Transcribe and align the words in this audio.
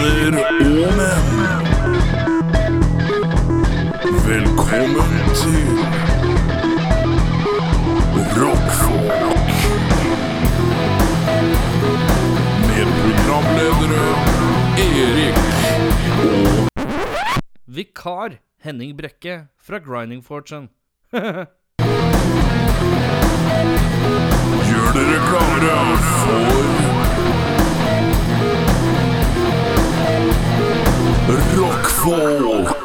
Kvinner 0.00 0.46
og 0.80 0.92
menn. 0.96 1.26
Velkommen 4.24 5.10
til 5.36 5.66
Rockfolk. 8.38 9.50
Med 12.70 12.86
programledere 13.02 14.06
Erik 14.86 15.38
og 16.24 16.72
Vikar 17.66 18.30
Henning 18.64 18.96
Brekke 18.96 19.36
fra 19.60 19.78
Grinding 19.84 20.24
Fortune. 20.24 20.68
Gjør 24.64 24.92
dere 24.96 25.18
klare 25.28 25.76
for 26.24 27.09
Rockfolk. 31.56 32.76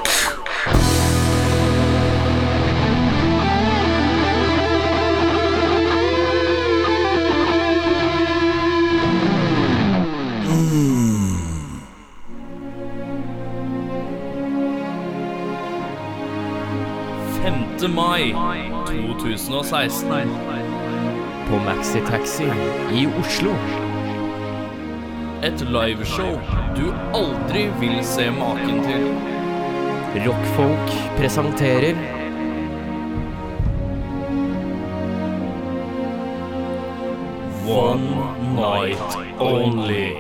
Femte 17.44 17.88
mai 17.88 18.36
2016. 19.20 20.08
På 21.50 21.56
Maxi 21.56 22.00
Taxi 22.10 22.44
i 22.94 23.08
Oslo. 23.20 23.85
Et 25.44 25.62
liveshow 25.70 26.40
du 26.76 26.94
aldri 27.14 27.68
vil 27.80 28.00
se 28.04 28.30
maken 28.32 28.84
til. 28.84 29.08
Rockfolk 30.28 30.94
presenterer. 31.18 31.96
One 37.68 38.08
night 38.56 39.18
only. 39.40 40.14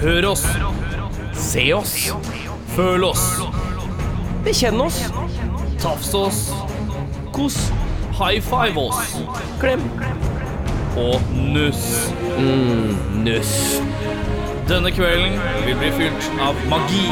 Hør 0.00 0.30
oss, 0.30 0.44
Se 1.36 1.62
oss, 1.74 1.92
føl 2.74 3.04
oss, 3.04 3.22
bekjenn 4.44 4.80
oss, 4.80 4.98
tafs 5.80 6.12
oss, 6.16 6.40
kos, 7.32 7.56
high 8.18 8.40
five 8.44 8.76
oss. 8.80 9.16
Klem, 9.60 9.84
og 10.96 11.20
nuss. 11.32 12.12
nuss, 13.24 13.80
Denne 14.68 14.90
kvelden 14.90 15.38
vil 15.66 15.76
bli 15.78 15.90
fylt 15.94 16.30
av 16.42 16.54
magi, 16.68 17.06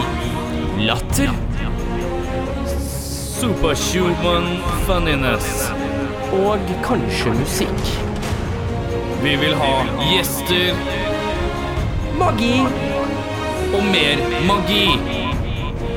latter 0.79 1.31
superhuman 3.45 4.47
funniness. 4.87 5.71
og 6.33 6.59
kanskje 6.83 7.31
musikk. 7.39 7.83
Vi 9.23 9.37
vil 9.37 9.55
ha 9.55 9.85
gjester 10.11 10.75
Magi. 12.19 12.61
og 13.75 13.83
mer 13.85 14.19
magi. 14.47 14.99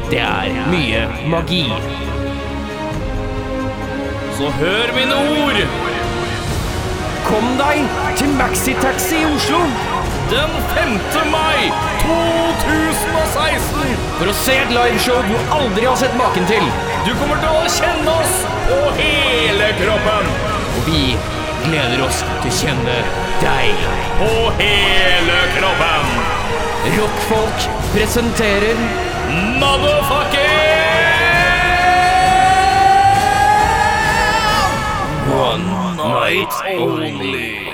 Det 0.09 0.19
er 0.19 0.69
mye 0.71 1.07
magi. 1.29 1.63
Så 4.37 4.49
hør 4.59 4.93
mine 4.95 5.15
ord! 5.15 5.86
Kom 7.27 7.47
deg 7.59 7.81
til 8.15 8.29
Maxitaxi 8.39 9.17
i 9.19 9.25
Oslo 9.27 9.59
Den 10.31 10.53
5. 10.71 10.93
mai 11.31 11.67
2016. 12.05 13.97
for 14.17 14.31
å 14.31 14.35
se 14.45 14.55
et 14.61 14.71
liveshow 14.71 15.19
du 15.27 15.35
aldri 15.53 15.83
har 15.85 15.97
sett 15.99 16.15
maken 16.19 16.47
til. 16.49 16.63
Du 17.05 17.11
kommer 17.19 17.37
til 17.43 17.51
å 17.51 17.67
kjenne 17.75 18.13
oss 18.21 18.37
på 18.69 18.79
hele 18.97 19.67
kroppen. 19.81 20.31
Og 20.77 20.87
vi 20.87 21.01
gleder 21.67 22.05
oss 22.07 22.23
til 22.23 22.49
å 22.49 22.57
kjenne 22.61 22.97
deg. 23.43 23.85
På 24.21 24.31
hele 24.61 25.39
kroppen. 25.57 26.01
Rockfolk 26.95 27.69
presenterer 27.91 28.79
Motherfucking 29.59 30.46
night 36.07 36.53
only. 36.77 37.73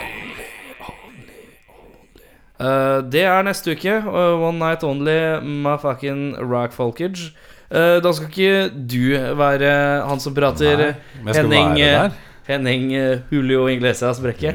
Uh, 2.63 3.01
det 3.11 3.23
er 3.27 3.43
neste 3.43 3.73
uke. 3.75 3.95
Uh, 4.05 4.37
One 4.39 4.59
Night 4.61 4.83
Only 4.87 5.17
my 5.43 5.75
fucking 5.81 6.35
rock 6.47 6.71
folkege. 6.75 7.31
Uh, 7.73 7.97
da 8.03 8.11
skal 8.13 8.29
ikke 8.29 8.69
du 8.89 9.15
være 9.39 9.71
han 10.07 10.19
som 10.21 10.35
prater 10.37 10.93
Nei, 11.23 11.33
Henning, 11.33 11.79
eh. 11.81 12.11
Henning 12.45 12.91
eh, 12.93 13.23
Julio 13.33 13.65
Inglesias 13.71 14.19
Brekke. 14.21 14.51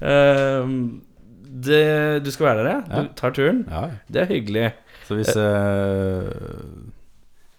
Eh, 0.00 0.70
det, 1.66 1.82
du 2.24 2.30
skal 2.32 2.46
være 2.46 2.62
der, 2.64 2.68
ja? 2.70 2.80
Ja. 2.96 3.02
Du 3.02 3.08
tar 3.18 3.34
turen? 3.36 3.64
Ja, 3.70 3.82
Det 4.12 4.22
er 4.22 4.30
hyggelig. 4.30 4.70
så 5.08 5.14
hvis 5.18 5.32
eh, 5.36 6.30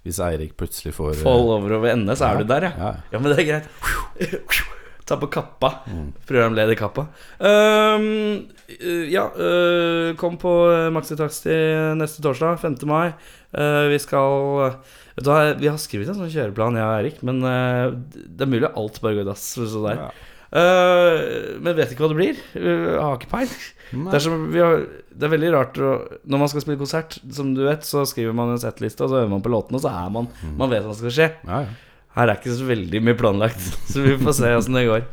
Hvis 0.08 0.20
Eirik 0.24 0.56
plutselig 0.58 0.94
får 0.96 1.12
eh, 1.18 1.22
Fall 1.22 1.52
over 1.58 1.78
over 1.78 1.92
ende, 1.92 2.16
så 2.16 2.32
er 2.32 2.42
du 2.42 2.48
der, 2.48 2.70
ja. 2.70 2.72
ja. 2.80 2.94
Ja, 3.12 3.20
men 3.20 3.32
det 3.36 3.40
er 3.44 3.52
greit. 3.52 4.64
Ta 5.08 5.16
på 5.18 5.30
kappa. 5.32 5.72
Programlederkappa. 6.28 7.06
Um, 7.40 8.08
uh, 8.68 9.06
ja, 9.08 9.30
uh, 9.32 10.12
kom 10.20 10.36
på 10.42 10.52
Maxitaxi 10.92 11.56
neste 11.96 12.24
torsdag, 12.26 12.60
5. 12.60 12.76
mai. 12.90 13.14
Uh, 13.56 13.88
vi 13.88 14.00
skal 14.04 14.74
Vet 15.16 15.24
du 15.24 15.30
hva, 15.32 15.54
Vi 15.58 15.70
har 15.72 15.80
skrevet 15.80 16.12
en 16.12 16.20
sånn 16.20 16.34
kjøreplan, 16.34 16.76
jeg 16.78 16.84
og 16.84 16.98
Erik, 17.00 17.22
men 17.26 17.40
uh, 17.40 17.96
det 18.12 18.44
er 18.44 18.52
mulig 18.52 18.68
alt 18.74 19.00
bare 19.00 19.16
går 19.16 19.24
i 19.24 19.30
dass. 19.32 19.48
Ja. 19.88 20.12
Men 20.48 21.76
vet 21.76 21.92
ikke 21.92 22.04
hva 22.04 22.12
det 22.12 22.20
blir. 22.20 22.44
Uh, 22.60 23.00
har 23.00 23.16
ikke 23.16 23.32
peil. 23.32 23.58
Det 23.88 24.20
er, 24.20 24.24
som, 24.28 24.50
vi 24.52 24.60
har, 24.60 24.84
det 25.16 25.24
er 25.24 25.32
veldig 25.32 25.50
rart 25.56 25.78
å, 25.80 25.96
Når 26.28 26.42
man 26.42 26.50
skal 26.52 26.64
spille 26.66 26.80
konsert, 26.82 27.22
som 27.32 27.54
du 27.56 27.64
vet, 27.64 27.88
så 27.88 28.04
skriver 28.10 28.36
man 28.36 28.52
en 28.52 28.60
settliste, 28.60 29.06
og 29.06 29.14
så 29.14 29.22
øver 29.24 29.32
man 29.32 29.44
på 29.46 29.56
låtene, 29.56 29.80
og 29.80 29.88
så 29.88 29.96
er 29.96 30.12
man 30.12 30.28
Man 30.60 30.74
vet 30.74 30.84
hva 30.84 30.92
som 30.92 31.06
skal 31.06 31.16
skje. 31.22 31.30
Ja, 31.48 31.64
ja. 31.64 31.76
Her 32.18 32.32
er 32.32 32.40
ikke 32.40 32.56
så 32.58 32.66
veldig 32.66 33.00
mye 33.06 33.18
planlagt, 33.18 33.62
så 33.92 34.02
vi 34.02 34.18
får 34.18 34.40
se 34.40 34.54
åssen 34.58 34.78
det 34.78 34.88
går. 34.90 35.06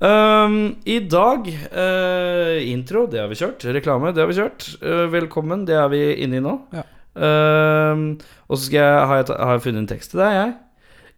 Um, 0.00 0.56
I 0.88 0.98
dag 1.12 1.46
uh, 1.48 2.56
intro, 2.64 3.06
det 3.08 3.20
har 3.20 3.28
vi 3.32 3.38
kjørt. 3.40 3.64
Reklame, 3.76 4.12
det 4.16 4.22
har 4.22 4.28
vi 4.28 4.36
kjørt. 4.36 4.66
Uh, 4.84 5.06
velkommen, 5.12 5.66
det 5.68 5.76
er 5.76 5.88
vi 5.92 6.02
inne 6.24 6.40
i 6.40 6.44
nå. 6.44 6.56
Ja. 6.76 6.84
Um, 7.20 8.04
og 8.46 8.58
så 8.58 8.66
skal 8.66 8.80
jeg, 8.80 9.06
har, 9.10 9.22
jeg, 9.22 9.38
har 9.40 9.56
jeg 9.56 9.64
funnet 9.66 9.82
en 9.84 9.88
tekst 9.90 10.12
til 10.12 10.22
deg, 10.22 10.36
jeg. 10.36 10.52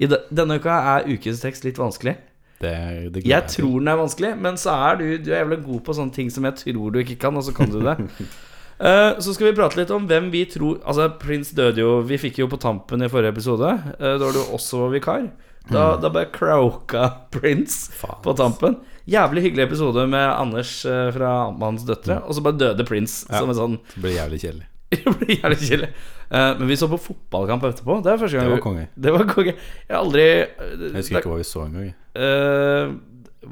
I 0.03 0.11
de, 0.11 0.21
denne 0.35 0.59
uka 0.63 0.79
er 0.97 1.11
ukens 1.11 1.43
tekst 1.43 1.67
litt 1.67 1.79
vanskelig. 1.79 2.17
Det, 2.63 2.75
det 3.15 3.25
Jeg 3.27 3.51
tror 3.51 3.75
den 3.81 3.91
er 3.91 3.99
vanskelig, 3.99 4.33
men 4.39 4.55
så 4.61 4.71
er 4.87 5.01
du 5.01 5.05
Du 5.19 5.33
er 5.33 5.41
jævlig 5.41 5.65
god 5.65 5.81
på 5.83 5.95
sånne 5.99 6.15
ting 6.15 6.29
som 6.31 6.47
jeg 6.47 6.61
tror 6.61 6.95
du 6.95 7.01
ikke 7.03 7.19
kan, 7.25 7.35
og 7.39 7.43
så 7.43 7.55
kan 7.55 7.71
du 7.71 7.81
det. 7.83 7.99
Eh, 8.83 9.19
så 9.23 9.31
skal 9.35 9.47
vi 9.51 9.55
prate 9.55 9.79
litt 9.79 9.91
om 9.95 10.09
hvem 10.11 10.25
vi 10.33 10.41
tror 10.51 10.81
Altså, 10.83 11.05
Prince 11.23 11.55
døde 11.55 11.79
jo 11.79 12.01
Vi 12.03 12.17
fikk 12.19 12.41
jo 12.43 12.49
på 12.51 12.59
tampen 12.59 13.05
i 13.05 13.09
forrige 13.13 13.31
episode. 13.31 13.69
eh, 13.95 14.17
da 14.19 14.25
var 14.25 14.33
du 14.35 14.41
også 14.57 14.89
vikar. 14.91 15.29
Da, 15.71 15.85
da 16.03 16.09
bare 16.11 16.27
croaka 16.35 17.05
Prince 17.31 17.93
Faen, 17.95 18.19
på 18.25 18.35
tampen. 18.35 18.81
Jævlig 19.07 19.45
hyggelig 19.45 19.69
episode 19.69 20.09
med 20.11 20.27
Anders 20.35 20.73
eh, 20.85 21.13
fra 21.15 21.31
Amtmannens 21.53 21.87
døtre. 21.87 22.17
Og 22.27 22.35
så 22.35 22.43
bare 22.43 22.59
døde 22.59 22.85
Prince 22.89 23.23
Ja. 23.31 23.39
som 23.39 23.51
en 23.55 23.61
sånn 23.61 23.79
Det 23.95 24.03
blir 24.03 24.17
jævlig 24.19 24.41
kjedelig. 24.43 24.67
Det 24.93 25.15
blir 25.21 25.37
jævlig 25.39 25.61
kjedelig. 25.63 25.91
Men 26.33 26.67
vi 26.69 26.77
så 26.81 26.89
på 26.91 26.99
fotballkamp 27.01 27.63
etterpå. 27.71 28.01
Det 28.03 28.19
var, 28.19 28.29
Det 28.35 28.51
var 28.51 28.61
konge. 28.67 28.89
Det 29.07 29.13
var 29.15 29.25
konge. 29.31 29.55
Jeg 29.55 29.95
har 29.95 30.03
aldri 30.03 30.27
Jeg 30.27 30.93
husker 30.99 31.21
ikke 31.23 31.31
hva 31.33 31.39
vi 31.39 31.47
så 31.49 31.63
engang. 31.69 31.95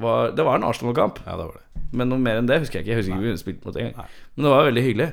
var, 0.03 0.31
det 0.35 0.45
var 0.47 0.59
en 0.59 0.65
Arsenal-kamp. 0.67 1.23
Ja, 1.27 1.37
det 1.39 1.47
var 1.47 1.55
det. 1.61 1.65
Men 1.93 2.13
noe 2.13 2.23
mer 2.23 2.41
enn 2.41 2.49
det 2.49 2.61
husker 2.63 2.81
jeg 2.81 2.87
ikke. 2.87 2.93
Jeg 2.95 3.03
husker 3.03 3.17
ikke 3.17 3.35
vi 3.35 3.43
spilte 3.43 3.67
mot 3.67 3.81
engang. 3.81 4.15
Men 4.35 4.47
det 4.47 4.55
var 4.55 4.69
veldig 4.69 4.87
hyggelig. 4.87 5.11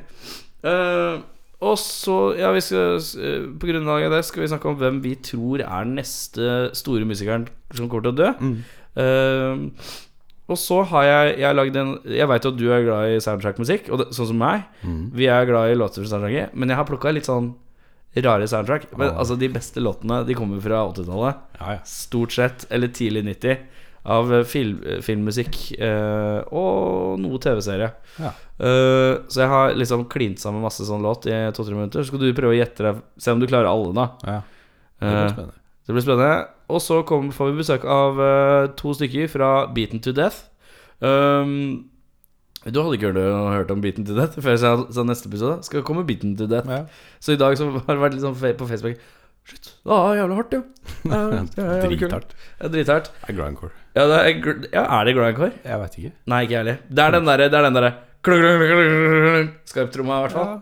Uh, 0.67 1.25
og 1.67 1.77
så, 1.81 2.15
ja, 2.37 2.51
vi 2.53 2.61
skal, 2.61 2.99
eh, 3.17 3.45
på 3.57 3.69
grunnlag 3.71 4.03
av 4.05 4.11
det 4.13 4.25
skal 4.27 4.43
vi 4.43 4.49
snakke 4.51 4.69
om 4.69 4.75
hvem 4.77 4.99
vi 5.01 5.15
tror 5.25 5.63
er 5.65 5.87
neste 5.89 6.69
store 6.77 7.07
musikeren 7.09 7.47
som 7.73 7.89
kommer 7.89 8.05
til 8.05 8.13
å 8.13 8.19
dø. 8.19 8.27
Mm. 8.37 8.59
Uh, 8.97 9.95
og 10.47 10.55
så 10.57 10.79
har 10.89 11.03
jeg 11.03 11.39
Jeg, 11.41 11.55
lagd 11.57 11.75
en, 11.75 11.95
jeg 12.07 12.27
veit 12.29 12.45
at 12.45 12.57
du 12.57 12.67
er 12.71 12.85
glad 12.85 13.15
i 13.15 13.23
soundtrack-musikk, 13.23 13.89
sånn 13.89 14.29
som 14.29 14.37
meg. 14.39 14.67
Mm. 14.85 15.01
Vi 15.17 15.27
er 15.33 15.49
glad 15.49 15.71
i 15.71 15.79
låter 15.79 16.05
fra 16.05 16.13
soundtracket, 16.13 16.53
men 16.53 16.69
jeg 16.69 16.79
har 16.79 16.87
plukka 16.87 17.11
litt 17.11 17.27
sånn 17.27 17.55
rare 18.23 18.47
soundtrack. 18.47 18.87
Men 18.95 19.09
oh. 19.09 19.19
altså 19.19 19.35
De 19.35 19.49
beste 19.51 19.81
låtene 19.83 20.23
De 20.25 20.37
kommer 20.37 20.61
fra 20.63 20.85
80-tallet. 20.93 21.41
Ja, 21.59 21.73
ja. 21.77 21.81
Stort 21.89 22.37
sett, 22.37 22.67
eller 22.69 22.93
tidlig 22.93 23.25
90 23.27 23.65
Av 24.07 24.29
eh, 24.33 24.43
film, 24.47 24.77
eh, 24.87 25.01
filmmusikk 25.03 25.57
eh, 25.77 26.39
Og 26.55 27.17
noe 27.19 27.39
tv-serie 27.43 27.89
Ja. 28.21 28.31
Eh, 28.57 29.13
Så 29.27 29.41
jeg 29.43 29.51
har 29.51 29.73
liksom 29.75 30.05
klint 30.11 30.39
sammen 30.39 30.63
masse 30.63 30.85
sånn 30.87 31.03
låt 31.03 31.27
I 31.27 31.35
2-3 31.51 31.75
minutter 31.75 32.03
Så 32.05 32.11
skal 32.13 32.23
du 32.23 32.29
prøve 32.37 32.55
å 32.55 32.59
gjette 32.59 32.85
deg 32.87 33.01
Se 33.19 33.33
om 33.35 33.41
du 33.43 33.47
klarer 33.49 33.67
alle 33.71 33.91
da 33.97 34.07
ja. 34.23 34.37
Det 34.97 35.09
blir 35.11 35.17
Eh, 35.25 35.33
spennende. 35.33 35.59
Det 35.87 35.93
blir 35.97 36.05
spennende 36.07 36.31
Og 36.73 36.81
så 36.83 37.01
kom, 37.09 37.27
får 37.35 37.51
vi 37.51 37.59
besøk 37.59 37.83
av 37.85 38.23
to 38.79 38.95
stykker 38.97 39.27
Fra 39.35 39.51
Beaten 39.75 39.99
to 40.03 40.15
Death 40.15 40.47
um, 41.03 41.85
Du 42.65 42.79
hadde 42.81 42.97
ikke 42.97 43.11
hørt, 43.13 43.71
om 43.75 43.83
Beaten 43.83 44.07
to 44.07 44.15
Death 44.17 44.39
før 44.39 44.55
jeg 44.55 44.63
sa, 44.63 44.71
sa 44.91 45.03
neste 45.07 45.29
episode. 45.29 45.61
Skal 45.63 45.85
komme 45.87 46.03
Beaten 46.07 46.33
to 46.39 46.47
Death. 46.51 46.67
Ja. 46.67 46.81
Så 47.23 47.35
i 47.37 47.39
dag 47.39 47.55
så 47.59 47.69
har 47.69 47.85
det 47.93 48.01
vært 48.01 48.17
sånn 48.23 48.35
på 48.35 48.67
Facebook 48.67 48.97
Shit, 49.47 49.69
det 49.79 49.87
var 49.87 50.17
jævlig 50.17 50.35
hardt, 50.41 50.55
jo. 50.57 50.63
Ja. 51.07 51.77
Drithardt. 51.87 52.33
Drithardt. 52.73 53.11
Grindcore. 53.29 53.71
Ja, 53.97 54.05
det 54.11 54.17
er, 54.21 54.65
ja, 54.69 54.83
er 54.83 55.07
det 55.07 55.15
grindcore? 55.17 55.53
Jeg 55.65 55.81
veit 55.81 55.95
ikke. 55.99 56.11
Nei, 56.29 56.41
ikke 56.45 56.53
jeg 56.53 56.61
heller. 56.61 56.81
Det 56.87 57.03
er 57.03 57.15
den 57.17 57.29
derre 57.29 57.49
Det 57.49 57.61
er 57.63 57.95
klung, 58.27 58.43
klung, 58.43 59.53
Skarptromma, 59.67 60.19
i 60.19 60.27
hvert 60.27 60.37
fall. 60.37 60.57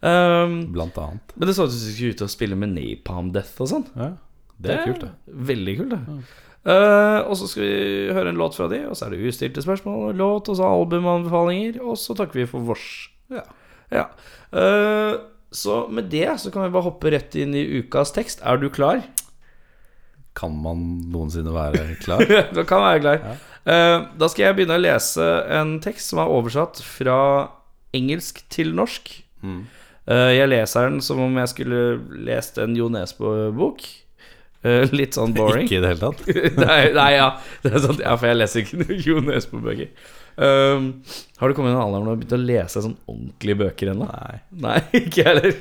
Um, 0.00 0.54
Blant 0.72 0.96
annet. 0.96 1.32
men 1.36 1.48
det 1.50 1.54
så 1.58 1.66
ut 1.66 1.74
som 1.74 1.80
du 1.82 1.92
skulle 1.92 2.14
ut 2.16 2.22
og 2.24 2.30
spille 2.32 2.56
med 2.56 2.72
Napalm 2.72 3.34
Death 3.34 3.60
og 3.60 3.68
sånn. 3.68 3.88
Ja. 3.98 4.14
Det 4.60 4.72
er 4.72 4.86
kult, 4.88 5.04
det. 5.04 5.34
Veldig 5.50 5.74
kult, 5.78 5.92
det. 5.92 6.20
Eh, 6.68 7.18
og 7.24 7.36
så 7.40 7.46
skal 7.48 7.64
vi 7.64 8.12
høre 8.12 8.32
en 8.32 8.40
låt 8.40 8.56
fra 8.58 8.66
de, 8.68 8.82
og 8.90 8.96
så 8.96 9.06
er 9.06 9.14
det 9.14 9.30
ustilte 9.30 9.64
spørsmål, 9.64 10.12
låt, 10.16 10.50
og 10.52 10.58
så 10.58 10.68
albumanbefalinger, 10.68 11.80
og 11.80 11.96
så 12.00 12.16
takker 12.16 12.42
vi 12.42 12.48
for 12.50 12.64
vårs. 12.68 12.88
Ja. 13.32 13.46
Ja. 13.90 14.04
Uh, 14.52 15.16
så 15.50 15.82
med 15.90 16.10
det 16.12 16.28
så 16.38 16.52
kan 16.52 16.66
vi 16.66 16.74
bare 16.74 16.86
hoppe 16.86 17.10
rett 17.14 17.34
inn 17.40 17.56
i 17.58 17.64
ukas 17.80 18.12
tekst. 18.14 18.44
Er 18.46 18.60
du 18.60 18.68
klar? 18.72 19.00
Kan 20.40 20.56
man 20.64 20.84
noensinne 21.12 21.52
være 21.54 21.86
klar? 22.04 22.24
du 22.24 22.64
kan 22.64 22.84
være 22.86 23.04
klar. 23.04 23.38
Eh, 23.68 23.96
da 24.16 24.28
skal 24.32 24.46
jeg 24.46 24.56
begynne 24.58 24.78
å 24.78 24.82
lese 24.82 25.26
en 25.52 25.76
tekst 25.84 26.12
som 26.12 26.22
er 26.22 26.32
oversatt 26.32 26.80
fra 26.84 27.18
engelsk 27.96 28.42
til 28.52 28.72
norsk. 28.76 29.12
Mm. 29.44 29.64
Uh, 30.10 30.30
jeg 30.32 30.48
leser 30.50 30.88
den 30.88 31.02
som 31.04 31.20
om 31.22 31.36
jeg 31.38 31.50
skulle 31.52 31.80
lest 32.26 32.56
en 32.58 32.72
Jo 32.78 32.88
Nesbø-bok. 32.90 33.84
Uh, 34.64 34.88
litt 34.96 35.16
sånn 35.16 35.34
boring. 35.36 35.68
Ikke 35.68 35.78
i 35.78 35.84
det 35.84 35.92
hele 35.92 36.08
tatt? 36.08 36.24
nei, 36.64 36.80
nei, 36.96 37.10
ja. 37.18 37.28
Det 37.62 37.74
er 37.74 37.84
sant, 37.84 38.02
ja, 38.02 38.16
for 38.16 38.30
jeg 38.30 38.40
leser 38.40 38.64
ikke 38.64 38.98
Jo 39.06 39.20
Nesbø-bøker. 39.26 39.92
Har 40.40 41.50
du 41.50 41.56
kommet 41.56 41.74
i 41.74 41.74
en 41.74 41.82
alder 41.82 42.00
hvor 42.00 42.06
du 42.06 42.10
har 42.14 42.20
begynt 42.22 42.38
å 42.38 42.40
lese 42.40 42.80
sånn 42.80 42.96
ordentlige 43.10 43.60
bøker 43.60 43.92
ennå? 43.92 44.08
Nei. 44.08 44.38
Nei, 44.64 44.78
ikke 45.02 45.26
heller. 45.26 45.58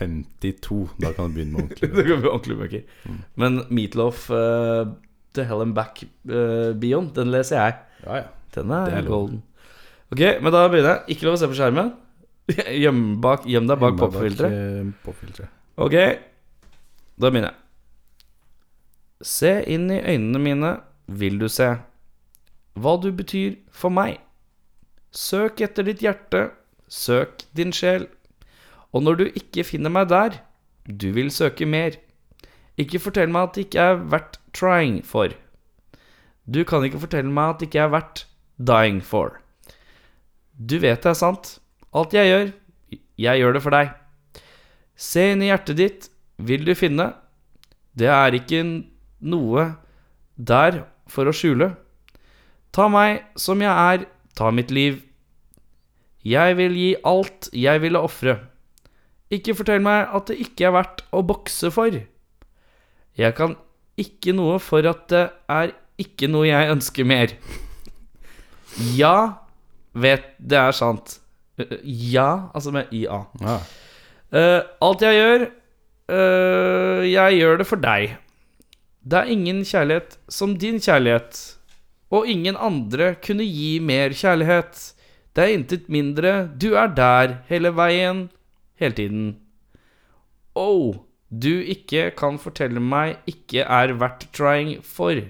52. 0.00 0.80
Da 1.02 1.12
kan 1.16 1.30
du 1.30 1.36
begynne 1.38 1.60
med 1.60 1.70
Det 1.76 1.84
ordentlig. 1.86 2.06
kan 2.08 2.24
bli 2.24 2.32
ordentlige 2.32 2.60
bøker. 2.64 3.16
Men 3.40 3.60
Meatloaf 3.70 4.26
uh, 4.32 4.90
To 5.36 5.46
Hell 5.46 5.64
and 5.66 5.76
Back 5.76 6.02
uh, 6.26 6.72
Beyond, 6.80 7.14
den 7.18 7.30
leser 7.34 7.60
jeg. 7.60 7.78
Ja, 8.06 8.20
ja. 8.22 8.28
Den 8.54 8.70
er, 8.74 8.88
Det 8.90 8.98
er 8.98 9.06
golden. 9.06 9.42
Ok, 10.10 10.22
men 10.42 10.52
da 10.52 10.64
begynner 10.68 10.96
jeg. 10.96 11.14
Ikke 11.14 11.28
lov 11.28 11.36
å 11.36 11.40
se 11.42 11.48
på 11.52 11.58
skjermen. 11.58 11.92
Gjem, 12.82 13.02
bak, 13.22 13.44
gjem 13.46 13.68
deg 13.70 13.78
bak 13.78 13.94
eh, 13.94 14.88
popfilteret. 15.04 15.52
Ok, 15.78 15.94
da 17.20 17.30
begynner 17.30 17.52
jeg. 17.52 17.58
Se 19.30 19.52
inn 19.70 19.86
i 19.92 20.00
øynene 20.00 20.40
mine, 20.42 20.72
vil 21.06 21.38
du 21.38 21.46
se 21.52 21.68
hva 22.80 22.94
du 23.02 23.10
betyr 23.14 23.58
for 23.74 23.92
meg. 23.94 24.18
Søk 25.14 25.60
etter 25.62 25.86
ditt 25.86 26.02
hjerte, 26.02 26.48
søk 26.90 27.44
din 27.58 27.74
sjel. 27.76 28.08
Og 28.92 29.04
når 29.04 29.20
du 29.20 29.24
ikke 29.28 29.64
finner 29.66 29.92
meg 29.92 30.08
der, 30.10 30.40
du 30.86 31.10
vil 31.14 31.30
søke 31.30 31.66
mer. 31.66 31.98
Ikke 32.80 33.00
fortell 33.02 33.30
meg 33.30 33.48
at 33.48 33.54
det 33.54 33.66
ikke 33.68 33.86
er 33.92 34.02
verdt 34.10 34.40
trying 34.56 35.00
for. 35.06 35.34
Du 36.50 36.64
kan 36.66 36.84
ikke 36.84 37.02
fortelle 37.02 37.30
meg 37.30 37.54
at 37.54 37.60
det 37.60 37.70
ikke 37.70 37.84
er 37.84 37.94
verdt 37.94 38.24
dying 38.58 39.00
for. 39.04 39.38
Du 40.56 40.78
vet 40.82 41.02
det 41.02 41.12
er 41.12 41.18
sant. 41.18 41.58
Alt 41.94 42.14
jeg 42.14 42.30
gjør, 42.30 42.50
jeg 43.18 43.42
gjør 43.42 43.56
det 43.56 43.62
for 43.64 43.74
deg. 43.76 43.92
Se 45.00 45.30
inn 45.32 45.44
i 45.44 45.50
hjertet 45.50 45.78
ditt, 45.78 46.08
vil 46.36 46.64
du 46.66 46.74
finne. 46.76 47.12
Det 47.96 48.10
er 48.10 48.36
ikke 48.36 48.62
noe 49.20 49.66
der 50.36 50.84
for 51.10 51.28
å 51.28 51.34
skjule. 51.36 51.72
Ta 52.74 52.86
meg 52.92 53.24
som 53.38 53.62
jeg 53.62 53.70
er, 53.70 54.06
ta 54.36 54.50
mitt 54.54 54.70
liv. 54.74 55.00
Jeg 56.26 56.56
vil 56.58 56.76
gi 56.76 56.90
alt 57.08 57.48
jeg 57.56 57.82
ville 57.82 58.00
ofre. 58.00 58.36
Ikke 59.30 59.54
fortell 59.54 59.82
meg 59.84 60.10
at 60.10 60.30
det 60.30 60.40
ikke 60.42 60.66
er 60.68 60.74
verdt 60.74 61.04
å 61.14 61.22
bokse 61.26 61.70
for. 61.74 61.94
Jeg 63.18 63.36
kan 63.38 63.54
ikke 64.00 64.34
noe 64.34 64.58
for 64.62 64.86
at 64.90 65.04
det 65.12 65.26
er 65.50 65.74
ikke 66.00 66.30
noe 66.30 66.48
jeg 66.48 66.72
ønsker 66.72 67.06
mer. 67.06 67.34
Ja, 68.96 69.42
vet 69.92 70.32
det 70.38 70.58
er 70.58 70.74
sant. 70.76 71.18
Ja, 71.84 72.50
altså 72.54 72.72
med 72.74 72.90
IA. 72.94 73.20
Ja. 73.42 73.60
Uh, 74.30 74.60
alt 74.86 75.02
jeg 75.04 75.18
gjør, 75.18 75.46
uh, 76.14 77.02
jeg 77.06 77.40
gjør 77.40 77.60
det 77.60 77.66
for 77.68 77.82
deg. 77.82 78.16
Det 79.00 79.18
er 79.18 79.32
ingen 79.32 79.62
kjærlighet 79.66 80.18
som 80.30 80.54
din 80.60 80.78
kjærlighet, 80.82 81.38
og 82.14 82.28
ingen 82.28 82.56
andre 82.58 83.14
kunne 83.22 83.46
gi 83.46 83.78
mer 83.82 84.14
kjærlighet. 84.16 84.80
Det 85.34 85.44
er 85.44 85.54
intet 85.54 85.88
mindre, 85.92 86.50
du 86.58 86.72
er 86.78 86.90
der 86.94 87.40
hele 87.50 87.72
veien, 87.74 88.28
hele 88.80 88.96
tiden. 88.96 89.28
Oh, 90.58 90.96
du 91.30 91.60
ikke 91.60 92.10
kan 92.18 92.40
fortelle 92.42 92.82
meg 92.82 93.20
ikke 93.30 93.62
er 93.62 93.94
verdt 94.00 94.26
trying 94.34 94.80
for. 94.82 95.20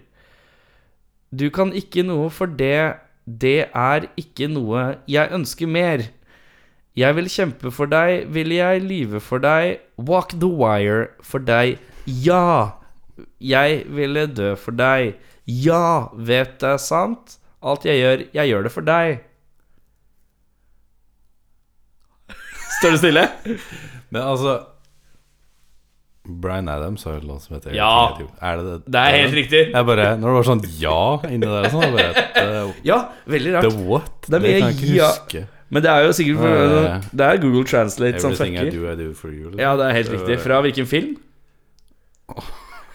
Du 1.30 1.50
kan 1.54 1.74
ikke 1.76 2.02
noe 2.06 2.30
for 2.32 2.46
det, 2.46 2.96
det 3.26 3.68
er 3.76 4.08
ikke 4.18 4.48
noe 4.50 4.96
jeg 5.10 5.30
ønsker 5.36 5.68
mer. 5.70 6.08
Jeg 6.98 7.14
vil 7.16 7.28
kjempe 7.30 7.70
for 7.70 7.86
deg, 7.86 8.26
vil 8.34 8.50
jeg 8.56 8.82
lyve 8.82 9.20
for 9.22 9.38
deg, 9.38 9.78
walk 9.96 10.34
the 10.34 10.48
wire 10.48 11.12
for 11.22 11.38
deg. 11.38 11.78
Ja, 12.06 12.80
jeg 13.38 13.84
ville 13.86 14.26
dø 14.26 14.54
for 14.58 14.74
deg. 14.74 15.14
Ja, 15.46 16.10
vet 16.14 16.58
det 16.62 16.74
er 16.74 16.82
sant? 16.82 17.36
Alt 17.62 17.84
jeg 17.84 18.00
gjør, 18.00 18.24
jeg 18.34 18.50
gjør 18.50 18.66
det 18.66 18.72
for 18.74 18.88
deg. 18.88 19.20
Står 22.80 22.90
det 22.96 22.98
stille? 23.02 23.24
Men 24.10 24.22
altså 24.24 24.58
Bryan 26.30 26.68
Adams 26.68 27.02
har 27.04 27.16
jo 27.16 27.20
en 27.22 27.26
låt 27.30 27.42
som 27.46 27.54
heter 27.56 27.74
Ja. 27.74 27.90
Er 28.40 28.56
det 28.60 28.64
det? 28.66 28.76
Det 28.92 29.00
er 29.00 29.16
helt 29.18 29.34
riktig. 29.34 29.62
Jeg 29.72 29.86
bare, 29.88 30.08
når 30.20 30.28
det 30.28 30.34
var 30.36 30.46
sånn 30.50 30.60
ja 30.80 30.98
inni 31.30 31.46
der 31.46 31.64
og 31.66 31.72
sånn 31.74 31.82
jeg 31.86 31.94
bare, 31.96 32.26
the, 32.36 32.74
Ja, 32.90 32.98
veldig 33.26 33.54
the 33.56 33.62
rart. 33.70 33.80
what? 33.88 34.12
Det 34.28 34.36
er 34.38 34.44
mye 34.44 34.58
kan 34.60 34.68
jeg 34.68 34.76
ikke 34.78 34.92
ja. 34.98 35.08
huske. 35.16 35.42
Men 35.70 35.82
det 35.84 35.90
er 35.92 36.04
jo 36.08 36.12
sikkert 36.18 36.36
for. 36.42 37.08
Det 37.14 37.26
er 37.26 37.36
Google 37.44 37.64
Translate 37.70 38.20
som 38.22 38.32
Everything 38.32 38.56
I 38.56 38.64
fucker. 38.64 38.78
do, 38.78 38.90
I 38.90 38.96
do 39.00 39.14
for 39.14 39.28
you. 39.30 39.44
liksom. 39.50 39.60
Ja, 39.62 39.72
det 39.78 39.84
er 39.86 39.92
helt 40.00 40.10
riktig. 40.16 40.38
Fra 40.42 40.60
hvilken 40.66 40.86
film? 40.90 41.12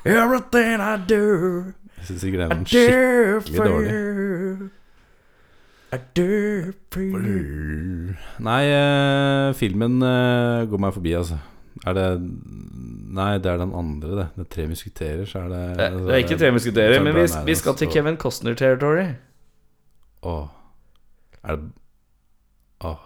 Everything 0.06 0.82
I 0.82 0.96
do 1.10 1.22
Jeg 1.98 2.06
synes 2.10 2.22
sikkert 2.22 2.40
I 2.40 2.44
den 2.44 2.52
er 2.52 2.58
do 2.60 2.66
skikkelig 2.66 3.58
for 3.58 3.66
dårlig. 3.66 3.92
you. 3.92 3.96
I 3.96 4.04
do 4.06 4.14
for 4.16 4.62
you. 4.62 4.70
Nei, 8.46 8.64
eh, 8.74 9.54
filmen 9.56 10.02
eh, 10.04 10.66
går 10.70 10.82
meg 10.82 10.96
forbi, 10.96 11.14
altså. 11.18 11.38
Er 11.86 11.94
det 11.98 12.08
Nei, 13.16 13.38
det 13.40 13.48
er 13.52 13.60
den 13.62 13.72
andre, 13.76 14.10
det. 14.18 14.26
Det 14.36 14.44
er 14.46 14.50
Tre 14.56 14.68
musketerer, 14.68 15.26
så 15.30 15.44
er 15.46 15.50
det 15.52 15.62
Det 15.80 15.90
det 16.08 16.14
er 16.16 16.22
ikke 16.24 16.38
Tre 16.42 16.52
musketerer, 16.56 16.98
er 16.98 17.04
men 17.06 17.16
vi, 17.16 17.26
vi 17.48 17.56
skal 17.56 17.76
til 17.80 17.92
Kevin 17.92 18.18
Costner-territory. 18.20 19.06
Åh. 20.24 20.48
Er 21.44 21.56
det 21.56 21.70
Åh. 22.84 22.98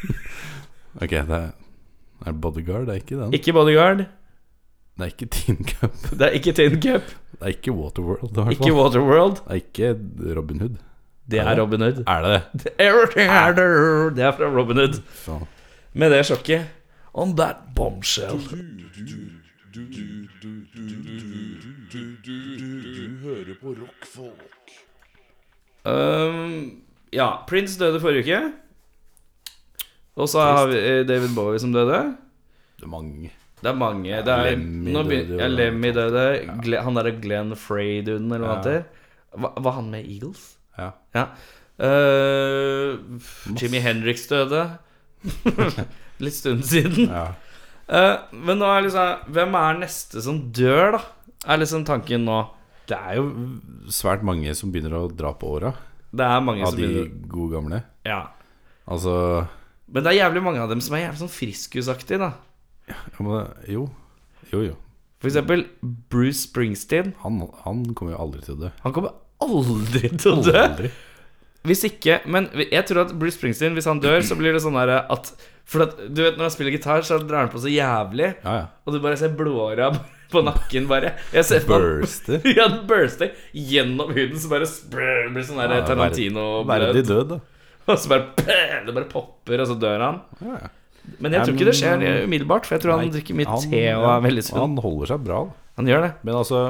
ok, 1.02 1.10
det 1.10 1.36
er 1.36 1.50
Er 2.26 2.32
det 2.32 2.40
Bodyguard? 2.40 2.86
Det 2.86 2.94
er 2.96 3.02
ikke 3.04 3.20
den. 3.20 3.34
Ikke 3.34 3.52
Bodyguard, 3.52 4.04
Det 4.98 5.06
er 5.06 5.12
ikke 5.14 5.26
Teen 5.26 5.64
Cup. 5.64 5.94
det 6.10 6.26
er 6.26 6.30
ikke 6.36 6.52
Tin 6.52 6.74
Cup, 6.82 7.02
Det 7.32 7.40
er 7.40 7.46
ikke 7.54 7.72
Waterworld, 7.72 8.30
i 8.30 8.34
hvert 8.42 8.52
ikke. 8.52 8.72
Waterworld. 8.74 9.36
Det 9.36 9.50
er 9.50 9.54
ikke 9.54 10.36
Robin 10.36 10.60
Hood. 10.60 10.76
Det 11.30 11.38
Er 11.38 11.48
er? 11.52 11.60
Robin 11.60 11.80
Hood. 11.80 12.02
Er 12.06 12.22
det 12.22 12.42
det? 12.52 12.72
Everything 12.78 13.30
I 13.30 13.52
do 13.56 14.10
Det 14.16 14.24
er 14.24 14.32
fra 14.32 14.50
Robin 14.50 14.76
Hood. 14.76 15.00
Faen. 15.24 15.46
Med 15.92 16.10
det 16.10 16.24
sjokket 16.26 16.66
On 17.14 17.36
that 17.36 17.56
bombshell. 17.76 18.38
Du, 19.74 19.80
hører 23.22 23.54
på 23.60 23.74
rockfolk. 23.74 24.74
Um, 25.84 26.82
ja, 27.12 27.28
Prince 27.48 27.78
døde 27.80 28.00
forrige 28.00 28.22
uke. 28.22 28.52
Og 30.20 30.28
så 30.28 30.42
har 30.44 30.70
vi 30.70 30.78
eh, 30.78 31.02
David 31.08 31.34
Bowie 31.34 31.58
som 31.62 31.72
døde. 31.72 32.00
Det 32.76 32.86
er 32.86 32.92
mange. 32.92 33.32
Det 33.60 33.68
er 33.68 33.76
mange. 33.76 34.22
Det 34.24 34.32
er, 34.32 34.50
Lemmy 34.50 34.92
nå 34.94 35.02
døde 35.08 35.40
ja, 35.40 35.48
Lemmy 35.48 35.92
døde. 35.94 36.24
Ja. 36.46 36.82
han 36.84 36.96
derre 36.96 37.12
Glenn 37.20 37.56
Frey-duden, 37.56 38.30
eller 38.32 38.46
hva 38.46 38.54
han 38.54 38.64
heter. 38.64 38.82
Var 39.66 39.76
han 39.76 39.90
med 39.92 40.06
Eagles? 40.06 40.59
Ja. 40.80 40.90
Ja. 41.16 41.26
Uh, 41.80 42.98
Jimmy 43.56 43.80
Hendrix 43.84 44.26
døde. 44.30 44.66
Litt 46.24 46.36
stund 46.36 46.66
siden. 46.68 47.08
ja. 47.12 47.30
Uh, 47.90 48.20
men 48.30 48.60
nå 48.60 48.68
er 48.70 48.84
liksom 48.84 49.30
Hvem 49.34 49.56
er 49.58 49.78
neste 49.80 50.20
som 50.22 50.36
dør, 50.54 50.94
da? 50.94 51.00
Er 51.50 51.58
liksom 51.58 51.82
tanken 51.88 52.22
nå. 52.28 52.36
Det 52.86 52.94
er 52.98 53.16
jo 53.18 53.24
svært 53.90 54.22
mange 54.26 54.52
som 54.54 54.70
begynner 54.70 54.94
å 54.98 55.08
dra 55.10 55.32
på 55.38 55.56
åra 55.56 55.72
Det 56.10 56.26
er 56.26 56.44
mange 56.44 56.62
av 56.66 56.70
som 56.70 56.78
de 56.78 56.86
begynner 56.86 57.32
gode 57.32 57.56
gamle. 57.56 57.80
Ja. 58.06 58.20
Altså 58.90 59.14
Men 59.90 60.04
det 60.06 60.12
er 60.12 60.20
jævlig 60.20 60.44
mange 60.46 60.62
av 60.62 60.70
dem 60.70 60.82
som 60.84 60.94
er 60.94 61.04
jævlig 61.08 61.22
sånn 61.24 61.32
friskusaktige, 61.34 62.20
da. 62.22 62.30
ja, 62.92 63.00
men, 63.18 63.50
Jo. 63.70 63.88
Jo, 64.52 64.62
jo. 64.68 64.78
For 65.20 65.28
eksempel 65.30 65.66
Bruce 66.10 66.46
Springsteen. 66.46 67.12
Han, 67.24 67.42
han 67.66 67.82
kommer 67.94 68.14
jo 68.14 68.22
aldri 68.22 68.46
til 68.46 68.54
å 68.56 68.62
dø. 68.64 68.70
Han 68.86 68.94
kommer 68.96 69.18
aldri 69.44 70.10
til 70.16 70.32
å 70.32 70.42
dø. 70.44 70.54
Aldri. 70.60 70.90
Hvis 71.68 71.82
ikke 71.84 72.20
Men 72.32 72.46
jeg 72.56 72.86
tror 72.88 73.02
at 73.02 73.10
Bruce 73.20 73.36
Springsteen, 73.36 73.74
hvis 73.76 73.84
han 73.90 73.98
dør, 74.00 74.22
så 74.24 74.36
blir 74.38 74.54
det 74.56 74.62
sånn 74.64 74.78
der 74.80 74.94
at 75.02 75.28
For 75.68 75.84
at, 75.84 75.98
du 76.08 76.22
vet, 76.24 76.38
når 76.38 76.46
han 76.48 76.54
spiller 76.54 76.72
gitar, 76.72 77.02
så 77.06 77.18
drar 77.20 77.44
han 77.44 77.50
på 77.52 77.60
så 77.60 77.68
jævlig, 77.70 78.30
Ja, 78.42 78.54
ja. 78.62 78.64
og 78.86 78.94
du 78.96 79.00
bare 79.04 79.18
ser 79.20 79.34
blååra 79.36 79.90
på 80.30 80.40
nakken, 80.46 80.86
bare. 80.88 81.12
Jeg 81.34 81.44
ser 81.44 81.64
Burster. 81.68 82.40
Ja, 82.56 82.68
den 82.70 82.86
burster 82.88 83.32
gjennom 83.52 84.12
huden, 84.14 84.38
så 84.40 84.48
bare 84.50 84.66
sprr, 84.70 85.28
blir 85.34 85.44
sånn 85.46 85.58
der 85.62 85.76
Ja, 85.80 85.84
Tarantino 85.86 86.62
Verdig 86.68 87.04
død, 87.08 87.34
da. 87.36 87.40
Og 87.90 87.98
så 87.98 88.08
bare 88.12 88.84
Det 88.86 88.94
bare 88.94 89.08
popper, 89.10 89.60
og 89.64 89.66
så 89.70 89.76
dør 89.80 90.04
han. 90.06 90.20
Ja, 90.40 90.58
ja. 90.64 90.68
Men 91.18 91.32
jeg 91.34 91.42
tror 91.48 91.56
ikke 91.56 91.66
det 91.70 91.76
skjer 91.78 92.02
umiddelbart, 92.28 92.66
for 92.68 92.76
jeg 92.76 92.82
tror 92.84 92.92
han 92.96 93.04
Nei, 93.06 93.12
drikker 93.14 93.34
mye 93.38 93.48
han- 93.50 93.64
te 93.72 93.80
og 93.96 94.04
er 94.14 94.20
veldig 94.28 94.44
sunn. 94.46 94.58
Han 94.62 94.76
holder 94.84 95.10
seg 95.12 95.22
bra, 95.26 95.38
da. 95.48 95.56
Han 95.80 95.88
gjør 95.90 96.04
det. 96.06 96.10
Men 96.28 96.36
altså, 96.40 96.60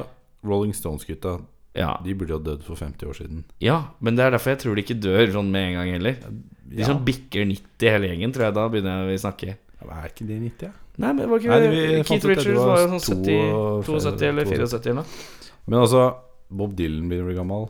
Rolling 0.47 0.73
Stones-gutta, 0.77 1.35
Ja. 1.75 1.93
de 2.03 2.15
burde 2.19 2.35
jo 2.35 2.39
dødd 2.43 2.63
for 2.67 2.75
50 2.75 3.07
år 3.07 3.15
siden. 3.15 3.45
ja, 3.63 3.77
men 4.01 4.17
det 4.17 4.25
er 4.25 4.31
derfor 4.35 4.51
jeg 4.57 4.59
tror 4.65 4.75
de 4.75 4.83
ikke 4.83 4.99
dør 5.01 5.31
sånn 5.37 5.51
med 5.55 5.69
en 5.69 5.75
gang 5.79 5.93
heller. 5.95 6.17
De 6.71 6.85
som 6.85 6.99
bikker 7.05 7.45
90 7.47 7.91
hele 7.95 8.09
gjengen, 8.11 8.33
tror 8.35 8.45
jeg 8.49 8.55
da 8.55 8.69
begynner 8.69 9.07
vi 9.07 9.15
å 9.19 9.23
snakke. 9.23 9.57
Ja, 9.81 10.01
Er 10.03 10.09
ikke 10.11 10.27
de 10.27 10.39
90, 10.41 10.67
ja? 10.67 10.73
Nei, 11.01 11.13
men 11.15 11.23
det 11.23 11.29
var 11.31 11.39
ikke 11.39 11.49
Nei, 11.49 11.69
vi 11.73 12.03
Keith 12.05 12.27
Richards 12.29 12.59
var 12.61 12.81
jo 12.83 12.89
sånn 12.91 13.01
70, 13.01 13.85
72 13.87 14.01
72 14.05 14.27
eller 14.29 14.45
74 14.51 14.91
eller 14.91 14.99
noe. 15.01 15.07
Men 15.71 15.79
altså, 15.81 16.03
Bob 16.51 16.75
Dylan 16.77 17.07
begynner 17.09 17.25
å 17.25 17.31
bli 17.31 17.39
gammel. 17.39 17.69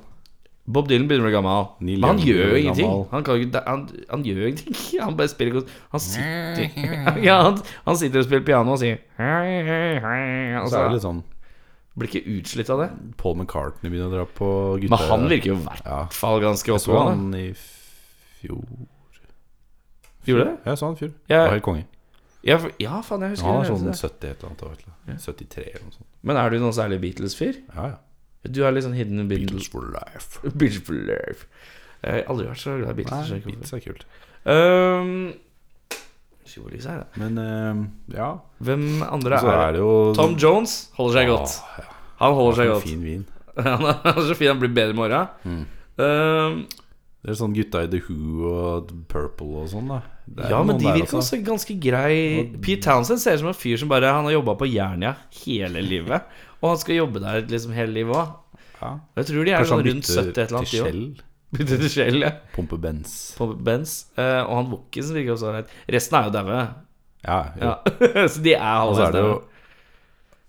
Bob 0.71 0.89
Dylan 0.89 1.07
begynner 1.09 1.25
å 1.25 1.29
bli 1.29 1.37
gammel. 1.37 1.69
Neil 1.87 2.01
Men 2.01 2.09
han 2.11 2.19
gjør 2.27 2.51
jo 2.51 2.59
ingenting. 2.65 2.91
Han, 3.13 3.23
kan, 3.25 3.37
ikke- 3.45 3.63
han, 3.67 3.85
han 4.11 4.25
gjør 4.25 4.49
ingenting. 4.49 4.75
Han 5.05 5.17
bare 5.17 5.29
spiller. 5.29 5.63
Han 5.93 6.01
sitter 6.01 7.23
Ja, 7.29 7.37
han, 7.47 7.61
han 7.87 7.97
sitter 8.01 8.21
og 8.21 8.27
spiller 8.27 8.45
piano 8.49 8.73
og 8.75 8.81
sier 8.83 8.99
Så 9.17 10.77
er 10.77 10.89
det 10.89 10.93
litt 10.97 11.05
sånn 11.07 11.23
blir 12.01 12.11
ikke 12.11 12.35
utslitt 12.41 12.71
av 12.75 12.81
det. 12.83 12.89
Paul 13.21 13.37
McCartney 13.39 13.93
begynner 13.93 14.11
å 14.11 14.17
dra 14.19 14.27
på 14.27 14.49
gutta... 14.83 14.97
Men 14.97 15.07
han 15.13 15.29
virker 15.31 15.53
jo 15.53 15.57
i 15.61 15.65
hvert 15.69 15.87
Ja. 15.87 16.01
fall 16.17 16.41
ganske 16.43 16.73
Jeg 16.73 16.83
så 16.85 16.99
han 17.07 17.29
i 17.39 17.47
fjor 18.41 18.65
Gjorde 20.29 20.45
det? 20.51 20.57
Jeg 20.69 20.79
så 20.81 20.87
han 20.91 20.97
i 20.97 21.01
fjor. 21.01 21.13
Ja. 21.33 21.41
Var 21.47 21.55
helt 21.57 21.65
konge. 21.67 21.87
Ja, 22.45 22.57
for, 22.61 22.73
ja, 22.81 23.01
faen, 23.05 23.25
jeg 23.25 23.35
husker 23.35 23.47
Han 23.49 23.59
er 23.61 23.67
det. 23.67 23.73
sånn 23.73 23.91
det. 23.91 23.97
70 24.01 24.31
et 24.31 24.31
eller 24.31 24.49
annet 24.51 24.63
år. 24.65 24.77
Eller. 24.81 24.95
du. 25.07 25.25
73 25.25 25.65
eller 25.71 25.85
noe 25.87 25.97
sånt. 25.97 26.09
Men 26.31 26.41
er 26.41 26.51
du 26.51 26.59
noen 26.63 26.77
særlig 26.77 26.99
Beatles-fyr? 27.05 27.59
Ja, 27.75 27.87
ja. 27.95 27.99
Du 28.49 28.63
er 28.65 28.73
litt 28.73 28.87
sånn 28.87 28.97
hidden 28.97 29.27
Beatles 29.29 29.51
Beatles 29.53 29.69
for 29.69 29.89
life. 29.93 30.41
Beatles 30.61 30.81
for 30.87 30.97
life. 30.97 31.47
Jeg 32.01 32.23
har 32.23 32.31
aldri 32.33 32.47
vært 32.49 32.63
så 32.63 32.77
glad 32.81 32.95
i 32.95 32.99
Beatles. 33.03 33.29
Nei, 33.29 33.41
jeg 33.41 33.45
Beatles 33.45 33.75
er 33.77 33.83
kult. 33.85 34.07
Um, 34.49 35.11
Tjoli 36.51 36.81
her, 36.83 37.05
da. 37.05 37.21
Men 37.23 37.39
eh, 37.39 37.81
ja. 38.19 38.31
Hvem 38.67 38.87
andre 39.07 39.39
er 39.41 39.51
er 39.55 39.73
det? 39.77 39.81
jo 39.83 39.95
Tom 40.19 40.37
Jones 40.41 40.77
holder 40.99 41.19
seg 41.21 41.31
godt. 41.31 41.57
Åh, 41.63 41.81
ja. 41.81 41.97
Han 42.21 42.37
holder 42.37 42.59
seg 42.61 42.73
godt. 42.75 42.87
Fin 42.89 43.05
vin. 43.07 43.25
Han 43.67 43.87
er 43.91 44.23
så 44.25 44.37
fin, 44.39 44.49
han 44.53 44.61
blir 44.61 44.71
bedre 44.73 44.95
med 44.95 45.01
morgen. 45.03 45.27
Mm. 45.45 45.65
Um, 46.01 46.61
Det 47.21 47.35
er 47.35 47.37
sånn 47.37 47.53
gutta 47.53 47.83
i 47.85 47.89
The 47.93 47.99
Who 48.07 48.47
og 48.49 48.93
Purple 49.11 49.65
og 49.65 49.67
sånn, 49.73 49.91
da. 49.93 49.99
Ja, 50.49 50.61
men 50.65 50.79
de 50.81 50.87
virker 50.89 51.19
også 51.19 51.41
ganske 51.45 51.75
grei. 51.83 52.47
Pete 52.63 52.85
Townsend 52.87 53.21
ser 53.21 53.37
ut 53.37 53.43
som 53.43 53.51
en 53.51 53.59
fyr 53.59 53.81
som 53.81 53.91
bare 53.91 54.13
Han 54.15 54.29
har 54.29 54.37
jobba 54.39 54.55
på 54.61 54.69
Jernia 54.71 55.17
hele 55.43 55.83
livet. 55.85 56.29
Og 56.63 56.71
han 56.71 56.81
skal 56.81 57.01
jobbe 57.01 57.21
der 57.25 57.43
liksom 57.51 57.75
hele 57.77 57.93
livet 57.99 58.17
òg. 58.17 58.37
Ja. 58.81 58.93
Jeg 59.19 59.29
tror 59.29 59.45
de 59.45 59.53
er 59.53 59.69
sånn 59.69 59.83
rundt 59.85 60.09
70 60.09 60.31
et 60.31 60.39
eller 60.47 60.61
annet. 60.63 61.21
Bytte 61.51 61.79
til 61.81 61.91
Shell, 61.91 62.21
ja. 62.23 62.31
Pumpe 62.55 62.79
Benz. 62.79 63.15
Pumpe 63.39 63.59
Benz. 63.67 63.97
Eh, 64.17 64.41
og 64.45 64.53
han 64.61 64.69
Wokkisen 64.71 65.17
virker 65.19 65.35
også 65.35 65.49
ålreit. 65.51 65.73
Resten 65.91 66.19
er 66.21 66.29
jo 66.29 66.35
daue. 66.37 66.59
Ja. 67.27 67.39
Ja. 67.61 67.73
så 68.33 68.43
de 68.45 68.53
er 68.55 68.63
halvveis 68.67 69.15
daue. 69.17 69.41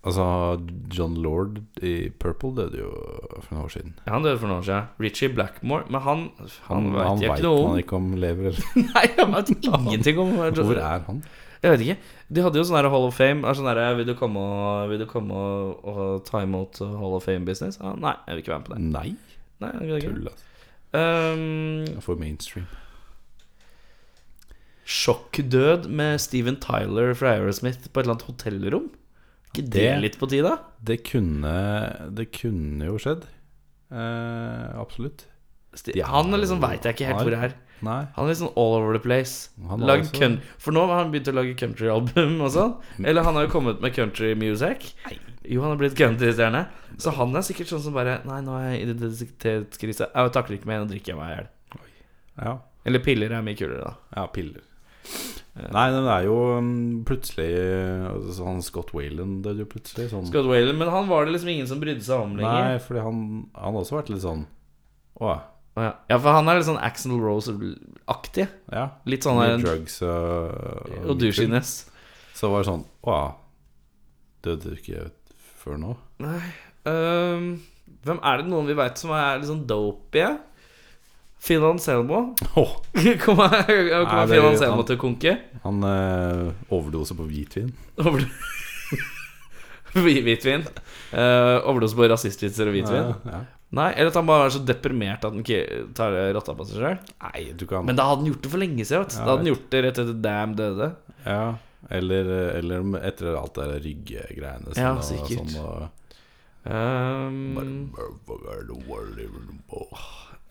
Altså, 0.01 0.23
John 0.89 1.13
Lord 1.21 1.59
i 1.85 2.09
Purple 2.21 2.55
døde 2.57 2.79
jo 2.79 2.89
for 3.43 3.51
noen 3.53 3.65
år 3.67 3.73
siden. 3.75 3.91
Ja, 4.07 4.15
han 4.15 4.23
døde 4.25 4.39
for 4.41 4.49
noen 4.49 4.63
år 4.63 4.65
siden. 4.65 4.87
Richie 5.05 5.29
Blackmore. 5.29 5.85
Men 5.93 6.01
han 6.01 6.23
Han, 6.69 6.87
Han, 6.95 7.19
vet 7.21 7.29
veit 7.29 7.43
ikke 7.43 7.45
noe 7.49 7.67
om. 7.67 7.77
ikke 7.83 7.99
om 7.99 8.07
lever 8.23 8.49
eller 8.49 8.79
Nei, 8.95 9.03
han 9.19 9.35
vet 9.37 9.51
ingenting 9.59 10.21
om 10.23 10.33
Hvor 10.41 10.73
er 10.81 11.05
han? 11.05 11.21
Jeg 11.61 11.75
vet 11.75 11.83
ikke. 11.85 11.97
De 12.33 12.41
hadde 12.41 12.57
jo 12.57 12.65
sånn 12.65 12.79
her 12.79 12.89
Hall 12.89 13.05
of 13.05 13.17
Fame. 13.17 13.45
Er 13.45 13.57
sånn 13.59 13.69
der, 13.69 13.81
vil 13.99 14.07
du 14.09 14.15
komme, 14.17 14.41
og, 14.41 14.89
vil 14.89 15.03
du 15.03 15.05
komme 15.09 15.37
og, 15.37 15.83
og 15.85 16.23
ta 16.25 16.41
imot 16.47 16.81
Hall 16.81 17.17
of 17.19 17.27
Fame-business? 17.29 17.77
Ja, 17.81 17.93
nei, 18.01 18.15
jeg 18.25 18.39
vil 18.39 18.41
ikke 18.45 18.55
være 18.55 18.63
med 18.63 18.69
på 18.71 18.73
det. 18.77 18.87
Nei, 18.95 19.09
Nei, 19.61 19.69
jeg 19.77 19.85
vil 19.91 19.99
ikke. 19.99 20.15
tull, 20.15 20.31
altså. 20.31 20.47
Um, 20.93 21.85
For 22.03 22.15
mainstream. 22.19 22.67
Sjokkdød 24.91 25.85
med 25.93 26.19
Steven 26.19 26.57
Tyler 26.59 27.13
fra 27.15 27.35
Aerosmith 27.37 27.85
på 27.87 28.01
et 28.01 28.05
eller 28.07 28.17
annet 28.17 28.27
hotellrom. 28.27 28.89
ikke 29.53 29.63
det, 29.69 29.71
Det- 29.71 30.01
litt 30.01 30.17
på 30.19 30.27
tide? 30.29 30.57
Det 30.83 31.03
kunne 31.03 32.13
Det 32.15 32.31
kunne 32.31 32.85
jo 32.85 32.97
skjedd. 32.97 33.23
Uh, 33.91 34.79
absolutt. 34.79 35.25
Sti- 35.75 36.01
han 36.03 36.31
liksom 36.31 36.59
veit 36.61 36.83
jeg 36.83 36.95
ikke 36.95 37.05
helt 37.07 37.19
hvor 37.21 37.31
hvor 37.31 37.43
er. 37.43 37.53
Nei. 37.81 38.01
Han 38.15 38.27
er 38.27 38.29
liksom 38.33 38.51
all 38.59 38.75
over 38.77 38.93
the 38.93 39.01
place. 39.01 39.49
Lagd 39.81 40.11
kun, 40.13 40.39
for 40.61 40.75
nå 40.75 40.83
har 40.89 41.03
han 41.03 41.11
begynt 41.13 41.31
å 41.31 41.35
lage 41.35 41.55
countryalbum 41.59 42.37
og 42.45 42.51
sånn. 42.53 42.75
Eller 43.01 43.25
han 43.25 43.37
har 43.39 43.47
jo 43.47 43.53
kommet 43.55 43.81
med 43.81 43.95
country 43.95 44.33
music. 44.37 44.91
Jo, 45.41 45.63
han 45.63 45.73
har 45.73 45.79
blitt 45.81 45.97
countrystjerne. 45.97 46.65
Så 47.01 47.13
han 47.17 47.33
er 47.35 47.45
sikkert 47.47 47.71
sånn 47.71 47.81
som 47.81 47.95
bare 47.97 48.19
Nei, 48.29 48.41
nå 48.45 48.53
er 48.59 48.67
jeg 48.69 48.81
i 48.81 48.83
identitetskrise. 48.89 50.11
Jeg 50.13 50.33
takler 50.35 50.59
ikke 50.59 50.69
mer, 50.69 50.83
nå 50.83 50.91
drikker 50.91 51.15
jeg 51.15 51.21
meg 51.21 51.31
i 51.31 51.37
hjel. 51.39 51.49
Ja. 52.41 52.57
Eller 52.87 53.03
piller 53.05 53.33
er 53.33 53.45
mye 53.45 53.57
kulere, 53.57 53.91
da. 53.91 53.95
ja, 54.17 54.27
piller. 54.33 54.61
Nei, 55.51 55.87
men 55.91 56.05
det 56.05 56.11
er 56.13 56.25
jo 56.29 56.35
um, 56.55 56.67
plutselig 57.03 57.47
altså, 58.07 58.45
Han 58.47 58.61
Scott 58.63 58.93
Wayland 58.95 59.41
døde 59.43 59.65
jo 59.65 59.71
plutselig. 59.73 60.07
Sånn. 60.13 60.29
Scott 60.29 60.47
Whalen, 60.47 60.77
men 60.79 60.91
han 60.93 61.09
var 61.09 61.27
det 61.27 61.33
liksom 61.35 61.51
ingen 61.51 61.67
som 61.67 61.81
brydde 61.81 62.05
seg 62.05 62.23
om 62.23 62.37
Nei, 62.37 62.45
lenger. 62.45 62.79
fordi 62.85 63.03
han 63.03 63.17
Han 63.57 63.75
har 63.75 63.81
også 63.81 63.97
vært 63.97 64.13
litt 64.13 64.23
sånn 64.23 64.45
Å 65.19 65.33
Å 65.81 65.85
ja. 65.87 65.91
ja, 66.13 66.17
for 66.21 66.35
han 66.37 66.49
er 66.51 66.59
litt 66.59 66.67
sånn 66.67 66.77
Axel 66.83 67.15
Rose-aktig. 67.17 68.45
ja. 68.71 68.85
Litt 69.09 69.25
sånn 69.25 69.39
der- 69.41 69.57
drugs 69.63 69.97
og, 70.05 70.91
Og 71.07 71.15
douchiness. 71.17 71.71
Så 72.37 72.49
var 72.53 72.61
det 72.63 72.69
sånn 72.71 72.85
Å 73.09 73.17
Døde 74.45 74.71
du 74.71 74.77
ikke 74.77 75.09
før 75.63 75.77
nå? 75.81 75.95
Nei 76.21 76.41
Um, 76.81 77.59
Hvem 78.01 78.17
er 78.25 78.39
det 78.41 78.47
noen 78.49 78.65
vi 78.65 78.73
veit 78.73 78.97
som 78.97 79.11
er 79.13 79.35
litt 79.37 79.45
sånn 79.51 79.67
dopey? 79.69 80.31
Phil 81.41 81.61
Anselmo? 81.67 82.31
Åh, 82.57 82.71
Kommer 83.21 83.53
kom 83.67 84.29
det- 84.31 84.39
Anselmo 84.41 84.81
til 84.89 84.97
å 84.97 85.01
konke? 85.01 85.35
han 85.61 85.83
eh, 85.85 86.49
overdoser 86.73 87.17
på 87.19 87.27
hvitvin. 87.29 87.69
Over- 88.01 88.25
Hvitvin. 89.93 90.63
Uh, 91.13 91.59
overdose 91.67 91.95
på 91.97 92.07
rasistvitser 92.09 92.69
og 92.69 92.75
hvitvin. 92.77 93.09
Ja, 93.11 93.35
ja. 93.35 93.41
Nei, 93.71 93.87
Eller 93.95 94.11
at 94.11 94.17
han 94.19 94.27
bare 94.27 94.49
er 94.49 94.53
så 94.57 94.59
deprimert 94.67 95.23
at 95.23 95.31
han 95.31 95.43
ikke 95.45 95.61
tar 95.95 96.15
rotta 96.35 96.55
på 96.57 96.65
seg 96.67 96.81
sjøl. 96.81 96.97
Nei, 97.23 97.43
du 97.55 97.63
kan 97.69 97.85
Men 97.87 97.95
da 97.95 98.09
hadde 98.09 98.25
han 98.25 98.31
gjort 98.33 98.43
det 98.43 98.51
for 98.51 98.59
lenge 98.59 98.83
siden. 98.83 99.05
vet. 99.05 99.15
Ja, 99.15 99.23
Da 99.23 99.29
hadde 99.29 99.43
han 99.45 99.51
gjort 99.53 99.69
det 99.71 99.83
rett 99.85 100.01
etter 100.03 100.17
Damn 100.25 100.55
døde. 100.59 100.89
Ja, 101.23 101.43
eller, 101.89 102.29
eller 102.59 102.99
etter 102.99 103.37
alt 103.39 103.55
det 103.55 103.69
der 103.71 103.81
ryggegreiene. 103.87 104.75
Ja, 104.75 104.91
og 104.97 105.05
sikkert. 105.07 105.55
Sånn, 105.55 105.57
og, 105.63 105.89
Um, 106.61 107.89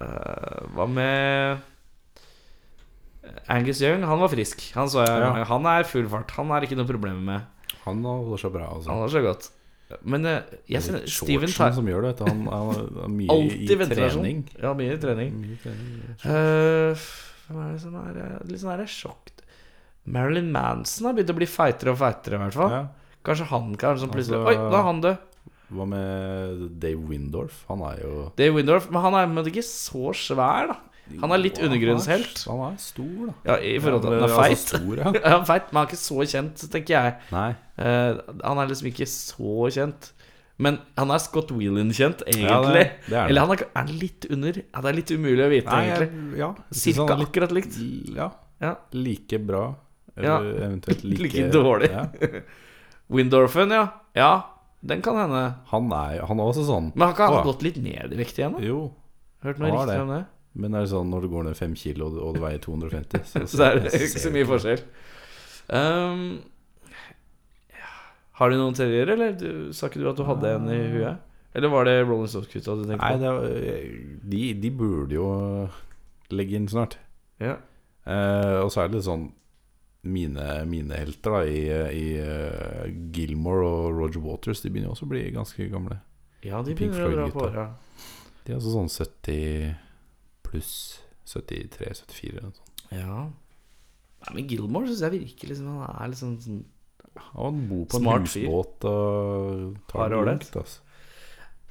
uh, 0.03 0.67
hva 0.75 0.87
med 0.91 1.61
Angus 3.47 3.79
Young? 3.85 4.03
Han 4.03 4.19
var 4.19 4.33
frisk. 4.33 4.65
Han 4.75 4.89
jeg 4.91 5.07
Ja. 5.07 5.45
Han 5.53 5.67
er 5.71 5.85
full 5.87 6.09
fart. 6.11 6.31
Han 6.35 6.51
er 6.51 6.67
ikke 6.67 6.79
noe 6.81 6.89
problem 6.89 7.25
med. 7.25 7.47
han 7.85 8.03
holder 8.03 8.43
seg 8.43 8.53
bra. 8.53 8.67
Altså. 8.75 8.91
Han 8.91 8.99
holder 8.99 9.15
så 9.15 9.23
godt. 9.23 9.51
Men 10.03 10.27
eh, 10.27 10.55
jeg 10.71 10.85
synes 10.87 11.17
Steven 11.17 11.51
Tyler 11.51 11.75
som 11.77 11.89
gjør 11.91 12.07
det. 12.09 12.13
Han, 12.27 12.45
er 12.51 13.11
mye 13.11 13.41
i 13.57 13.67
trening. 13.91 14.45
Ja, 14.61 14.75
mye 14.79 14.95
i 14.95 15.01
trening. 15.03 15.35
Mye 15.43 15.59
trening. 15.63 15.99
uh, 16.25 17.09
Hvem 17.51 17.63
er 17.65 17.73
det 17.75 17.83
som 17.83 17.97
er 17.99 18.21
eh, 18.23 18.37
litt 18.47 18.63
sånn 18.63 18.85
sjokk 18.87 19.33
Marilyn 20.11 20.49
Manson 20.55 21.09
har 21.09 21.17
begynt 21.17 21.33
å 21.35 21.37
bli 21.37 21.49
feitere 21.51 21.93
og 21.93 21.99
feitere, 22.01 22.39
i 22.39 22.43
hvert 22.45 22.57
fall. 22.57 22.73
Ja. 22.73 22.85
Kanskje 23.27 23.49
han 23.51 23.75
kan 23.79 23.99
sånn 24.01 24.13
plutselig 24.15 24.39
Altså- 24.41 24.55
Oi, 24.65 24.71
da 24.73 24.79
er 24.79 24.87
han 24.87 25.03
død. 25.05 25.27
Hva 25.71 25.87
med 25.87 26.63
Dave 26.83 27.03
Windorf? 27.07 27.65
Han 27.69 27.83
er 27.87 28.01
jo 28.03 28.33
Dave 28.37 28.57
Windorf. 28.57 28.89
Men 28.91 29.03
han 29.03 29.15
er 29.15 29.27
men 29.31 29.45
ikke 29.45 29.63
så 29.67 30.15
svær, 30.17 30.73
da. 30.73 30.79
Han 31.21 31.33
er 31.33 31.39
litt 31.43 31.59
er- 31.59 31.67
undergrunnshelt. 31.69 32.45
Han 32.47 32.61
er 32.73 32.77
stor, 32.79 33.27
da. 33.27 33.35
Ja, 33.51 33.57
I 33.59 33.79
forhold 33.83 34.03
til 34.03 34.13
at 34.15 34.21
han 34.21 34.31
er 34.31 34.37
feit. 34.37 34.57
Altså 34.57 34.77
stor, 34.79 34.97
ja. 34.97 35.13
Ja, 35.19 35.29
han 35.35 35.41
er 35.41 35.49
feit, 35.51 35.73
men 35.73 35.81
han 35.81 35.87
er 35.87 35.91
ikke 35.91 36.01
så 36.05 36.27
kjent, 36.35 36.65
tenker 36.71 36.95
jeg. 36.97 37.15
Nei. 37.33 37.51
Uh, 37.81 38.21
han 38.45 38.59
er 38.63 38.67
liksom 38.71 38.91
ikke 38.93 39.09
så 39.11 39.71
kjent. 39.75 40.11
Men 40.61 40.77
han 40.99 41.11
er 41.11 41.19
Scott 41.25 41.51
Whelan-kjent, 41.57 42.23
egentlig. 42.29 42.51
Ja, 42.51 42.61
det- 42.63 42.91
det 43.09 43.17
er. 43.17 43.29
Eller 43.33 43.41
han 43.47 43.51
er, 43.57 43.63
er 43.65 43.79
han 43.81 43.93
litt 43.99 44.27
under? 44.31 44.53
Ja, 44.61 44.81
det 44.85 44.89
er 44.91 44.97
litt 45.01 45.11
umulig 45.17 45.45
å 45.47 45.51
vite, 45.51 45.71
Nei, 45.73 45.85
egentlig. 45.89 46.09
jeg- 46.13 46.39
ja. 46.39 46.51
jeg 46.71 46.81
Cirka 46.83 47.07
han 47.09 47.21
er 47.21 47.27
akkurat 47.27 47.53
likt. 47.57 47.79
ja, 48.17 48.31
Ja. 48.61 48.75
like 48.93 49.39
bra. 49.47 49.63
Ja. 50.21 50.37
Eller 50.39 50.67
eventuelt 50.69 51.05
like, 51.11 51.23
Like 51.23 51.51
dårlig. 51.55 51.91
Ja. 51.91 52.05
Windorfen, 53.11 53.71
ja. 53.71 53.87
Ja, 54.15 54.31
den 54.83 55.01
kan 55.03 55.17
hende. 55.17 55.55
Han 55.73 55.91
er 55.93 56.21
han 56.27 56.39
er 56.41 56.45
også 56.51 56.65
sånn 56.69 56.93
Men 56.95 57.09
har 57.09 57.15
ikke 57.15 57.29
han 57.35 57.45
gått 57.47 57.63
litt 57.67 57.77
ned 57.83 58.13
i 58.13 58.19
vekt 58.21 58.39
igjen? 58.39 58.53
da? 58.57 58.61
Jo, 58.65 58.93
Hørt 59.43 59.59
noe 59.59 59.71
riktig 59.73 60.01
om 60.03 60.13
det? 60.13 60.21
Men 60.59 60.75
er 60.75 60.85
det 60.85 60.91
sånn 60.93 61.11
når 61.13 61.25
du 61.27 61.33
går 61.33 61.45
ned 61.47 61.59
fem 61.59 61.75
kilo 61.79 62.09
og 62.11 62.35
du, 62.35 62.41
veier 62.43 62.59
250 62.63 63.27
Så, 63.29 63.45
Så 63.53 63.67
er 63.69 63.83
det 63.85 63.93
ikke 63.95 64.23
så 64.25 64.33
mye 64.35 64.49
forskjell. 64.49 64.85
Um, 65.71 66.25
ja. 67.71 67.91
Har 68.41 68.51
du 68.51 68.59
noen 68.59 68.75
teorier, 68.75 69.13
eller 69.15 69.37
du, 69.39 69.51
sa 69.77 69.91
ikke 69.91 70.03
du 70.03 70.09
at 70.11 70.19
du 70.19 70.25
hadde 70.27 70.55
en 70.57 70.71
i 70.75 70.81
huet? 70.97 71.27
Eller 71.55 71.71
var 71.73 71.87
det 71.87 71.97
Rolling 72.05 72.31
Stones-kutta 72.31 72.77
du 72.79 72.85
tenkte 72.87 73.03
Nei, 73.03 73.13
på? 73.15 73.23
det, 73.23 73.35
var, 73.35 74.31
de, 74.33 74.43
de 74.63 74.71
burde 74.75 75.17
jo 75.17 75.29
legge 76.35 76.59
inn 76.59 76.69
snart. 76.71 76.97
Ja. 77.43 77.59
Uh, 78.07 78.63
og 78.65 78.71
så 78.73 78.85
er 78.85 78.91
det 78.91 78.99
litt 78.99 79.07
sånn 79.07 79.29
mine, 80.11 80.47
mine 80.71 80.97
helter 80.97 81.35
da 81.35 81.41
i, 81.45 81.65
i 81.93 82.05
uh, 82.23 82.87
Gilmore 83.15 83.67
og 83.67 83.99
Roger 83.99 84.23
Waters. 84.25 84.63
De 84.65 84.71
begynner 84.73 84.95
også 84.95 85.09
å 85.09 85.13
bli 85.13 85.27
ganske 85.35 85.67
gamle. 85.73 86.01
ja, 86.47 86.63
de 86.65 86.75
Pink 86.79 86.95
begynner 86.95 87.11
å 87.11 87.19
dra 87.19 87.29
på 87.35 87.47
åra. 87.49 87.67
Ja. 87.69 88.11
De 88.45 88.55
er 88.55 88.59
altså 88.61 88.73
sånn 88.73 88.91
70 88.91 89.90
pluss 90.51 90.73
73-74 91.31 92.31
eller 92.33 92.49
noe 92.49 92.59
sånt. 92.59 92.85
Ja. 92.91 93.23
Nei, 94.21 94.35
men 94.37 94.49
Gilmore 94.51 94.91
syns 94.91 95.01
jeg 95.07 95.15
virker 95.15 95.49
liksom 95.53 95.69
Han 95.79 95.97
er 96.03 96.11
liksom 96.13 96.37
sånn 96.45 96.61
han 97.35 97.57
bor 97.69 97.85
på 97.91 97.99
Smart 98.01 98.21
en 98.23 98.29
fyr. 98.31 98.45
husbåt 98.47 98.85
og 98.87 99.77
tar 99.91 99.99
Har 100.01 100.11
det 100.13 100.19
ålreit. 100.21 100.45
Altså. 100.57 100.81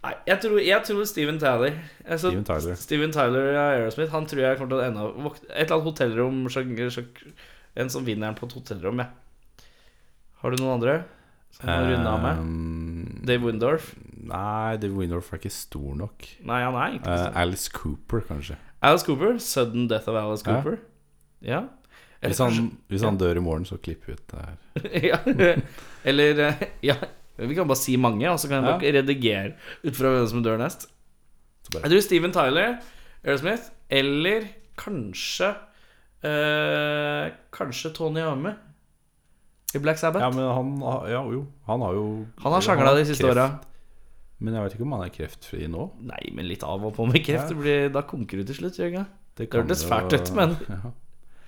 Nei, 0.03 0.11
jeg 0.27 0.41
tror, 0.43 0.57
jeg 0.63 0.83
tror 0.87 1.05
Steven 1.09 1.37
Tyler. 1.41 1.77
Altså, 2.05 2.29
Steven 2.31 2.43
Tyler. 2.47 2.75
Steven 2.79 3.11
Tyler 3.15 3.47
av 3.53 3.69
Aerosmith. 3.77 4.11
Han 4.15 4.27
tror 4.29 4.41
jeg 4.43 4.57
kommer 4.59 4.69
til 4.73 4.79
å 4.79 4.85
ende 4.87 5.05
opp 5.07 5.17
våk- 5.25 5.39
Et 5.49 5.63
eller 5.63 5.75
annet 5.77 5.87
hotellrom 5.87 6.41
sjok- 6.51 6.91
sjok- 6.95 7.23
En 7.75 7.89
som 7.89 8.05
vinner 8.05 8.27
den 8.27 8.35
på 8.35 8.47
et 8.49 8.53
hotellrom, 8.59 8.99
ja. 8.99 9.07
Har 10.41 10.51
du 10.51 10.57
noen 10.63 10.73
andre? 10.77 10.97
Som 11.51 11.65
kan 11.65 11.87
runde 11.89 12.07
av 12.07 12.21
med? 12.21 12.37
Um, 12.43 13.21
Dave 13.25 13.43
Windorf? 13.47 13.93
Nei, 14.19 14.77
Dave 14.77 14.93
Windorf 14.99 15.31
er 15.33 15.37
ikke 15.39 15.51
stor 15.55 15.95
nok. 15.95 16.27
Nei, 16.45 16.61
han 16.63 16.75
er 16.75 16.99
ikke 16.99 17.07
Eh. 17.15 17.31
Alice 17.41 17.69
Cooper, 17.73 18.21
kanskje. 18.27 18.57
Alice 18.81 19.05
Cooper. 19.05 19.37
Sudden 19.39 19.87
Death 19.89 20.07
of 20.09 20.15
Alice 20.15 20.43
Cooper. 20.45 20.77
Ja. 21.41 21.63
Eller 22.21 22.33
Hvis 22.35 22.39
han, 22.43 22.77
hvis 22.91 23.01
han 23.03 23.17
dør 23.17 23.37
i 23.39 23.43
morgen, 23.43 23.65
så 23.65 23.77
klipp 23.77 24.07
ut 24.09 24.21
det 24.31 24.39
her. 24.43 24.57
ja. 25.11 25.17
Eller 26.03 26.39
eh, 26.49 26.63
Ja, 26.83 26.95
vi 27.39 27.55
kan 27.55 27.67
bare 27.67 27.79
si 27.79 27.95
mange, 27.95 28.27
og 28.31 28.39
så 28.39 28.49
kan 28.51 28.63
Ja. 28.67 28.77
redigere 28.77 29.53
ut 29.83 29.95
fra 29.95 30.11
hvem 30.15 30.27
som 30.27 30.43
dør 30.43 30.57
nest. 30.59 30.89
Jeg 31.73 31.85
tror 31.91 32.01
Steven 32.01 32.31
Tyler, 32.33 32.77
Aerosmith, 33.23 33.69
eller 33.89 34.47
kanskje 34.79 35.51
eh, 36.23 37.29
Kanskje 37.53 37.91
Tony 37.93 38.19
Iommi 38.23 38.51
i 39.75 39.79
Black 39.79 39.99
Sabbath. 40.01 40.23
Ja, 40.23 40.29
men 40.33 40.47
han 40.49 41.09
Ja, 41.11 41.21
jo. 41.31 41.45
Han 41.67 41.81
har 41.85 41.93
jo 41.93 42.05
han 42.41 42.51
har 42.55 42.61
sjangla 42.61 42.95
de 42.97 43.05
siste 43.05 43.27
åra. 43.29 43.59
Men 44.39 44.55
jeg 44.55 44.63
vet 44.65 44.75
ikke 44.77 44.85
om 44.87 44.93
han 44.95 45.03
er 45.05 45.11
kreftfri 45.13 45.67
nå. 45.71 45.85
Nei, 46.07 46.21
men 46.35 46.47
litt 46.47 46.63
av 46.63 46.83
og 46.87 46.93
på 46.95 47.05
med 47.09 47.23
kreft. 47.25 47.51
Det 47.51 47.57
blir, 47.59 47.89
da 47.91 48.03
konker 48.07 48.39
du 48.39 48.47
til 48.47 48.55
slutt. 48.61 48.77
gjør 48.79 48.93
det? 48.95 49.05
Det 49.39 49.47
hørtes 49.51 49.83
fælt 49.87 50.15
ut, 50.15 50.31
men- 50.37 50.57
ja. 50.69 50.91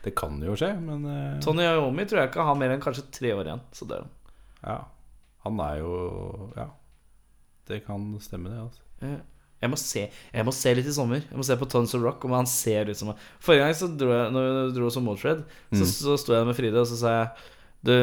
Det 0.02 0.16
kan 0.18 0.40
jo 0.42 0.56
skje, 0.58 0.72
men 0.82 1.04
uh... 1.06 1.40
Tony 1.46 1.62
Ayomi 1.62 2.08
tror 2.10 2.24
jeg 2.24 2.32
ikke 2.32 2.46
har 2.48 2.56
mer 2.58 2.72
enn 2.74 2.82
kanskje 2.82 3.04
tre 3.14 3.36
år 3.38 3.46
igjen. 3.52 3.62
Så 3.78 3.86
dør 3.90 4.08
han. 4.08 4.16
ja. 4.66 4.80
Han 5.46 5.60
er 5.66 5.78
jo 5.82 5.92
Ja. 6.58 6.68
Det 7.70 7.80
kan 7.86 8.04
stemme, 8.22 8.50
det. 8.52 8.60
altså 8.62 8.82
Jeg 9.62 9.70
må, 9.70 9.78
se, 9.78 10.04
jeg 10.34 10.46
må 10.46 10.52
se 10.54 10.74
litt 10.76 10.90
i 10.90 10.94
sommer. 10.94 11.22
Jeg 11.22 11.38
må 11.38 11.46
se 11.46 11.56
på 11.58 11.68
Tons 11.70 11.94
of 11.98 12.02
Rock 12.04 12.26
om 12.26 12.34
han 12.36 12.50
ser 12.50 12.90
ut 12.90 12.98
som 12.98 13.14
Forrige 13.40 13.64
gang 13.64 13.74
så 13.78 13.88
dro 13.98 14.10
jeg 14.12 14.34
Når 14.36 14.48
jeg 14.50 14.74
dro 14.76 14.90
som 14.94 15.06
Motred, 15.06 15.44
så, 15.72 15.86
så 15.86 16.18
sto 16.18 16.34
jeg 16.36 16.46
med 16.50 16.58
Fride, 16.58 16.82
og 16.82 16.90
så 16.90 16.98
sa 17.00 17.14
jeg 17.16 17.30
du, 17.84 17.94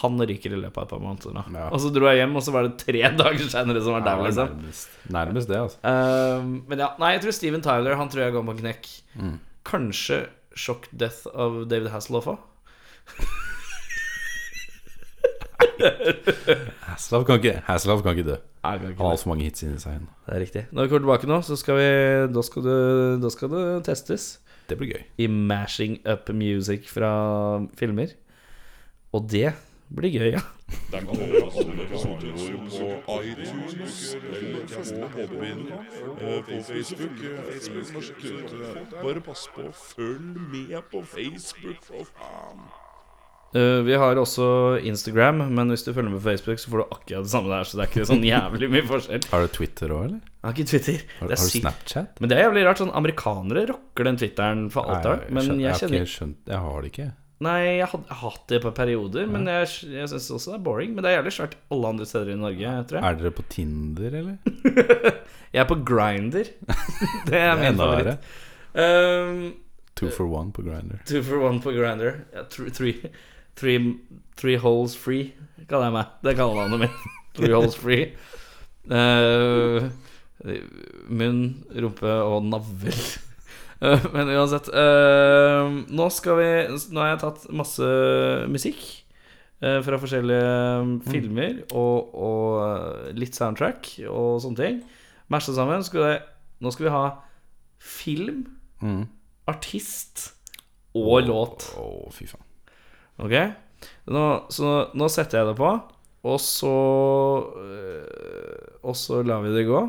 han 0.00 0.16
ryker 0.26 0.50
i 0.56 0.58
løpet 0.58 0.76
av 0.80 0.84
et 0.86 0.90
par 0.90 0.98
måneder. 1.02 1.44
Ja. 1.54 1.68
Og 1.70 1.78
så 1.84 1.90
dro 1.94 2.08
jeg 2.10 2.18
hjem, 2.22 2.34
og 2.36 2.42
så 2.42 2.50
var 2.54 2.62
det 2.66 2.72
tre 2.82 3.02
dager 3.22 3.46
senere 3.52 3.80
som 3.84 3.94
var 3.94 4.02
Ja, 4.02 4.06
der, 4.16 4.24
liksom. 4.26 4.48
nærmest, 4.58 4.88
nærmest 5.18 5.48
det, 5.52 5.60
altså. 5.60 5.78
Ehm, 5.86 6.54
men 6.68 6.78
ja, 6.82 6.88
nei, 6.98 7.12
jeg 7.14 7.22
tror 7.26 7.36
Steven 7.38 7.62
Tyler 7.62 7.94
Han 8.00 8.08
tror 8.10 8.24
jeg 8.26 8.32
går 8.34 8.46
på 8.50 8.56
knekk. 8.62 8.88
Mm. 9.20 9.36
Kanskje 9.70 10.18
Shock 10.58 10.88
Death 10.92 11.26
av 11.34 11.62
David 11.70 11.90
Hasselhoff 11.94 12.26
òg. 12.34 12.38
Hasselhoff 16.88 17.26
kan, 17.26 17.38
ikke- 17.40 17.62
Hasselhoff 17.66 18.02
kan 18.02 18.16
ikke 18.16 18.28
dø. 18.32 18.36
Han 18.64 18.78
Han 18.80 18.94
har 18.96 19.10
altfor 19.12 19.28
mange 19.28 19.44
hits 19.44 19.62
inni 19.62 19.78
seg. 19.78 19.92
Inn. 20.00 20.08
Det 20.26 20.34
er 20.34 20.40
riktig. 20.40 20.62
Når 20.72 20.82
vi 20.82 20.88
kommer 20.88 21.04
tilbake 21.04 21.28
nå, 21.28 21.38
så 21.44 21.56
skal 21.56 21.76
vi 21.76 21.88
Da 22.34 22.42
skal 22.42 22.62
det, 22.62 23.20
da 23.22 23.28
skal 23.30 23.48
det 23.52 23.84
testes 23.84 24.38
Det 24.68 24.78
blir 24.78 24.88
gøy. 24.94 25.02
i 25.18 25.26
mashing 25.26 25.98
up 26.06 26.28
music 26.32 26.88
fra 26.88 27.66
filmer. 27.76 28.08
Og 29.14 29.28
det 29.30 29.52
blir 29.94 30.10
gøy, 30.10 30.30
ja. 30.34 30.40
Der 30.90 31.04
kan 31.04 31.18
høre 31.20 31.42
alle 31.44 31.84
på 31.86 33.18
iTunes 33.22 33.98
eller 34.16 34.64
på 34.66 35.08
podbilen 35.12 35.66
eh, 35.70 36.40
på 36.48 36.62
Facebook. 36.66 37.20
eh, 37.22 37.42
Facebook 37.50 38.94
Bare 39.02 39.20
pass 39.22 39.44
på, 39.54 39.68
følg 39.94 40.40
med 40.50 40.80
på 40.90 41.04
Facebook, 41.06 41.78
for 41.84 42.08
faen. 42.16 42.64
Eh, 43.54 43.84
vi 43.86 43.94
har 43.94 44.18
også 44.18 44.80
Instagram, 44.82 45.44
men 45.54 45.70
hvis 45.70 45.84
du 45.86 45.92
følger 45.94 46.10
med 46.10 46.18
på 46.18 46.24
Facebook, 46.32 46.58
så 46.58 46.70
får 46.72 46.80
du 46.82 46.84
akkurat 46.90 47.22
det 47.28 47.30
samme 47.30 47.52
der. 47.52 47.68
Så 47.68 47.78
det 47.78 47.84
er 47.84 47.92
ikke 47.92 48.06
sånn 48.08 48.24
jævlig 48.26 48.70
mye 48.72 48.86
forskjell. 48.88 49.28
Har 49.30 49.44
du 49.44 49.52
Twitter 49.54 49.94
òg, 49.94 50.06
eller? 50.08 50.22
Jeg 50.24 50.48
har 50.48 50.56
ikke 50.56 50.70
Twitter. 50.72 51.04
Har, 51.20 51.28
Det 51.28 51.36
er 51.36 51.38
har 51.38 51.44
du 51.44 51.52
sykt. 51.52 51.62
Snapchat? 51.62 52.16
Men 52.20 52.32
det 52.32 52.38
er 52.38 52.48
jævlig 52.48 52.64
rart. 52.66 52.82
Sånn 52.82 52.90
Amerikanere 52.98 53.68
rocker 53.70 54.08
den 54.10 54.18
Twitteren 54.18 54.64
for 54.74 54.90
alt 54.90 55.06
det. 55.06 55.30
Men 55.30 55.52
jeg, 55.52 55.60
jeg 55.62 55.70
har 55.70 55.84
kjenner 55.84 56.02
ikke 56.02 56.14
skjønt 56.16 56.50
Jeg 56.50 56.64
har 56.66 56.82
det 56.82 56.90
ikke. 56.90 57.12
Nei, 57.42 57.80
jeg 57.80 57.88
har 57.90 58.04
hatt 58.20 58.44
det 58.48 58.60
på 58.62 58.70
perioder, 58.76 59.26
men 59.26 59.48
jeg, 59.50 59.66
jeg 59.90 60.06
syns 60.08 60.28
også 60.30 60.52
det 60.52 60.58
er 60.60 60.62
boring. 60.68 60.92
Men 60.94 61.02
det 61.04 61.10
er 61.10 61.16
jævlig 61.18 61.32
svært 61.34 61.56
alle 61.74 61.88
andre 61.90 62.06
steder 62.06 62.30
i 62.30 62.36
Norge, 62.38 62.74
tror 62.88 63.00
jeg. 63.00 63.04
Er 63.08 63.18
dere 63.20 63.32
på 63.34 63.44
Tinder, 63.50 64.14
eller? 64.20 64.36
Jeg 65.54 65.60
er 65.62 65.68
på 65.70 65.76
Grinder. 65.86 66.48
det 67.28 67.38
er 67.38 67.52
min 67.58 67.68
Enda 67.68 67.84
favoritt. 67.86 68.30
Um, 68.74 69.42
Two 69.94 70.08
for 70.10 70.26
one 70.26 70.50
på 70.50 70.64
Grinder. 70.66 70.98
two 71.06 71.20
for 71.22 71.44
one 71.46 71.60
på 71.62 71.70
Grinder. 71.70 72.16
Ja, 72.34 72.42
three, 72.50 72.70
three, 72.74 73.10
three, 73.54 73.92
three 74.36 74.56
holes 74.58 74.96
free, 74.98 75.28
kaller 75.70 75.86
jeg 75.86 75.94
meg. 75.94 76.16
Det 76.26 76.34
kaller 76.40 76.58
navnet 76.64 76.86
mitt. 76.88 77.04
Three 77.38 77.54
holes 77.54 77.74
free. 77.78 78.08
Uh, 78.90 79.86
munn, 81.10 81.40
rumpe 81.74 82.10
og 82.26 82.44
navl. 82.50 82.98
Uh, 83.84 84.00
men 84.14 84.30
uansett 84.32 84.68
uh, 84.72 85.66
Nå 85.92 86.04
skal 86.14 86.38
vi 86.38 86.44
Nå 86.94 87.02
har 87.02 87.10
jeg 87.10 87.18
tatt 87.20 87.42
masse 87.52 87.88
musikk 88.48 88.80
uh, 89.60 89.80
fra 89.84 89.98
forskjellige 90.00 91.02
filmer 91.10 91.58
og, 91.76 92.14
og 92.16 93.10
litt 93.18 93.36
soundtrack 93.36 93.90
og 94.08 94.38
sånne 94.44 94.60
ting. 94.62 94.78
Masha 95.32 95.52
sammen. 95.56 95.84
Skal 95.84 96.06
jeg, 96.06 96.22
nå 96.64 96.72
skal 96.72 96.88
vi 96.88 96.94
ha 96.96 97.04
film, 97.84 98.44
Mm. 98.84 99.04
artist 99.48 100.26
og 100.96 101.22
låt. 101.24 101.62
Å, 101.80 101.84
fy 102.12 102.26
faen. 102.28 102.42
Ok? 103.24 103.32
Nå, 104.12 104.24
så 104.52 104.72
nå 104.96 105.08
setter 105.12 105.40
jeg 105.42 105.48
det 105.50 105.54
på, 105.60 105.70
og 106.28 106.40
så 106.42 106.72
Og 108.84 108.96
så 108.96 109.22
lar 109.24 109.40
vi 109.46 109.54
det 109.54 109.64
gå. 109.68 109.80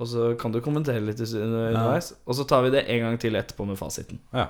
Og 0.00 0.08
så 0.08 0.30
kan 0.40 0.52
du 0.52 0.60
kommentere 0.64 1.00
litt 1.04 1.20
under- 1.20 1.68
underveis. 1.74 2.12
Og 2.26 2.34
så 2.34 2.46
tar 2.48 2.62
vi 2.64 2.70
det 2.72 2.86
en 2.88 3.00
gang 3.04 3.18
til 3.20 3.36
etterpå 3.36 3.66
med 3.68 3.76
fasiten. 3.78 4.18
Ja. 4.32 4.46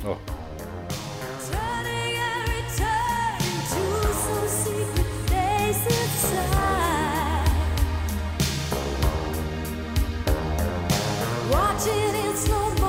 Slow 0.00 0.18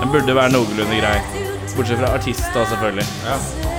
Den 0.01 0.11
burde 0.11 0.35
være 0.35 0.51
noenlunde 0.53 0.99
grei. 1.01 1.17
Bortsett 1.75 1.99
fra 1.99 2.13
artist, 2.15 2.45
da, 2.55 2.65
selvfølgelig. 2.65 3.07
In 3.07 3.78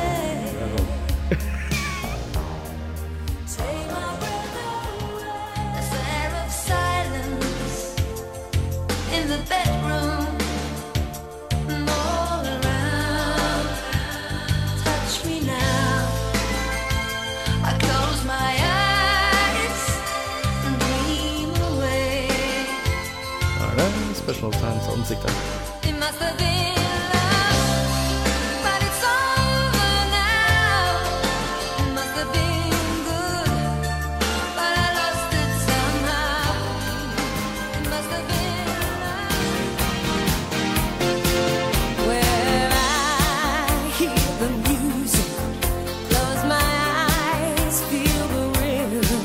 feel 24.41 24.51
the 24.51 24.93
ansiktet. 24.93 25.31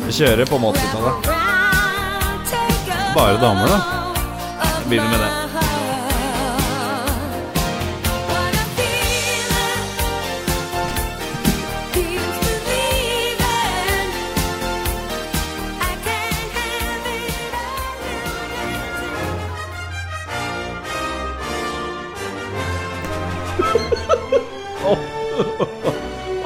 Vi 0.05 0.23
kjører 0.23 0.45
på 0.47 0.57
80-tallet. 0.57 1.27
Around, 1.27 2.47
take 2.47 2.93
a 2.93 3.13
Bare 3.15 3.37
damer, 3.41 3.67
da 3.67 3.94
begynner 4.89 5.09
med 5.09 5.19
det. 5.19 5.31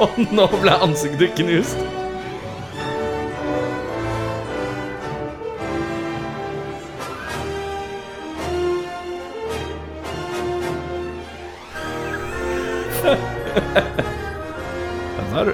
Og 0.00 0.10
nå 0.32 0.46
ble 0.60 0.72
ansiktet 0.80 1.36
knust. 1.36 1.99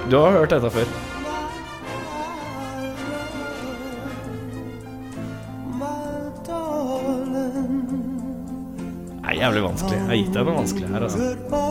Du 0.09 0.15
har 0.17 0.31
hørt 0.31 0.49
dette 0.55 0.69
før. 0.71 0.91
Det 9.17 9.33
er 9.33 9.41
jævlig 9.41 9.63
vanskelig. 9.63 9.97
Jeg 9.97 10.07
har 10.07 10.19
gitt 10.21 10.33
deg 10.37 10.47
noe 10.47 10.57
vanskelig 10.61 10.87
her, 10.93 11.07
altså. 11.09 11.66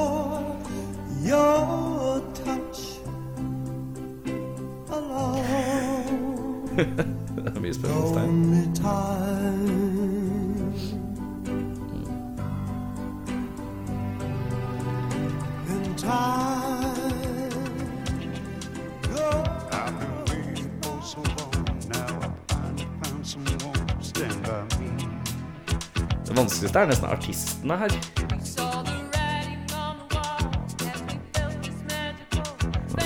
Er 26.87 26.91
nesten 26.91 27.09
artistene 27.09 27.77
her. 27.77 27.89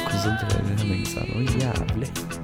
Konsentrerer 0.05 0.67
Henning 0.69 1.07
seg 1.09 1.33
noe 1.33 1.47
jævlig. 1.57 2.40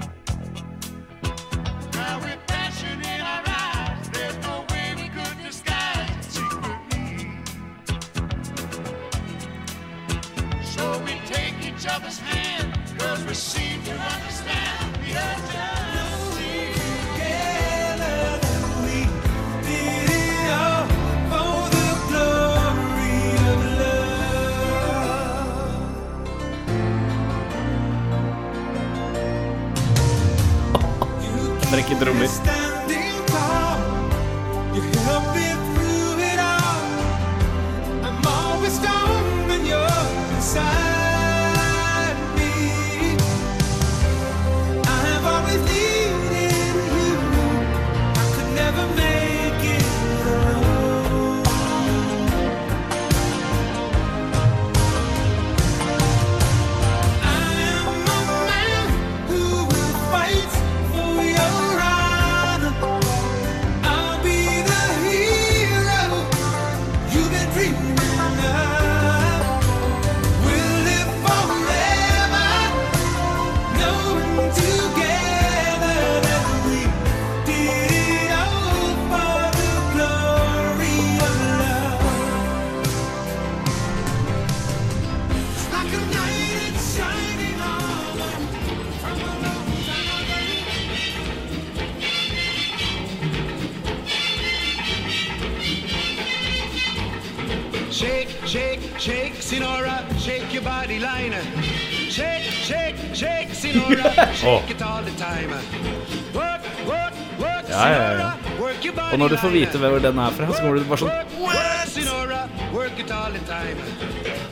Og 109.16 109.20
når 109.22 109.28
du 109.32 109.36
får 109.40 109.48
vite 109.48 109.78
hvor 109.80 109.98
den 109.98 110.18
er 110.18 110.30
fra, 110.36 110.46
så 110.52 110.60
kommer 110.60 110.76
du 110.76 110.84
bare 110.84 110.98
sånn 111.00 111.08
Work, 111.08 111.36
work, 111.40 111.86
Sinora, 111.88 112.40
work 112.74 112.98
it 113.00 113.10
all 113.10 113.32
the 113.32 113.40
time. 113.48 113.78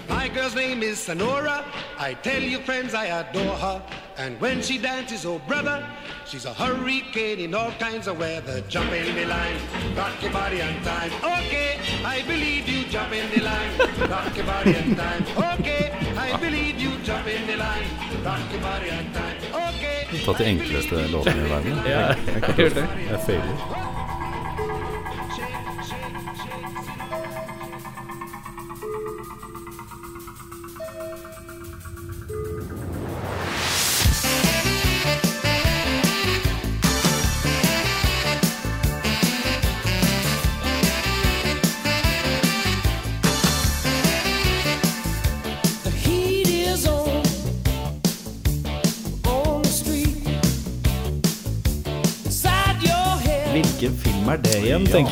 My 0.08 0.28
girl's 0.32 0.54
name 0.56 0.82
is 0.82 0.98
Sonora. 0.98 1.56
I 2.00 2.14
tell 2.22 2.40
you, 2.42 2.60
friends, 2.64 2.94
I 2.94 3.06
adore 3.20 3.56
her. 3.64 3.82
And 4.16 4.40
when 4.40 4.62
she 4.62 4.78
dances, 4.78 5.26
oh 5.26 5.38
brother, 5.48 5.84
she's 6.24 6.46
a 6.46 6.54
hurricane 6.54 7.40
in 7.44 7.54
all 7.54 7.72
kinds 7.78 8.06
of 8.08 8.18
weather. 8.18 8.62
Jump 8.70 8.92
in 8.92 9.14
the 9.14 9.26
line, 9.26 9.58
rock 9.98 10.16
your 10.22 10.32
body 10.32 10.62
on 10.62 10.72
time. 10.88 11.12
Okay, 11.36 11.76
I 12.16 12.22
believe 12.32 12.64
you. 12.72 12.80
Jump 12.94 13.12
in 13.12 13.28
the 13.36 13.42
line, 13.44 13.72
rock 14.08 14.34
your 14.36 14.46
body 14.46 14.74
on 14.80 14.96
time. 14.96 15.22
Okay, 15.60 15.92
I 16.16 16.36
believe 16.40 16.80
you. 16.80 16.92
Jump 17.04 17.26
in 17.36 17.46
the 17.46 17.56
line, 17.66 17.88
rock 18.24 18.40
your 18.52 18.62
body 18.62 18.90
on 18.96 19.04
time. 19.12 19.36
Okay. 19.68 20.24
Tatt 20.24 20.38
de 20.38 20.44
enkleste 20.54 21.04
låtene 21.12 21.44
i 21.46 21.50
verden. 21.50 21.80
Ja, 21.84 21.90
Jeg, 21.90 22.16
jeg, 22.26 22.34
jeg 22.34 22.42
kan 22.42 22.54
gjør 22.54 22.64
ikke- 22.66 22.80
det. 22.80 22.88
jeg 23.10 23.20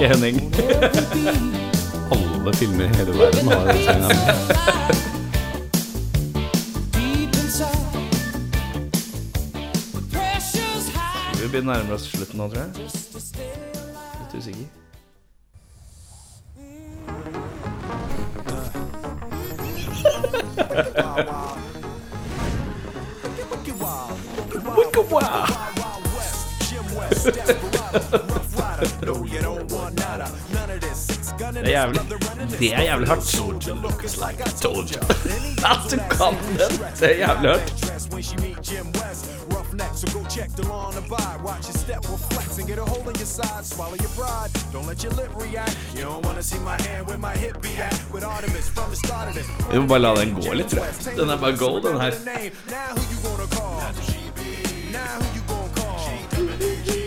tenker 0.03 0.15
Henning. 0.15 0.55
Alle 2.11 2.53
filmer 2.53 2.85
i 2.85 2.89
hele 2.89 3.13
verden 3.19 3.49
har 3.49 3.67
en 3.67 3.85
sang 3.85 4.03
her. 4.03 4.13
Vi 11.43 11.49
begynner 11.49 11.75
nærmere 11.75 11.95
oss 11.95 12.03
slutten 12.11 12.39
nå, 12.39 12.49
tror 12.49 12.59
jeg. 12.59 12.69
Litt 14.19 14.35
usikker. 14.35 14.67
stay 27.23 27.41
alive. 27.41 28.42
Det 31.65 31.75
er 31.75 31.81
jævlig 31.81 32.01
Det 32.59 32.75
er 32.75 32.83
jævlig 32.83 33.09
hardt. 33.09 33.21
At 35.65 35.91
du 35.91 35.97
kan 35.97 36.35
den! 36.59 36.79
Det 37.01 37.21
er 37.21 37.29
jævlig 37.29 37.51
hardt. 37.51 37.93
so 39.95 40.07
go 40.19 40.25
check 40.29 40.51
the 40.57 40.63
law 40.69 40.87
on 40.89 40.95
the 40.95 41.01
by. 41.03 41.37
Watch 41.43 41.69
your 41.69 41.77
step 41.77 42.03
or 42.11 42.19
flex 42.19 42.59
and 42.59 42.67
get 42.67 42.79
a 42.79 42.85
hold 42.85 43.07
on 43.07 43.15
your 43.15 43.27
side. 43.27 43.65
Swallow 43.65 43.97
your 43.97 44.13
pride, 44.19 44.51
don't 44.73 44.87
let 44.87 45.03
your 45.03 45.13
lip 45.13 45.31
react. 45.35 45.77
You 45.95 46.03
don't 46.03 46.25
wanna 46.27 46.43
see 46.43 46.59
my 46.59 46.81
hand 46.83 47.07
where 47.07 47.19
my 47.19 47.35
hip 47.37 47.61
be 47.63 47.71
at. 47.77 47.95
With 48.13 48.25
Artemis 48.25 48.69
from 48.69 48.91
the 48.91 48.97
start 48.97 49.29
of 49.29 49.35
this. 49.35 49.47
Vi 49.73 49.79
må 49.79 49.87
bare 49.87 50.17
den 50.21 50.35
gå 50.35 50.43
tror. 50.43 50.87
Den 51.17 51.31
er 51.31 51.57
gold, 51.57 51.83
den 51.83 52.01
her. 52.01 52.11
Now 52.11 52.91
who 52.97 53.03
you 53.13 53.19
gonna 53.27 53.49
call? 53.57 53.75
Now 54.93 55.13
who 55.21 55.27
you 55.37 55.43
gonna 55.49 55.71
call? 55.75 57.02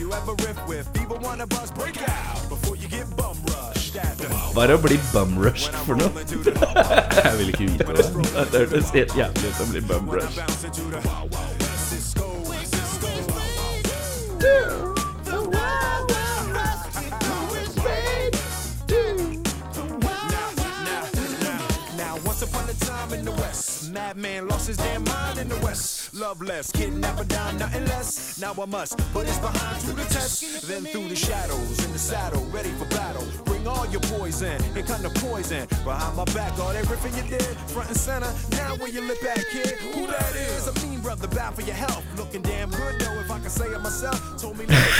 If 0.00 0.06
you 0.06 0.14
ever 0.14 0.32
riff 0.32 0.66
with 0.66 0.88
either 0.98 1.14
one 1.16 1.42
of 1.42 1.52
us, 1.52 1.70
break 1.72 2.00
out 2.08 2.48
before 2.48 2.74
you 2.74 2.88
get 2.88 3.04
bum 3.18 3.36
rushed. 3.44 3.96
At 3.96 4.16
the 4.16 4.28
Hva 4.54 4.64
er 4.64 4.70
det 4.70 4.76
å 4.78 4.80
bli 4.80 4.96
bumrushed 5.12 5.76
for 5.84 6.00
noe? 6.00 6.08
Jeg 7.26 7.34
vil 7.36 7.52
ikke 7.52 7.66
vite 7.68 7.84
det. 7.84 8.06
Det 8.48 8.62
hørtes 8.62 8.94
helt 8.96 9.12
jævlig 9.18 9.50
ut 9.50 9.60
å 9.60 9.66
bli 9.68 9.82
bumrushed. 9.90 10.40
Bounce 10.40 10.64
into 10.64 10.88
the 10.88 11.02
Wild 11.04 11.36
West. 11.36 11.84
Cisco, 11.92 12.32
Cisco. 12.64 13.12
Now, 22.00 22.16
once 22.24 22.40
upon 22.40 22.64
a 22.72 22.76
time 22.88 23.12
in 23.20 23.28
the 23.28 23.36
West, 23.36 23.92
madman 23.92 24.48
lost 24.48 24.66
his 24.66 24.78
damn 24.78 25.04
mind 25.04 25.44
in 25.44 25.50
the 25.50 25.60
West. 25.60 25.99
Loveless, 26.12 26.72
kidnapper 26.72 27.24
down, 27.24 27.56
nothing 27.58 27.84
less. 27.86 28.40
Now 28.40 28.52
I 28.60 28.66
must 28.66 28.98
put 29.12 29.26
his 29.26 29.38
behind 29.38 29.80
to 29.82 29.92
the 29.92 30.02
test. 30.04 30.66
Then 30.66 30.84
through 30.84 31.08
the 31.08 31.14
shadows, 31.14 31.84
in 31.84 31.92
the 31.92 31.98
saddle, 31.98 32.44
ready 32.46 32.70
for 32.70 32.84
battle. 32.86 33.24
Bring 33.44 33.66
all 33.68 33.86
your 33.86 34.00
poison, 34.00 34.60
here 34.74 34.82
come 34.82 35.02
the 35.02 35.10
poison. 35.20 35.68
Behind 35.84 36.16
my 36.16 36.24
back, 36.26 36.58
all 36.58 36.70
everything 36.70 37.14
you 37.14 37.30
did, 37.30 37.56
front 37.70 37.88
and 37.90 37.96
center. 37.96 38.32
Now 38.52 38.74
where 38.76 38.88
you 38.88 39.02
lip 39.02 39.22
at, 39.24 39.46
kid? 39.52 39.78
Who 39.94 40.08
that 40.08 40.34
is? 40.34 40.66
A 40.66 40.86
mean 40.86 41.00
brother, 41.00 41.28
bad 41.28 41.54
for 41.54 41.62
your 41.62 41.76
health. 41.76 42.04
Looking 42.18 42.42
damn 42.42 42.70
good 42.70 43.00
though, 43.00 43.20
if 43.20 43.30
I 43.30 43.38
can 43.38 43.50
say 43.50 43.66
it 43.66 43.80
myself. 43.80 44.18
Told 44.40 44.58
me 44.58 44.66
never 44.66 44.90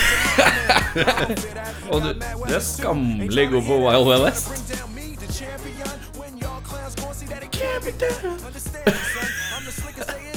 Og 1.91 2.03
du, 2.03 2.13
du 2.13 2.55
er 2.55 2.61
skammelig 2.61 3.51
god 3.51 3.63
på 3.67 3.79
Wild 3.79 4.07
Wild 4.07 4.23
West. 4.23 4.49
Bring 4.49 4.79
down 4.79 4.95
me, 4.95 5.17
the 5.17 5.33
champion. 5.33 5.91
When 6.15 6.39
y'all 6.39 6.63
clowns 6.63 6.95
gon' 6.95 7.15
see 7.15 7.27
that 7.27 7.43
it 7.43 7.51
can't 7.51 7.85
be 7.85 7.91
done. 7.99 8.39
Understand 8.47 8.87
me, 8.87 8.93
son? 8.93 9.29
I'm 9.57 9.65
the 9.65 9.73
slickest 9.73 10.30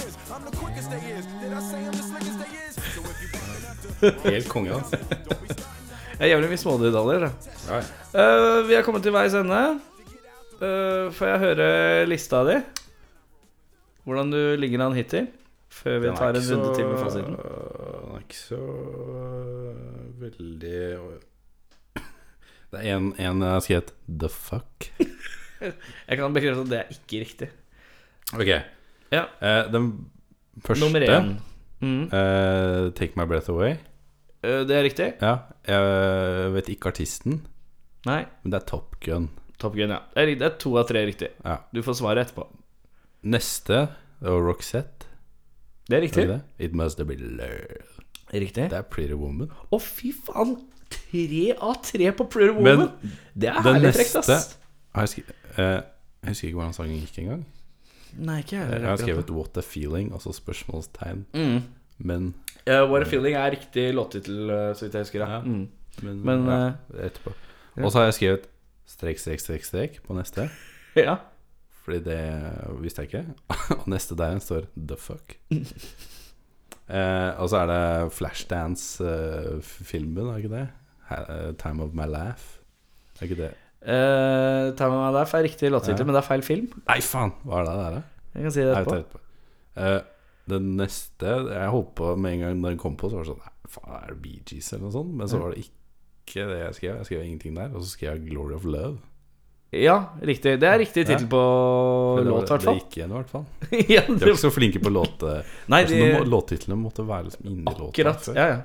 Helt 4.23 4.47
konge, 4.51 4.69
da. 4.77 4.79
Jeg 6.19 6.25
er 6.27 6.31
jævlig 6.33 6.49
mye 6.51 6.59
smådetaljer. 6.61 7.19
da. 7.23 7.29
Uh, 8.13 8.59
vi 8.67 8.73
er 8.77 8.83
kommet 8.85 9.01
til 9.05 9.13
veis 9.15 9.33
ende. 9.37 9.61
Uh, 10.59 11.05
får 11.15 11.25
jeg 11.31 11.39
høre 11.43 11.67
lista 12.07 12.37
di? 12.47 12.57
Hvordan 14.05 14.27
du 14.35 14.41
ligger 14.59 14.79
an 14.85 14.97
hittil? 14.97 15.25
Før 15.73 15.95
vi 16.03 16.07
tar 16.13 16.29
en 16.29 16.35
runde 16.37 16.69
til 16.75 16.85
med 16.85 16.97
fasiten. 17.01 17.33
Den 17.33 17.39
er 18.13 18.19
ikke 18.21 18.37
så 18.37 18.61
øh, 18.61 20.21
veldig 20.21 20.81
Det 22.71 22.77
er 22.83 22.87
en, 22.93 23.09
en 23.17 23.41
jeg 23.41 23.51
har 23.55 23.63
skrevet 23.65 23.89
'the 24.05 24.29
fuck'. 24.29 24.93
Jeg 26.09 26.17
kan 26.17 26.33
bekrefte 26.33 26.61
at 26.61 26.69
det 26.69 26.77
er 26.77 26.83
ikke 26.91 27.19
riktig. 27.23 27.49
Ok. 28.33 28.47
Ja. 29.11 29.23
Uh, 29.41 29.73
den 29.73 30.11
første 30.61 30.83
Nummer 30.85 31.01
én. 31.01 31.33
Mm. 31.81 32.03
eh, 32.13 32.91
'Take 32.95 33.15
My 33.17 33.25
Breath 33.27 33.49
Away'. 33.49 33.77
Eh, 34.43 34.63
det 34.67 34.71
er 34.71 34.83
riktig? 34.83 35.13
Ja, 35.21 35.37
jeg 35.67 36.53
vet 36.53 36.69
ikke 36.69 36.87
artisten, 36.91 37.41
Nei. 38.05 38.25
men 38.43 38.51
det 38.51 38.61
er 38.61 38.65
Top 38.67 38.99
Gun. 39.01 39.29
Top 39.59 39.73
Gun, 39.75 39.89
ja. 39.89 39.99
Det 40.15 40.21
er, 40.23 40.35
det 40.35 40.41
er 40.41 40.57
to 40.59 40.77
av 40.77 40.87
tre 40.87 41.05
riktig. 41.05 41.29
Ja. 41.45 41.57
Du 41.73 41.81
får 41.81 41.93
svaret 42.01 42.27
etterpå. 42.27 42.47
Neste 43.23 43.87
det 44.19 44.29
var 44.31 44.41
Roxette. 44.43 45.07
Det 45.89 45.97
er 45.97 46.01
riktig. 46.01 46.27
det 46.27 46.41
det? 46.57 46.65
It 46.65 46.73
Must 46.75 46.97
Have 46.97 47.07
Been 47.07 47.37
Love. 47.37 48.03
Riktig. 48.33 48.69
Det 48.71 48.77
er 48.77 48.81
Pretty 48.81 49.13
Woman. 49.13 49.49
Å, 49.71 49.79
fy 49.79 50.11
faen! 50.15 50.57
Tre 50.93 51.53
av 51.59 51.79
tre 51.83 52.11
på 52.13 52.25
Pretty 52.29 52.53
Men 52.53 52.77
Woman! 52.77 52.89
det 53.35 53.49
er 53.49 53.61
herlig 53.65 53.93
frekt, 53.95 54.15
ass. 54.21 54.57
Har 54.93 55.01
jeg, 55.07 55.09
skri 55.09 55.23
eh, 55.57 55.81
jeg 56.23 56.29
husker 56.29 56.47
ikke 56.47 56.57
hvordan 56.59 56.73
sangen 56.77 56.99
gikk 56.99 57.17
engang. 57.23 57.45
Nei, 58.17 58.37
ikke 58.43 58.57
jeg 58.57 58.69
Jeg 58.71 58.81
har 58.89 58.97
skrevet 58.97 59.29
'What 59.29 59.57
a 59.57 59.61
Feeling', 59.61 60.13
altså 60.13 60.31
spørsmålstegn. 60.33 61.25
Mm. 61.33 61.61
Men, 61.97 62.33
uh, 62.67 62.91
What 62.91 63.01
a 63.01 63.05
Feeling 63.09 63.35
er 63.35 63.51
riktig 63.51 63.93
låttittel, 63.93 64.49
eh, 64.49 64.75
så 64.75 64.85
vidt 64.85 64.93
jeg 64.93 65.01
husker. 65.01 65.19
Ja. 65.19 65.25
Ja. 65.35 65.41
Mm. 65.41 65.67
men, 66.01 66.25
Men, 66.25 66.45
ja, 66.47 66.67
eh, 66.67 66.73
etterpå. 67.05 67.33
Og 67.77 67.91
så 67.91 67.97
har 67.97 68.05
jeg 68.05 68.13
skrevet 68.13 68.39
strek, 68.85 69.19
strek, 69.19 69.39
strek, 69.39 69.63
strek 69.63 70.03
på 70.03 70.13
neste. 70.17 70.49
ja. 70.95 71.15
Fordi 71.83 71.99
det 71.99 72.51
visste 72.81 73.01
jeg 73.01 73.13
ikke. 73.13 73.25
Og 73.79 73.87
neste 73.87 74.15
der 74.15 74.39
står 74.39 74.61
'The 74.77 74.95
fuck'. 74.95 75.35
uh, 76.89 77.29
og 77.41 77.49
så 77.49 77.57
er 77.57 77.65
det 77.67 78.11
Flashdance-filmen, 78.13 80.27
er 80.27 80.35
ikke 80.37 80.49
det? 80.49 80.67
Eh, 81.11 81.53
'Time 81.53 81.83
of 81.83 81.93
My 81.93 82.07
Laugh'. 82.07 82.59
Er 83.19 83.23
ikke 83.23 83.35
det? 83.35 83.53
Uh, 83.83 84.71
Time 84.79 84.95
of 84.95 85.01
My 85.03 85.11
Life 85.19 85.35
er 85.37 85.43
riktig 85.43 85.69
låttittel, 85.73 85.99
Ja. 85.99 86.07
men 86.07 86.15
det 86.15 86.21
er 86.23 86.27
feil 86.29 86.41
film. 86.47 86.67
Nei, 86.87 86.99
faen! 87.03 87.33
Hva 87.43 87.59
er 87.61 87.65
det 87.67 87.75
der, 87.81 87.95
da? 87.97 88.03
Jeg 88.33 88.43
kan 88.47 88.51
si 88.55 88.61
det 88.63 88.75
etterpå. 88.79 89.19
Eh, 89.75 90.01
den 90.49 90.75
neste 90.77 91.31
Jeg 91.49 91.69
holdt 91.73 91.93
på 91.97 92.11
med 92.19 92.33
en 92.33 92.39
gang 92.43 92.61
den 92.63 92.77
kom 92.77 92.95
på, 92.99 93.09
så 93.09 93.17
var 93.19 93.23
det 93.25 93.31
sånn 93.33 93.41
Nei, 93.43 93.53
faen, 93.73 93.95
er 94.03 94.07
det 94.13 94.21
Bee 94.21 94.41
Gees 94.45 94.71
eller 94.73 94.83
noe 94.87 94.93
sånt? 94.95 95.13
Men 95.19 95.27
så 95.31 95.39
var 95.41 95.51
det 95.55 95.63
ikke 95.65 96.45
det 96.47 96.59
jeg 96.61 96.75
skrev. 96.77 96.95
Jeg 97.01 97.05
skrev 97.09 97.23
ingenting 97.25 97.55
der. 97.59 97.73
Og 97.75 97.81
så 97.83 97.89
skrev 97.97 98.13
jeg 98.15 98.29
'Glory 98.29 98.55
of 98.55 98.63
Love'. 98.63 98.97
Ja, 99.73 99.95
riktig. 100.21 100.59
Det 100.61 100.69
er 100.69 100.77
riktig 100.77 101.05
tittel 101.07 101.25
på 101.27 101.41
låt, 102.23 102.45
i 102.45 102.47
hvert 102.53 102.61
Det 102.61 102.75
gikk 102.77 102.97
igjen, 102.99 103.09
i 103.11 103.17
hvert 103.17 103.29
fall. 103.31 103.45
ja, 103.95 104.01
De 104.05 104.13
er 104.21 104.29
ikke 104.29 104.37
så 104.45 104.51
flinke 104.53 104.79
på 104.79 104.91
låte... 104.93 105.43
nei, 105.67 105.81
altså, 105.81 105.95
de, 105.97 106.01
nå 106.13 106.19
må- 106.19 106.27
Låttitlene 106.29 106.77
måtte 106.77 107.05
være 107.07 107.23
liksom 107.31 107.47
inni 107.49 107.65
låta. 107.65 107.89
akkurat. 107.89 108.21
før. 108.21 108.35
Ja, 108.37 108.45
ja. 108.53 108.59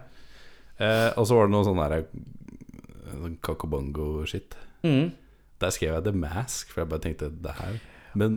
Uh, 0.78 1.10
og 1.18 1.26
så 1.26 1.34
var 1.38 1.48
det 1.48 1.54
noe 1.56 1.64
sånn 1.64 1.80
der 1.80 2.04
Sånn 3.18 3.38
kakobongo-shit. 3.42 4.54
Mm. 4.84 5.08
Der 5.60 5.70
skrev 5.74 5.94
jeg 5.96 6.04
The 6.04 6.12
Mask, 6.14 6.70
for 6.72 6.80
jeg 6.84 6.88
bare 6.92 7.00
tenkte 7.02 7.30
det 7.42 7.54
her 7.58 7.78
Men 8.14 8.36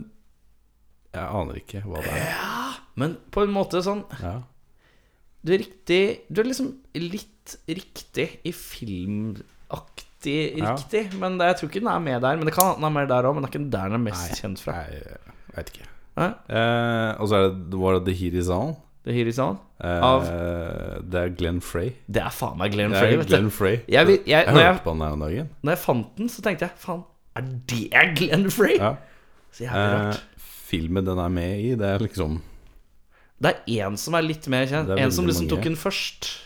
jeg 1.14 1.22
aner 1.28 1.54
ikke 1.60 1.82
hva 1.86 2.00
det 2.02 2.10
er. 2.16 2.24
Ja, 2.32 2.72
Men 2.98 3.14
på 3.30 3.44
en 3.46 3.52
måte 3.54 3.82
sånn 3.84 4.02
Ja. 4.22 4.40
Du 5.44 5.52
er 5.54 5.58
riktig 5.62 6.00
Du 6.32 6.40
er 6.42 6.48
liksom 6.50 6.72
litt 6.98 7.56
riktig 7.68 8.28
i 8.46 8.52
filmaktig 8.54 10.36
Ja. 10.58 10.74
riktig. 10.76 11.08
Men 11.18 11.38
det, 11.38 11.46
jeg 11.50 11.56
tror 11.58 11.68
ikke 11.70 11.80
den 11.82 11.88
er 11.90 11.98
med 11.98 12.20
der. 12.22 12.36
Men 12.36 12.46
det 12.46 12.54
kan 12.54 12.74
den 12.76 12.84
er 12.84 12.90
med 12.94 13.08
der 13.10 13.24
òg, 13.26 13.34
men 13.34 13.42
det 13.42 13.50
er 13.50 13.58
ikke 13.58 13.70
der 13.72 13.88
den 13.90 13.94
er 13.98 14.04
mest 14.04 14.30
Nei, 14.30 14.36
kjent 14.38 14.60
fra. 14.62 14.72
Jeg 14.86 15.56
vet 15.56 15.70
ikke. 15.74 15.88
Eh? 16.22 16.32
Eh, 16.48 17.10
og 17.20 17.26
så 17.28 17.34
er 17.40 17.48
det, 17.50 17.74
var 17.80 17.98
det 17.98 18.04
The 18.14 18.30
Heat 19.10 19.26
Is 19.26 19.38
On. 19.38 19.56
Eh, 19.82 20.00
Av- 20.00 20.22
Det 21.10 21.14
er 21.20 21.28
Glenn 21.34 21.60
Frey. 21.60 21.92
Det 22.06 22.22
er 22.22 22.30
faen 22.30 22.56
meg 22.58 22.70
Glenn 22.72 22.90
Det 22.92 22.98
Frey, 23.00 23.12
er 23.12 23.16
vet 23.18 23.26
du. 23.28 23.34
Glenn 23.36 23.50
Frey. 23.50 23.80
Jeg 23.88 24.06
vil- 24.06 24.22
jeg- 24.26 24.46
når 24.46 24.60
jeg- 24.60 24.72
hørte 24.74 24.84
på 24.84 24.90
den 24.92 25.00
her 25.00 25.12
om 25.12 25.20
dagen. 25.20 25.48
Når 25.64 25.70
jeg 25.72 25.78
fant 25.78 26.16
den, 26.16 26.28
så 26.28 26.42
tenkte 26.42 26.60
jeg 26.68 26.70
faen, 26.78 27.04
er 27.36 27.40
det 27.66 28.16
Glenn 28.16 28.50
Frey? 28.50 28.76
Ja. 28.78 28.94
Så 29.52 29.64
jævlig 29.64 29.72
Eh, 29.74 30.06
rart. 30.06 30.22
filmen 30.38 31.04
den 31.04 31.18
er 31.18 31.28
med 31.28 31.58
i, 31.58 31.70
det 31.74 31.82
er 31.82 31.98
liksom 31.98 32.40
Det 33.42 33.56
er 33.66 33.88
én 33.90 33.96
som 33.98 34.14
er 34.14 34.20
litt 34.22 34.46
mer 34.48 34.66
kjent. 34.66 34.86
Det 34.86 34.98
er 35.00 35.04
En 35.04 35.10
som 35.10 35.24
veldig 35.24 35.28
liksom 35.34 35.46
mange. 35.48 35.56
tok 35.56 35.64
den 35.64 35.76
først. 35.76 36.42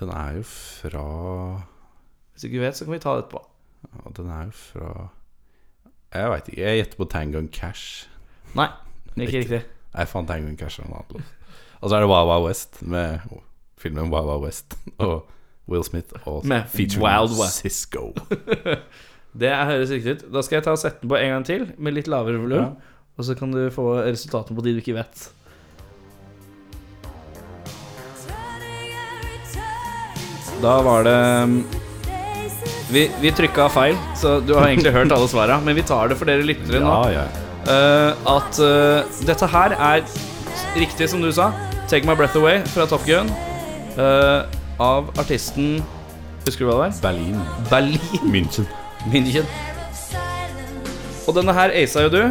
Den 0.00 0.08
er 0.10 0.32
jo 0.36 0.42
fra 0.42 1.62
Hvis 2.34 2.40
du 2.42 2.48
ikke 2.48 2.60
vet, 2.60 2.74
så 2.74 2.84
kan 2.84 2.92
vi 2.94 2.98
ta 2.98 3.14
det 3.14 3.24
etterpå. 3.28 3.44
ja, 3.94 4.10
Den 4.12 4.28
er 4.30 4.44
jo 4.44 4.50
fra 4.50 5.08
Jeg 6.12 6.30
veit 6.30 6.48
ikke. 6.48 6.56
Jeg 6.62 6.84
gjetter 6.84 6.96
på 6.96 7.08
Tango 7.10 7.38
and 7.38 7.52
Cash. 7.52 8.06
Nei, 8.56 8.68
ikke 9.16 9.32
riktig. 9.44 9.62
Jeg 9.96 10.08
fant 10.08 10.26
Tango 10.28 10.48
and 10.48 10.58
Cash. 10.58 10.80
og 10.80 10.86
en 10.86 10.92
annen 10.92 11.04
låt. 11.10 11.22
Og 11.84 11.90
så 11.92 11.98
er 11.98 12.00
det 12.00 12.08
Wild 12.08 12.30
Wild 12.30 12.46
West 12.46 12.78
med 12.80 13.24
filmen 13.76 14.08
Wild 14.08 14.24
Wild 14.30 14.44
West 14.46 14.76
og 15.04 15.26
Will 15.68 15.84
Smith 15.84 16.16
og 16.24 16.46
Med 16.48 16.64
Wild 16.72 17.36
West. 17.36 17.60
Cisco. 17.60 18.14
Det 19.40 19.50
høres 19.50 19.90
riktig 19.90 20.14
ut. 20.14 20.24
Da 20.32 20.42
skal 20.46 20.56
jeg 20.56 20.64
ta 20.64 20.72
og 20.72 20.80
sette 20.80 21.02
den 21.02 21.10
på 21.10 21.18
en 21.18 21.32
gang 21.34 21.44
til, 21.44 21.66
med 21.76 21.96
litt 21.96 22.08
lavere 22.08 22.38
volum. 22.40 22.70
Ja. 22.70 22.98
Og 23.18 23.26
så 23.26 23.34
kan 23.36 23.52
du 23.52 23.66
få 23.74 23.98
resultatene 24.06 24.56
på 24.56 24.64
de 24.64 24.76
du 24.76 24.80
ikke 24.80 24.96
vet. 24.96 25.26
Da 30.62 30.76
var 30.86 31.04
det 31.04 31.18
Vi, 32.94 33.08
vi 33.20 33.32
trykka 33.34 33.66
feil, 33.74 33.98
så 34.16 34.38
du 34.40 34.54
har 34.54 34.70
egentlig 34.70 34.94
hørt 34.94 35.12
alle 35.12 35.28
svara. 35.28 35.58
Men 35.60 35.76
vi 35.76 35.84
tar 35.84 36.08
det 36.08 36.16
for 36.20 36.30
dere 36.30 36.46
lyttere 36.46 36.80
nå. 36.80 37.00
Ja, 37.12 37.24
ja. 37.24 37.42
Uh, 37.64 38.36
at 38.38 38.60
uh, 38.60 39.24
dette 39.26 39.48
her 39.50 39.74
er 39.74 40.06
riktig 40.76 41.08
som 41.10 41.22
du 41.22 41.32
sa. 41.32 41.52
'Take 41.88 42.06
My 42.06 42.14
Breath 42.14 42.36
Away' 42.36 42.64
fra 42.66 42.86
Top 42.86 43.04
Gun. 43.06 43.30
Uh, 43.98 44.42
av 44.80 45.12
artisten 45.18 45.84
Husker 46.44 46.64
du 46.64 46.68
hva 46.68 46.74
det 46.74 46.80
var? 46.82 46.96
Berlin. 47.02 47.38
Berlin. 47.70 48.24
München. 48.28 48.66
München. 49.08 49.46
Og 51.24 51.36
denne 51.38 51.54
her 51.56 51.72
aca 51.72 52.02
jo 52.04 52.10
du. 52.12 52.22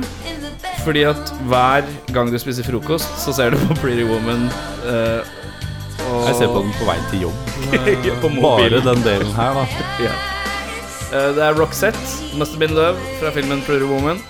Fordi 0.84 1.06
at 1.08 1.32
hver 1.48 1.88
gang 2.14 2.30
du 2.30 2.38
spiser 2.38 2.68
frokost, 2.68 3.10
så 3.24 3.34
ser 3.34 3.56
du 3.56 3.58
på 3.58 3.78
Pretty 3.80 4.04
Woman. 4.06 4.50
Uh, 4.84 5.24
og 6.04 6.28
Jeg 6.28 6.36
ser 6.36 6.52
på 6.52 6.60
den 6.60 6.76
på 6.78 6.86
vei 6.86 6.98
til 7.10 7.26
jobb. 7.26 7.34
på 8.22 8.30
Bare 8.44 8.84
den 8.84 9.02
delen 9.08 9.34
her, 9.34 9.58
da. 9.58 9.66
yeah. 10.04 10.20
uh, 11.10 11.30
det 11.38 11.48
er 11.48 11.58
Roxette, 11.58 12.04
'Must 12.36 12.54
Have 12.54 12.60
Been 12.60 12.78
Love', 12.78 13.00
fra 13.20 13.32
filmen 13.32 13.64
Pretty 13.66 13.88
Woman. 13.88 14.22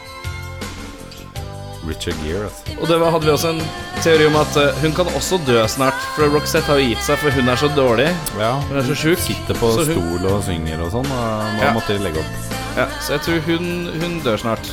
Richard 1.88 2.16
Gere, 2.24 2.46
altså. 2.48 2.76
Og 2.82 2.88
det 2.88 3.00
var, 3.02 3.12
hadde 3.12 3.26
vi 3.28 3.32
også 3.34 3.50
en 3.54 3.62
teori 4.04 4.26
om 4.30 4.36
at 4.40 4.56
eh, 4.62 4.78
hun 4.84 4.94
kan 4.96 5.10
også 5.16 5.40
dø 5.48 5.58
snart. 5.68 6.00
For 6.16 6.32
Roxette 6.32 6.66
har 6.72 6.80
jo 6.80 6.88
gitt 6.94 7.04
seg, 7.04 7.18
for 7.20 7.30
hun 7.36 7.50
er 7.52 7.60
så 7.60 7.70
dårlig. 7.76 8.08
Ja, 8.40 8.54
Hun 8.70 8.78
er 8.80 8.88
så 8.88 8.96
sjuk. 8.96 9.20
Sitter 9.20 9.54
på 9.60 9.72
Så 9.76 9.86
hun- 9.90 10.00
stol 10.00 10.28
og 10.32 10.44
synger 10.48 10.82
og 10.86 10.92
sånn. 10.96 11.12
Og 11.12 11.58
nå 11.58 11.64
Ja. 11.64 11.74
måtte 11.76 11.98
legge 12.00 12.20
opp. 12.24 12.58
Ja, 12.78 12.88
så 13.02 13.14
jeg 13.18 13.22
tror 13.22 13.40
hun, 13.48 13.90
hun 14.02 14.20
dør 14.24 14.38
snart. 14.38 14.72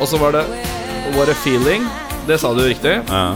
Og 0.00 0.08
så 0.08 0.18
var 0.18 0.32
det 0.32 0.44
What 1.16 1.28
a 1.28 1.34
Feeling. 1.34 1.86
Det 2.26 2.38
sa 2.40 2.52
du 2.54 2.62
riktig. 2.64 3.02
Ja. 3.08 3.34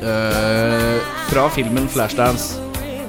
Uh, 0.00 1.00
fra 1.28 1.48
filmen 1.52 1.88
Flashdance. 1.88 2.56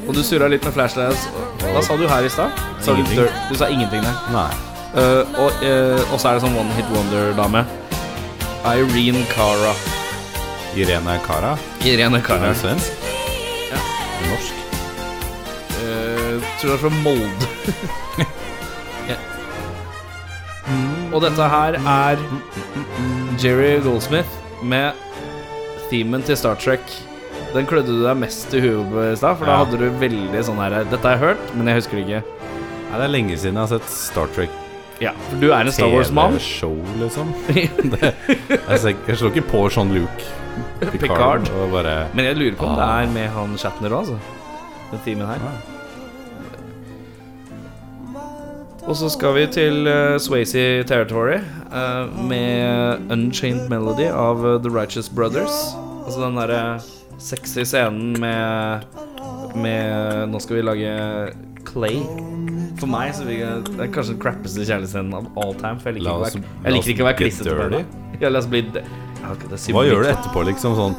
Og 0.07 0.13
du 0.15 0.23
surra 0.23 0.47
litt 0.51 0.63
med 0.67 0.73
Flashdance. 0.75 1.29
Hva 1.61 1.81
sa 1.83 1.95
du 1.97 2.07
her 2.07 2.25
i 2.27 2.29
stad? 2.29 2.51
Du, 2.85 3.27
du 3.49 3.55
sa 3.55 3.67
ingenting 3.71 4.01
der. 4.03 4.17
Nei. 4.33 4.49
Og, 4.91 5.51
uh, 5.63 6.01
og 6.11 6.17
så 6.19 6.31
er 6.31 6.37
det 6.37 6.43
sånn 6.43 6.57
one 6.59 6.73
hit 6.75 6.89
wonder-dame. 6.91 7.63
Irene 8.67 9.23
Cara. 9.31 9.71
Irene 10.75 11.17
Cara. 11.25 11.55
Irene 11.87 12.19
Er 12.19 12.25
Cara. 12.25 12.51
hun 12.51 12.55
svensk? 12.59 13.05
Ja. 13.71 13.79
Er 13.79 14.27
Norsk? 14.29 14.59
Uh, 15.79 16.49
tror 16.59 16.67
det 16.67 16.75
er 16.75 16.81
fra 16.83 16.91
Molde. 17.01 18.25
ja. 19.11 19.17
Og 21.11 21.23
dette 21.23 21.47
her 21.55 21.79
er 21.79 22.25
Jerry 23.41 23.77
Goldsmith 23.83 24.37
med 24.61 24.99
themen 25.89 26.23
til 26.27 26.37
Star 26.37 26.59
Trek. 26.59 26.83
Den 27.55 27.67
klødde 27.67 27.95
du 27.95 28.03
deg 28.03 28.19
mest 28.19 28.53
i 28.55 28.61
huet 28.63 28.91
på 28.91 29.07
i 29.09 29.15
stad, 29.19 29.39
for 29.39 29.47
da 29.47 29.57
hadde 29.63 29.79
du 29.79 29.87
veldig 29.99 30.43
sånn 30.47 30.59
her 30.63 30.77
Dette 30.85 31.03
har 31.03 31.17
jeg 31.17 31.23
hørt, 31.25 31.55
men 31.57 31.67
jeg 31.67 31.81
husker 31.81 31.99
det 31.99 32.05
ikke. 32.05 32.21
Nei, 32.91 32.99
det 32.99 33.07
er 33.07 33.15
lenge 33.17 33.39
siden 33.39 33.57
jeg 33.57 33.65
har 33.65 33.73
sett 33.73 33.91
Star 33.91 34.31
Trek 34.35 34.61
Ja, 35.01 35.11
for 35.29 35.39
du 35.41 35.47
er 35.49 35.63
en 35.65 35.71
Star 35.73 35.89
Wars-mann. 35.89 36.35
TV-show, 36.37 36.75
liksom. 37.01 37.31
det, 37.95 38.11
jeg, 38.51 38.95
jeg 39.07 39.17
slår 39.17 39.31
ikke 39.33 39.47
på 39.49 39.63
Sean 39.73 39.89
Luke 39.95 40.27
Picard, 40.91 40.99
Picard. 41.47 41.49
bare 41.71 41.95
Men 42.13 42.25
jeg 42.27 42.37
lurer 42.37 42.55
på 42.59 42.67
om 42.69 42.75
det 42.77 42.85
Ah. 42.85 43.01
er 43.03 43.13
med 43.15 43.29
han 43.33 43.57
Shatner 43.57 43.89
òg, 43.95 44.03
altså. 44.05 44.17
Den 44.91 44.99
timen 45.05 45.25
her. 45.27 45.39
Og 48.81 48.95
så 48.97 49.09
skal 49.13 49.35
vi 49.37 49.45
til 49.53 49.85
uh, 49.87 50.17
Swayze 50.19 50.83
Territory 50.89 51.37
uh, 51.71 52.09
med 52.27 53.11
Unchained 53.13 53.69
Melody 53.69 54.07
av 54.09 54.41
eh, 54.45 54.57
The 54.63 54.71
Righteous 54.73 55.09
Brothers. 55.09 55.53
Altså 56.05 56.23
den 56.25 56.35
derre 56.39 56.63
sexy 57.21 57.61
scenen 57.63 58.15
med 58.19 58.81
Med 59.55 60.29
Nå 60.31 60.39
skal 60.41 60.57
vi 60.57 60.61
lage 60.65 60.91
Clay. 61.71 62.01
For 62.81 62.89
meg 62.89 63.13
så 63.15 63.25
vil 63.27 63.39
jeg, 63.41 63.63
det 63.67 63.79
er 63.85 63.91
kanskje 63.93 64.15
den 64.15 64.21
crappeste 64.23 64.63
kjærlighetsscenen 64.67 65.13
av 65.17 65.27
all 65.43 65.55
time. 65.59 65.79
For 65.81 65.91
jeg 65.91 66.01
liker, 66.01 66.11
ikke, 66.11 66.27
oss- 66.27 66.35
være, 66.35 66.43
la 66.63 66.69
jeg 66.69 66.75
liker 66.77 66.93
ikke 66.95 67.03
å 67.05 67.07
være 67.09 67.19
klissete 67.21 67.55
på 67.57 67.65
henne. 67.67 67.81
Ja, 68.21 68.29
la 68.33 68.41
oss 68.43 68.49
bli 68.51 68.61
det 68.75 68.83
Okay, 69.21 69.73
Hva 69.75 69.83
gjør 69.85 70.01
du 70.01 70.09
etterpå, 70.09 70.41
liksom? 70.47 70.73
Sånn 70.75 70.95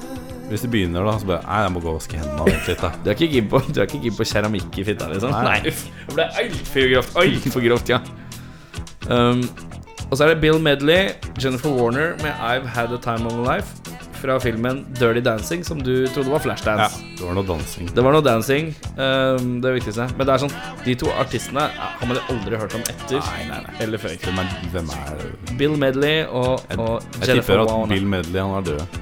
Hvis 0.49 0.63
du 0.63 0.69
begynner, 0.71 1.03
da, 1.07 1.17
så 1.19 1.27
bare 1.27 1.41
Nei, 1.43 1.57
jeg 1.65 1.73
må 1.75 1.81
gå 1.83 1.91
og 1.91 1.97
vaske 1.99 2.21
hendene. 2.21 2.45
Vent 2.47 2.69
litt, 2.71 2.83
da. 2.85 2.91
Du 3.03 3.11
er 3.11 3.17
ikke 3.19 3.29
gibb 3.33 3.49
på, 3.51 3.61
ikke 3.73 4.13
på 4.21 4.27
keramikk 4.31 4.79
i 4.79 4.85
fitta, 4.87 5.09
liksom? 5.11 5.35
Nei. 5.35 5.43
Nei, 5.49 5.73
uff. 5.73 5.83
Det 6.07 6.15
ble 6.19 6.27
altfor 6.45 6.89
grovt. 6.93 7.17
Altfor 7.25 7.65
grovt, 7.67 7.91
ja. 7.93 7.99
Um, 9.11 9.43
og 10.07 10.15
så 10.19 10.27
er 10.27 10.35
det 10.35 10.41
Bill 10.45 10.59
Medley, 10.63 11.11
Jennifer 11.43 11.73
Warner 11.75 12.15
med 12.23 12.33
I've 12.39 12.69
Had 12.69 12.93
a 12.95 13.01
Time 13.03 13.27
of 13.27 13.35
My 13.41 13.43
Life 13.49 13.75
fra 14.23 14.37
filmen 14.41 14.85
Dirty 14.95 15.21
Dancing, 15.25 15.65
som 15.67 15.81
du 15.83 16.07
trodde 16.15 16.31
var 16.31 16.43
flashdance. 16.45 17.01
Ja, 17.03 17.15
det 17.19 17.27
var 17.27 17.35
noe 17.39 17.47
dansing. 17.49 17.89
Det 17.95 18.05
var 18.07 18.15
noe 18.15 18.23
dancing, 18.23 18.69
um, 18.95 19.49
det 19.65 19.73
viktigste. 19.79 20.07
Men 20.17 20.29
det 20.29 20.35
er 20.37 20.43
sånn, 20.45 20.55
de 20.85 20.95
to 21.03 21.09
artistene 21.19 21.65
har 21.75 22.07
man 22.11 22.21
aldri 22.31 22.61
hørt 22.61 22.77
om 22.79 22.85
etter 22.87 23.19
Nei, 23.19 23.47
nei, 23.49 23.59
nei. 23.67 23.75
eller 23.83 24.03
før. 24.03 24.15
Hvem 24.23 24.39
er, 24.43 24.53
hvem 24.75 24.93
er 24.95 25.25
Bill 25.59 25.75
Medley 25.81 26.23
og, 26.29 26.63
Jeg, 26.71 26.79
og 26.79 27.09
jeg 27.19 27.33
Jennifer 27.33 27.65
tipper 27.65 27.83
at 27.83 27.89
Bill 27.91 28.07
Medley 28.15 28.45
han 28.45 28.55
er 28.61 28.69
død. 28.71 29.01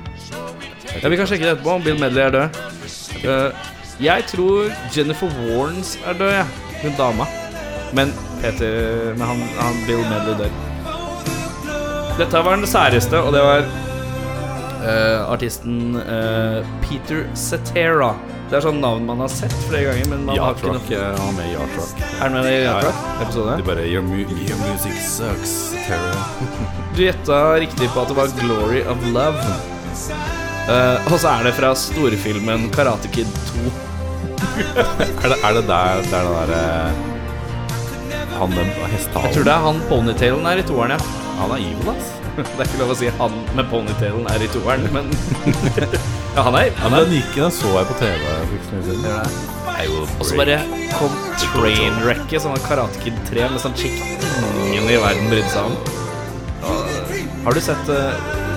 Ja, 1.02 1.12
Vi 1.12 1.20
kan 1.20 1.28
sjekke 1.30 1.44
det 1.46 1.52
etterpå 1.58 1.76
om 1.76 1.84
Bill 1.84 2.00
Medley 2.00 2.24
er 2.24 2.34
død. 2.38 2.64
Uh, 3.20 3.68
jeg 4.00 4.24
tror 4.32 4.72
Jennifer 4.96 5.36
Warnes 5.44 5.98
er 6.08 6.16
død, 6.16 6.32
jeg. 6.38 6.46
Hun 6.80 6.96
dama. 6.96 7.28
Men 7.92 8.12
Peter 8.40 9.12
Men 9.18 9.26
han, 9.34 9.44
han 9.60 9.80
Bill 9.86 10.00
Medley 10.08 10.40
dør. 10.40 10.58
Dette 12.20 12.42
var 12.44 12.56
den 12.56 12.66
særeste, 12.68 13.20
og 13.20 13.32
det 13.32 13.40
var 13.44 13.64
artisten 15.28 15.96
eh, 16.00 16.66
Peter 16.84 17.26
Cetera. 17.34 18.14
Det 18.50 18.58
er 18.58 18.64
sånn 18.64 18.80
navn 18.82 19.04
man 19.06 19.20
har 19.22 19.30
sett 19.30 19.54
flere 19.68 19.92
ganger, 19.92 20.08
men 20.10 20.24
man 20.26 20.40
har 20.42 20.56
ikke 20.56 20.72
noe 20.72 21.02
Han 21.20 21.28
er 21.28 21.36
med 21.36 21.46
i 21.46 21.52
Yacht 21.54 21.76
Rock. 21.78 22.00
Er 22.02 22.22
han 22.24 22.32
med 22.34 22.48
i 22.50 22.56
Art 22.66 22.86
Rock? 22.88 23.04
Episode? 23.22 23.58
De 23.60 23.66
bare 23.68 23.84
Your, 23.86 24.02
mu 24.02 24.24
your 24.24 24.58
music 24.64 24.96
sucks, 25.06 25.52
Terror. 25.86 26.16
Du 26.96 27.04
gjetta 27.04 27.38
riktig 27.62 27.86
på 27.94 28.02
at 28.02 28.10
det 28.10 28.16
var 28.18 28.32
'Glory 28.40 28.82
of 28.90 29.04
Love'. 29.14 29.52
Uh, 30.70 31.12
og 31.12 31.16
så 31.18 31.30
er 31.36 31.46
det 31.46 31.54
fra 31.60 31.70
storfilmen 31.78 32.68
'Karate 32.74 33.10
Kid 33.14 33.30
2'. 33.52 33.70
er, 35.22 35.28
det, 35.30 35.38
er 35.44 35.52
det 35.54 35.64
der 35.68 36.02
Det 36.02 36.16
er 36.16 36.26
den 36.26 36.34
derre 36.34 36.92
Han 38.38 38.50
den 38.56 38.70
hestehalen? 38.92 39.28
Jeg 39.28 39.36
tror 39.36 39.46
det 39.46 39.54
er 39.54 39.66
han 39.68 39.82
ponytailen 39.88 40.50
er 40.50 40.62
i 40.62 40.66
toeren, 40.66 40.96
ja. 40.96 41.20
Han 41.40 41.54
er 41.54 41.68
evil, 41.70 41.92
ass. 41.94 42.19
Det 42.40 42.58
er 42.58 42.66
ikke 42.66 42.80
lov 42.80 42.92
å 42.94 42.98
si 42.98 43.10
han 43.20 43.38
med 43.58 43.70
ponytailen 43.72 44.26
er 44.32 44.44
i 44.44 44.50
toeren, 44.54 44.86
men 44.94 45.10
Ja, 46.36 46.44
han 46.46 46.54
er. 46.60 46.70
Han 46.82 46.94
er. 46.94 47.08
den 47.10 47.24
den 47.34 47.54
så 47.54 47.72
jeg 47.74 47.88
på 47.90 47.96
TV 47.98 48.20
for 48.22 48.54
ikke 48.54 48.66
så 48.68 48.76
lenge 48.76 48.84
siden. 48.86 49.48
Og 50.20 50.26
så 50.28 50.36
bare 50.38 50.58
kom 50.94 51.14
trainwrecket, 51.40 52.42
sånn 52.44 52.60
Karate 52.66 53.00
Kid 53.02 53.16
3, 53.30 53.48
med 53.50 53.62
sånn 53.62 53.74
chick 53.78 53.98
ingen 54.70 54.86
i 54.92 55.00
verden 55.00 55.26
brydde 55.32 55.50
seg 55.50 55.62
om. 55.64 55.74
Har 57.44 57.56
du 57.56 57.60
sett 57.64 57.88
uh, 57.88 58.12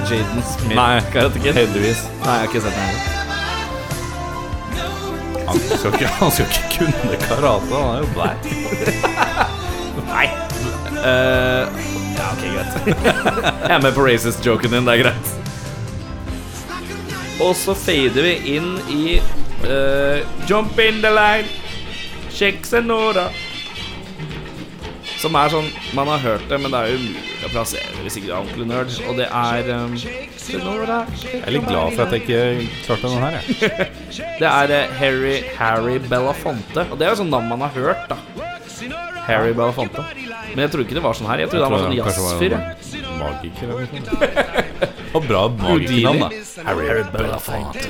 Jaden 0.10 0.44
Smith 0.44 0.76
Nei, 0.76 1.02
Karate 1.14 1.40
Kid? 1.40 1.56
heldigvis. 1.56 2.04
Nei, 2.26 2.34
jeg 2.36 2.44
har 2.44 2.48
ikke 2.52 2.64
sett 2.66 2.76
den 2.76 2.88
heller. 2.92 3.12
Han 5.48 5.60
skal 5.70 5.90
ikke, 5.96 6.10
han 6.20 6.32
skal 6.32 6.46
ikke 6.48 6.66
kunne 6.78 7.18
karate, 7.24 7.72
han 7.74 7.90
er 7.90 8.00
jo 8.04 8.08
blei. 8.16 8.36
Nei. 10.14 10.28
Eh, 11.04 11.64
ja, 12.18 12.32
ok, 12.34 12.44
greit. 12.54 13.00
jeg 13.68 13.76
er 13.78 13.82
med 13.82 13.96
på 13.96 14.06
racist-joken 14.08 14.76
din, 14.76 14.86
det 14.88 14.98
er 14.98 15.04
greit. 15.08 15.34
Og 17.42 17.56
så 17.58 17.74
fader 17.76 18.24
vi 18.24 18.36
inn 18.56 18.76
i 18.94 19.18
uh, 19.66 20.22
Jump 20.50 20.78
in 20.80 21.02
the 21.04 21.12
line, 21.14 21.50
shake 22.32 22.66
senora. 22.68 23.30
Som 25.24 25.38
er 25.40 25.54
sånn 25.54 25.70
Man 25.96 26.10
har 26.12 26.20
hørt 26.20 26.50
det, 26.52 26.58
men 26.60 26.74
det 26.74 26.80
er 26.84 26.98
umulig 26.98 27.48
å 27.48 27.52
plassere 27.52 28.02
hvis 28.04 28.18
ikke 28.20 28.28
du 28.28 28.34
er 28.34 28.40
ordentlig 28.42 28.68
nerd. 28.68 28.96
Og 29.08 29.20
det 29.20 29.28
er 29.30 29.70
um, 29.78 29.94
Senora 30.44 31.04
Jeg 31.24 31.40
er 31.40 31.56
litt 31.56 31.68
glad 31.68 31.96
for 31.96 32.06
at 32.06 32.16
jeg 32.16 32.26
ikke 32.26 32.42
klarte 32.84 33.12
den 33.12 33.24
her, 33.24 33.38
jeg. 33.40 33.92
Det 34.42 34.50
er 34.50 34.74
uh, 34.74 34.98
Harry, 35.00 35.38
Harry 35.58 36.00
Belafonte. 36.04 36.88
Og 36.90 37.00
det 37.00 37.08
er 37.08 37.14
jo 37.14 37.22
sånn 37.24 37.32
navn 37.32 37.48
man 37.54 37.64
har 37.64 37.76
hørt, 37.78 38.12
da. 38.12 38.52
Harry 39.28 39.54
Belafonte. 39.56 40.04
Men 40.54 40.66
jeg 40.66 40.72
trodde 40.74 40.86
ikke 40.88 40.98
det 40.98 41.04
var 41.06 41.18
sånn 41.18 41.30
her. 41.32 41.44
Jeg 41.44 41.52
trodde 41.52 41.66
han 41.66 41.74
var 41.74 41.84
sånn 41.86 41.98
jazzfyr. 42.00 42.54
magiker 43.20 43.66
eller 43.74 43.88
noe. 43.94 44.90
Og 45.14 45.26
bra 45.30 45.42
magikernavn, 45.48 46.20
da. 46.24 46.30
Harry 46.68 47.04
Belafonte. 47.14 47.86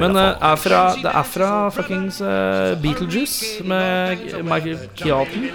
Men 0.00 0.16
uh, 0.16 0.38
er 0.50 0.56
fra, 0.62 0.80
det 1.02 1.12
er 1.20 1.26
fra 1.26 1.50
fuckings 1.74 2.20
uh, 2.22 2.78
Beetlejuice 2.82 3.64
med 3.66 4.24
Michael 4.46 4.78
Keaton. 4.94 5.50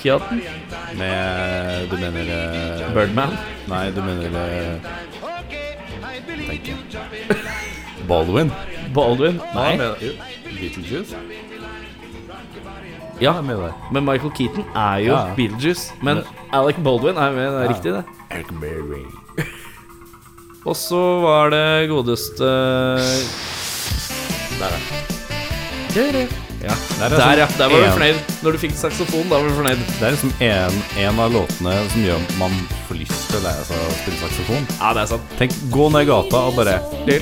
Keaton? 0.00 0.42
Med 0.98 1.88
Du 1.90 1.96
mener 1.98 2.24
uh, 2.30 2.94
Birdman. 2.94 3.36
Nei, 3.70 3.84
du 3.94 4.02
mener 4.06 4.30
uh. 4.38 4.90
Baldwin. 8.08 8.52
Baldwin? 8.94 9.40
Nei. 9.54 9.76
Beetlejuice? 10.48 11.16
Ja, 13.20 13.34
er 13.38 13.42
med 13.44 13.56
der. 13.60 13.72
men 13.92 14.04
Michael 14.04 14.30
Keaton 14.36 14.64
er 14.74 14.96
jo 15.04 15.12
Ja. 15.12 15.34
Beetlejuice. 15.36 15.92
Men 16.02 16.22
Alec 16.52 16.76
Baldwin 16.84 17.16
er 17.16 17.30
med, 17.36 17.46
det 17.52 17.64
er 17.64 17.68
riktig, 17.74 17.92
det. 17.92 18.04
Alec 18.30 18.46
Berry. 18.60 19.04
Og 20.68 20.76
så 20.76 21.00
var 21.20 21.50
det 21.50 21.88
godeste 21.88 22.44
Der, 24.60 24.76
ja. 25.96 26.26
Ja. 26.60 26.74
Der 26.98 27.04
er 27.04 27.08
Der, 27.08 27.16
sånn 27.16 27.38
ja. 27.40 27.46
Der 27.58 27.70
var 27.72 27.80
du 27.80 27.86
fornøyd. 27.96 28.18
Når 28.44 28.52
du 28.52 28.58
fikk 28.60 28.74
saksofon, 28.76 29.24
da 29.30 29.38
var 29.40 29.48
du 29.48 29.54
fornøyd. 29.56 29.80
Det 29.96 30.04
er 30.04 30.12
liksom 30.12 30.32
en, 30.44 30.76
en 31.00 31.22
av 31.24 31.32
låtene 31.32 31.72
som 31.94 32.04
gjør 32.04 32.20
at 32.20 32.34
man 32.40 32.52
får 32.88 33.00
lyst 33.00 33.22
til 33.30 33.38
å 33.40 33.42
lære 33.46 33.64
seg 33.70 33.80
å 33.80 33.94
spille 34.02 34.20
saksofon. 34.20 34.68
Ja, 34.76 34.92
det 34.98 35.06
er 35.06 35.10
sant. 35.14 35.32
Tenk, 35.40 35.56
gå 35.72 35.88
ned 35.96 36.04
gata 36.10 36.42
og 36.50 36.60
bare 36.60 36.76
Det 37.08 37.16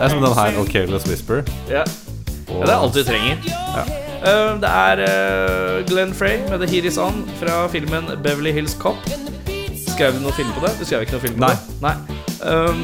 er 0.00 0.08
som 0.08 0.24
den 0.24 0.36
her, 0.40 0.60
OK, 0.64 0.74
Let's 0.88 1.04
Whisper. 1.10 1.44
Ja. 1.68 1.84
Ja, 2.48 2.62
det 2.62 2.72
er 2.72 2.80
alt 2.80 2.96
vi 2.96 3.02
trenger. 3.06 3.40
Eh, 4.26 4.52
det 4.62 4.70
er 4.70 5.02
uh, 5.04 5.86
Glenn 5.88 6.12
Frey 6.16 6.38
med 6.48 6.62
The 6.62 6.68
Heat 6.70 6.86
Is 6.88 6.98
On 6.98 7.24
fra 7.40 7.66
filmen 7.72 8.06
Beverly 8.24 8.52
Hills 8.54 8.76
Cop. 8.80 8.98
Skrev 9.86 10.16
du 10.16 10.22
noe 10.24 10.34
film 10.36 10.52
på 10.56 10.62
det? 10.64 10.74
Du 10.78 10.84
skrev 10.86 11.04
ikke 11.06 11.16
noe 11.16 11.24
film 11.24 11.36
på 11.38 11.44
Nei. 11.46 11.54
det? 11.56 11.76
Nei. 11.84 11.94
Um, 12.46 12.82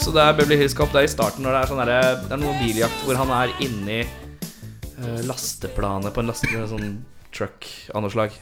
så 0.00 0.12
det 0.14 0.22
er 0.24 0.36
Beverly 0.38 0.58
Hills 0.60 0.74
Cop. 0.76 0.92
Det 0.92 1.02
er 1.02 1.08
i 1.08 1.12
starten 1.12 1.46
når 1.46 1.56
det 1.56 1.60
er 1.62 1.70
sånn 1.72 1.82
derre- 1.84 2.20
Det 2.26 2.34
er 2.36 2.42
noe 2.42 2.56
biljakt 2.60 3.04
hvor 3.06 3.18
han 3.20 3.32
er 3.38 3.54
inni 3.64 4.00
uh, 4.04 5.20
lasteplanet 5.28 6.14
på 6.14 6.22
en 6.24 6.30
laste, 6.32 6.50
sånn 6.74 6.88
truck 7.34 7.68
av 7.94 8.04
noe 8.04 8.12
slag. 8.12 8.36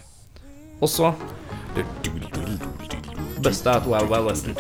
Og 0.79 0.89
så 0.91 1.13
Beste 3.43 3.71
er 3.71 3.79
at 3.81 3.87
Wild 3.87 4.09
Wild 4.11 4.27
Western. 4.27 4.57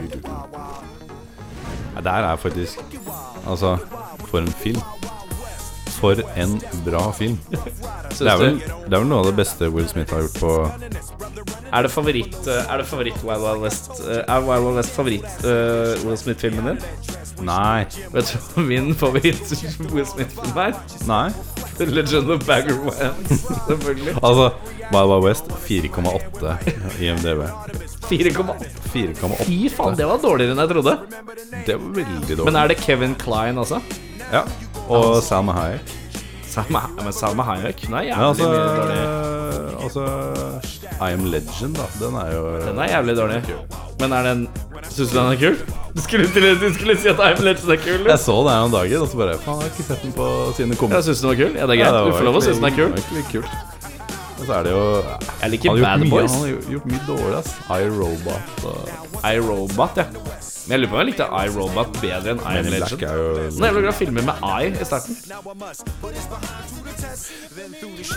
Ja, 1.94 2.00
der 2.04 2.26
er 2.30 2.36
faktisk 2.38 2.78
Altså, 3.48 3.76
for 4.28 4.38
en 4.42 4.52
film. 4.60 4.82
For 5.98 6.20
en 6.38 6.52
bra 6.86 7.00
film. 7.16 7.38
Syns 7.50 8.18
Det 8.22 8.30
er, 8.30 8.38
vel, 8.38 8.58
det 8.62 8.94
er 8.94 9.00
vel 9.02 9.08
noe 9.10 9.22
av 9.24 9.28
det 9.30 9.36
beste 9.40 9.68
Will 9.74 9.88
Smith 9.90 10.14
har 10.14 10.22
gjort 10.24 10.38
på 10.38 10.52
Er 11.74 11.84
det 11.86 11.90
favoritt 11.90 12.36
eh, 12.46 12.70
Er 12.70 12.80
det 12.82 12.86
favoritt 12.88 13.18
Wild 13.26 13.42
Wild 13.42 13.64
West 13.64 13.90
eh, 14.04 14.22
Er 14.22 14.44
Wild 14.46 14.64
Wild 14.66 14.78
West 14.78 14.94
favoritt 14.94 15.26
uh, 15.42 15.98
Will 16.06 16.18
Smith-filmen 16.20 16.70
din? 16.70 16.80
Nei. 17.46 17.84
Vet 18.14 18.30
du 18.32 18.38
hva 18.54 18.64
min 18.66 18.92
favoritt-Will 18.98 20.06
Smith-film 20.14 20.62
er? 20.64 20.78
Nei. 21.10 21.26
The 21.78 21.86
Legend 21.86 22.30
of 22.34 22.40
Bagger 22.46 22.78
Wands. 22.82 23.44
Selvfølgelig. 23.68 24.14
Altså, 24.26 24.48
Wild 24.90 25.12
Wild 25.12 25.24
West 25.28 25.52
4,8 25.68 26.56
i 27.04 27.10
MDV. 27.14 27.44
4,8. 28.08 28.56
4,8. 28.94 29.44
Fy 29.46 29.58
faen, 29.70 29.94
det 29.98 30.08
var 30.10 30.18
dårligere 30.22 30.56
enn 30.56 30.62
jeg 30.64 30.72
trodde. 30.72 30.96
Det 31.68 31.76
var 31.78 31.92
veldig 32.00 32.32
dårlig. 32.32 32.46
Men 32.48 32.58
er 32.62 32.72
det 32.72 32.78
Kevin 32.82 33.14
Klein 33.20 33.60
også? 33.62 33.78
Ja. 34.32 34.42
Og 34.88 35.22
Salma 35.22 35.52
Hayek. 35.52 35.94
Salma, 36.48 36.80
men 36.96 37.12
Salma 37.12 37.44
Hayek? 37.44 37.84
Hun 37.86 37.98
er 38.00 38.08
jævlig 38.08 38.28
altså, 38.28 38.48
mye 38.48 38.62
dårlig. 38.78 39.82
altså 39.84 40.04
I 40.98 41.12
Am 41.12 41.24
Legend, 41.30 41.76
da. 41.76 41.86
Den 42.00 42.16
er 42.18 42.32
jo 42.34 42.42
Den 42.66 42.78
er 42.78 42.88
jævlig 42.94 43.16
dårlig. 43.16 43.42
Men 44.00 44.12
er 44.12 44.22
den 44.30 44.48
Syns 44.88 45.10
du 45.12 45.18
den 45.18 45.32
er 45.32 45.38
kul? 45.40 45.56
Du 45.94 46.00
skulle, 46.02 46.26
du 46.60 46.68
skulle 46.74 46.96
si 46.98 47.08
at 47.10 47.20
I 47.20 47.32
Am 47.36 47.44
Legend 47.44 47.72
er 47.74 47.80
kul. 47.84 48.06
Jeg 48.08 48.18
så 48.18 48.36
den 48.46 48.52
her 48.54 48.68
om 48.68 48.72
dagen, 48.72 49.02
og 49.02 49.08
så 49.08 49.16
bare 49.20 49.38
Faen, 49.44 49.60
jeg 49.62 49.68
har 49.68 49.74
ikke 49.74 49.88
sett 49.90 50.02
den 50.06 50.14
på 50.16 50.28
siden 50.56 50.70
det 50.72 50.78
kom 50.80 50.94
Jeg 50.96 51.08
syns 51.10 51.20
den 51.24 51.32
var 51.32 51.40
kul. 51.42 51.52
Ja, 51.58 51.66
det 51.66 51.78
er 51.78 51.82
greit. 51.84 51.94
Ja, 51.94 52.04
Du 52.06 52.16
får 52.16 52.30
lov 52.30 52.40
å 52.40 52.46
synes 52.48 52.62
den 52.62 52.70
er 52.72 53.32
kul. 53.32 53.44
Og 54.38 54.46
så 54.46 54.52
er 54.58 54.62
det 54.68 54.72
jo 54.72 54.82
Jeg 55.42 55.50
liker 55.50 55.70
Han 55.74 55.82
Bad 55.82 56.00
mye, 56.04 56.10
Boys. 56.10 56.30
han 56.32 56.40
har 56.40 56.48
gjort- 56.72 56.86
mye 56.86 57.06
dårlig, 57.08 57.38
ass. 57.38 57.54
iRobot 57.68 58.64
og 58.64 58.88
iRobot, 59.32 59.96
ja. 59.96 60.04
Men 60.68 60.74
jeg 60.76 60.80
lurer 60.82 60.90
på 60.90 60.96
om 60.96 61.00
jeg 61.00 61.08
likte 61.08 61.26
iRobot 61.48 61.92
bedre 62.02 62.30
enn 62.34 62.40
I 62.44 62.62
Men 62.62 62.66
Am 62.68 62.78
Black 62.78 63.02
er 63.02 63.14
jo 63.16 63.28
er 63.64 63.72
jeg 63.72 63.82
glad 63.82 63.94
filmer 63.98 64.22
med 64.22 64.34
I 64.44 64.66
i 64.68 64.84
starten. 64.84 65.16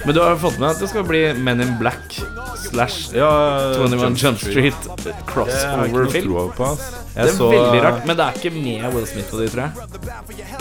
Men 0.05 0.15
du 0.15 0.21
har 0.21 0.35
fått 0.41 0.59
med 0.59 0.69
at 0.69 0.79
det 0.81 0.89
skal 0.91 1.03
bli 1.07 1.21
Men 1.33 1.61
in 1.63 1.77
Black 1.79 2.17
slash 2.69 3.13
Ja, 3.15 3.29
21 3.79 4.17
Jump 4.21 4.39
Street 4.39 4.75
Det 4.83 4.89
har 4.91 5.21
ikke 5.21 5.25
crossover-film. 5.31 6.27
tro 6.33 6.49
på, 6.57 6.63
ass. 6.73 6.91
Det 7.15 7.23
er 7.23 7.39
veldig 7.39 7.81
rart, 7.83 8.05
men 8.07 8.17
det 8.17 8.25
er 8.25 8.37
ikke 8.39 8.51
med 8.55 8.93
Will 8.95 9.07
Smith 9.07 9.33
og 9.33 9.39
de, 9.41 9.47
tror 9.51 9.63
jeg. 9.63 9.71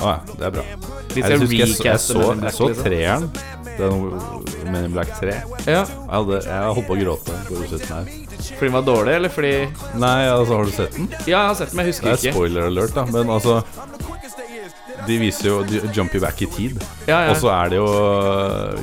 Å 0.01 0.15
ja, 0.15 0.19
det 0.39 0.47
er 0.47 0.51
bra. 0.51 0.65
De 1.11 1.21
Jeg, 1.21 1.39
husker 1.41 1.57
jeg, 1.59 1.69
så, 1.75 1.85
jeg, 1.85 1.99
så, 2.01 2.19
Men 2.19 2.39
in 2.39 2.45
jeg 2.45 2.55
så 2.55 2.69
liksom. 2.69 2.85
treeren. 2.85 3.31
Den 3.81 4.73
Men 4.73 4.85
in 4.87 4.93
Black 4.95 5.11
3. 5.19 5.33
Jeg, 5.35 5.67
Ja, 5.67 5.85
hadde, 6.11 6.41
jeg 6.47 6.75
holdt 6.77 6.87
på 6.89 6.95
å 6.97 7.01
gråte 7.01 7.37
på 7.49 7.61
slutten 7.67 7.95
her. 7.97 8.11
Fordi 8.41 8.67
den 8.69 8.73
var 8.77 8.85
dårlig, 8.87 9.15
eller 9.19 9.33
fordi 9.33 9.53
Nei, 10.01 10.17
altså, 10.31 10.57
har 10.57 10.65
du 10.65 10.73
sett 10.77 10.97
den? 10.97 11.09
Ja, 11.27 11.27
jeg 11.27 11.49
har 11.51 11.55
sett 11.59 11.71
den, 11.73 11.77
men 11.81 11.87
jeg 11.91 11.95
Det 12.01 12.11
er 12.11 12.17
ikke. 12.21 12.33
spoiler 12.37 12.67
alert, 12.71 12.95
da. 12.97 13.05
Men 13.11 13.31
altså 13.37 13.63
De 15.07 15.17
viser 15.19 15.49
jo 15.49 15.63
de 15.65 15.81
jump 15.97 16.15
you 16.15 16.21
back 16.23 16.43
i 16.43 16.47
tid. 16.47 16.77
Ja, 17.09 17.23
ja. 17.25 17.31
Og 17.33 17.37
så 17.41 17.49
er 17.55 17.69
det 17.73 17.79
jo 17.81 17.87
uh, 17.89 18.77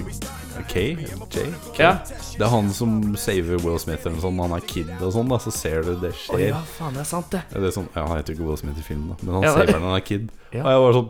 K? 0.68 0.82
J? 0.98 1.08
K? 1.32 1.80
Ja. 1.80 1.91
Det 2.38 2.41
er 2.43 2.50
han 2.52 2.72
som 2.74 3.16
saver 3.18 3.62
Will 3.64 3.78
Smith 3.80 4.02
eller 4.06 4.18
noe 4.18 4.24
sånt. 4.26 4.41
Han 4.41 4.56
er 4.58 4.66
kid 4.68 4.89
og 4.98 5.14
sånn, 5.14 5.30
da. 5.32 5.38
Så 5.41 5.54
ser 5.56 5.86
du 5.86 5.93
det 6.02 6.12
Å 6.12 6.18
skjer. 6.26 6.48
ja, 6.50 6.60
faen, 6.78 6.93
det 6.98 7.02
er 7.06 7.10
sant, 7.10 7.30
det. 7.34 7.41
Det 7.54 7.70
er 7.70 7.76
sånn, 7.78 7.88
ja, 7.95 8.04
Han 8.10 8.18
heter 8.20 8.34
jo 8.34 8.39
ikke 8.39 8.48
Will 8.50 8.60
Smith 8.64 8.82
i 8.82 8.86
filmen, 8.86 9.14
da 9.14 9.16
men 9.22 9.38
han 9.39 9.43
Ja, 9.48 9.54
saver 9.56 9.80
når 9.80 9.88
han 9.88 9.95
er 10.02 10.06
kid. 10.10 10.28
Ja. 10.52 10.66
Og 10.66 10.70
jeg 10.74 10.84
var 10.88 11.00
sånn 11.00 11.10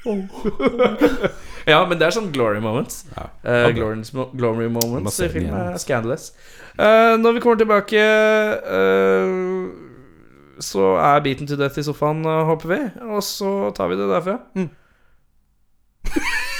Ja, 1.68 1.84
men 1.88 1.98
det 2.00 2.06
er 2.08 2.16
sånn 2.16 2.32
glory 2.32 2.60
moments. 2.64 3.04
ja. 3.16 3.28
Uh, 3.44 3.68
glory, 3.76 4.02
glory 4.36 4.68
moments 4.72 5.20
i 5.20 5.28
filmen 5.32 5.72
er 5.74 5.78
scandalous. 5.82 6.32
Uh, 6.78 7.16
når 7.20 7.32
vi 7.36 7.40
kommer 7.44 7.58
tilbake, 7.60 8.00
uh, 8.64 9.28
så 10.60 10.94
er 11.00 11.24
Beaten 11.24 11.48
to 11.48 11.56
death 11.60 11.80
i 11.80 11.84
sofaen, 11.84 12.24
håper 12.24 12.68
vi. 12.74 12.80
Og 13.10 13.22
så 13.24 13.70
tar 13.76 13.88
vi 13.92 14.00
det 14.00 14.08
derfra. 14.12 14.38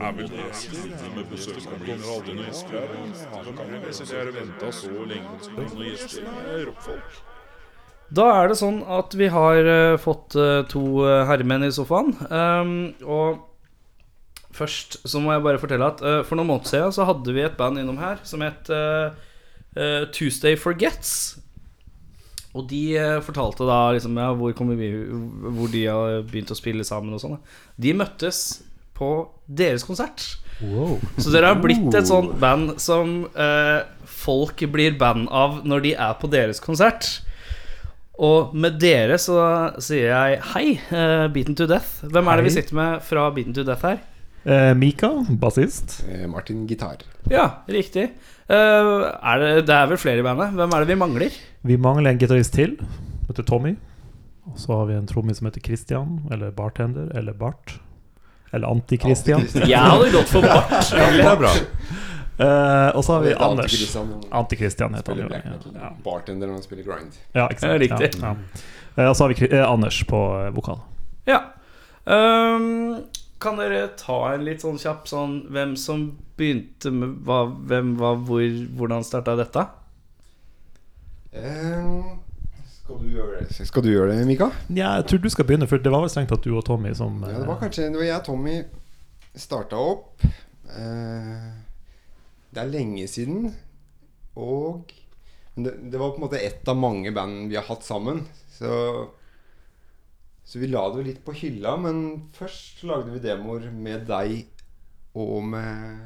er 0.00 0.12
vel 0.12 0.28
det 0.30 0.44
slitne 0.52 1.08
med 1.16 1.24
besøkskommuner 1.30 2.10
og 2.14 2.26
noen 2.26 2.44
gjester 2.46 2.76
her. 2.78 3.14
Så 3.18 3.54
kan 3.56 3.74
lese 3.86 4.02
at 4.02 4.12
jeg 4.12 4.20
har 4.20 4.30
venta 4.36 4.70
så 4.72 5.06
lenge 5.10 5.28
på 5.56 5.82
gjester. 5.82 6.30
Er 6.46 6.66
rockfolk. 6.68 7.18
Da 8.14 8.24
er 8.38 8.48
det 8.48 8.56
sånn 8.56 8.80
at 8.88 9.12
vi 9.18 9.28
har 9.32 9.68
uh, 9.68 9.98
fått 10.00 10.36
uh, 10.38 10.64
to 10.70 11.04
eh, 11.04 11.26
herremenn 11.28 11.66
i 11.66 11.72
sofaen. 11.74 12.14
Um, 12.32 12.70
og 13.04 13.44
først 14.56 15.02
så 15.04 15.20
må 15.20 15.34
jeg 15.34 15.44
bare 15.44 15.60
fortelle 15.60 15.90
at 15.92 16.00
for 16.26 16.38
noen 16.38 16.48
måneder 16.48 16.72
siden 16.72 16.94
så 16.96 17.04
hadde 17.06 17.34
vi 17.36 17.44
et 17.44 17.58
band 17.58 17.78
innom 17.78 18.00
her 18.00 18.18
som 18.26 18.42
het 18.42 18.66
Tuesday 20.16 20.56
Forgets. 20.58 21.12
Og 22.56 22.64
de 22.66 22.96
fortalte 23.22 23.68
da 23.68 23.76
liksom 23.94 24.18
ja, 24.18 24.32
hvor, 24.34 24.56
vi, 24.80 24.88
hvor 25.44 25.70
de 25.70 25.84
har 25.84 26.24
begynt 26.26 26.50
å 26.50 26.58
spille 26.58 26.82
sammen 26.88 27.14
og 27.14 27.22
sånn. 27.22 27.36
De 27.78 27.92
møttes 27.94 28.64
på 28.98 29.12
deres 29.46 29.86
konsert. 29.86 30.24
Så 30.58 31.30
dere 31.30 31.52
har 31.52 31.62
blitt 31.62 31.94
et 31.94 32.10
sånt 32.10 32.34
band 32.42 32.80
som 32.82 33.20
folk 34.10 34.66
blir 34.74 34.98
band 34.98 35.28
av 35.30 35.60
når 35.68 35.86
de 35.86 35.94
er 36.08 36.18
på 36.18 36.32
deres 36.34 36.58
konsert. 36.64 37.20
Og 38.18 38.54
med 38.58 38.80
dere 38.82 39.18
så 39.22 39.38
sier 39.82 40.10
jeg 40.10 40.40
hei, 40.54 40.66
uh, 40.90 41.28
Beaten 41.30 41.54
to 41.58 41.68
Death. 41.70 42.02
Hvem 42.10 42.30
er 42.30 42.40
det 42.40 42.48
vi 42.48 42.54
sitter 42.56 42.78
med 42.78 43.04
fra 43.06 43.28
Beaten 43.34 43.54
to 43.54 43.62
Death 43.66 43.86
her? 43.86 44.00
Uh, 44.48 44.72
Mika, 44.78 45.10
bassist. 45.38 46.00
Uh, 46.08 46.26
Martin 46.30 46.66
gitar. 46.66 47.04
Ja, 47.30 47.62
riktig. 47.70 48.08
Eh, 48.48 48.90
er 49.28 49.42
det, 49.42 49.48
det 49.68 49.74
er 49.76 49.90
vel 49.90 50.00
flere 50.00 50.22
i 50.22 50.24
bandet. 50.24 50.54
Hvem 50.56 50.72
er 50.72 50.84
det 50.84 50.88
vi 50.88 50.96
mangler? 50.96 51.34
Vi 51.68 51.76
mangler 51.76 52.14
en 52.14 52.20
gitarist 52.20 52.54
til. 52.56 52.78
Heter 53.28 53.44
Tommy. 53.44 53.74
Og 54.48 54.56
så 54.56 54.72
har 54.72 54.86
vi 54.88 54.96
en 54.96 55.08
trommis 55.08 55.42
som 55.42 55.50
heter 55.50 55.60
Christian, 55.60 56.22
eller 56.32 56.54
bartender, 56.56 57.10
eller 57.18 57.36
Bart. 57.36 57.76
Eller 58.56 58.70
Anti-Christian. 58.72 59.44
Jeg 59.68 59.76
hadde 59.84 60.08
gått 60.14 60.32
for 60.32 60.40
Bart. 60.40 60.72
ja, 60.96 61.10
Det 61.12 61.26
er 61.28 61.36
bra. 61.42 61.52
Eh, 62.38 62.96
og 62.96 63.04
så 63.04 63.12
har 63.12 63.20
vi 63.20 63.34
Anders. 63.34 63.96
Antikristian 64.30 64.94
heter 64.94 65.14
han 65.14 65.28
black 65.28 65.44
metal. 65.44 65.72
Ja, 65.74 65.92
Bartender 66.04 66.46
når 66.46 66.60
han 66.60 66.62
spiller 66.62 66.84
grind. 66.86 67.16
ja 67.34 67.48
ikke 67.50 67.64
sant. 67.64 67.80
Riktig. 67.82 68.10
Ja, 68.22 68.34
ja. 68.34 68.62
Eh, 68.96 69.08
og 69.08 69.16
så 69.16 69.24
har 69.24 69.34
vi 69.34 69.48
eh, 69.50 69.64
Anders 69.70 70.02
på 70.06 70.20
vokal. 70.54 70.78
Ja. 71.26 71.40
Um, 72.04 73.02
kan 73.42 73.58
dere 73.58 73.88
ta 73.98 74.20
en 74.32 74.46
litt 74.46 74.62
sånn 74.64 74.78
kjapp 74.80 75.10
sånn 75.10 75.34
Hvem 75.52 75.74
som 75.76 76.06
begynte 76.38 76.88
med 76.88 77.18
hva, 77.26 77.42
Hvem 77.68 77.90
var 78.00 78.16
hvor 78.24 78.40
Hvordan 78.78 79.04
starta 79.04 79.34
dette? 79.36 79.66
Um, 81.36 82.16
skal 82.80 83.02
du 83.02 83.10
gjøre 83.12 83.42
det? 83.42 83.66
Skal 83.68 83.84
du 83.84 83.90
gjøre 83.92 84.14
det, 84.14 84.24
Mika? 84.30 84.48
Ja, 84.72 84.94
jeg 84.96 85.10
tror 85.10 85.20
du 85.20 85.28
skal 85.34 85.44
begynne, 85.44 85.68
for 85.68 85.82
det 85.84 85.92
var 85.92 86.06
vel 86.06 86.10
strengt 86.14 86.32
tatt 86.32 86.46
du 86.46 86.54
og 86.56 86.64
Tommy 86.64 86.94
som 86.96 87.20
Ja, 87.26 87.36
det 87.42 87.50
var 87.50 87.60
kanskje 87.60 87.90
Det 87.90 88.00
var 88.00 88.08
jeg 88.08 88.16
og 88.16 88.26
Tommy 88.30 88.56
starta 89.38 89.78
opp. 89.78 90.24
Eh, 90.24 91.50
det 92.54 92.62
er 92.62 92.70
lenge 92.72 93.04
siden. 93.10 93.50
Og 94.38 94.94
men 95.58 95.64
det, 95.66 95.72
det 95.90 95.98
var 95.98 96.12
på 96.14 96.20
en 96.20 96.26
måte 96.28 96.38
ett 96.38 96.68
av 96.70 96.76
mange 96.78 97.10
band 97.10 97.48
vi 97.50 97.56
har 97.58 97.64
hatt 97.66 97.82
sammen. 97.82 98.20
Så 98.54 98.70
Så 100.46 100.58
vi 100.62 100.68
la 100.70 100.84
det 100.88 101.00
jo 101.02 101.06
litt 101.08 101.24
på 101.26 101.32
hylla. 101.34 101.72
Men 101.76 102.28
først 102.32 102.84
lagde 102.86 103.10
vi 103.10 103.18
demoer 103.24 103.66
med 103.74 104.06
deg 104.06 104.46
og 105.18 105.42
med, 105.50 105.98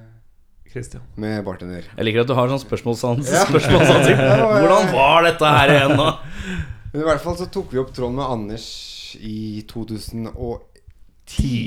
Christian. 0.72 1.02
med 1.20 1.44
bartender. 1.44 1.84
Jeg 1.98 2.04
liker 2.06 2.22
at 2.24 2.30
du 2.30 2.34
har 2.38 2.48
sånn 2.48 2.62
spørsmålsans 2.64 3.28
Ja. 3.28 3.44
ja. 3.44 4.46
Hvordan 4.56 4.88
var 4.94 5.22
dette 5.28 5.44
her 5.58 5.68
igjen 5.74 5.92
nå? 6.00 6.08
Men 6.94 7.02
i 7.02 7.04
hvert 7.10 7.20
fall 7.24 7.36
så 7.36 7.44
tok 7.52 7.72
vi 7.76 7.80
opp 7.82 7.92
tråden 7.92 8.16
med 8.16 8.24
Anders 8.24 8.64
i 9.20 9.60
2010. 9.68 10.32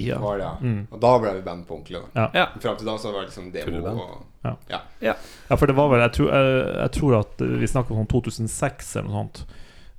ja. 0.10 0.18
Var 0.20 0.38
det, 0.42 0.44
ja. 0.44 0.56
Mm. 0.62 0.88
Og 0.90 0.98
da 1.06 1.14
ble 1.22 1.36
vi 1.38 1.42
band 1.46 1.68
på 1.70 1.78
ordentlig. 1.78 2.02
Ja. 2.18 2.48
Fram 2.62 2.78
til 2.82 2.88
da 2.90 2.98
så 2.98 3.14
var 3.14 3.22
det 3.22 3.30
liksom 3.30 3.52
demo 3.54 3.94
og 3.94 4.26
Ja. 4.72 4.80
ja. 5.04 5.14
Ja, 5.50 5.58
for 5.58 5.70
det 5.70 5.76
var 5.78 5.92
vel 5.92 6.02
Jeg 6.06 6.14
tror, 6.18 6.32
jeg, 6.34 6.66
jeg 6.80 6.92
tror 6.98 7.20
at 7.20 7.44
vi 7.62 7.70
snakker 7.70 8.00
om 8.02 8.08
2006 8.12 8.96
eller 9.00 9.10
noe 9.10 9.22
sånt. 9.24 9.44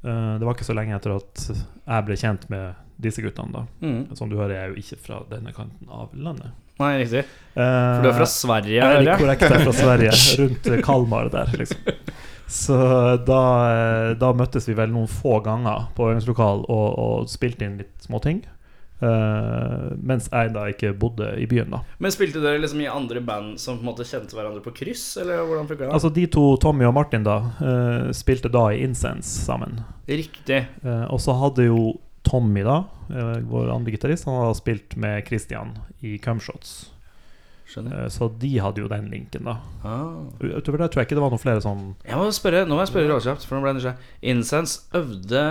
Eh, 0.06 0.34
det 0.40 0.46
var 0.46 0.56
ikke 0.56 0.68
så 0.68 0.76
lenge 0.76 0.96
etter 0.96 1.16
at 1.16 1.46
jeg 1.52 2.06
ble 2.08 2.18
kjent 2.20 2.46
med 2.52 2.82
disse 3.02 3.22
guttene, 3.24 3.52
da. 3.52 3.64
Mm. 3.84 4.16
Som 4.16 4.30
du 4.30 4.38
hører, 4.38 4.54
jeg 4.56 4.62
er 4.64 4.72
jo 4.72 4.80
ikke 4.82 5.00
fra 5.08 5.20
denne 5.30 5.52
kanten 5.56 5.90
av 5.92 6.14
landet. 6.16 6.54
Nei, 6.80 6.92
riktig. 7.00 7.22
Eh, 7.24 7.60
For 7.60 8.04
du 8.04 8.10
er 8.10 8.18
fra 8.18 8.28
Sverige, 8.28 8.80
Jeg 8.80 9.06
er 9.08 9.20
korrekt, 9.20 9.44
jeg 9.46 9.60
er 9.60 9.64
fra 9.64 9.76
Sverige. 9.76 10.14
Rundt 10.40 10.70
Kalmar 10.84 11.30
der, 11.32 11.52
liksom. 11.60 11.92
Så 12.46 12.76
da, 13.26 13.40
eh, 13.74 14.10
da 14.20 14.30
møttes 14.36 14.68
vi 14.68 14.76
vel 14.78 14.92
noen 14.94 15.08
få 15.10 15.40
ganger 15.44 15.88
på 15.96 16.10
øvingslokal 16.12 16.62
og, 16.70 16.86
og 17.02 17.30
spilte 17.32 17.66
inn 17.66 17.78
litt 17.80 18.06
småting. 18.06 18.44
Uh, 18.96 19.92
mens 20.00 20.30
jeg 20.30 20.54
da 20.54 20.62
ikke 20.72 20.94
bodde 20.96 21.28
i 21.36 21.44
byen, 21.48 21.74
da. 21.74 21.82
Men 22.00 22.14
spilte 22.14 22.40
dere 22.40 22.62
liksom 22.62 22.80
i 22.80 22.88
andre 22.88 23.20
band 23.24 23.60
som 23.60 23.76
på 23.76 23.84
en 23.84 23.90
måte 23.90 24.06
kjente 24.08 24.36
hverandre 24.36 24.64
på 24.64 24.72
kryss, 24.78 25.04
eller 25.20 25.42
hvordan 25.44 25.68
funka 25.68 25.84
det? 25.84 25.92
Altså 25.92 26.12
De 26.16 26.24
to, 26.32 26.46
Tommy 26.62 26.88
og 26.88 26.96
Martin, 26.96 27.26
da 27.26 27.36
uh, 27.60 28.08
spilte 28.16 28.52
da 28.52 28.70
i 28.72 28.80
Incense 28.86 29.44
sammen. 29.44 29.82
Riktig. 30.08 30.64
Uh, 30.80 31.04
og 31.12 31.20
så 31.20 31.36
hadde 31.36 31.68
jo 31.68 31.94
Tommy, 32.26 32.64
da, 32.66 32.80
vår 33.46 33.68
andre 33.70 33.92
gitarist, 33.94 34.24
han 34.26 34.40
hadde 34.40 34.58
spilt 34.58 34.96
med 34.98 35.20
Christian 35.28 35.76
i 36.02 36.16
Cumshots. 36.18 36.88
Så 37.70 38.26
de 38.40 38.50
hadde 38.62 38.82
jo 38.82 38.88
den 38.90 39.06
linken, 39.12 39.46
da. 39.46 39.60
Ah. 39.86 40.24
Utover 40.40 40.82
det 40.82 40.88
tror 40.90 41.02
jeg 41.02 41.08
ikke 41.08 41.18
det 41.18 41.22
var 41.22 41.32
noen 41.34 41.42
flere 41.42 41.62
sånn 41.62 41.84
Jeg 42.06 42.18
må 42.18 42.26
spørre, 42.34 42.64
Nå 42.66 42.74
må 42.74 42.82
jeg 42.82 42.92
spørre 42.92 43.10
råkjapt, 43.12 43.46
for 43.46 43.54
nå 43.54 43.62
ble 43.62 43.72
jeg 43.72 43.78
nysgjerrig. 43.78 44.10
Incense 44.32 44.98
øvde, 44.98 45.44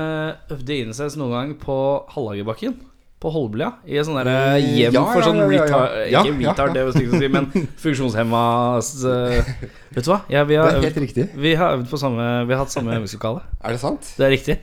øvde 0.55 0.81
Incense 0.81 1.19
noen 1.21 1.35
gang 1.35 1.55
på 1.63 1.77
Hallagerbakken? 2.15 2.75
På 3.23 3.31
Holmlia? 3.31 3.69
I 3.87 3.95
et 3.97 4.05
sånt 4.07 4.19
derre 4.19 4.35
Eh, 4.57 4.65
hjem 4.81 4.95
ja, 4.97 5.03
for 5.07 5.23
sånn 5.23 5.39
retard 5.47 5.93
Ikke 6.11 6.33
retard, 6.35 6.73
det 6.75 6.81
er 6.83 6.89
stygt 6.91 7.13
å 7.15 7.21
si, 7.21 7.29
men 7.31 7.47
funksjonshemma 7.85 8.41
eh, 8.81 9.51
Vet 9.95 10.03
du 10.05 10.09
hva? 10.11 10.19
Ja, 10.33 10.43
vi, 10.47 10.57
har 10.59 10.73
Det 10.75 10.81
er 10.81 10.87
helt 10.89 11.03
riktig. 11.05 11.27
vi 11.45 11.53
har 11.55 11.77
øvd 11.77 11.87
på 11.93 11.99
samme 12.01 12.25
Vi 12.45 12.53
har 12.53 12.63
hatt 12.65 12.73
samme 12.75 12.93
øvingslokale. 12.99 13.45
Er 13.63 13.77
det 13.77 13.81
sant? 13.81 14.09
Det 14.19 14.27
er 14.27 14.33
riktig. 14.35 14.57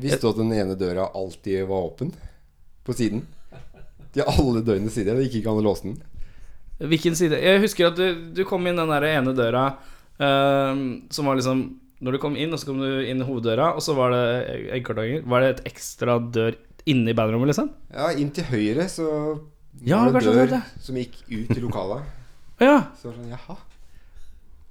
Visste 0.00 0.22
du 0.24 0.30
at 0.32 0.40
den 0.40 0.54
ene 0.56 0.78
døra 0.80 1.10
alltid 1.14 1.66
var 1.68 1.90
åpen? 1.90 2.14
På 2.88 2.96
siden? 2.96 3.26
Til 4.16 4.24
alle 4.24 4.62
døgnets 4.64 4.96
sider. 4.96 5.18
Det 5.18 5.28
gikk 5.28 5.42
ikke 5.42 5.52
an 5.52 5.60
å 5.60 5.66
låse 5.68 5.84
den. 5.84 5.98
Hvilken 6.78 7.18
side? 7.18 7.36
Jeg 7.42 7.60
husker 7.60 7.90
at 7.90 7.98
du, 7.98 8.32
du 8.32 8.40
kom 8.48 8.64
inn 8.66 8.78
den 8.80 8.90
der 8.90 9.04
ene 9.10 9.34
døra 9.36 9.66
uh, 10.22 10.72
som 11.12 11.28
var 11.28 11.36
liksom 11.38 11.62
Når 12.00 12.14
du 12.14 12.20
kom 12.22 12.38
inn, 12.38 12.52
og 12.54 12.60
så 12.62 12.70
kom 12.70 12.80
du 12.80 13.02
inn 13.04 13.20
i 13.20 13.26
hoveddøra, 13.26 13.72
og 13.74 13.82
så 13.84 13.94
var 13.98 14.14
det 14.14 14.24
eggkartonger. 14.78 15.24
Var 15.26 15.42
det 15.42 15.48
et 15.50 15.62
ekstra 15.72 16.16
dør 16.22 16.56
inni 16.92 17.14
bandrommet, 17.16 17.50
liksom? 17.52 17.70
Ja, 17.94 18.10
inn 18.18 18.30
til 18.34 18.44
høyre 18.50 18.88
så 18.92 19.06
Ja, 19.86 20.00
var 20.10 20.20
det 20.24 20.34
dør 20.34 20.52
det. 20.56 20.62
som 20.82 20.96
gikk 20.98 21.20
ut 21.30 21.52
i 21.56 21.60
lokalet. 21.64 22.02
Ja. 22.58 22.88
Så 22.98 23.06
var 23.08 23.14
det 23.14 23.20
sånn, 23.22 23.34
jaha. 23.36 23.54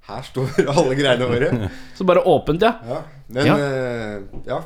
Her 0.08 0.24
står 0.26 0.58
alle 0.74 0.96
greiene 0.98 1.28
våre. 1.30 1.70
Så 1.96 2.04
bare 2.08 2.20
åpent, 2.28 2.60
ja. 2.64 2.74
Ja, 2.84 2.98
men 3.32 3.46
Ja. 3.48 3.54
Uh, 3.56 4.42
ja. 4.48 4.58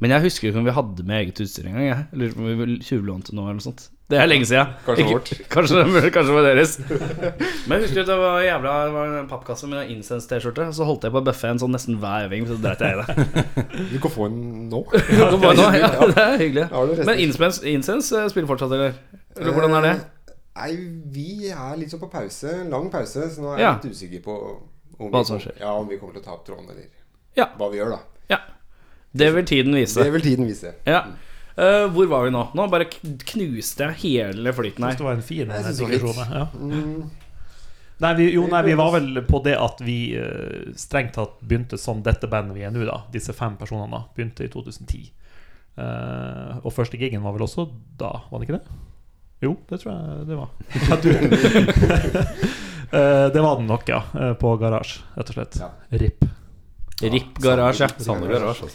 Men 0.00 0.14
jeg 0.16 0.24
husker 0.24 0.48
ikke 0.48 0.58
om 0.62 0.66
vi 0.66 0.74
hadde 0.74 1.04
med 1.06 1.20
eget 1.26 1.40
utstyr 1.44 1.66
engang. 1.68 1.86
Jeg 1.86 1.98
Jeg 2.10 2.18
lurer 2.22 2.34
på 2.34 2.40
om 2.40 2.60
vi 2.64 2.76
tjuvlånte 2.88 3.34
noe 3.36 3.50
eller 3.50 3.58
noe 3.60 3.66
sånt. 3.68 3.84
Det 4.10 4.18
er 4.18 4.26
lenge 4.26 4.46
siden. 4.50 4.72
Kanskje 4.86 5.04
vårt. 5.06 5.28
Kanskje, 5.54 5.82
kanskje 6.10 6.24
det 6.26 6.34
var 6.34 6.46
deres. 6.48 6.72
Men 7.68 7.74
jeg 7.76 7.82
husker 7.84 8.00
at 8.02 8.08
det 8.10 8.16
var 8.18 8.40
jævla 8.42 8.72
Det 8.88 8.94
var 8.96 9.12
en 9.20 9.28
pappkasse 9.30 9.68
med 9.70 9.78
en 9.84 9.92
Incense-T-skjorte. 9.96 10.66
Så 10.74 10.86
holdt 10.88 11.06
jeg 11.06 11.14
på 11.14 11.20
å 11.22 11.26
bøffe 11.30 11.52
en 11.52 11.60
sånn 11.62 11.70
nesten 11.76 12.00
hver 12.02 12.26
øving, 12.26 12.48
så 12.50 12.56
dreit 12.58 12.82
jeg 12.82 12.96
i 12.96 13.04
det. 13.04 13.34
Du 13.92 13.98
kan 14.02 14.14
få 14.16 14.26
en 14.26 14.40
nå. 14.72 14.82
Ja, 15.14 15.30
nå. 15.30 15.68
ja, 15.78 15.90
det 16.10 16.24
er 16.26 16.36
hyggelig. 16.42 16.66
Du? 16.72 17.04
Men 17.06 17.22
Incense, 17.22 17.62
Incense 17.70 18.24
eh, 18.24 18.28
spiller 18.34 18.50
fortsatt, 18.50 18.74
eller? 18.74 18.98
Eller 19.38 19.54
hvordan 19.54 19.78
er 19.78 19.86
det? 19.86 19.94
Eh, 20.00 20.34
Nei, 20.60 20.72
vi 21.14 21.28
er 21.54 21.78
litt 21.78 21.92
sånn 21.94 22.02
på 22.02 22.10
pause. 22.12 22.50
Lang 22.68 22.90
pause, 22.92 23.30
så 23.32 23.40
nå 23.46 23.54
er 23.54 23.62
jeg 23.62 23.78
litt 23.78 23.94
usikker 23.96 24.24
på 24.26 24.34
om 25.00 25.08
vi, 25.14 25.22
som 25.24 25.38
skjer. 25.40 25.54
Ja, 25.62 25.72
om 25.78 25.86
vi 25.88 25.96
kommer 26.00 26.18
til 26.18 26.24
å 26.24 26.26
ta 26.26 26.34
opp 26.34 26.42
tråden, 26.44 26.66
eller 26.68 26.90
Ja. 27.38 27.46
hva 27.56 27.70
vi 27.72 27.78
gjør, 27.78 27.94
da. 27.94 28.00
Ja. 28.34 28.40
Det 29.16 29.30
vil 29.38 29.46
tiden 29.48 29.74
vise. 29.78 30.02
Det 30.02 30.12
vil 30.12 30.26
tiden 30.26 30.50
vise. 30.50 30.74
Ja. 30.86 31.04
Eh, 31.60 31.86
hvor 31.92 32.08
var 32.08 32.24
vi 32.24 32.32
nå? 32.34 32.46
Nå 32.56 32.66
bare 32.72 32.86
knuste 32.88 33.88
jeg 33.90 33.98
hele 34.04 34.52
flyten 34.56 34.86
her. 34.86 34.96
det 34.96 35.04
var 35.06 35.18
en 35.18 35.26
fin 35.26 35.50
digresjon. 35.50 36.22
Ja. 36.24 36.46
Mm, 36.56 37.10
Nei, 38.00 38.14
vi, 38.16 38.30
jo, 38.32 38.46
nei, 38.48 38.62
vi 38.64 38.74
var 38.80 38.94
vel 38.94 39.20
på 39.28 39.42
det 39.44 39.58
at 39.60 39.80
vi 39.84 40.14
eh, 40.16 40.70
strengt 40.80 41.18
tatt 41.18 41.34
begynte 41.44 41.76
som 41.76 42.00
dette 42.04 42.30
bandet 42.32 42.56
vi 42.56 42.64
er 42.64 42.72
nå, 42.72 42.80
da. 42.88 43.02
Disse 43.12 43.34
fem 43.36 43.58
personene 43.60 43.92
da, 43.92 44.06
begynte 44.16 44.46
i 44.46 44.52
2010. 44.52 45.10
Uh, 45.80 46.56
og 46.66 46.72
første 46.74 46.98
gigen 47.00 47.22
var 47.24 47.32
vel 47.36 47.44
også 47.46 47.62
da, 47.96 48.10
var 48.28 48.40
det 48.40 48.48
ikke 48.48 48.56
det? 48.58 48.78
Jo, 49.44 49.52
det 49.70 49.78
tror 49.80 49.92
jeg 49.92 50.26
det 50.28 50.40
var. 50.40 50.50
Ja, 50.88 50.98
du. 51.00 52.56
Eh, 52.90 53.26
det 53.30 53.38
var 53.38 53.54
den 53.60 53.68
nok, 53.70 53.84
ja. 53.86 54.00
eh, 54.18 54.32
på 54.34 54.50
Garasje, 54.58 55.04
rett 55.14 55.28
og 55.30 55.36
slett. 55.36 55.58
Ja. 55.62 55.68
RIP. 55.94 56.24
RIP 56.98 57.36
Garasje. 57.38 57.86
Sanne 58.02 58.26
garasje. 58.26 58.66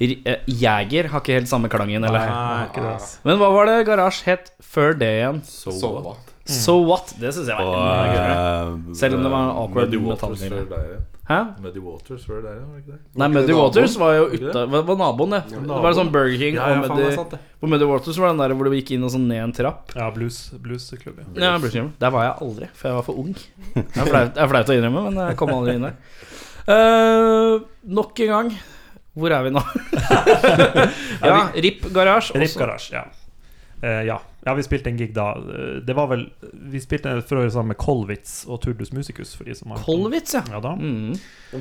Eh, 0.00 0.38
Jeger 0.46 1.08
har 1.10 1.20
ikke 1.24 1.34
helt 1.40 1.50
samme 1.50 1.68
klangen, 1.72 2.04
eller? 2.06 2.30
Nei, 2.30 2.66
ikke 2.68 2.82
det. 2.84 2.94
ass. 2.94 3.18
Men 3.26 3.38
hva 3.40 3.50
var 3.50 3.66
det 3.66 3.78
Garasje 3.88 4.24
het 4.30 4.52
før 4.62 4.94
det 4.98 5.08
igjen? 5.18 5.40
So, 5.44 5.70
so 5.74 5.90
what? 5.98 6.34
So 6.48 6.78
What? 6.80 7.10
Det 7.20 7.28
syns 7.36 7.50
jeg 7.50 7.58
var 7.58 7.66
Og, 7.66 7.74
enda 7.76 8.04
gøyere. 8.08 8.36
eh, 8.88 8.94
Selv 8.96 9.18
om 9.18 9.24
det 9.26 9.30
var 9.34 9.42
en 9.42 9.56
awkward 9.60 9.90
Muddy 9.90 9.98
Waters 10.06 10.44
før. 10.48 10.62
Hæ? 11.28 11.40
Muddy 11.60 11.80
Waters 11.84 12.22
før 12.24 12.38
der, 12.40 12.54
var 12.64 12.70
det 12.72 12.80
ikke 12.86 12.94
det? 12.94 13.00
Nei, 13.20 13.28
Muddy 13.34 13.52
Waters 13.58 13.96
var 14.00 14.14
jo 14.16 14.22
Var 14.30 14.38
det? 14.46 14.62
Var 14.72 14.86
var 14.88 14.96
naboen, 15.02 15.34
det. 15.36 15.42
Det 15.50 15.80
var 15.84 15.96
sånn 15.98 16.12
Burger 16.14 16.38
King 16.40 16.56
Ja, 16.56 16.70
ja, 16.72 16.86
Muddy. 16.86 17.36
På 17.60 17.68
Muddy 17.68 17.84
Waters 17.90 18.16
var 18.22 18.32
den 18.32 18.40
der 18.40 18.54
hvor 18.56 18.64
du 18.70 18.78
gikk 18.78 18.94
inn 18.96 19.04
og 19.04 19.12
sånn 19.12 19.26
ned 19.28 19.42
en 19.44 19.52
trapp. 19.52 19.92
Ja, 19.98 20.08
blues, 20.14 20.38
bluesklubb. 20.56 21.20
Ja. 21.36 21.50
Ja, 21.50 21.52
blues 21.60 21.76
Der 22.00 22.14
var 22.16 22.24
jeg 22.30 22.34
aldri, 22.48 22.70
for 22.72 22.88
jeg 22.88 22.96
var 22.96 23.04
for 23.10 23.20
ung. 23.20 23.34
Det 23.74 24.08
det 24.08 24.40
er 24.40 24.48
flaut 24.54 24.72
å 24.72 24.78
innrømme, 24.78 25.04
men 25.10 25.20
jeg 25.26 25.36
kom 25.36 25.52
aldri 25.52 25.76
inn 25.76 25.84
der. 25.84 26.00
Uh, 26.68 27.60
nok 27.84 28.24
en 28.24 28.32
gang 28.32 28.50
Hvor 29.18 29.34
er 29.34 29.46
vi 29.48 29.50
nå? 29.54 29.62
ja, 31.28 31.48
RIP 31.54 31.88
Garage 31.94 32.34
RIP 32.38 32.54
Garage, 32.58 32.92
ja. 32.94 33.06
Uh, 33.78 34.02
ja. 34.08 34.16
ja, 34.42 34.52
vi 34.58 34.62
spilte 34.66 34.90
en 34.90 34.96
gig 34.98 35.12
da. 35.14 35.28
Eh, 35.38 35.76
Det 35.86 35.94
var 35.94 36.08
vel 36.10 36.24
Vi 36.72 36.80
spilte 36.82 37.12
for 37.22 37.38
øvrig 37.38 37.52
sammen 37.54 37.70
med 37.70 37.78
Kolwitz 37.78 38.40
og 38.50 38.58
Turdus 38.64 38.90
Musicus. 38.90 39.36
For 39.38 39.46
de 39.46 39.54
som 39.54 39.70
har 39.70 39.84
Kolwitz, 39.86 40.34
ja. 40.34 40.42
Ja 40.50 40.58
da. 40.64 40.72
Mm. 40.74 41.12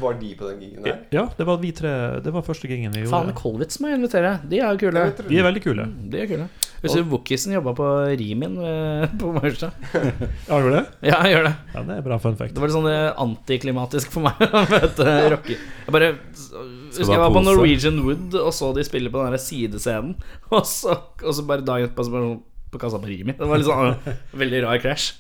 Var 0.02 0.18
de 0.18 0.32
på 0.40 0.50
den 0.50 0.64
gigen 0.66 0.82
der? 0.88 1.04
Ja, 1.14 1.28
det 1.38 1.46
var 1.46 1.60
vi 1.62 1.70
tre 1.78 1.92
Det 2.26 2.34
var 2.34 2.42
første 2.48 2.66
gigen 2.72 2.90
vi 2.96 3.04
gjorde. 3.04 3.12
Faen. 3.14 3.36
Kolwitz 3.38 3.78
må 3.84 3.92
jeg 3.92 4.02
invitere. 4.02 4.34
De 4.50 4.58
er 4.58 4.74
jo 4.74 4.82
kule. 4.88 5.06
De 5.30 5.38
er 5.38 5.46
veldig 5.46 5.64
kule. 5.68 5.86
Mm, 5.92 6.10
De 6.16 6.24
er 6.24 6.32
kule. 6.34 6.50
Husker 6.84 7.02
du 7.02 7.10
Wookisen 7.12 7.54
jobba 7.56 7.74
på 7.78 7.86
Rimin 8.20 8.58
eh, 8.62 9.06
på 9.22 9.32
Maurstad? 9.34 9.74
Ja, 9.94 10.60
gjør 10.60 10.76
det? 10.76 10.84
Ja, 11.08 11.22
jeg 11.26 11.34
gjør 11.34 11.48
det. 11.48 11.54
Ja, 11.74 11.84
det 11.88 11.96
er 11.98 12.04
bra 12.06 12.20
fun 12.22 12.38
fact. 12.38 12.54
Det 12.54 12.62
var 12.62 12.70
litt 12.70 12.78
sånn 12.78 12.90
eh, 12.92 13.08
antiklimatisk 13.24 14.14
for 14.14 14.28
meg 14.28 14.44
å 14.48 14.62
møte 14.70 15.08
rocker. 15.34 15.64
Jeg 15.88 15.96
bare 15.96 16.12
Husker 16.18 17.14
jeg 17.14 17.24
var 17.24 17.34
på? 17.34 17.44
Norwegian 17.46 17.98
Wood 18.06 18.38
og 18.40 18.54
så 18.56 18.70
de 18.78 18.86
spille 18.88 19.12
på 19.14 19.24
den 19.24 19.34
der 19.36 19.42
sidescenen, 19.42 20.16
og 20.52 20.64
så, 20.70 20.96
og 21.24 21.34
så 21.34 21.46
bare 21.50 21.66
dagen 21.66 21.90
etterpå 21.90 22.06
så 22.08 22.14
bare 22.14 22.30
sånn 22.30 22.46
på 22.74 22.82
kassa 22.82 23.02
på 23.02 23.10
Rimi. 23.10 23.36
Det 23.38 23.48
var 23.48 23.62
litt 23.62 23.70
sånn 23.70 23.94
eh, 23.96 24.24
veldig 24.38 24.64
rar 24.68 24.82
krasj. 24.84 25.12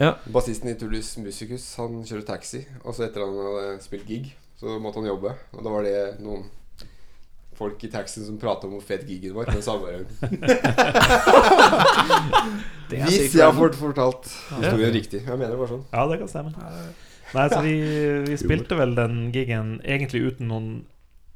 Ja. 0.00 0.14
Bassisten 0.32 0.70
i 0.72 0.74
Tullus 0.80 1.12
Musicus 1.20 1.66
Han 1.78 2.00
kjører 2.08 2.24
taxi, 2.26 2.62
og 2.82 2.96
så 2.96 3.04
etter 3.06 3.22
han 3.26 3.36
hadde 3.36 3.76
spilt 3.84 4.06
gig, 4.08 4.30
så 4.60 4.78
måtte 4.82 5.02
han 5.02 5.10
jobbe. 5.10 5.34
Og 5.52 5.64
da 5.64 5.72
var 5.74 5.86
det 5.86 5.96
noen 6.24 6.46
folk 7.62 7.84
i 7.86 7.90
taxien 7.92 8.26
som 8.26 8.38
prata 8.40 8.66
om 8.68 8.76
hvor 8.76 8.84
fet 8.84 9.06
gigen 9.08 9.34
var. 9.36 9.48
Mens 9.52 9.66
samme 9.68 9.86
Hvis 12.92 13.32
jeg 13.32 13.44
har 13.46 13.54
fått 13.56 13.78
fortalt 13.78 14.28
historien 14.58 14.92
riktig. 14.94 15.22
Jeg 15.24 15.38
mener 15.38 15.54
det 15.54 15.60
var 15.62 15.70
sånn. 15.70 15.86
Ja, 15.92 16.04
det 16.10 16.20
kan 16.20 16.30
stemme. 16.30 16.52
Nei, 17.32 17.46
så 17.48 17.62
vi, 17.64 17.74
vi 18.26 18.36
spilte 18.40 18.76
vel 18.76 18.92
den 18.98 19.22
gigen 19.32 19.78
egentlig 19.88 20.20
uten 20.26 20.50
noen 20.50 20.66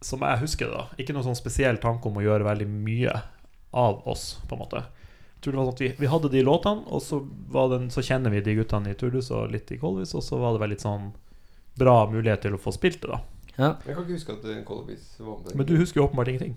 Som 0.05 0.21
jeg 0.27 0.43
husker 0.43 0.69
det, 0.69 0.77
da. 0.77 1.01
Ikke 1.01 1.15
noen 1.17 1.25
sånn 1.31 1.39
spesiell 1.39 1.81
tanke 1.81 2.11
om 2.11 2.19
å 2.21 2.25
gjøre 2.25 2.45
veldig 2.45 2.69
mye 2.69 3.15
av 3.77 4.03
oss, 4.09 4.37
på 4.49 4.57
en 4.57 4.61
måte. 4.61 4.83
Jeg 5.37 5.45
tror 5.45 5.55
det 5.55 5.59
var 5.59 5.67
sånn 5.69 5.77
at 5.77 5.85
vi, 5.85 5.89
vi 6.01 6.11
hadde 6.13 6.33
de 6.33 6.43
låtene, 6.45 6.85
og 6.93 7.01
så, 7.05 7.21
var 7.53 7.71
den, 7.73 7.89
så 7.93 8.05
kjenner 8.05 8.33
vi 8.33 8.43
de 8.45 8.55
guttene 8.59 8.93
i 8.93 8.99
Turdus 8.99 9.33
og 9.35 9.51
litt 9.53 9.73
i 9.73 9.79
Kolvis, 9.81 10.15
og 10.17 10.25
så 10.25 10.39
var 10.41 10.55
det 10.55 10.63
vel 10.63 10.73
litt 10.75 10.85
sånn 10.85 11.11
bra 11.77 11.97
mulighet 12.13 12.45
til 12.45 12.57
å 12.57 12.61
få 12.61 12.73
spilt 12.77 13.03
det, 13.03 13.11
da. 13.13 13.21
Ja. 13.59 13.75
Jeg 13.87 13.95
kan 13.95 14.03
ikke 14.05 14.17
huske 14.19 14.33
at 14.37 14.65
Colobis 14.69 15.05
var 15.19 15.39
med. 15.45 15.55
Men 15.57 15.67
du 15.67 15.77
husker 15.81 16.01
jo 16.01 16.07
åpenbart 16.09 16.29
ingenting. 16.33 16.57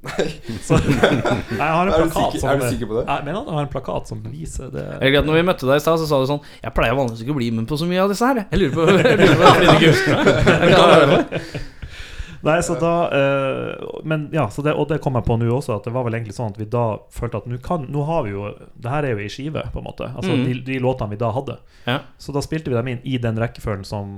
Nei. 0.00 0.24
Så, 0.64 0.78
Nei, 0.80 0.94
jeg 0.96 1.60
har 1.60 1.86
en 1.86 1.92
Er 1.94 2.06
du 2.06 2.14
sikker- 2.14 2.40
som 2.40 2.48
er 2.50 2.56
du 2.62 2.68
sikker 2.70 2.88
på 2.88 2.94
det? 2.96 3.02
Jeg 3.04 3.24
mener 3.26 3.40
at 3.42 3.50
jeg 3.50 3.56
har 3.58 3.66
en 3.66 3.72
plakat 3.74 4.08
som 4.08 4.22
beviser 4.24 4.70
det. 4.72 4.84
Jeg 5.02 5.12
gleder, 5.12 5.26
når 5.28 5.36
vi 5.36 5.42
møtte 5.50 5.68
deg 5.68 5.76
i 5.76 5.82
stad, 5.84 6.00
så 6.00 6.06
sa 6.08 6.20
du 6.22 6.28
sånn 6.30 6.40
Jeg 6.62 6.72
pleier 6.76 6.96
vanligvis 6.96 7.20
ikke 7.26 7.34
å 7.34 7.40
bli 7.40 7.50
med 7.58 7.68
på 7.68 7.76
så 7.76 7.88
mye 7.90 8.00
av 8.06 8.08
disse 8.14 8.24
her. 8.30 8.40
jeg. 8.40 8.62
Lurer 8.62 8.72
på, 8.78 8.86
jeg 8.96 9.18
lurer 9.20 9.36
på 9.36 10.88
det. 10.94 11.10
Med. 11.12 11.44
Nei, 12.48 12.56
så 12.64 12.72
da 12.80 12.92
uh, 13.12 14.00
Men 14.08 14.30
ja, 14.32 14.46
så 14.48 14.62
det, 14.64 14.72
og 14.72 14.86
det 14.88 15.00
kom 15.04 15.18
jeg 15.18 15.26
på 15.26 15.36
nå 15.36 15.50
også, 15.52 15.74
at 15.76 15.84
det 15.84 15.92
var 15.92 16.06
vel 16.06 16.16
egentlig 16.16 16.32
sånn 16.38 16.54
at 16.54 16.60
vi 16.60 16.64
da 16.72 16.84
følte 17.12 17.42
at 17.42 17.48
nå 17.50 17.58
kan 17.60 17.84
Nå 17.92 18.06
har 18.08 18.24
vi 18.24 18.32
jo 18.32 18.46
Det 18.80 18.88
her 18.88 19.04
er 19.04 19.12
jo 19.12 19.20
ei 19.26 19.28
skive, 19.32 19.66
på 19.74 19.82
en 19.82 19.88
måte. 19.90 20.08
Altså 20.16 20.32
mm. 20.32 20.44
de, 20.48 20.54
de 20.70 20.78
låtene 20.80 21.12
vi 21.12 21.20
da 21.20 21.28
hadde. 21.36 21.58
Ja. 21.84 21.98
Så 22.16 22.32
da 22.32 22.40
spilte 22.44 22.72
vi 22.72 22.78
dem 22.78 22.88
inn 22.94 23.02
i 23.04 23.18
den 23.20 23.36
rekkefølgen 23.40 23.84
som, 23.84 24.08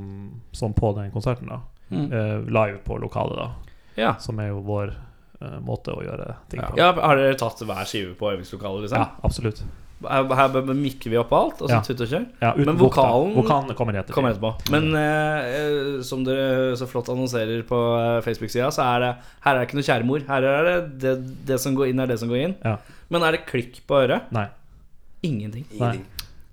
som 0.55 0.75
på 0.79 0.95
den 1.01 1.11
konserten, 1.11 1.51
da. 1.51 1.65
Mm. 1.93 2.09
Eh, 2.13 2.39
live 2.49 2.79
på 2.87 2.99
lokalet, 3.03 3.37
da. 3.37 3.77
Ja. 4.01 4.15
Som 4.19 4.41
er 4.41 4.49
jo 4.49 4.63
vår 4.65 4.95
eh, 5.43 5.59
måte 5.61 5.93
å 5.93 6.01
gjøre 6.03 6.35
ting 6.49 6.61
på. 6.65 6.77
ja, 6.81 6.93
Har 6.97 7.17
dere 7.21 7.37
tatt 7.39 7.61
hver 7.69 7.85
skive 7.89 8.15
på 8.17 8.31
øvingslokalet, 8.33 8.87
liksom? 8.89 8.99
Ja, 9.05 9.11
absolutt. 9.23 9.63
Her, 10.03 10.25
her 10.35 10.49
mikker 10.75 11.13
vi 11.13 11.19
opp 11.21 11.31
alt, 11.33 11.61
og 11.63 11.69
så 11.71 11.77
Ja. 11.77 11.81
tut 11.87 12.01
og 12.03 12.09
kjør? 12.11 12.25
Ja, 12.41 12.55
Men 12.57 12.77
vokalen 12.81 13.37
Vokalen 13.37 13.77
kommer 13.79 13.95
etter. 14.01 14.13
Kommer 14.17 14.33
etterpå. 14.35 14.71
Men 14.75 14.89
eh, 14.99 15.45
eh, 15.61 16.01
som 16.03 16.25
dere 16.27 16.73
så 16.81 16.89
flott 16.91 17.07
annonserer 17.13 17.63
på 17.69 17.79
Facebook-sida, 18.25 18.73
så 18.75 18.83
er 18.97 18.99
det 19.05 19.13
Her 19.45 19.55
er 19.55 19.61
det 19.61 19.69
ikke 19.69 19.79
noe 19.79 19.87
kjæremor. 19.87 20.27
Her 20.27 20.43
er 20.43 20.65
det, 20.65 20.99
det 21.05 21.47
det 21.53 21.61
som 21.61 21.77
går 21.79 21.93
inn, 21.93 22.01
er 22.03 22.07
det 22.11 22.19
som 22.19 22.29
går 22.33 22.43
inn. 22.49 22.57
Ja. 22.65 22.77
Men 23.11 23.23
er 23.23 23.37
det 23.37 23.47
klikk 23.47 23.79
på 23.87 24.01
øret? 24.03 24.27
Nei. 24.33 24.49
Ingenting. 25.23 25.67
Ingenting. 25.71 26.07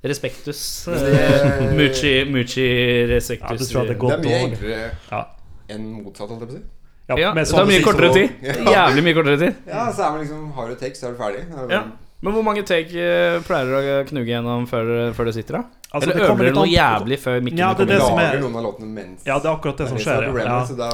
Respektus. 0.03 0.85
Det- 0.85 1.73
Muchi, 1.75 2.25
muchi 2.25 3.05
respektus. 3.07 3.71
Ja, 3.73 3.83
det 3.83 3.99
Det 3.99 4.11
er 4.11 4.17
mye 4.23 4.39
enklere 4.45 4.91
Ja. 5.11 5.25
enn 5.69 6.03
motsatt, 6.03 6.29
holdt 6.29 6.39
jeg 6.39 6.49
på 6.49 6.53
å 6.53 6.57
si. 6.57 6.63
Ja, 7.09 7.15
ja, 7.17 7.33
det 7.33 7.47
tar 7.47 7.57
sånn 7.57 7.67
mye 7.67 7.81
kortere 7.83 8.13
tid. 8.13 8.29
Ja. 8.43 8.53
Jævlig 8.87 9.03
mye 9.03 9.13
kortere 9.17 9.37
tid. 9.41 9.55
Ja, 9.67 9.91
så 9.91 10.05
er 10.05 10.11
man 10.11 10.21
liksom 10.21 10.51
Har 10.53 10.67
du 10.69 10.75
take, 10.75 10.95
så 10.95 11.07
er 11.07 11.11
du 11.11 11.17
ferdig. 11.17 11.41
Er 11.51 11.67
Ja. 11.73 11.81
bare- 11.81 11.91
Men 12.21 12.33
hvor 12.33 12.43
mange 12.43 12.63
take 12.67 12.91
eh, 12.95 13.39
pleier 13.47 13.65
dere 13.65 14.03
å 14.03 14.07
knuge 14.07 14.27
gjennom 14.27 14.67
før, 14.67 15.13
før 15.15 15.25
det 15.25 15.33
sitter, 15.35 15.53
da? 15.53 15.63
Altså, 15.93 16.09
Eller 16.11 16.13
det 16.19 16.29
øver 16.29 16.43
dere 16.43 16.53
noe 16.53 16.63
an 16.63 16.69
jævlig 16.69 17.17
før 17.19 17.41
mikken 17.41 17.57
Ja, 17.57 17.73
det 17.73 17.79
er 17.81 17.85
kommer 17.85 17.95
det 17.95 18.01
som 18.01 18.17
lager 18.17 18.37
er- 18.37 18.41
noen 18.41 18.55
av 18.55 18.63
låtene 18.63 18.87
mens 18.93 19.25
Ja, 19.25 19.39
det 19.39 19.45
er 19.45 19.55
akkurat 19.55 19.77
det 19.77 19.87
som 19.87 19.97
er 19.97 20.01
skjer. 20.01 20.21
er 20.23 20.27
problemet, 20.27 20.45
Ja. 20.45 20.65
Så 20.65 20.77
da, 20.77 20.89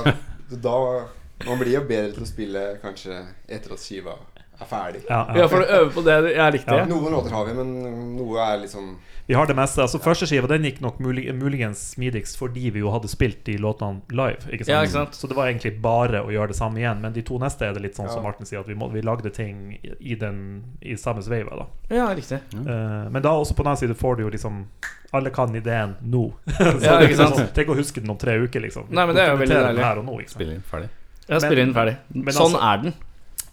så 0.49 0.61
da 0.61 1.05
Man 1.45 1.57
blir 1.59 1.71
jo 1.73 1.81
bedre 1.81 2.13
til 2.13 2.23
å 2.23 2.27
spille 2.27 2.77
kanskje 2.81 3.25
etter 3.49 3.71
at 3.73 3.79
skiva 3.79 4.13
er 4.61 4.69
ferdig. 4.69 5.01
Ja, 5.09 5.25
Ja, 5.35 5.47
for 5.47 5.61
å 5.61 5.67
øve 5.81 5.91
på 5.93 6.03
det 6.05 6.35
jeg 6.35 6.53
likte. 6.53 6.75
Ja. 6.77 6.85
Noen 6.85 7.11
låter 7.11 7.31
har 7.31 7.45
vi, 7.45 7.53
men 7.53 8.15
noe 8.17 8.37
er 8.39 8.57
liksom 8.63 8.95
Vi 9.27 9.33
har 9.33 9.47
det 9.49 9.55
meste. 9.57 9.81
Altså 9.81 9.97
Første 9.99 10.27
skiva 10.29 10.45
den 10.47 10.61
gikk 10.63 10.81
nok 10.81 10.99
mulig, 11.01 11.23
muligens 11.33 11.79
smidigst 11.95 12.37
fordi 12.37 12.69
vi 12.69 12.79
jo 12.83 12.91
hadde 12.93 13.07
spilt 13.09 13.43
de 13.47 13.55
låtene 13.57 14.01
live. 14.13 14.37
Ikke 14.53 14.65
sant? 14.67 14.69
Ja, 14.69 14.81
ikke 14.85 14.91
sant? 14.93 15.15
Så 15.17 15.27
det 15.27 15.35
var 15.35 15.47
egentlig 15.49 15.81
bare 15.81 16.21
å 16.21 16.29
gjøre 16.29 16.47
det 16.53 16.57
samme 16.59 16.77
igjen. 16.77 17.01
Men 17.01 17.11
de 17.15 17.23
to 17.25 17.39
neste 17.41 17.65
er 17.65 17.73
det 17.73 17.81
litt 17.81 17.95
sånn 17.97 18.09
som 18.13 18.21
Martin 18.23 18.45
sier, 18.45 18.59
at 18.61 18.67
vi, 18.69 18.75
må, 18.77 18.87
vi 18.93 19.01
lagde 19.01 19.31
ting 19.33 19.79
i, 19.99 20.13
den, 20.15 20.63
i 20.81 20.93
samme 20.95 21.23
sveiva. 21.25 21.57
da 21.57 21.95
Ja, 21.95 22.11
riktig. 22.13 22.37
Eh, 22.53 23.09
Men 23.09 23.21
da 23.25 23.33
også 23.33 23.55
på 23.57 23.63
den 23.65 23.71
annen 23.73 23.81
side 23.81 23.95
får 23.97 24.17
du 24.17 24.23
jo 24.27 24.29
liksom 24.29 24.67
Alle 25.11 25.29
kan 25.33 25.55
ideen 25.55 25.95
nå. 26.01 26.31
Så 26.45 26.85
Ja, 26.85 26.99
ikke 27.01 27.09
ikke 27.09 27.15
sant? 27.23 27.35
sånn, 27.39 27.49
Tenk 27.55 27.69
å 27.73 27.75
huske 27.81 28.01
den 28.01 28.09
om 28.13 28.17
tre 28.21 28.37
uker, 28.37 28.61
liksom. 28.61 28.87
Nei, 28.93 29.05
men 29.09 29.15
det 29.15 29.23
er 29.25 29.33
jo 29.33 29.37
veldig 29.41 29.57
deilig. 29.57 29.83
Her 29.89 29.97
og 30.03 30.05
nå, 30.05 30.19
ikke 30.21 30.29
sant? 30.35 30.37
Spille 30.41 30.53
inn, 30.59 30.63
ferdig. 30.69 30.89
Ja, 31.25 31.39
spiller 31.41 31.63
inn 31.65 31.73
ferdig. 31.73 31.97
men 32.13 32.33
Sånn 32.35 32.53
altså- 32.53 32.61
er 32.61 32.77
den. 32.83 32.93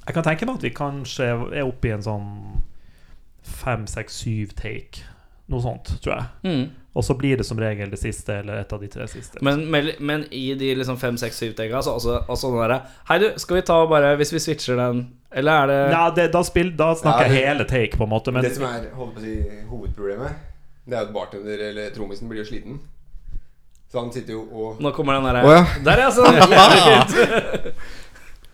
Jeg 0.06 0.14
kan 0.16 0.26
tenke 0.26 0.46
meg 0.48 0.58
at 0.58 0.66
vi 0.66 0.74
kanskje 0.74 1.30
er 1.30 1.64
oppe 1.64 1.90
i 1.90 1.94
en 1.94 2.04
sånn 2.04 2.28
fem, 3.42 3.86
seks, 3.90 4.22
syv 4.24 4.54
take. 4.58 5.04
Noe 5.50 5.62
sånt, 5.62 5.90
tror 6.02 6.14
jeg. 6.14 6.30
Mm. 6.46 6.62
Og 6.92 7.04
så 7.06 7.14
blir 7.16 7.38
det 7.40 7.46
som 7.48 7.58
regel 7.60 7.90
det 7.90 7.98
siste, 8.00 8.34
eller 8.42 8.60
et 8.60 8.72
av 8.72 8.80
de 8.82 8.88
tre 8.92 9.06
siste. 9.08 9.40
Men, 9.44 9.64
men, 9.72 9.92
men 9.98 10.26
i 10.34 10.52
de 10.58 10.74
liksom 10.76 10.98
fem, 11.00 11.16
seks, 11.20 11.38
syv 11.40 11.54
tegga, 11.58 11.80
så 11.82 11.96
altså, 11.96 12.18
altså 12.28 12.50
den 12.52 12.60
derre 12.60 12.78
Hei, 13.08 13.18
du, 13.22 13.28
skal 13.40 13.58
vi 13.58 13.64
ta 13.70 13.78
bare 13.88 14.12
Hvis 14.20 14.34
vi 14.34 14.42
switcher 14.44 14.76
den 14.76 15.00
Eller 15.30 15.62
er 15.62 15.70
det 15.70 15.78
Ja, 15.94 16.02
det, 16.14 16.26
da, 16.34 16.42
spill, 16.44 16.74
da 16.76 16.90
snakker 16.98 17.32
Ja, 17.32 17.46
hele 17.48 17.66
take, 17.68 17.96
på 17.96 18.04
en 18.04 18.12
måte. 18.12 18.34
Men 18.34 18.44
Det 18.44 18.52
som 18.58 18.66
er 18.68 18.90
holdt 18.98 19.16
på 19.16 19.22
å 19.22 19.24
si, 19.24 19.36
hovedproblemet, 19.70 20.42
det 20.84 20.98
er 20.98 21.04
jo 21.04 21.08
at 21.08 21.14
bartender 21.14 21.64
eller 21.70 21.94
trommisen 21.96 22.28
blir 22.28 22.42
jo 22.42 22.50
sliten. 22.50 22.80
Så 23.92 24.00
han 24.00 24.12
sitter 24.12 24.36
jo 24.36 24.44
og 24.50 24.80
Nå 24.82 24.92
kommer 24.96 25.16
den 25.18 25.30
derre 25.30 25.42
oh, 25.46 25.56
ja. 25.56 25.64
Der, 25.84 26.04
ja! 26.04 26.12
Sånn. 26.12 27.72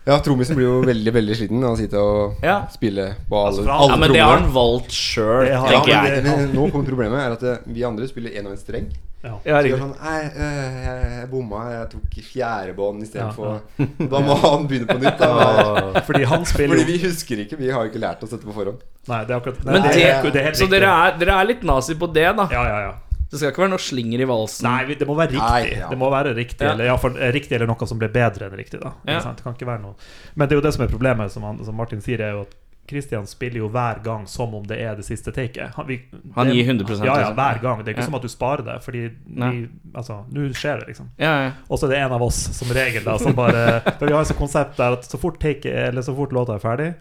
Ja, 0.08 0.16
trommisen 0.24 0.56
blir 0.56 0.64
jo 0.64 0.76
veldig 0.88 1.12
veldig 1.12 1.34
sliten 1.36 1.60
av 1.62 1.74
han 1.74 1.76
sitter 1.82 2.00
og 2.00 2.38
Ja. 2.42 2.62
spiller 2.72 3.14
på 3.28 3.36
alle, 3.36 3.58
Altså, 3.58 3.68
alle 3.68 3.90
Ja, 3.92 3.96
men 4.00 4.12
det 4.12 4.20
har 4.22 4.38
trommene. 4.38 4.46
han 4.46 4.54
valgt 4.54 4.90
sjøl, 4.96 5.44
Det 5.44 5.54
har- 5.60 5.68
tenker 5.68 5.92
men 6.02 6.04
jeg. 6.14 6.24
det, 6.24 6.36
Men 6.38 6.52
nå 6.56 6.70
kommer 6.72 6.88
problemet 6.88 7.18
er 7.26 7.32
at 7.36 7.42
eh, 7.42 7.58
vi 7.66 7.84
andre 7.84 8.08
spiller 8.08 8.30
én 8.30 8.46
og 8.46 8.52
en 8.52 8.56
streng. 8.62 8.88
Ja, 9.24 9.32
Så 9.34 9.50
gjør 9.50 9.62
riktig. 9.66 9.80
sånn 9.82 9.94
Nei, 10.00 10.20
øh, 10.24 10.84
jeg, 10.86 11.10
jeg 11.18 11.30
bomma. 11.30 11.60
Jeg 11.72 11.90
tok 11.90 12.22
fjerdebånd 12.32 13.14
Ja, 13.14 13.30
for 13.32 13.60
Da 13.98 14.20
må 14.20 14.36
han 14.40 14.68
begynne 14.68 14.86
på 14.86 14.98
nytt. 15.02 15.18
Da. 15.18 16.00
Fordi 16.06 16.24
han 16.24 16.44
spiller 16.46 16.76
Fordi 16.76 16.86
jo 16.86 16.92
vi 16.92 16.98
husker 17.04 17.36
ikke. 17.44 17.58
Vi 17.58 17.68
har 17.68 17.84
jo 17.84 17.90
ikke 17.90 18.00
lært 18.00 18.22
oss 18.22 18.30
dette 18.30 18.46
på 18.46 18.54
forhånd. 18.54 18.78
Nei, 19.08 19.24
det 19.24 19.30
er 19.34 19.40
akkurat 19.40 19.64
Men 19.64 19.82
det, 19.82 19.92
det, 19.92 20.32
det 20.32 20.36
er 20.40 20.44
helt 20.44 20.56
så 20.56 20.64
riktig. 20.64 20.70
dere 20.80 20.88
er, 21.08 21.18
dere 21.18 21.34
er 21.42 21.44
litt 21.46 21.62
nazi 21.64 21.94
på 21.94 22.06
det, 22.14 22.30
da? 22.36 22.48
Ja, 22.50 22.62
ja, 22.64 22.80
ja. 22.86 22.92
Det 23.30 23.36
skal 23.38 23.50
ikke 23.52 23.60
være 23.66 23.70
noe 23.74 23.82
slinger 23.84 24.20
i 24.24 24.28
valsen? 24.28 24.64
Nei, 24.64 24.94
det 24.96 25.06
må 25.08 25.14
være 25.18 25.34
riktig. 25.34 25.50
Nei, 25.50 25.78
ja. 25.82 25.88
Det 25.92 25.98
må 26.00 26.08
være 26.10 26.30
riktig 26.36 26.64
Ja. 26.64 26.72
Eller 26.72 26.84
ja, 26.88 26.96
for, 26.96 27.10
eh, 27.18 27.32
riktig 27.32 27.52
eller 27.58 27.66
noe 27.68 27.86
som 27.86 27.98
ble 28.00 28.08
bedre 28.08 28.46
enn 28.48 28.56
riktig. 28.56 28.80
da 28.80 28.94
Ja. 29.06 29.18
Det 29.20 29.42
kan 29.44 29.52
ikke 29.54 29.66
være 29.68 29.82
noe 29.82 29.94
Men 30.34 30.48
det 30.48 30.56
er 30.56 30.60
jo 30.62 30.64
det 30.64 30.72
som 30.74 30.84
er 30.84 30.88
problemet, 30.88 31.30
som, 31.30 31.42
han, 31.42 31.60
som 31.64 31.74
Martin 31.76 32.00
sier, 32.00 32.20
er 32.20 32.32
jo 32.32 32.40
at 32.46 32.54
Christian 32.88 33.26
spiller 33.28 33.58
jo 33.60 33.68
hver 33.68 34.02
gang 34.02 34.22
som 34.26 34.54
om 34.54 34.62
det 34.64 34.78
er 34.80 34.94
det 34.96 35.04
siste 35.04 35.28
taket. 35.30 35.74
Han, 35.76 35.86
vi, 35.86 36.00
Han 36.34 36.46
det- 36.46 36.54
gir 36.56 36.64
100%, 36.72 37.04
Ja, 37.04 37.04
ja, 37.04 37.28
liksom. 37.28 37.34
hver 37.36 37.60
gang. 37.60 37.78
Det 37.84 37.88
er 37.88 37.92
ikke 37.92 38.00
Ja. 38.00 38.04
som 38.06 38.14
at 38.14 38.22
du 38.22 38.28
sparer 38.28 38.64
det, 38.64 38.82
Fordi 38.82 39.10
nå 39.28 39.68
altså, 39.94 40.24
nå 40.32 40.48
skjer 40.54 40.78
det, 40.80 40.86
liksom. 40.88 41.08
Ja, 41.18 41.34
ja. 41.44 41.52
Og 41.68 41.78
så 41.78 41.84
er 41.84 41.88
det 41.90 41.98
en 41.98 42.12
av 42.12 42.22
oss, 42.22 42.34
som 42.56 42.68
regel, 42.74 43.04
da, 43.04 43.18
som 43.18 43.34
bare 43.34 43.82
For 43.98 44.06
vi 44.06 44.12
har 44.14 44.22
et 44.22 44.26
sånt 44.28 44.38
konsept 44.40 44.76
der 44.78 44.92
at 44.96 45.02
så 45.04 45.18
fort, 45.20 45.38
take, 45.38 45.66
eller 45.66 46.00
så 46.00 46.16
fort 46.16 46.30
låta 46.32 46.54
er 46.54 46.60
ferdig, 46.64 46.94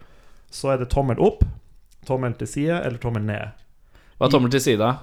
så 0.52 0.74
er 0.74 0.76
det 0.76 0.90
tommel 0.90 1.16
opp, 1.18 1.42
tommel 2.04 2.34
til 2.36 2.46
side 2.46 2.84
eller 2.84 2.98
tommel 2.98 3.22
ned. 3.22 3.48
Hva 4.20 4.26
er 4.26 4.30
tommel 4.30 4.50
til 4.50 4.60
side? 4.60 4.94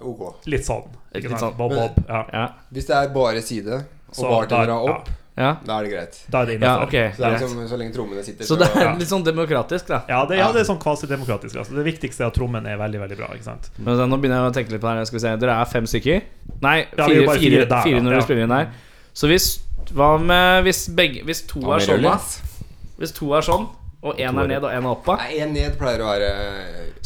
Ok. 0.00 0.46
Litt 0.46 0.64
sånn. 0.64 0.86
Ikke 1.14 1.28
Litt 1.28 1.38
sant? 1.38 1.40
sånn. 1.40 1.56
Bob, 1.56 1.70
bob. 1.74 2.04
Ja. 2.08 2.24
Ja. 2.32 2.48
Hvis 2.72 2.86
det 2.86 2.96
er 2.96 3.08
bare 3.12 3.42
side, 3.42 3.68
og 4.08 4.14
Så 4.14 4.22
bartender 4.28 4.66
da- 4.66 4.78
er 4.78 4.88
opp, 4.94 5.08
Ja, 5.34 5.56
da 5.64 5.78
er 5.78 5.84
det 5.84 5.92
greit. 5.92 6.16
Da 6.30 6.42
er 6.42 6.46
det 6.46 6.60
ja 6.60 6.76
innenfor. 6.76 6.82
ok. 6.82 6.90
Så 6.92 7.16
det 7.16 7.24
er 7.24 7.30
greit. 7.30 7.40
liksom, 7.40 7.68
så 7.68 7.76
lenge 7.78 7.94
trommene 7.94 8.22
sitter, 8.24 8.44
Så 8.44 8.58
det 8.58 8.68
er 8.76 8.80
Ja. 8.84 8.94
litt 8.94 9.08
sånn 9.08 9.24
demokratisk, 9.24 9.86
da. 9.86 10.02
Ja, 10.08 10.26
det, 10.26 10.36
ja, 10.36 10.52
det 10.52 10.60
er 10.60 10.64
sånn 10.74 10.78
kvasidemokratisk. 10.78 11.56
Altså. 11.56 11.74
Det 11.74 11.84
viktigste 11.86 12.20
er 12.20 12.26
at 12.26 12.34
trommen 12.34 12.66
er 12.66 12.76
veldig 12.76 13.00
veldig 13.00 13.16
bra. 13.16 13.28
ikke 13.32 13.44
sant? 13.44 13.70
Men 13.78 13.96
så, 13.96 14.06
nå 14.08 14.20
begynner 14.20 14.42
jeg 14.44 14.52
å 14.52 14.54
tenke 14.54 14.70
litt 14.72 14.80
på 14.82 14.88
det 14.92 14.96
her. 14.98 15.04
Skal 15.06 15.18
vi 15.18 15.20
se, 15.20 15.36
Dere 15.36 15.60
er 15.60 15.64
fem 15.64 15.84
stykker? 15.84 16.22
Nei, 16.60 16.86
Ja, 16.98 17.06
vi 17.08 17.14
er 17.14 17.20
fire, 17.20 17.26
bare 17.26 17.38
fire, 17.38 17.50
fire 17.50 17.64
der, 17.68 17.82
fire 17.82 17.94
da. 17.94 18.00
når 18.00 18.10
Ja. 18.12 18.18
dere 18.18 18.22
spiller 18.22 18.42
inn 18.42 18.50
her. 18.50 18.68
Så 19.14 19.28
hvis 19.28 19.58
Hva 19.92 20.18
med 20.20 20.64
hvis 20.64 20.88
begge 20.94 21.24
Hvis 21.24 21.46
to 21.46 21.60
Ja, 21.60 21.74
er 21.76 21.80
sånn, 21.80 22.02
da? 22.02 22.16
Hvis 22.98 23.12
to 23.14 23.32
er 23.34 23.40
sånn, 23.40 23.68
og 24.02 24.18
én 24.18 24.34
er 24.42 24.48
ned 24.50 24.64
og 24.66 24.70
én 24.72 24.82
er 24.82 24.88
oppe 24.90 25.14
Nei, 25.20 25.28
én 25.44 25.52
ned 25.54 25.76
pleier 25.78 26.00
å 26.02 26.08
være 26.10 26.30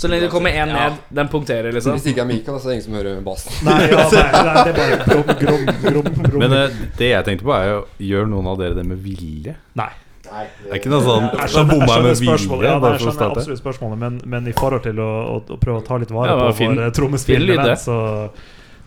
Så 0.01 0.09
lenge 0.09 0.25
det 0.27 0.31
kommer 0.33 0.51
én 0.51 0.71
Ja. 0.73 0.89
ned, 0.89 0.97
den 1.19 1.29
punkterer, 1.29 1.69
liksom? 1.73 1.93
Hvis 1.99 2.07
det 2.07 2.15
ikke 2.15 2.25
er 2.25 2.31
Mikael, 2.31 2.57
så 2.61 2.71
er 2.71 2.73
det 2.73 2.77
ingen 2.79 2.87
som 2.87 2.97
hører 2.97 3.21
bassen. 3.27 3.53
Nei, 3.69 3.77
ja, 3.91 4.07
nei, 4.09 4.25
nei, 4.49 4.65
det 4.65 4.73
er 4.73 4.81
bare 4.81 4.97
grom, 5.05 5.31
grom, 5.43 5.69
grom, 5.85 6.09
grom. 6.31 6.41
Men 6.41 6.57
uh, 6.57 6.81
det 6.99 7.11
jeg 7.13 7.25
tenkte 7.29 7.45
på, 7.45 7.53
er 7.57 7.71
jo 7.75 7.79
Gjør 8.11 8.29
noen 8.33 8.51
av 8.53 8.59
dere 8.61 8.75
det 8.81 8.85
med 8.89 8.99
vilje? 9.05 9.55
Nei. 9.77 9.91
Nei, 10.27 10.43
Det 10.65 10.73
er 10.73 10.81
ikke 10.81 10.91
noe 10.91 11.05
sånn 11.07 11.27
Jeg 11.29 11.49
Så 11.53 11.61
skjønner, 11.61 11.77
jeg 11.79 11.89
skjønner 11.93 12.17
spørsmålet, 12.19 12.67
ja, 12.67 12.79
jeg 12.83 13.01
skjønner 13.05 13.29
absolutt 13.31 13.61
spørsmålet 13.61 14.01
men, 14.03 14.17
men 14.27 14.49
i 14.51 14.55
forhold 14.57 14.83
til 14.89 14.99
å, 15.05 15.11
å, 15.37 15.37
å 15.55 15.59
prøve 15.63 15.79
å 15.83 15.85
ta 15.87 15.99
litt 16.03 16.11
vare 16.17 16.33
Ja, 16.33 16.49
på 16.49 16.57
fin- 16.59 16.75
vår 16.75 17.63
det. 17.63 17.77
så, 17.79 17.99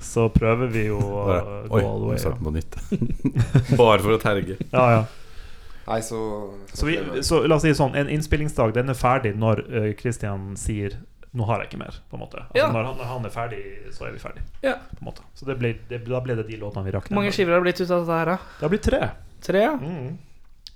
så 0.04 0.26
prøver 0.36 0.68
vi 0.74 0.84
jo 0.90 0.98
å 1.00 1.24
Oi, 1.30 1.40
gå 1.70 1.80
all 1.80 2.02
the 2.02 2.04
nå 2.04 2.10
way. 2.12 2.18
starter 2.20 2.42
Ja. 2.42 2.44
på 2.44 2.54
nytt. 2.58 2.76
Bare 3.80 4.04
for 4.04 4.18
å 4.18 4.20
terge. 4.22 4.58
Ja, 4.74 4.86
ja. 4.98 5.02
Nei, 5.90 6.00
så 6.06 6.20
Så, 6.74 6.86
vi, 6.86 6.98
så 7.26 7.42
la 7.48 7.56
oss 7.58 7.64
si 7.66 7.74
sånn, 7.74 7.96
en 7.98 8.10
innspillingsdag 8.14 8.74
den 8.78 8.90
er 8.94 8.98
ferdig 9.00 9.34
når 9.36 9.64
Kristian 9.98 10.52
uh, 10.54 10.56
sier 10.60 11.00
'nå 11.34 11.46
har 11.46 11.60
jeg 11.62 11.70
ikke 11.70 11.80
mer'. 11.84 11.98
på 12.10 12.18
en 12.18 12.22
måte 12.24 12.40
altså, 12.42 12.56
Ja. 12.58 12.72
når, 12.74 12.84
han, 12.86 12.96
når 12.98 13.06
han 13.06 13.26
er 13.26 13.30
ferdig, 13.30 13.60
så 13.94 14.08
er 14.08 14.12
vi 14.14 14.18
ferdig. 14.20 14.42
Ja. 14.64 14.74
På 14.96 15.02
en 15.02 15.06
måte 15.12 15.22
Så 15.36 15.46
det 15.46 15.60
ble, 15.60 15.76
det, 15.90 16.00
da 16.08 16.20
ble 16.22 16.36
det 16.36 16.48
de 16.48 16.58
låtene 16.58 16.84
vi 16.86 16.92
rakk. 16.92 17.08
Hvor 17.10 17.16
mange 17.22 17.32
skiver 17.32 17.54
har 17.54 17.60
det 17.62 17.68
blitt 17.70 17.82
ut 17.82 17.92
av 17.92 18.02
dette 18.06 18.18
her, 18.20 18.26
da? 18.26 18.38
Det 18.58 18.66
har 18.66 18.70
blitt 18.70 18.84
tre. 18.88 19.02
Tre? 19.42 19.60
ja. 19.62 19.76
Mm. 19.78 20.18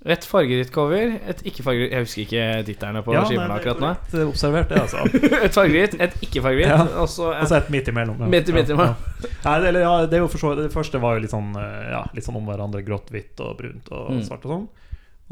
Et 0.06 0.20
fargerikt 0.28 0.70
cover, 0.70 1.14
et 1.26 1.38
ikke-fargerikt 1.48 1.92
Jeg 1.94 2.04
husker 2.04 2.22
ikke 2.26 2.64
titterne 2.66 3.02
på 3.02 3.14
Ja, 3.14 3.22
skivene 3.24 3.54
akkurat 3.56 3.80
nå. 3.80 3.90
eh, 4.20 4.28
Observert 4.28 4.68
det, 4.68 4.76
altså. 4.82 4.98
et 5.46 5.54
fargerikt, 5.56 5.94
et 5.98 6.14
ikke-fargeritt, 6.20 6.68
Ja. 6.68 6.82
og 7.00 7.08
så 7.08 7.30
Og 7.32 7.52
et 7.56 7.70
midt 7.70 7.88
imellom. 7.88 8.18
ja. 8.20 8.26
Midt 8.26 8.52
midt 8.52 8.68
imellom. 8.68 8.94
Ja, 8.94 9.24
ja. 9.24 9.28
Nei, 9.46 9.60
det, 9.60 9.68
eller, 9.68 9.80
ja, 9.80 10.06
det 10.06 10.14
er 10.14 10.18
jo 10.22 10.28
for 10.28 10.38
så 10.38 10.54
Det 10.60 10.70
første 10.74 11.00
var 11.00 11.14
jo 11.16 11.20
litt 11.24 11.30
sånn 11.32 11.56
eh, 11.56 11.90
Ja, 11.90 12.04
litt 12.14 12.24
sånn 12.24 12.36
om 12.36 12.44
hverandre. 12.46 12.84
Grått, 12.84 13.08
hvitt 13.10 13.40
og 13.40 13.56
brunt 13.58 13.88
og 13.90 14.10
Mm. 14.12 14.22
svart 14.22 14.44
og 14.44 14.50
sånn. 14.52 14.68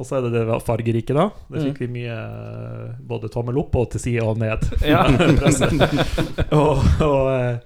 Og 0.01 0.07
så 0.09 0.17
er 0.19 0.23
det 0.25 0.31
det 0.47 0.57
fargerike, 0.65 1.13
da. 1.15 1.27
Det 1.53 1.61
Mm. 1.61 1.65
fikk 1.69 1.79
vi 1.85 1.89
mye 2.01 2.15
eh, 2.17 2.95
både 3.07 3.29
tommel 3.29 3.59
opp 3.61 3.75
og 3.77 3.91
til 3.93 4.01
side 4.01 4.23
og 4.25 4.39
ned. 4.41 4.65
Ja. 4.89 5.03
Og, 6.53 6.81
og, 7.01 7.29
eh, 7.35 7.59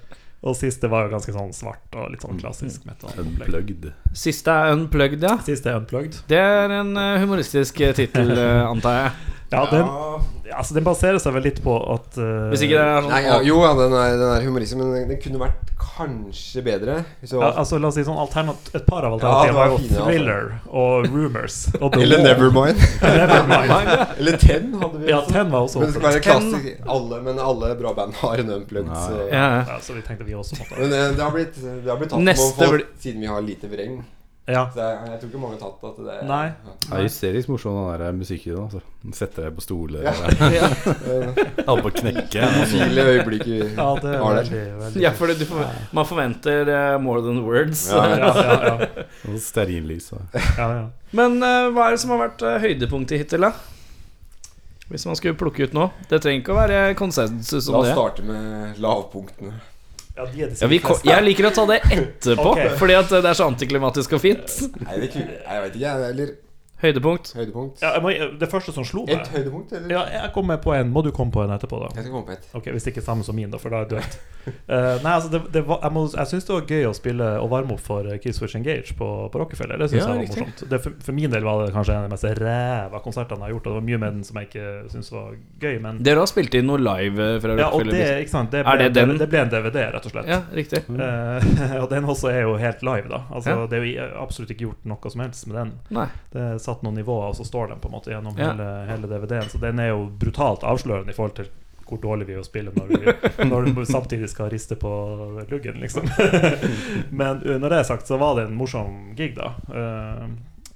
og 0.46 0.54
siste 0.58 0.86
var 0.90 1.06
jo 1.06 1.14
ganske 1.14 1.32
sånn 1.34 1.52
svart 1.56 1.94
og 1.98 2.10
litt 2.12 2.22
sånn 2.22 2.38
klassisk 2.38 2.84
metal. 2.86 3.10
Unplugged. 3.22 3.88
Siste 4.14 4.52
er 4.52 4.74
Unplugged, 4.76 5.22
ja. 5.26 5.36
Siste 5.46 5.70
er 5.72 5.80
Unplugged. 5.80 6.18
Det 6.30 6.38
er 6.38 6.70
en 6.80 6.92
eh, 6.96 7.16
humoristisk 7.22 7.80
tittel, 7.98 8.30
antar 8.38 8.98
jeg. 9.00 9.12
Ja, 9.54 9.62
den, 9.70 9.86
altså, 10.54 10.76
den 10.76 10.84
baserer 10.86 11.18
seg 11.22 11.34
vel 11.36 11.46
litt 11.48 11.62
på 11.64 11.74
at 11.94 12.18
uh, 12.20 12.48
Hvis 12.52 12.66
ikke 12.66 12.76
det 12.76 12.84
er 12.84 13.00
sånn 13.04 13.12
Nei, 13.12 13.22
ja, 13.26 13.38
Jo, 13.46 13.60
ja, 13.64 13.72
den 13.78 13.96
er, 13.96 14.18
den 14.20 14.34
er 14.34 14.44
humoristisk, 14.46 14.80
men 14.80 14.92
den, 14.94 15.08
den 15.10 15.20
kunne 15.22 15.40
vært 15.42 15.72
kanskje 15.96 16.62
bedre. 16.66 16.96
Hvis 17.20 17.32
det 17.32 17.40
ja, 17.40 17.50
altså, 17.62 17.78
la 17.80 17.88
oss 17.88 17.96
si 17.96 18.04
sånn 18.06 18.18
alternat 18.20 18.70
Et 18.76 18.86
par 18.88 19.06
av 19.06 19.16
Ja, 19.16 19.32
alternativene 19.32 19.56
var 19.56 19.60
var 19.60 19.72
jo 19.72 19.78
Thriller 19.80 20.00
altså. 20.00 20.08
Thriller 20.10 20.50
og 20.82 21.08
Rumors. 21.12 21.58
Og 21.84 21.96
eller 22.06 22.24
Nevermind. 22.24 22.82
Nevermind. 23.04 23.94
eller 24.18 24.40
Ten 24.42 24.74
hadde 24.82 25.00
vi 25.00 25.12
Ja, 25.12 25.20
også. 25.20 25.36
Ten 25.36 25.54
var 25.54 25.68
også 25.68 25.82
Men 25.82 25.88
det 25.88 25.96
skal 25.96 26.08
være 26.08 26.24
klassisk. 26.26 26.82
Alle, 26.96 27.22
men 27.28 27.40
alle 27.46 27.72
bra 27.80 27.94
band 27.96 28.18
har 28.22 28.44
en 28.44 28.52
unplugged. 28.58 28.92
Ja, 28.92 29.06
Så. 29.06 29.22
ja. 29.30 29.46
ja. 29.56 29.62
Ja, 29.72 29.78
så 29.82 29.96
vi 29.96 30.04
tenkte 30.06 30.28
vi 30.28 30.36
også 30.36 30.60
måtte 30.60 30.82
Men 30.82 30.92
eh, 30.92 31.08
det 31.16 31.24
har 31.24 31.32
blitt, 31.34 31.56
det 31.62 31.90
har 31.90 32.00
blitt 32.02 32.12
tatt 32.12 32.28
Neste 32.28 32.60
med 32.60 32.76
folk 32.76 32.92
siden 33.02 33.24
vi 33.24 33.32
har 33.32 33.44
lite 33.44 33.72
vreng. 33.72 34.00
Ja. 34.46 34.60
Så 34.70 34.78
jeg, 34.78 34.98
jeg 35.10 35.18
tror 35.20 35.30
ikke 35.32 35.38
mange 35.42 35.56
har 35.56 35.62
tatt 35.72 35.84
at 35.88 35.96
det 36.06 36.16
Nei. 36.28 36.44
Jeg 36.86 36.92
er 36.94 37.02
hysterisk 37.08 37.48
morsom 37.50 37.74
den 37.80 37.98
der 38.04 38.12
musikkvideoen. 38.14 38.68
Altså. 38.68 38.80
Setter 39.18 39.48
deg 39.48 39.56
på 39.56 39.64
stoler. 39.64 40.06
Ja. 40.06 40.12
Ja. 40.56 40.68
Alle 41.72 41.82
på 41.82 41.90
knekke. 41.98 42.46
File 42.70 43.06
øyeblikk 43.10 43.42
vi 43.48 43.58
Ja, 43.74 43.88
det 44.02 44.12
har 44.22 44.38
der. 44.38 44.50
veldig, 44.84 45.02
ja, 45.02 45.10
for 45.18 45.26
du 45.34 45.44
får, 45.50 45.64
man 45.98 46.06
forventer 46.06 46.70
uh, 46.70 46.98
more 47.02 47.22
than 47.26 47.42
words. 47.46 47.88
Ja, 47.90 48.04
ja, 48.14 48.30
ja, 48.38 48.56
ja, 48.70 49.06
Og 49.32 49.40
Stearinlys. 49.42 50.12
og- 50.14 50.38
ja, 50.38 50.68
ja. 50.78 50.84
Men 51.16 51.40
uh, 51.42 51.72
hva 51.74 51.88
er 51.90 51.96
det 51.96 52.02
som 52.06 52.14
har 52.14 52.22
vært 52.28 52.46
uh, 52.46 52.56
høydepunktet 52.62 53.24
hittil, 53.24 53.48
da? 53.48 53.52
Hvis 54.86 55.02
man 55.10 55.16
skulle 55.18 55.34
plukke 55.34 55.66
ut 55.66 55.72
noe. 55.74 55.90
Det 56.06 56.20
trenger 56.22 56.44
ikke 56.44 56.54
å 56.54 56.60
være 56.60 56.82
konsensus 56.94 57.66
La 57.66 57.80
oss 57.80 57.88
det. 57.88 57.94
starte 57.98 58.22
med 58.22 58.78
lavpunktene. 58.78 59.56
Ja, 60.16 60.24
de 60.32 60.42
er 60.46 60.54
Ja, 60.62 60.68
vi, 60.72 60.78
ko- 60.84 60.98
jeg 61.04 61.24
liker 61.26 61.48
å 61.50 61.52
ta 61.54 61.66
det 61.70 61.80
etterpå, 61.92 62.48
okay. 62.54 62.70
fordi 62.80 62.96
at 62.98 63.12
eh, 63.12 63.22
det 63.24 63.30
er 63.32 63.38
så 63.38 63.46
antiklimatisk 63.50 64.16
og 64.16 64.22
fint. 64.24 64.56
Nei, 64.86 64.98
det 65.02 65.10
Jeg 65.12 65.62
vet 65.66 65.76
ikke, 65.76 65.84
jeg. 65.84 66.10
Eller 66.10 66.34
Høydepunkt. 66.76 67.30
høydepunkt. 67.32 67.80
ja, 67.80 67.94
jeg 67.96 68.02
må, 68.04 68.10
det 68.36 68.48
første 68.52 68.72
som 68.76 68.84
slo 68.84 69.06
meg 69.08 69.22
Et 69.22 69.28
høydepunkt, 69.32 69.70
eller? 69.72 69.88
Ja, 69.94 70.02
jeg 70.12 70.32
kommer 70.34 70.58
på 70.60 70.74
en. 70.76 70.90
Må 70.92 71.00
du 71.06 71.08
komme 71.16 71.32
på 71.32 71.40
en 71.40 71.52
etterpå, 71.54 71.78
da? 71.80 71.88
Jeg 71.96 72.04
skal 72.04 72.12
komme 72.12 72.26
på 72.28 72.34
et. 72.36 72.48
Ok, 72.58 72.66
Hvis 72.76 72.86
ikke 72.90 73.00
samme 73.04 73.24
som 73.24 73.34
min, 73.38 73.48
da, 73.50 73.56
for 73.62 73.72
da 73.72 73.80
er 73.80 73.88
du 73.88 73.94
dødt. 73.96 74.18
uh, 74.46 75.00
nei, 75.02 75.12
altså, 75.16 75.30
det, 75.32 75.40
det 75.54 75.62
var, 75.66 75.80
jeg, 75.82 75.92
må, 75.96 76.02
jeg 76.12 76.30
syns 76.30 76.44
det 76.46 76.52
var 76.54 76.66
gøy 76.70 76.84
å 76.86 76.92
spille 76.94 77.30
og 77.42 77.48
varme 77.50 77.74
opp 77.74 77.80
for 77.82 78.06
eh, 78.12 78.18
Kiss 78.22 78.36
Switch 78.38 78.54
Engage 78.58 78.92
på, 78.98 79.08
på 79.32 79.40
Rockefeller. 79.40 79.80
Det 79.80 79.88
synes 79.90 80.02
Ja, 80.04 80.10
jeg 80.10 80.12
var 80.12 80.20
riktig. 80.26 80.44
morsomt. 80.44 80.70
Det, 80.70 80.80
for, 80.84 80.98
for 81.08 81.16
min 81.16 81.32
del 81.32 81.48
var 81.48 81.64
det 81.64 81.72
kanskje 81.74 81.96
en 81.96 82.04
av 82.04 82.10
de 82.10 82.12
mest 82.12 82.28
ræva 82.42 83.00
konsertene 83.06 83.40
jeg 83.40 83.46
har 83.48 83.54
gjort. 83.56 83.66
Og 83.66 83.72
det 83.72 83.80
var 83.80 83.86
mye 83.88 84.02
med 84.04 84.12
den 84.18 84.28
som 84.28 84.38
jeg 84.42 84.50
ikke 84.50 84.66
syns 84.92 85.10
var 85.16 85.32
gøy, 85.64 85.80
men 85.88 86.02
Dere 86.06 86.22
har 86.22 86.30
spilt 86.30 86.54
inn 86.60 86.68
noe 86.68 86.78
live 86.84 87.30
fra 87.40 87.56
Rockefeller? 87.56 87.64
Ja, 87.64 87.70
og 87.72 87.90
det, 87.90 88.04
ikke 88.26 88.34
sant, 88.36 88.52
det, 88.52 88.60
Er 88.62 88.68
ble, 88.82 88.90
det 88.92 89.00
den? 89.00 89.16
det 89.24 89.30
ble 89.32 89.42
en 89.46 89.54
DVD, 89.56 89.80
rett 89.96 90.06
og 90.10 90.14
slett. 90.14 90.28
Ja, 90.30 90.42
riktig. 90.60 90.84
Uh, 90.92 91.50
og 91.82 91.88
den 91.96 92.04
også 92.12 92.30
er 92.36 92.42
jo 92.44 92.54
helt 92.60 92.84
live, 92.86 93.08
da. 93.16 93.24
Altså, 93.32 93.56
Ja. 93.56 93.66
Det 93.72 93.80
er 93.80 93.88
jo 93.88 94.06
absolutt 94.22 94.52
ikke 94.52 94.68
gjort 94.68 94.86
noe 94.92 95.10
som 95.16 95.24
helst 95.24 95.46
med 95.48 95.56
den. 95.62 95.74
Nei. 95.96 96.06
Det, 96.36 96.44
satt 96.66 96.82
noen 96.86 96.98
nivåer, 96.98 97.30
og 97.30 97.36
så 97.38 97.46
står 97.46 97.70
den 97.72 97.80
på 97.82 97.88
en 97.90 97.94
måte 97.96 98.12
gjennom 98.12 98.34
Ja. 98.38 98.50
hele, 98.52 98.66
hele 98.90 99.08
DVD-en. 99.10 99.48
Så 99.52 99.60
den 99.62 99.78
er 99.82 99.92
jo 99.94 100.02
brutalt 100.20 100.66
avslørende 100.66 101.14
i 101.14 101.16
forhold 101.16 101.38
til 101.38 101.48
hvor 101.86 102.00
dårlig 102.02 102.26
vi 102.26 102.34
er 102.34 102.40
å 102.42 102.46
spille 102.46 102.72
når, 102.74 102.88
vi, 102.90 103.12
når 103.50 103.68
du 103.70 103.84
samtidig 103.86 104.26
skal 104.32 104.48
riste 104.50 104.74
på 104.74 104.90
luggen, 105.50 105.78
liksom. 105.78 106.08
Men 107.20 107.38
uh, 107.46 107.56
når 107.62 107.68
det 107.70 107.78
er 107.78 107.86
sagt, 107.92 108.08
så 108.10 108.18
var 108.18 108.34
det 108.40 108.48
en 108.48 108.56
morsom 108.58 109.12
gig, 109.18 109.36
da. 109.38 109.52
Uh, 109.70 110.26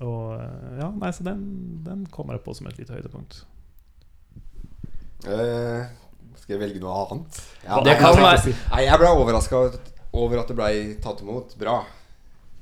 og 0.07 0.37
uh, 0.39 0.77
ja, 0.79 0.87
nei, 1.03 1.11
så 1.13 1.27
den, 1.27 1.43
den 1.85 2.05
kommer 2.15 2.39
jeg 2.39 2.45
på 2.47 2.55
som 2.55 2.71
et 2.71 2.79
lite 2.79 2.95
høydepunkt. 2.95 3.41
Uh, 5.27 5.83
skal 6.41 6.55
jeg 6.57 6.63
velge 6.63 6.81
noe 6.83 6.95
annet? 7.05 7.41
Ja, 7.67 7.81
Det 7.85 7.97
kan 8.01 8.15
jeg, 8.15 8.23
være- 8.25 8.55
Nei, 8.71 8.85
jeg 8.87 8.99
ble 9.03 9.11
overraska 9.19 9.65
over 10.17 10.41
at 10.41 10.49
det 10.51 10.57
ble 10.63 10.71
tatt 11.05 11.21
imot 11.27 11.57
bra. 11.61 11.81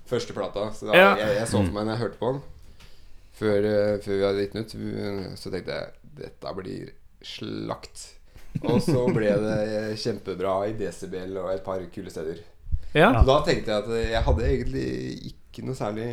Første 0.08 0.32
plata. 0.32 0.70
Så 0.74 0.88
da, 0.88 0.96
Ja. 0.96 1.10
jeg, 1.20 1.36
jeg 1.42 1.48
så 1.52 1.60
for 1.62 1.72
meg 1.76 1.84
når 1.84 1.94
jeg 1.98 2.02
hørte 2.06 2.18
på 2.24 2.32
den 2.32 2.40
før, 3.38 3.68
eh, 3.70 3.96
før 4.04 4.16
vi 4.18 4.26
hadde 4.26 4.44
gitt 4.44 4.56
den 4.56 4.66
ut, 4.66 5.38
så 5.38 5.52
tenkte 5.54 5.78
jeg 5.78 6.14
dette 6.18 6.54
blir 6.58 6.92
slakt. 7.24 8.06
Og 8.64 8.80
så 8.82 9.04
ble 9.14 9.32
det 9.44 9.98
kjempebra 10.00 10.60
i 10.68 10.76
Decibel 10.78 11.36
og 11.38 11.52
et 11.52 11.64
par 11.66 11.82
kule 11.94 12.10
steder. 12.10 12.40
Ja. 12.96 13.12
Så 13.14 13.26
da 13.28 13.40
tenkte 13.46 13.70
jeg 13.74 13.84
at 13.84 14.12
jeg 14.14 14.22
hadde 14.26 14.46
egentlig 14.48 14.86
ikke 15.30 15.66
noe 15.68 15.76
særlig 15.78 16.08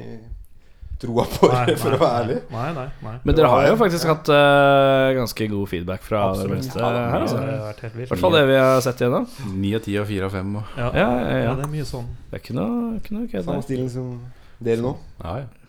troa 0.99 1.26
på 1.28 1.47
det, 1.49 1.55
Nei, 1.55 1.76
for 1.80 1.91
nei, 1.91 1.97
å 1.97 2.01
være 2.03 2.19
ærlig. 2.21 2.38
Nei, 2.53 2.67
nei, 2.76 2.86
nei. 3.03 3.15
Men 3.28 3.38
dere 3.38 3.49
har 3.51 3.65
jo 3.67 3.76
faktisk 3.80 4.07
hatt 4.11 4.30
uh, 4.32 5.09
ganske 5.17 5.47
god 5.51 5.67
feedback 5.71 6.05
fra 6.05 6.21
det 6.39 6.45
meste 6.53 6.80
Ja, 6.80 6.91
her. 7.11 7.26
Altså. 7.26 7.41
I 7.89 8.07
hvert 8.07 8.21
fall 8.21 8.38
det 8.38 8.45
vi 8.51 8.55
har 8.59 8.80
sett 8.86 9.03
igjennom. 9.03 9.28
Ni 9.59 9.73
av 9.76 9.84
ti 9.88 9.97
og 9.99 10.07
fire 10.11 10.30
av 10.30 10.38
fem. 10.38 10.55
Ja, 10.55 10.63
Ja, 10.80 10.93
ja, 10.95 11.09
ja. 11.09 11.43
ja, 11.49 11.53
det 11.59 11.67
er 11.67 11.73
mye 11.73 11.88
sånn. 11.89 12.07
Det 12.30 12.39
er 12.39 12.43
ikke 12.45 12.57
noe, 12.59 12.95
ikke 13.01 13.17
noe 13.17 13.43
Samme 13.49 13.67
stilen 13.67 13.91
som 13.91 14.15
dere 14.63 14.86
nå. 14.86 14.95
Ja, 15.23 15.38
ja. 15.43 15.64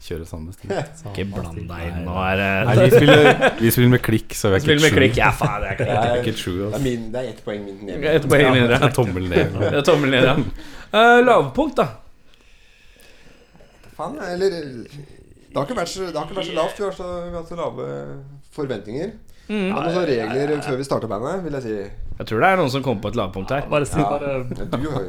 Kjører 0.00 0.24
samme 0.24 0.52
stil. 0.56 0.70
Ikke 1.10 1.24
bland 1.28 1.58
deg 1.68 1.82
inn 1.90 1.98
nå. 2.06 2.14
Er 2.24 2.40
Nei, 2.70 2.74
vi 2.80 2.90
spiller, 2.94 3.26
vi 3.60 3.72
spiller 3.74 3.90
med 3.92 4.02
klikk, 4.06 4.32
så 4.38 4.48
vi 4.48 4.56
er 4.56 4.62
ikke 4.64 4.76
med 4.80 4.94
true. 4.96 5.08
Ja, 5.20 5.30
faen, 5.36 5.60
det 5.60 5.70
er 5.70 5.76
Det 5.76 5.84
klikk. 5.84 5.96
er, 6.10 6.20
ikke 6.22 6.36
true, 6.40 6.58
det 6.60 6.68
ass. 6.70 6.76
er, 6.78 6.84
min, 6.86 7.02
det 7.12 7.20
er 7.20 7.32
ett 7.34 7.42
poeng 7.44 7.64
min. 7.66 8.04
Et 8.14 8.28
poeng 8.32 8.54
mindre. 8.56 8.78
Det 8.80 8.88
er 8.88 8.94
tommel 8.96 9.28
ned. 9.28 9.58
Det 9.70 9.72
er 9.82 9.86
tommel 9.90 10.14
ned, 10.16 10.28
ja. 10.30 10.36
Uh, 10.90 11.18
lavpunkt, 11.26 11.76
da. 11.82 11.88
Faen, 13.98 14.16
eller 14.32 14.56
Det 14.56 15.58
har 15.58 15.66
ikke 15.68 15.76
vært 15.82 15.92
så, 15.92 16.06
det 16.08 16.16
har 16.16 16.24
ikke 16.30 16.38
vært 16.40 16.48
så 16.48 16.56
lavt. 16.56 16.78
Vi 16.80 16.86
har, 16.88 16.96
så, 16.96 17.08
vi 17.26 17.34
har 17.34 17.40
hatt 17.42 17.52
så 17.52 17.58
lave 17.60 17.90
forventninger. 18.56 19.12
Mm. 19.50 19.54
Vi 19.66 19.68
er 19.68 19.86
noen 19.90 20.04
regler 20.08 20.60
før 20.64 20.76
vi 20.80 20.84
starter 20.86 21.10
bandet, 21.10 21.40
vil 21.44 21.56
jeg 21.58 21.64
si. 21.66 21.76
Jeg 22.20 22.28
tror 22.30 22.42
det 22.44 22.50
er 22.54 22.60
noen 22.60 22.70
som 22.72 22.84
kommer 22.86 23.02
på 23.04 23.10
et 23.12 23.18
lavpunkt 23.18 23.50
her. 23.54 23.64
Bare 23.72 23.88
si 23.88 23.98
Ja. 23.98 24.06
bare 24.06 24.44
Du 24.78 24.90
har 24.94 25.08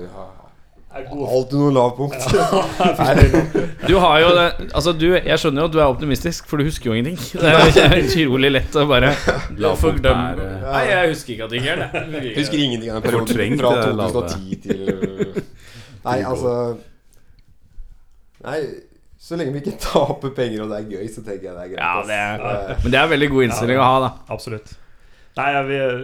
er 0.95 1.05
god. 1.09 1.23
alltid 1.35 1.61
noen 1.61 1.75
lavpunkt. 1.77 2.21
Du 3.89 3.95
har 3.97 4.19
jo 4.21 4.27
det 4.35 4.47
Altså, 4.75 4.91
du 4.93 5.07
Jeg 5.15 5.37
skjønner 5.41 5.63
jo 5.63 5.69
at 5.69 5.73
du 5.73 5.79
er 5.79 5.87
optimistisk, 5.89 6.45
for 6.49 6.61
du 6.61 6.67
husker 6.67 6.91
jo 6.91 6.97
ingenting. 6.97 7.17
Det 7.41 7.81
er 7.81 7.97
utrolig 8.03 8.51
lett 8.53 8.77
å 8.77 8.85
bare 8.89 9.13
Lavpunkt 9.57 10.05
er, 10.11 10.43
eh, 10.45 10.67
Nei, 10.67 10.83
jeg 10.91 11.15
husker 11.15 11.33
ikke 11.35 11.47
at 11.47 11.55
det 11.55 11.63
det. 11.65 12.21
Jeg 12.27 12.37
husker 12.37 12.63
ingenting 12.67 12.93
av 12.93 13.01
den 13.01 13.09
perioden 13.09 13.59
fra 13.61 13.73
2010 13.89 14.61
til 14.67 15.43
Nei, 16.05 16.17
altså 16.21 16.55
Nei, 18.45 18.59
så 19.21 19.37
lenge 19.37 19.53
vi 19.53 19.59
ikke 19.61 19.77
taper 19.81 20.31
penger 20.33 20.63
og 20.63 20.71
det 20.71 20.77
er 20.81 20.93
gøy, 20.95 21.09
så 21.13 21.21
tenker 21.21 21.51
jeg 21.51 21.53
det 21.53 21.65
er 21.65 21.73
greit. 21.75 21.81
Ja, 21.81 22.05
det 22.07 22.15
er, 22.17 22.45
Eh, 22.71 22.79
men 22.81 22.93
det 22.93 22.99
er 23.01 23.11
veldig 23.11 23.27
god 23.29 23.43
innstilling 23.45 23.77
å 23.81 23.85
ha, 23.85 23.97
da. 24.01 24.09
Absolutt. 24.33 24.71
Nei, 25.37 25.45
jeg, 25.55 25.67
vil, 25.69 26.01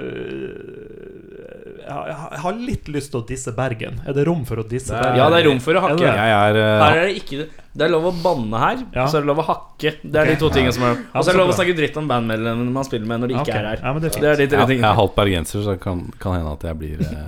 jeg, 1.87 2.39
har- 2.43 2.59
litt 2.67 2.89
lyst 2.91 3.11
til 3.13 3.21
å 3.21 3.25
disse 3.27 3.53
Bergen. 3.55 4.01
Er 4.07 4.15
det 4.17 4.25
rom 4.27 4.43
for 4.47 4.61
å 4.61 4.65
disse 4.67 4.93
Bergen? 4.93 5.19
Ja, 5.19 5.29
det 5.33 5.39
er 5.41 5.47
rom 5.49 5.61
for 5.63 5.79
å 5.79 5.83
hakke. 5.85 6.03
Er 6.03 6.19
det? 6.19 6.27
Er 6.35 6.59
uh... 6.59 6.83
Her 6.83 7.01
er 7.01 7.09
det 7.09 7.21
ikke 7.21 7.47
Det 7.47 7.87
er 7.87 7.93
lov 7.93 8.09
å 8.09 8.13
banne 8.23 8.61
her, 8.61 8.83
Ja. 8.95 9.05
og 9.05 9.11
så 9.13 9.19
er 9.19 9.25
det 9.25 9.31
lov 9.31 9.41
å 9.43 9.47
hakke. 9.47 9.95
Det 10.03 10.21
er 10.21 10.31
de 10.33 10.37
to 10.41 10.51
tingene 10.53 10.75
som 10.75 10.87
er 10.89 10.95
Og 10.97 11.19
så 11.21 11.29
er 11.29 11.33
det 11.33 11.41
lov 11.41 11.53
å 11.53 11.57
snakke 11.57 11.77
dritt 11.77 11.99
om 12.01 12.07
bandmedlemmene 12.09 12.77
man 12.77 12.87
spiller 12.87 13.09
med 13.09 13.23
når 13.23 13.33
de 13.33 13.39
ikke 13.39 13.49
okay. 13.49 13.59
er 13.63 13.71
her. 13.71 13.83
Ja, 13.83 13.93
men 13.93 14.05
det 14.05 14.13
er. 14.13 14.21
Det 14.21 14.31
er 14.31 14.41
de 14.43 14.47
tre 14.53 14.63
jeg, 14.63 14.79
jeg 14.81 14.89
er 14.91 15.01
halvt 15.01 15.17
bergenser, 15.19 15.65
så 15.65 15.75
det 15.75 15.83
kan, 15.83 16.07
kan 16.21 16.39
hende 16.39 16.55
at 16.57 16.69
jeg 16.71 16.81
blir 16.83 17.03
uh... 17.09 17.27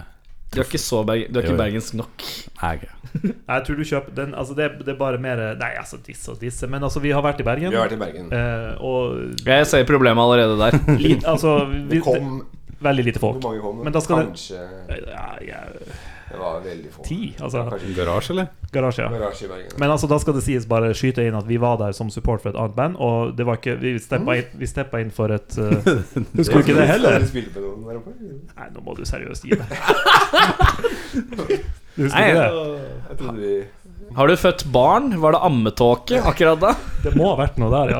Du 0.50 0.64
er 0.64 0.66
ikke 0.66 0.82
så 0.82 1.04
berg, 1.06 1.28
Du 1.30 1.38
er 1.38 1.46
ikke 1.46 1.60
bergensk 1.60 1.96
nok. 2.00 2.24
Nei, 2.60 2.72
ok. 2.80 2.86
Nei, 3.22 3.34
Jeg 3.54 3.66
tror 3.66 3.78
du 3.78 3.84
kjøper 3.86 4.16
den 4.18 4.32
Altså, 4.38 4.56
det, 4.58 4.70
det 4.86 4.94
er 4.94 4.98
bare 4.98 5.20
mer 5.22 5.42
Nei, 5.60 5.70
altså, 5.78 6.00
disse 6.06 6.32
og 6.34 6.40
disse. 6.42 6.70
Men 6.70 6.86
altså, 6.86 7.02
vi 7.04 7.14
har 7.14 7.22
vært 7.26 7.44
i 7.44 7.46
Bergen. 7.46 7.70
Vi 7.70 7.78
har 7.78 7.86
vært 7.86 7.98
i 7.98 8.02
Bergen. 8.02 8.32
Eh, 8.34 8.72
og 8.86 9.46
Jeg 9.46 9.68
ser 9.70 9.86
problemet 9.90 10.24
allerede 10.26 10.58
der. 10.58 10.80
litt, 11.06 11.26
altså 11.30 11.60
vi, 11.70 11.84
Det 11.94 12.02
kom 12.06 12.42
Veldig 12.82 13.04
lite 13.06 13.20
folk. 13.20 13.42
Hvor 13.42 13.52
mange 13.52 13.62
kom? 13.62 13.84
Men 13.84 13.94
da 13.94 14.00
skal 14.02 14.18
det- 14.18 14.26
Kanskje 14.30 14.60
Ja, 15.10 15.26
ja, 15.48 15.64
Det 16.32 16.38
var 16.40 16.60
veldig 16.62 16.92
få. 16.94 17.04
ti, 17.04 17.36
altså. 17.40 17.64
Kanskje 17.70 17.96
Garasje, 17.96 18.30
eller? 18.32 18.48
Garasje, 18.72 19.02
ja. 19.04 19.10
garasje 19.10 19.46
i 19.46 19.48
Bergen. 19.50 19.72
Men 19.80 19.90
altså, 19.90 20.08
da 20.08 20.18
skal 20.20 20.34
det 20.34 20.44
sies 20.44 20.66
bare 20.70 20.94
skyte 20.94 21.26
inn 21.28 21.36
at 21.36 21.48
vi 21.48 21.58
var 21.58 21.78
der 21.78 21.92
som 21.92 22.10
support 22.10 22.42
for 22.42 22.50
et 22.50 22.56
annet 22.56 22.76
band, 22.76 22.96
og 23.00 23.36
det 23.38 23.46
var 23.46 23.58
ikke 23.58 23.76
Vi 23.82 23.96
steppa 24.00 24.36
inn, 24.38 24.46
vi 24.54 24.66
steppa 24.68 25.00
inn 25.02 25.10
for 25.12 25.32
et 25.34 25.58
uh, 25.58 25.64
Husker 26.38 26.54
du 26.54 26.60
ikke 26.60 26.76
det 26.78 26.88
heller? 26.88 27.20
Nei, 27.20 28.70
nå 28.76 28.82
må 28.86 28.96
du 28.96 29.04
seriøst 29.06 29.44
gi 29.44 29.50
deg. 29.58 29.66
Husker 32.00 32.20
Nei, 32.20 32.34
det? 32.34 32.52
Jeg 33.10 33.18
trodde 33.18 33.40
vi 33.42 33.64
Har 34.16 34.28
du 34.28 34.34
født 34.36 34.64
barn? 34.74 35.12
Var 35.22 35.32
det 35.36 35.40
ammetåke 35.46 36.18
akkurat 36.26 36.60
da? 36.60 36.72
Det 37.04 37.14
må 37.16 37.30
ha 37.30 37.36
vært 37.40 37.56
noe 37.62 37.70
der, 37.72 37.92
ja. 37.94 38.00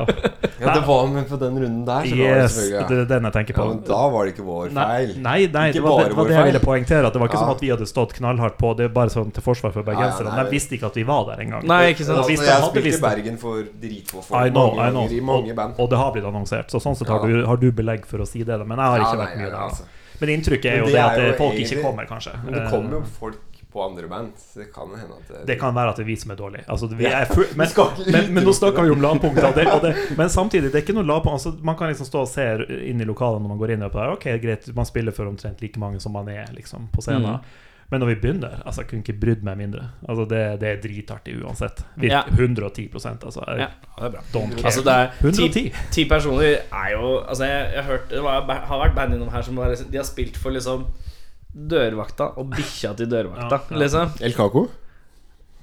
Ja, 0.60 0.74
det 0.76 0.82
var 0.84 1.06
med 1.08 1.24
på 1.30 1.38
den 1.40 1.54
runden 1.56 1.84
der. 1.86 2.04
Så 2.04 2.16
var 2.18 2.34
det 2.36 2.40
Yes, 2.42 2.56
det 2.90 2.96
er 2.98 3.06
den 3.08 3.24
jeg 3.28 3.32
tenker 3.32 3.54
på. 3.56 3.62
ja, 3.64 3.68
men 3.72 3.78
da 3.88 4.00
var 4.12 4.26
det 4.28 4.34
ikke 4.34 4.44
vår 4.44 4.66
feil. 4.74 5.14
nei, 5.24 5.38
nei 5.48 5.70
det 5.72 5.80
var 5.80 6.02
det, 6.04 6.12
var 6.18 6.28
det 6.28 6.34
jeg 6.36 6.48
ville 6.50 6.60
poengtere. 6.60 7.06
At 7.08 7.14
det 7.16 7.22
var 7.22 7.30
ikke 7.30 7.38
Ja. 7.40 7.44
sånn 7.46 7.54
at 7.54 7.62
vi 7.64 7.70
hadde 7.72 7.86
stått 7.88 8.12
knallhardt 8.18 8.58
på. 8.60 8.74
Det 8.76 8.84
er 8.84 8.92
bare 8.92 9.08
sånn 9.14 9.32
til 9.32 9.40
forsvar 9.46 9.72
for 9.72 9.82
bergenserne. 9.86 10.28
Ja, 10.28 10.36
ja, 10.36 10.44
de 10.44 10.52
visste 10.52 10.76
ikke 10.76 10.90
at 10.92 10.98
vi 11.00 11.06
var 11.08 11.24
der 11.30 11.40
engang. 11.46 11.64
Nei, 11.64 11.80
ikke 11.94 12.04
sant? 12.04 12.18
Altså, 12.20 12.36
jeg 12.36 12.52
hadde 12.52 12.68
spilte 12.74 12.92
i 12.98 13.00
Bergen 13.06 13.38
for 13.40 13.62
dritfå 13.86 14.20
folk. 14.28 14.36
I 14.36 14.50
know, 14.52 14.74
mange 14.76 14.84
I 14.84 14.90
know. 14.92 15.08
i 15.08 15.20
mange 15.32 15.50
Og, 15.54 15.56
band. 15.56 15.74
og 15.80 15.88
det 15.94 15.98
har 16.02 16.12
blitt 16.12 16.28
annonsert. 16.28 16.68
Så 16.68 16.82
sånn 16.84 16.96
sett 17.00 17.08
har, 17.08 17.24
du, 17.24 17.40
har 17.46 17.56
du 17.56 17.70
belegg 17.72 18.04
for 18.04 18.18
å 18.20 18.26
si 18.28 18.42
det. 18.44 18.58
Men 18.66 18.76
jeg 18.76 18.84
har 18.84 18.98
Ja, 18.98 19.04
ikke 19.08 19.16
nei, 19.16 19.24
vært 19.26 19.38
mye 19.40 19.50
der. 19.50 19.60
altså. 19.64 19.88
Men 20.20 20.28
inntrykket 20.36 20.68
er 20.74 20.78
jo 20.84 20.84
det 20.92 20.92
det 20.92 21.00
at 21.00 21.18
eh, 21.18 21.32
folk 21.40 21.54
egentlig- 21.56 21.72
ikke 21.72 21.82
kommer, 21.88 22.04
kanskje. 22.04 22.36
Men 22.44 22.52
det 22.52 22.66
kommer 22.68 22.90
jo 22.90 23.00
Eh, 23.00 23.14
folk 23.18 23.38
på 23.72 23.82
andre 23.84 24.08
band. 24.08 24.32
Så 24.38 24.58
det 24.58 24.72
kan 24.74 24.90
hende 24.90 25.14
at 25.14 25.28
det, 25.28 25.46
Det 25.46 25.56
kan 25.60 25.74
være 25.74 25.92
at 25.94 26.00
det 26.00 26.04
er 26.04 26.10
vi 26.10 26.16
som 26.18 26.34
er 26.34 26.38
dårlige. 26.40 26.64
Altså, 26.68 26.86
vi 26.86 27.06
er 27.06 27.24
full, 27.30 27.46
men, 27.60 27.72
men, 28.10 28.34
men 28.34 28.44
nå 28.44 28.52
snakker 28.56 28.82
vi 28.82 28.90
om 28.90 29.02
lavpunkt. 29.04 29.38
Og 29.38 29.54
det, 29.54 29.66
og 29.70 29.82
det, 29.86 29.94
men 30.18 30.28
samtidig, 30.32 30.72
det 30.72 30.80
er 30.80 30.86
ikke 30.86 30.98
noe 30.98 31.06
lavpunkt. 31.06 31.38
Altså, 31.38 31.54
man 31.62 31.78
kan 31.78 31.92
liksom 31.92 32.08
stå 32.08 32.24
og 32.26 32.30
se 32.30 32.46
inn 32.90 33.00
i 33.00 33.08
lokalet 33.08 33.42
når 33.42 33.54
man 33.54 33.62
går 33.62 33.76
inn. 33.76 33.86
Og 33.86 33.96
der, 33.96 34.14
ok, 34.16 34.28
greit, 34.42 34.70
Man 34.76 34.88
spiller 34.88 35.14
for 35.16 35.30
omtrent 35.30 35.62
like 35.62 35.80
mange 35.80 36.00
som 36.00 36.12
man 36.16 36.28
er 36.28 36.50
liksom, 36.56 36.90
på 36.94 37.04
scenen. 37.04 37.38
Mm. 37.40 37.66
Men 37.90 38.00
når 38.00 38.06
vi 38.06 38.14
begynner 38.22 38.60
altså, 38.62 38.84
Jeg 38.84 38.88
kunne 38.90 39.02
ikke 39.02 39.18
brydd 39.20 39.46
meg 39.46 39.58
mindre. 39.58 39.88
Altså, 40.08 40.24
det, 40.30 40.42
det 40.62 40.68
er 40.68 40.82
dritartig 40.82 41.36
uansett. 41.42 41.84
Vi, 41.96 42.10
Ja. 42.10 42.22
110 42.26 42.90
altså. 42.94 43.42
Jeg, 43.46 43.58
Ja. 43.58 43.66
Ja, 43.66 43.68
det 43.98 44.06
er 44.06 44.10
bra. 44.10 44.22
Don't 44.34 44.54
care. 44.54 44.64
Altså 44.64 44.82
det 44.86 44.94
er 44.94 45.10
110. 45.20 45.72
ti 45.90 46.04
personer 46.08 46.42
er 46.72 46.90
jo 46.94 47.18
Altså 47.28 47.44
jeg, 47.44 47.72
jeg 47.74 47.82
har 47.82 47.90
hørt 47.92 48.10
Det 48.10 48.22
var, 48.22 48.40
har 48.42 48.78
vært 48.84 48.94
band 48.94 49.14
innom 49.14 49.30
her 49.30 49.42
som 49.42 49.56
var, 49.56 49.74
De 49.90 49.96
har 49.96 50.04
spilt 50.04 50.36
for 50.36 50.50
liksom 50.50 50.86
dørvakta 51.54 52.30
og 52.38 52.52
bikkja 52.54 52.94
til 52.98 53.08
dørvakta, 53.10 53.56
Ja, 53.58 53.74
ja. 53.74 53.80
liksom. 53.82 54.12
El 54.20 54.32
Caco? 54.36 54.68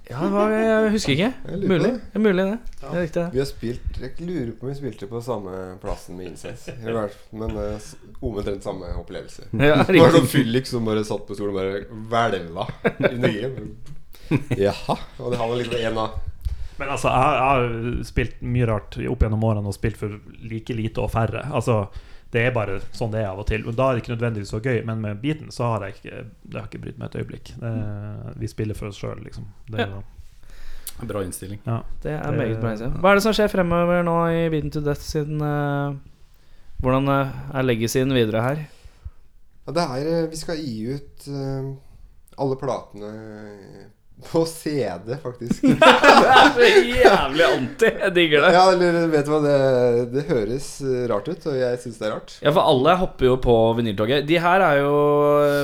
Ja, 0.08 0.22
det 0.24 0.32
var, 0.32 0.52
jeg 0.56 0.92
husker 0.94 1.12
ikke. 1.12 1.30
Jeg 1.52 1.68
Mulig. 1.68 1.80
det. 1.84 2.02
Det 2.14 2.20
mulig, 2.24 2.44
det. 2.48 2.60
Det 2.80 2.88
er 2.94 3.02
riktig. 3.04 3.24
Vi 3.34 3.40
har 3.42 3.48
spilt 3.50 3.98
Jeg 4.00 4.14
lurer 4.24 4.52
på 4.56 4.64
om 4.64 4.70
vi 4.72 4.76
spilte 4.78 5.08
på 5.12 5.20
samme 5.26 5.56
plassen 5.82 6.16
med 6.16 6.30
Incest. 6.30 6.70
I 6.72 6.94
hvert 6.96 7.12
fall, 7.12 7.40
Men 7.42 7.58
uh, 7.60 7.90
omtrent 8.24 8.64
samme 8.64 8.88
opplevelse. 9.02 9.50
Ja, 9.68 9.82
Det 9.84 10.00
var 10.00 10.16
sånn 10.16 10.30
fyllik 10.32 10.66
som 10.70 10.88
bare 10.88 11.04
satt 11.04 11.28
på 11.28 11.36
stolen 11.36 11.52
og 11.52 11.60
bare 11.60 12.32
hvelva. 12.32 12.68
Jaha. 14.56 14.96
Og 15.20 15.32
det 15.32 15.40
hadde 15.42 15.60
liksom 15.62 15.78
en 15.92 16.00
av 16.06 16.16
Men 16.78 16.90
altså, 16.94 17.10
jeg, 17.12 17.36
jeg 17.36 17.48
har 17.52 18.04
spilt 18.08 18.42
mye 18.46 18.68
rart 18.70 18.98
opp 19.10 19.24
gjennom 19.26 19.44
årene 19.50 19.72
og 19.72 19.76
spilt 19.76 19.98
for 20.00 20.16
like 20.48 20.76
lite 20.78 21.02
og 21.04 21.12
færre. 21.12 21.44
Altså, 21.52 21.88
det 22.32 22.44
er 22.44 22.52
bare 22.56 22.82
sånn 22.92 23.14
det 23.14 23.22
er 23.24 23.30
av 23.30 23.40
og 23.40 23.48
til. 23.48 23.64
Og 23.68 23.76
Da 23.78 23.88
er 23.88 23.96
det 23.96 24.04
ikke 24.04 24.16
nødvendigvis 24.16 24.52
så 24.52 24.60
gøy, 24.60 24.82
men 24.86 25.02
med 25.04 25.22
beaten 25.22 25.52
så 25.54 25.72
har 25.74 25.88
jeg 25.88 25.98
ikke 25.98 26.26
Det 26.44 26.60
har 26.60 26.68
ikke 26.68 26.82
brydd 26.84 27.00
meg 27.00 27.08
et 27.10 27.20
øyeblikk. 27.22 27.54
Det, 27.62 27.74
vi 28.42 28.52
spiller 28.52 28.76
for 28.78 28.92
oss 28.92 29.00
sjøl, 29.00 29.24
liksom. 29.24 29.48
Det, 29.72 29.88
Ja. 29.88 30.04
Bra 30.98 31.22
innstilling. 31.22 31.60
ja. 31.66 31.82
Det 32.02 32.12
er 32.12 32.32
meget 32.32 32.60
bra. 32.60 32.72
innstilling. 32.72 33.00
Hva 33.02 33.12
er 33.12 33.20
det 33.20 33.24
som 33.24 33.34
skjer 33.34 33.52
fremover 33.54 34.04
nå 34.04 34.16
i 34.34 34.50
Beaten 34.50 34.72
to 34.74 34.82
Death 34.82 35.02
siden 35.06 35.42
uh, 35.42 35.94
Hvordan 36.82 37.10
eh, 37.10 37.36
er 37.54 37.66
legacyen 37.66 38.14
videre 38.14 38.42
her? 38.42 38.64
Ja, 39.68 39.72
det 39.74 39.84
er 39.84 40.10
eh, 40.24 40.30
Vi 40.32 40.38
skal 40.38 40.58
gi 40.58 40.96
ut 40.96 41.28
uh, 41.30 41.76
alle 42.38 42.58
platene 42.58 43.12
på 44.32 44.42
CD, 44.50 45.14
faktisk. 45.22 45.62
det 45.68 45.78
er 45.88 46.48
så 46.56 46.68
Jævlig 46.68 47.44
anti. 47.48 47.90
Jeg 48.02 48.14
digger 48.16 48.42
det. 48.48 48.50
Ja, 48.56 48.64
eller 48.74 48.96
vet 49.14 49.28
du 49.28 49.32
hva, 49.32 49.40
det, 49.46 49.58
det 50.16 50.24
høres 50.32 50.70
eh, 50.82 51.04
rart 51.12 51.30
ut, 51.30 51.46
og 51.52 51.60
jeg 51.60 51.78
syns 51.84 52.00
det 52.02 52.08
er 52.10 52.16
rart. 52.16 52.34
Ja, 52.42 52.52
for 52.56 52.66
alle 52.74 52.96
hopper 52.98 53.30
jo 53.30 53.36
på 53.44 53.56
vinyltoget. 53.78 54.26
De 54.28 54.40
her 54.42 54.66
er 54.66 54.82
jo 54.82 54.96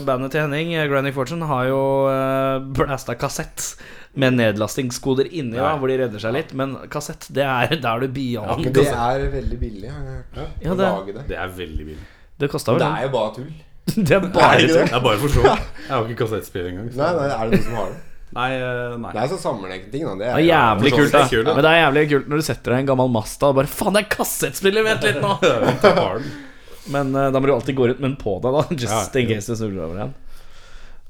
Bandet 0.06 0.36
til 0.36 0.46
Henning, 0.46 0.76
eh, 0.78 0.86
Granny 0.92 1.12
Fortune, 1.16 1.50
har 1.50 1.66
jo 1.72 1.82
uh, 2.08 2.62
blasta 2.78 3.18
kassett 3.20 3.74
med 4.14 4.38
nedlastingskoder 4.38 5.26
inni, 5.34 5.58
da, 5.58 5.72
Ja. 5.72 5.76
hvor 5.82 5.90
de 5.90 5.98
redder 6.04 6.22
seg 6.22 6.36
litt. 6.38 6.54
Men 6.54 6.78
kassett, 6.94 7.26
det 7.34 7.44
er 7.50 7.74
der 7.74 7.90
er 7.98 8.06
du 8.06 8.14
beyond. 8.14 8.62
Ja, 8.62 8.78
det 8.78 8.86
er 8.94 9.28
veldig 9.34 9.60
billig, 9.66 9.90
har 9.90 10.06
jeg 10.06 10.22
hørt. 10.22 10.62
Ja, 10.62 10.72
å 10.72 10.78
det- 10.78 10.94
lage 10.94 11.18
det. 11.18 11.28
Det 11.34 11.42
er 11.42 11.54
veldig 11.58 11.86
billig. 11.90 12.06
det 12.38 12.50
kosta 12.54 12.74
vel 12.78 12.84
det 12.86 12.94
er 13.02 13.08
jo 13.10 13.14
bare 13.18 13.36
tull. 13.42 13.54
Det 14.08 14.14
er 14.16 14.22
bare 14.24 14.58
det 14.62 14.70
tull. 14.70 14.78
det? 14.78 14.86
Det 14.88 14.96
er 14.96 15.02
bare 15.04 15.18
for 15.20 15.34
show. 15.34 15.44
Jeg 15.90 15.92
har 15.92 16.06
ikke 16.08 16.22
kassettspill 16.24 16.70
engang. 16.70 16.94
så- 16.94 17.02
Nei, 17.02 17.12
nei, 17.18 17.30
er 17.34 17.50
det 17.50 17.58
noen 17.60 17.66
som 17.68 17.80
har 17.82 17.90
det? 17.98 18.02
Nei, 18.34 18.50
eh, 18.58 18.96
nei. 19.02 19.12
Det 19.14 19.22
er 19.24 19.32
sånn 19.34 19.42
sammenhengende 19.44 19.92
da. 19.92 20.14
Det 20.14 20.18
Det 20.18 20.32
er 20.34 20.48
jævlig 20.48 20.94
kult, 20.96 21.12
da. 21.14 21.24
kult, 21.30 21.52
Men 21.52 21.62
det 21.66 21.72
er 21.72 21.80
jævlig 21.84 22.04
kult 22.14 22.28
når 22.32 22.42
du 22.42 22.46
setter 22.48 22.74
deg 22.76 22.84
en 22.84 22.90
gammel 22.94 23.14
Masta 23.14 23.52
og 23.52 23.60
bare 23.60 23.72
Faen, 23.72 23.94
det 23.98 24.04
er 24.06 24.10
kassettspiller! 24.16 24.86
Vent 24.88 25.08
litt 25.08 25.22
nå! 25.24 25.38
Men 26.94 27.16
uh, 27.16 27.30
da 27.32 27.40
må 27.40 27.48
du 27.48 27.54
alltid 27.56 27.78
gå 27.78 27.88
rundt 27.88 28.02
med 28.04 28.10
den 28.12 28.20
på 28.20 28.36
deg, 28.44 28.58
da. 28.58 28.64
Just 28.84 29.16
Ja, 29.16 29.22
in 29.22 29.30
case 29.32 29.54
du 29.54 29.60
snurrer 29.60 29.86
over 29.86 30.02
igjen. 30.02 30.14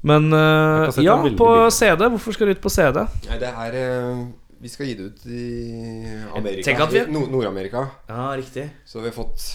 Men 0.04 0.28
uh, 0.36 0.92
er 0.92 1.02
ja, 1.02 1.16
på. 1.38 1.50
CD. 1.72 2.06
Hvorfor 2.12 2.36
skal 2.36 2.50
du 2.50 2.54
ut 2.54 2.62
på 2.62 2.72
CD? 2.72 3.00
Nei, 3.30 3.38
det 3.40 3.50
er 3.50 3.78
uh, 3.80 4.24
Vi 4.60 4.70
skal 4.72 4.90
gi 4.90 4.96
det 4.98 5.06
ut 5.08 5.24
i 5.26 5.44
Amerika. 6.36 6.86
Vi- 6.92 7.06
Nord-Amerika. 7.10 7.86
Ja, 8.10 8.28
riktig. 8.36 8.68
Så 8.84 9.00
vi 9.00 9.08
har 9.08 9.16
fått 9.16 9.48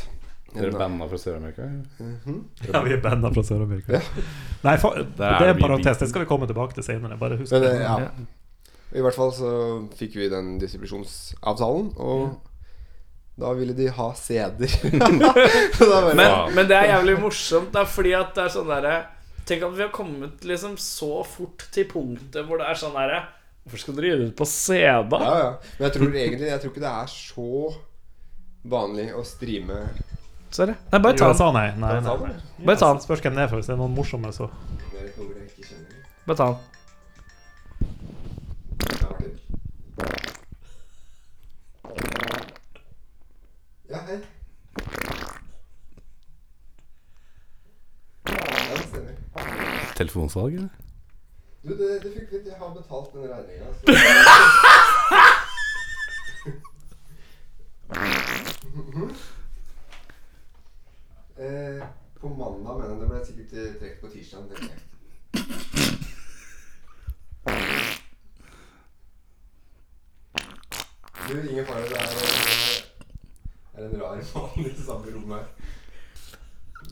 Dere 0.55 0.73
banda 0.73 1.05
fra 1.09 1.19
Sør-Amerika? 1.21 1.67
Ja, 2.65 2.81
vi 2.85 2.95
er 2.95 3.01
banda 3.03 3.31
fra 3.33 3.43
Sør-Amerika. 3.45 4.01
Nei, 4.65 4.75
for, 4.81 4.97
er 4.97 5.07
det 5.15 5.29
er 5.29 5.53
en 5.53 5.61
parentes. 5.61 6.01
Det 6.01 6.09
skal 6.09 6.25
vi 6.25 6.29
komme 6.29 6.49
tilbake 6.49 6.77
til 6.77 6.85
senere. 6.85 7.17
Bare 7.21 7.37
husk 7.39 7.53
det. 7.53 7.61
det, 7.67 7.73
ja. 7.83 7.97
I 8.97 9.03
hvert 9.05 9.17
fall 9.17 9.33
så 9.37 9.51
fikk 9.99 10.17
vi 10.17 10.29
den 10.31 10.55
distribusjonsavtalen, 10.61 11.91
og 12.01 12.39
da 13.39 13.53
ville 13.55 13.75
de 13.77 13.87
ha 13.93 14.09
CD-er. 14.17 14.73
Men, 16.19 16.33
men 16.55 16.67
det 16.67 16.75
er 16.75 16.89
jævlig 16.95 17.19
morsomt, 17.21 17.71
da, 17.75 17.85
fordi 17.87 18.11
at 18.17 18.33
det 18.35 18.47
er 18.47 18.53
sånn 18.57 18.69
derre 18.69 18.97
Tenk 19.47 19.63
at 19.65 19.77
vi 19.77 19.81
har 19.81 19.91
kommet 19.93 20.43
liksom 20.45 20.75
så 20.77 21.23
fort 21.25 21.63
til 21.73 21.87
punktet 21.89 22.43
hvor 22.45 22.59
det 22.61 22.67
er 22.69 22.77
sånn 22.77 22.93
derre 22.97 23.21
Hvorfor 23.63 23.81
skal 23.81 23.95
dere 23.97 24.11
gjøre 24.11 24.25
det 24.27 24.35
på 24.37 24.45
CD? 24.49 25.15
Ja, 25.23 25.37
ja. 25.39 25.47
Men 25.77 25.87
jeg 25.87 25.95
tror 25.95 26.17
egentlig 26.23 26.49
Jeg 26.51 26.61
tror 26.61 26.73
ikke 26.73 26.83
det 26.83 26.91
er 26.91 27.13
så 27.13 27.47
vanlig 28.69 29.07
å 29.15 29.23
streame 29.25 29.79
Sorry. 30.51 30.73
Nei, 30.91 30.99
bare 31.01 31.15
ta 31.15 31.33
den. 31.33 31.53
nei. 31.53 31.71
nei, 31.77 32.01
nei. 32.01 32.17
den. 32.17 32.65
Bare 32.65 32.77
ta 32.77 32.93
den. 32.93 33.01
Spørs 33.01 33.19
hvem 33.19 33.35
det 33.35 33.43
er, 33.43 33.47
for 33.47 33.55
hvis 33.55 33.65
det 33.69 33.73
er 33.73 33.77
noen 33.77 33.93
morsomme, 33.93 34.33
så. 34.33 34.49
Bare 36.25 36.37
ta 36.37 36.45
den. 36.47 36.57
Ja, 43.89 43.97
hei. 44.09 44.19
Telefonsalg, 49.95 50.53
eller? 50.53 50.69
Du, 51.61 51.69
det, 51.77 52.03
det 52.03 52.11
fikk 52.15 52.31
litt 52.31 52.45
Jeg 52.47 52.55
har 52.57 52.69
betalt 52.73 53.13
den 53.13 53.23
regninga. 53.29 53.67
Så... 53.75 53.85
Eh, 61.39 61.85
på 62.19 62.29
mandag, 62.29 62.79
mener 62.79 62.89
jeg. 62.89 63.01
det 63.01 63.07
ble 63.09 63.25
sikkert 63.25 63.53
eh, 63.53 63.75
trukket 63.79 63.99
på 64.01 64.07
tirsdag. 64.11 64.39
tenker 64.49 64.73
jeg. 64.73 64.79
Du, 71.29 71.49
ingen 71.49 71.65
fare. 71.65 71.81
Det 71.81 71.97
er, 71.97 72.07
det 73.75 73.83
er 73.83 73.89
en 73.89 74.01
rar 74.01 74.15
mann 74.33 74.65
i 74.65 74.73
samme 74.85 75.13
rom 75.15 75.31
her. 75.31 75.45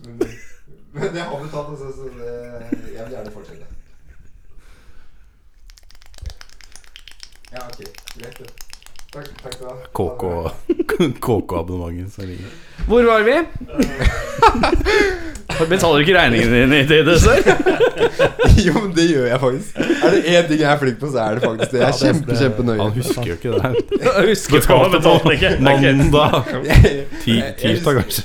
Men, 0.06 0.32
men 0.94 1.14
det 1.14 1.22
har 1.22 1.44
betalt, 1.44 1.70
altså, 1.70 1.92
så 1.96 2.04
det, 2.04 2.94
jeg 2.94 3.06
vil 3.06 3.14
gjerne 3.18 3.32
fortsette. 3.32 3.66
Ja, 7.52 7.68
ok. 7.68 7.84
Greit, 8.16 8.40
det. 8.40 8.67
Takk, 9.08 9.28
takk 9.42 9.54
da. 9.62 9.72
KK 9.96 10.24
KK-abonnementet 11.26 12.12
som 12.14 12.24
ringer. 12.28 12.50
Hvor 12.88 13.04
var 13.08 13.22
vi? 13.24 13.36
Betaler 15.70 15.98
du 15.98 16.02
ikke 16.04 16.18
regningene 16.18 16.56
dine 16.60 16.78
i 16.84 16.86
tide, 16.90 17.14
sir? 17.20 17.38
jo, 18.68 18.74
men 18.82 18.92
det 18.98 19.06
gjør 19.10 19.26
jeg 19.32 19.40
faktisk. 19.42 19.70
Er 19.80 20.10
det 20.14 20.20
én 20.28 20.44
ting 20.52 20.60
jeg 20.62 20.70
er 20.70 20.78
flink 20.84 20.98
på, 21.02 21.08
så 21.14 21.18
er 21.24 21.32
det 21.40 21.44
faktisk 21.48 21.72
det. 21.72 21.80
Jeg 21.82 21.88
er 21.88 21.92
kjempe, 22.04 22.32
kjempenøye. 22.44 22.80
Han 22.84 22.92
husker 23.00 23.24
jo 23.32 23.36
ikke 23.40 23.52
det 23.56 23.62
her. 23.66 23.74
Jeg 24.04 24.24
husker 24.34 24.58
hva 24.68 24.76
han 24.84 24.92
betalte 24.98 25.28
ikke. 25.38 25.52
Mandag. 25.66 26.34
Tirsdag, 27.24 27.94
kanskje. 28.04 28.24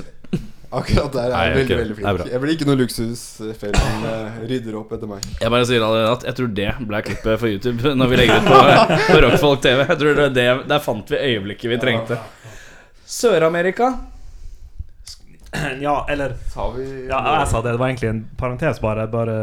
Akkurat 0.73 1.13
der 1.13 1.27
er 1.27 1.35
Nei, 1.35 1.43
jeg 1.51 1.57
veldig, 1.59 1.77
veldig 1.83 1.97
flink. 1.99 2.21
Jeg 2.33 2.41
blir 2.43 2.55
ikke 2.57 2.69
noe 2.69 2.79
luksusfellen 2.81 4.07
uh, 4.09 4.39
rydder 4.49 4.79
opp 4.81 4.95
etter 4.97 5.11
meg. 5.11 5.27
Jeg 5.43 5.53
bare 5.53 5.67
sier 5.69 5.85
allerede 5.85 6.15
at 6.17 6.25
jeg 6.31 6.39
tror 6.39 6.55
det 6.57 6.69
ble 6.89 7.03
klippet 7.09 7.43
for 7.43 7.53
YouTube 7.53 7.93
når 8.01 8.13
vi 8.13 8.21
legger 8.23 8.41
ut 8.41 8.49
på, 8.49 8.61
på 9.11 9.19
Rockfolk 9.27 9.61
TV. 9.67 9.83
Jeg 9.85 9.99
tror 10.05 10.17
det 10.23 10.31
det, 10.39 10.47
Der 10.71 10.81
fant 10.87 11.13
vi 11.13 11.21
øyeblikket 11.21 11.75
vi 11.75 11.79
trengte. 11.83 12.19
Sør-Amerika. 13.13 13.91
Ja, 15.81 16.07
eller 16.09 16.33
Sa 16.49 16.71
vi 16.73 16.85
Ja, 17.11 17.19
jeg 17.43 17.49
sa 17.51 17.61
det. 17.61 17.75
Det 17.75 17.81
var 17.83 17.91
egentlig 17.91 18.09
en 18.09 18.23
parentes, 18.41 18.81
bare. 18.81 19.05
bare 19.13 19.35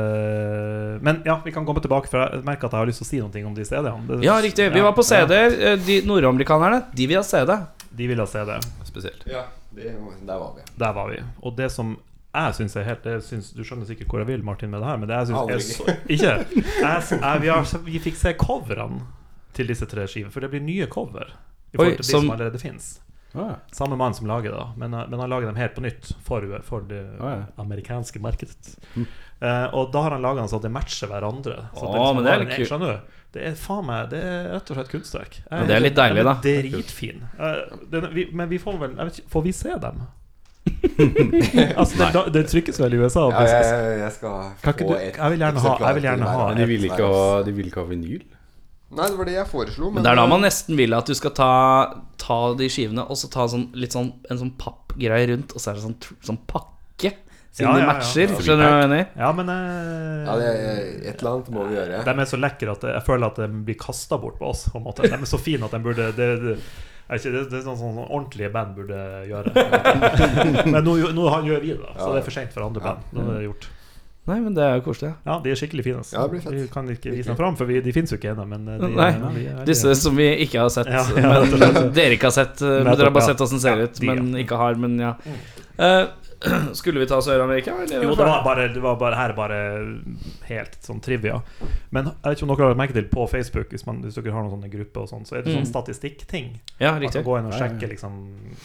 Men 1.06 1.22
ja, 1.26 1.38
vi 1.46 1.52
kan 1.54 1.66
komme 1.68 1.82
tilbake, 1.86 2.10
for 2.10 2.24
jeg 2.26 2.42
merker 2.48 2.66
at 2.66 2.74
jeg 2.74 2.82
har 2.82 2.90
lyst 2.90 3.04
til 3.04 3.06
å 3.06 3.10
si 3.12 3.22
noe 3.22 3.46
om 3.52 3.54
de 3.54 3.66
CD-ene. 3.70 4.18
Ja, 4.26 4.40
riktig. 4.42 4.72
Vi 4.74 4.82
var 4.82 4.98
på 4.98 5.06
CD-er. 5.06 5.54
Eh, 5.74 5.78
De 5.86 6.02
nordamerikanerne, 6.10 6.82
de 6.98 7.06
vil 7.12 7.22
ha 7.22 7.24
CD. 7.24 7.54
De 7.94 8.10
vil 8.10 8.26
ha 8.26 8.26
CD. 8.30 8.58
Spesielt. 8.90 9.22
Ja, 9.30 9.46
det, 9.84 9.96
der 10.28 10.36
var 10.42 10.54
vi. 10.56 10.62
Der 10.80 10.94
var 10.94 11.10
vi. 11.10 11.18
Og 11.42 11.58
det 11.58 11.72
som 11.72 11.98
jeg 12.36 12.56
syns 12.56 12.76
er 12.78 12.84
helt 12.86 13.04
det 13.04 13.16
syns, 13.26 13.48
Du 13.58 13.64
skjønner 13.66 13.88
sikkert 13.90 14.08
hvor 14.12 14.20
jeg 14.22 14.28
vil, 14.28 14.44
Martin, 14.46 14.70
med 14.70 14.80
det 14.84 14.88
her, 14.88 14.98
men 15.02 15.10
det 15.10 15.16
jeg 15.18 15.28
syns 15.32 15.54
er 15.56 15.60
så 15.60 15.96
Ikke? 16.10 16.34
Jeg, 16.82 17.04
jeg, 17.22 17.42
vi, 17.42 17.48
har, 17.48 17.78
vi 17.86 18.00
fikk 18.00 18.16
se 18.20 18.34
coverne 18.38 19.02
til 19.58 19.68
disse 19.68 19.86
tre 19.90 20.06
skivene, 20.08 20.32
for 20.32 20.40
det 20.46 20.50
blir 20.54 20.62
nye 20.62 20.86
cover. 20.86 21.32
I 21.74 21.78
forhold 21.78 21.92
Oi, 21.92 21.96
til 21.98 22.06
de 22.06 22.12
som- 22.12 22.22
som 22.28 22.32
allerede 22.36 22.60
fins. 22.60 23.02
Samme 23.72 23.96
mann 23.96 24.14
som 24.18 24.26
lager 24.28 24.50
det, 24.52 24.58
da, 24.58 24.72
men, 24.76 24.92
men 25.12 25.20
han 25.22 25.30
lager 25.30 25.46
dem 25.52 25.56
helt 25.60 25.76
på 25.76 25.84
nytt 25.86 26.12
for, 26.26 26.42
for 26.66 26.82
det 26.90 27.04
ja. 27.20 27.36
amerikanske 27.62 28.20
markedet. 28.24 28.72
Eh, 28.98 29.68
og 29.72 29.92
da 29.94 30.02
har 30.08 30.16
han 30.18 30.22
laga 30.26 30.42
dem 30.42 30.50
sånn 30.52 30.60
at 30.64 30.66
det 30.66 30.72
matcher 30.74 31.08
hverandre. 31.12 31.58
Så 31.78 31.86
Å, 31.86 31.90
at 31.92 32.00
liksom 32.00 32.24
det 32.26 32.32
er 32.34 32.42
litt 32.44 32.56
kult. 32.58 32.70
Skjønner? 32.72 33.02
Det 33.30 33.44
er 33.46 33.54
faen 33.62 33.86
meg 33.86 34.08
Det 34.10 34.20
er 34.26 34.48
rett 34.56 34.72
og 34.74 34.80
slett 34.80 34.90
kunstverk. 34.90 35.36
Jeg- 35.46 35.68
det 35.70 35.76
er 35.76 35.84
litt 35.86 35.96
deilig, 36.00 36.24
den 36.24 36.26
da. 36.26 36.34
er 36.50 36.70
Dritfin. 36.72 37.22
Uh, 37.38 37.78
den- 37.94 38.10
vi- 38.16 38.30
Men 38.34 38.50
vi 38.50 38.58
får 38.58 38.80
vel 38.82 38.96
jeg 38.98 39.06
vet 39.12 39.20
ikke, 39.20 39.30
Får 39.36 39.44
vi 39.46 39.52
se 39.52 39.76
dem? 39.86 40.02
altså, 41.80 42.10
det, 42.14 42.34
det 42.34 42.44
trykkes 42.50 42.80
vel 42.82 42.94
i 42.94 43.00
USA? 43.02 43.28
Ja, 43.32 43.46
jeg, 43.46 43.64
jeg, 43.66 44.00
jeg 44.04 44.12
skal 44.18 44.52
få 44.64 44.96
et 44.98 45.16
jeg 45.18 45.32
vil 45.34 45.40
gjerne 45.46 45.64
ha- 45.64 45.78
jeg 45.86 45.96
vil 45.98 46.04
gjerne 46.10 46.26
ha 46.30 46.34
de 46.54 46.66
ha, 47.06 47.44
de 47.46 47.52
vil 47.58 47.70
ikke 47.72 47.84
ha 47.84 47.88
vinyl? 47.90 48.24
Nei, 48.90 49.06
det 49.06 49.18
var 49.20 49.28
det 49.30 49.36
jeg 49.36 49.48
foreslo. 49.52 49.92
Men 49.94 50.02
det 50.06 50.10
er 50.12 50.18
da 50.18 50.26
man 50.30 50.42
nesten 50.42 50.78
vil 50.80 50.96
at 50.98 51.06
du 51.10 51.14
skal 51.18 51.34
ta, 51.38 51.50
ta 52.18 52.38
de 52.58 52.70
skivene 52.74 53.04
og 53.06 53.18
så 53.20 53.30
ta 53.30 53.46
sånn, 53.52 53.68
litt 53.78 53.94
sånn, 53.94 54.12
en 54.34 54.40
sånn 54.42 54.54
pappgreie 54.58 55.28
rundt, 55.30 55.54
og 55.54 55.62
så 55.62 55.72
er 55.72 55.78
det 55.78 55.84
sånn, 55.86 55.98
sånn 56.26 56.40
pakke. 56.50 57.14
Siden 57.54 57.70
Ja, 57.70 57.76
de 57.76 57.82
ja, 57.82 57.86
ja. 57.86 57.94
matcher. 57.94 58.34
Skjønner 58.38 58.60
du 58.62 58.66
hva 58.66 58.74
jeg 58.74 58.90
mener? 58.90 59.06
Ja, 59.18 59.30
men 59.38 59.48
eh, 59.54 60.26
Ja, 60.26 60.36
det 60.42 60.50
er, 60.50 60.84
et 61.12 61.22
eller 61.22 61.32
annet 61.38 61.48
må 61.54 61.64
vi 61.70 61.78
gjøre. 61.80 62.02
De 62.06 62.14
er 62.14 62.30
så 62.30 62.38
lekre 62.42 62.76
at 62.76 62.86
jeg 62.92 63.06
føler 63.08 63.30
at 63.30 63.40
de 63.42 63.48
blir 63.70 63.78
kasta 63.82 64.20
bort 64.22 64.38
på 64.42 64.50
oss. 64.52 64.68
På 64.74 64.78
en 64.82 64.86
måte 64.86 65.06
De 65.10 65.14
er 65.18 65.26
så 65.30 65.40
fine 65.42 65.66
at 65.66 65.74
de 65.74 65.82
burde 65.86 66.12
Det, 66.18 66.30
det, 66.44 66.56
ikke, 67.10 67.32
det, 67.34 67.42
det 67.50 67.58
er 67.58 67.66
sånn 67.66 67.80
sånn 67.82 67.98
ordentlige 68.06 68.52
band 68.54 68.76
burde 68.78 69.00
gjøre. 69.32 69.54
Men 70.74 70.82
nå, 70.86 70.94
nå 71.18 71.26
gjør 71.50 71.64
vi 71.66 71.74
det, 71.74 71.82
da, 71.82 71.96
så 71.98 72.12
det 72.14 72.22
er 72.22 72.28
for 72.30 72.38
seint 72.38 72.54
for 72.54 72.66
andre 72.68 72.86
band. 72.86 73.08
Nå 73.18 73.26
er 73.26 73.40
det 73.40 73.48
gjort. 73.48 73.70
Nei, 74.30 74.38
men 74.46 74.54
det 74.58 74.64
er 74.64 74.78
jo 74.80 74.84
koselig. 74.86 75.10
Ja, 75.26 75.40
de 75.44 75.52
er 75.52 75.58
skikkelig 75.60 75.84
fine. 75.88 76.04
altså. 76.04 76.16
Ja, 76.16 76.24
det 76.28 76.32
blir 76.36 76.44
fett. 76.46 76.54
Vi 76.60 76.68
kan 76.74 76.90
ikke 76.94 77.14
vise 77.16 77.32
dem 77.32 77.40
fram, 77.40 77.58
for 77.58 77.66
vi, 77.70 77.82
de 77.82 77.94
fins 77.96 78.14
jo 78.14 78.20
ikke 78.20 78.32
ennå. 78.36 78.46
Men 78.52 78.68
eh, 78.70 78.80
de, 78.84 78.90
Nei, 78.96 79.12
de 79.36 79.46
er- 79.56 79.66
disse 79.68 79.96
som 80.00 80.16
vi 80.20 80.30
ikke 80.46 80.62
har 80.64 80.70
sett. 80.74 80.88
Ja, 80.96 81.04
ja, 81.18 81.34
men 81.44 81.92
dere 81.98 82.16
ikke 82.16 82.30
har 82.30 82.38
sett. 82.38 82.62
Men 82.62 82.90
Dere 82.94 83.10
har 83.10 83.16
bare 83.18 83.30
sett 83.34 83.42
åssen 83.46 83.60
ser 83.64 83.78
Ja, 83.82 83.90
ut, 83.90 84.00
de, 84.00 84.08
ja. 84.08 84.16
men 84.22 84.34
ikke 84.46 84.58
har. 84.62 84.76
Men 84.80 84.98
ja. 85.02 85.16
Uh, 85.80 86.08
skulle 86.80 87.02
vi 87.02 87.06
ta 87.10 87.18
Sør-Amerika? 87.22 87.74
Jo, 87.92 88.14
det 88.16 88.24
var 88.24 88.44
bare, 88.46 88.68
det 88.72 88.80
var 88.84 88.96
bare 89.02 89.16
her 89.20 89.34
bare 89.36 89.58
helt 90.48 90.78
sånn 90.86 91.02
trivia. 91.04 91.42
Men 91.92 92.12
jeg 92.12 92.16
vet 92.30 92.38
ikke 92.40 92.46
om 92.48 92.54
dere 92.54 92.64
har 92.68 92.72
lagt 92.74 92.80
merke 92.84 92.96
til 93.00 93.08
på 93.12 93.26
Facebook, 93.32 93.74
hvis, 93.74 93.84
man, 93.90 94.00
hvis 94.06 94.16
dere 94.20 94.32
har 94.36 94.46
noen 94.46 94.54
sånne 94.56 94.70
grupper, 94.72 95.04
og 95.04 95.12
sånn, 95.12 95.26
så 95.28 95.36
er 95.40 95.44
det 95.44 95.56
sånn 95.58 95.66
Mm. 95.66 95.72
statistikkting. 95.74 96.48
Ja, 96.80 96.94
Man 96.94 97.02
riktig. 97.04 97.24
kan 97.24 97.28
gå 97.28 97.40
inn 97.42 97.50
og 97.52 97.58
sjekke 97.60 97.90
liksom, 97.92 98.16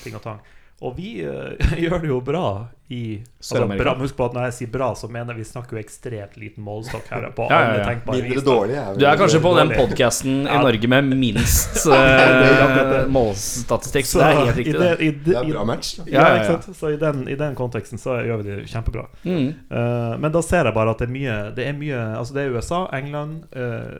ting 0.04 0.14
og 0.18 0.22
tang. 0.22 0.38
Og 0.82 0.96
vi 0.96 1.20
uh, 1.22 1.54
gjør 1.82 2.00
det 2.02 2.08
jo 2.10 2.20
bra 2.24 2.46
i 2.92 3.16
altså, 3.16 3.54
Sør-Amerika. 3.54 3.84
bra, 3.84 3.92
Husk 4.02 4.16
på 4.18 4.24
at 4.26 4.34
når 4.36 4.42
jeg 4.48 4.54
sier 4.58 4.70
bra, 4.74 4.90
så 4.98 5.08
mener 5.08 5.36
vi 5.38 5.44
snakker 5.46 5.78
jo 5.78 5.80
ekstremt 5.80 6.34
liten 6.36 6.64
målestokk 6.66 7.06
her. 7.08 7.28
På 7.36 7.46
Ja, 7.52 7.60
ja, 7.78 7.86
ja. 7.94 7.94
Mindre 8.10 8.42
dårlig 8.44 8.76
er. 8.76 8.98
Du 8.98 9.06
er 9.08 9.20
kanskje 9.20 9.40
på 9.44 9.52
den 9.56 9.72
podkasten 9.72 10.42
i 10.42 10.58
Norge 10.66 10.90
med 10.92 11.08
minst 11.14 11.86
uh, 11.88 13.06
målstatistikk. 13.14 14.10
Så 14.10 14.18
Så 14.18 14.20
det 14.20 14.28
er 14.28 14.40
helt 14.42 14.60
riktig. 14.60 14.76
det, 14.76 14.90
Det. 14.90 15.08
i 15.08 15.10
Det 15.30 15.38
er 15.40 15.50
bra 15.52 15.64
match. 15.70 15.94
Ja, 16.02 16.04
Ja, 16.04 16.20
ja, 16.20 16.36
ikke 16.42 16.52
ja. 16.52 16.60
sant? 16.60 16.76
Så 16.76 16.92
i 16.92 17.00
den, 17.00 17.24
i 17.28 17.38
den 17.40 17.56
konteksten 17.56 18.00
så 18.02 18.18
gjør 18.26 18.42
vi 18.42 18.50
det 18.50 18.60
kjempebra. 18.68 19.06
Mm. 19.24 19.48
Uh, 19.70 20.14
men 20.20 20.30
da 20.34 20.42
ser 20.44 20.68
jeg 20.68 20.76
bare 20.76 20.92
at 20.92 21.00
det 21.00 21.08
er 21.08 21.14
mye 21.14 21.36
Det 21.56 21.68
er, 21.68 21.76
mye, 21.78 22.00
altså 22.18 22.36
det 22.36 22.44
er 22.44 22.58
USA, 22.58 22.84
England 22.92 23.46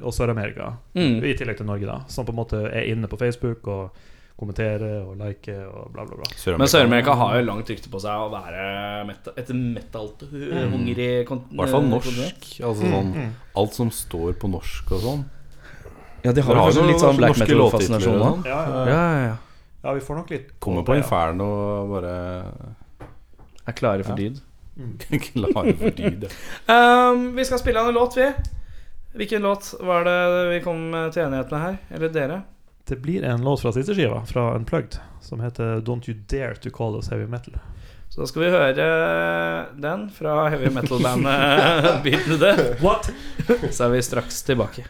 og 0.03 0.13
Sør-Amerika. 0.13 0.75
Mm. 0.99 1.23
I 1.25 1.33
tillegg 1.39 1.57
til 1.63 1.71
Norge, 1.71 1.87
da. 1.89 2.03
Som 2.11 2.27
på 2.27 2.35
en 2.35 2.43
måte 2.43 2.67
er 2.69 2.91
inne 2.93 3.09
på 3.09 3.17
Facebook 3.21 3.69
og 3.71 4.11
kommenterer 4.37 5.05
og 5.07 5.15
like 5.21 5.53
og 5.69 5.93
bla, 5.95 6.05
bla, 6.09 6.17
bla. 6.19 6.57
Men 6.59 6.67
Sør-Amerika 6.71 7.15
har 7.21 7.37
jo 7.39 7.45
langt 7.47 7.69
rykte 7.71 7.91
på 7.93 8.01
seg 8.03 8.25
å 8.25 8.31
være 8.33 8.65
meta, 9.07 9.31
et 9.39 9.49
metal-hungrig 9.55 11.27
kon- 11.29 11.45
I 11.53 11.57
hvert 11.61 11.71
fall 11.75 11.87
norsk. 11.89 12.49
Altså 12.67 12.91
sånn 12.91 13.13
Alt 13.63 13.75
som 13.79 13.91
står 13.95 14.35
på 14.43 14.51
norsk 14.51 14.91
og 14.97 15.01
sånn. 15.05 15.25
Ja, 16.25 16.33
de 16.33 16.41
har 16.43 16.57
jo 16.57 16.63
kanskje 16.67 16.87
litt 16.89 17.03
sånn 17.03 17.19
black 17.21 17.39
metal-fascinasjon 17.43 18.19
sånn. 18.25 18.45
Ja, 18.49 18.61
ja, 18.65 18.85
Ja, 18.89 19.37
ja, 19.85 19.93
vi 19.93 20.01
får 20.01 20.17
nok 20.17 20.31
litt 20.33 20.55
Kommer 20.65 20.83
på 20.83 20.95
ja. 20.97 21.03
Inferno 21.03 21.45
og 21.85 21.91
bare 21.93 22.15
Er 23.69 23.73
klare 23.77 24.03
for 24.05 24.13
Ja. 24.13 24.17
dyd. 24.17 24.41
klare 25.31 25.75
for 25.79 25.91
dyd. 25.95 26.25
ja. 26.67 27.11
Um, 27.13 27.35
vi 27.37 27.45
skal 27.45 27.59
spille 27.61 27.81
en 27.81 27.95
låt, 27.95 28.17
vi. 28.17 28.27
Hvilken 29.15 29.43
låt 29.47 29.75
var 29.81 30.03
det 30.05 30.49
vi 30.51 30.61
kom 30.65 30.91
til 31.13 31.23
enighet 31.29 31.51
med 31.53 31.61
her? 31.61 31.79
Eller 31.95 32.09
dere? 32.09 32.43
Det 32.87 32.97
blir 32.97 33.25
en 33.25 33.45
låt 33.45 33.61
fra 33.61 33.73
siste 33.73 33.95
skiva, 33.95 34.25
fra 34.27 34.55
Unplugged, 34.57 34.99
som 35.21 35.41
heter 35.41 35.81
'Don't 35.81 36.09
You 36.09 36.19
Dare 36.29 36.55
To 36.55 36.71
Call 36.71 36.97
Us 36.97 37.09
Heavy 37.11 37.25
Metal'. 37.27 37.59
Så 38.09 38.21
da 38.21 38.27
skal 38.27 38.43
vi 38.43 38.51
høre 38.51 38.73
den 39.75 40.11
fra 40.11 40.49
heavy 40.49 40.69
metal-bandet 40.71 42.03
Beat 42.05 42.25
the 42.25 42.37
Death. 42.37 42.85
Så 43.71 43.85
er 43.85 43.89
vi 43.89 44.03
straks 44.03 44.43
tilbake. 44.43 44.85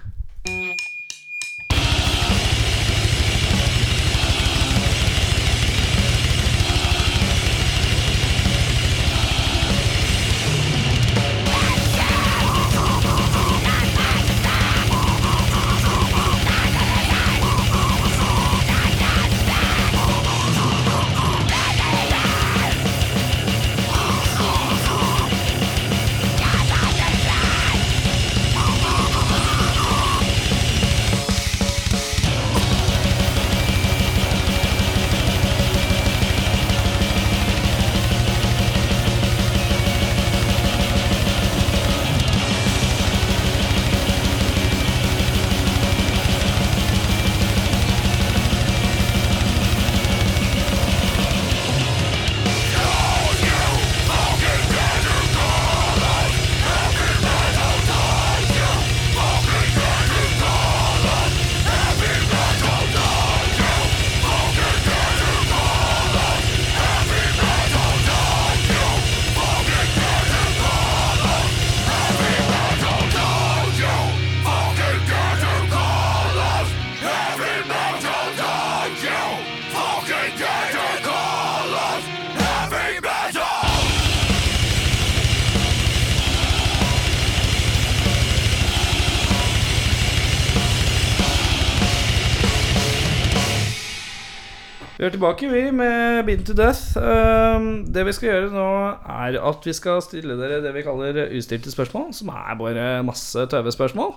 Tilbake, 95.14 95.48
vi, 95.50 95.64
med 95.72 96.24
Beaten 96.26 96.46
to 96.48 96.56
Death. 96.58 96.98
Um, 96.98 97.84
det 97.94 98.04
vi 98.08 98.14
skal 98.16 98.30
gjøre 98.30 98.52
nå, 98.52 98.68
er 99.14 99.38
at 99.40 99.66
vi 99.66 99.74
skal 99.76 100.02
stille 100.04 100.36
dere 100.38 100.62
det 100.64 100.74
vi 100.74 100.84
kaller 100.86 101.24
ustilte 101.38 101.72
spørsmål. 101.72 102.10
Som 102.16 102.32
er 102.34 102.56
bare 102.58 102.86
masse 103.06 103.46
tøve 103.50 103.72
spørsmål. 103.74 104.16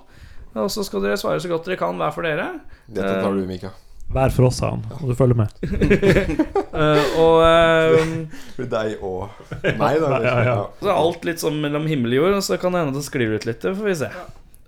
Og 0.58 0.72
så 0.74 0.86
skal 0.86 1.04
dere 1.06 1.20
svare 1.20 1.42
så 1.44 1.52
godt 1.52 1.68
dere 1.70 1.80
kan 1.80 2.00
hver 2.00 2.16
for 2.16 2.26
dere. 2.26 2.56
Dette 2.88 3.20
tar 3.22 3.36
du, 3.36 3.44
Mika. 3.48 3.74
Hver 4.08 4.32
for 4.32 4.48
oss, 4.48 4.62
sa 4.62 4.72
han. 4.72 4.86
Og 5.02 5.12
du 5.12 5.16
følger 5.20 5.36
med. 5.36 5.52
Uh, 6.72 7.04
og 7.24 7.42
um, 7.44 8.14
For 8.56 8.70
deg 8.72 9.04
og 9.04 9.28
meg, 9.66 10.00
da. 10.00 10.14
Ja, 10.24 10.36
ja. 10.48 10.60
så 10.80 10.94
er 10.94 10.96
alt 10.96 11.28
litt 11.28 11.44
sånn 11.44 11.60
mellom 11.64 11.90
himmel 11.92 12.16
og 12.16 12.22
jord, 12.22 12.38
og 12.40 12.46
så 12.48 12.60
kan 12.62 12.76
det 12.76 12.86
hende 12.86 12.96
det 12.96 13.08
sklir 13.08 13.36
ut 13.36 13.50
litt. 13.50 13.60
Det 13.66 13.76
får 13.76 13.90
vi 13.90 13.98
se. 14.06 14.12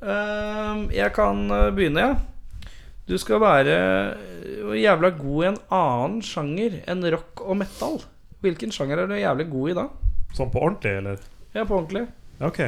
Uh, 0.03 0.86
jeg 0.91 1.15
kan 1.15 1.47
uh, 1.53 1.69
begynne, 1.75 2.03
ja. 2.03 2.19
Du 3.10 3.16
skal 3.18 3.41
være 3.41 3.78
uh, 4.70 4.76
jævla 4.78 5.10
god 5.18 5.41
i 5.41 5.47
en 5.49 5.57
annen 5.74 6.20
sjanger 6.22 6.82
enn 6.89 7.01
rock 7.10 7.41
og 7.41 7.57
metal. 7.57 7.97
Hvilken 8.43 8.74
sjanger 8.74 9.01
er 9.01 9.10
du 9.10 9.18
jævlig 9.18 9.47
god 9.49 9.72
i 9.72 9.80
da? 9.80 9.88
Sånn 10.38 10.51
på 10.53 10.62
ordentlig, 10.62 10.99
eller? 11.01 11.24
Ja, 11.55 11.66
på 11.66 11.80
ordentlig. 11.80 12.05
Ok. 12.45 12.62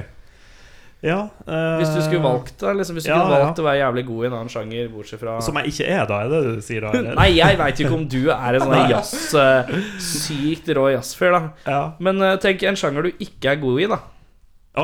Ja 1.02 1.18
eh, 1.50 1.78
Hvis 1.80 1.90
du 1.96 2.02
skulle 2.04 2.22
valgt 2.22 2.60
det, 2.62 2.76
liksom, 2.78 2.94
hvis 2.94 3.08
du 3.08 3.10
ja, 3.10 3.16
skulle 3.18 3.40
valgt 3.42 3.58
ja. 3.58 3.64
å 3.64 3.66
være 3.66 3.80
jævlig 3.80 4.04
god 4.06 4.20
i 4.22 4.28
en 4.28 4.36
annen 4.38 4.52
sjanger, 4.54 4.90
bortsett 4.94 5.22
fra 5.22 5.38
Som 5.42 5.58
jeg 5.58 5.72
ikke 5.72 5.88
er, 5.90 6.04
da? 6.10 6.20
Er 6.22 6.30
det 6.30 6.42
det 6.46 6.52
du 6.60 6.66
sier 6.66 6.86
da? 6.86 6.92
Nei, 7.22 7.26
jeg 7.40 7.58
veit 7.58 7.82
jo 7.82 7.88
ikke 7.88 7.98
om 7.98 8.04
du 8.12 8.20
er 8.36 8.58
en 8.58 8.66
sånn 8.68 8.92
jazz 8.92 9.16
uh, 9.34 9.72
Sykt 10.12 10.70
rå 10.78 10.86
jazzfyr, 10.94 11.34
da. 11.34 11.42
Ja. 11.66 11.82
Men 12.06 12.22
uh, 12.22 12.36
tenk 12.44 12.62
en 12.70 12.78
sjanger 12.78 13.10
du 13.10 13.26
ikke 13.26 13.56
er 13.56 13.62
god 13.64 13.82
i, 13.82 13.90
da. 13.96 13.98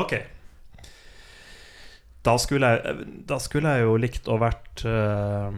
Ok. 0.02 0.16
Da 2.28 2.34
skulle 2.40 2.68
jeg, 2.74 3.04
da 3.28 3.38
skulle 3.40 3.70
jeg 3.76 3.86
jo 3.86 3.94
likt 4.00 4.28
å 4.28 4.36
vært 4.40 4.82
uh, 4.84 5.48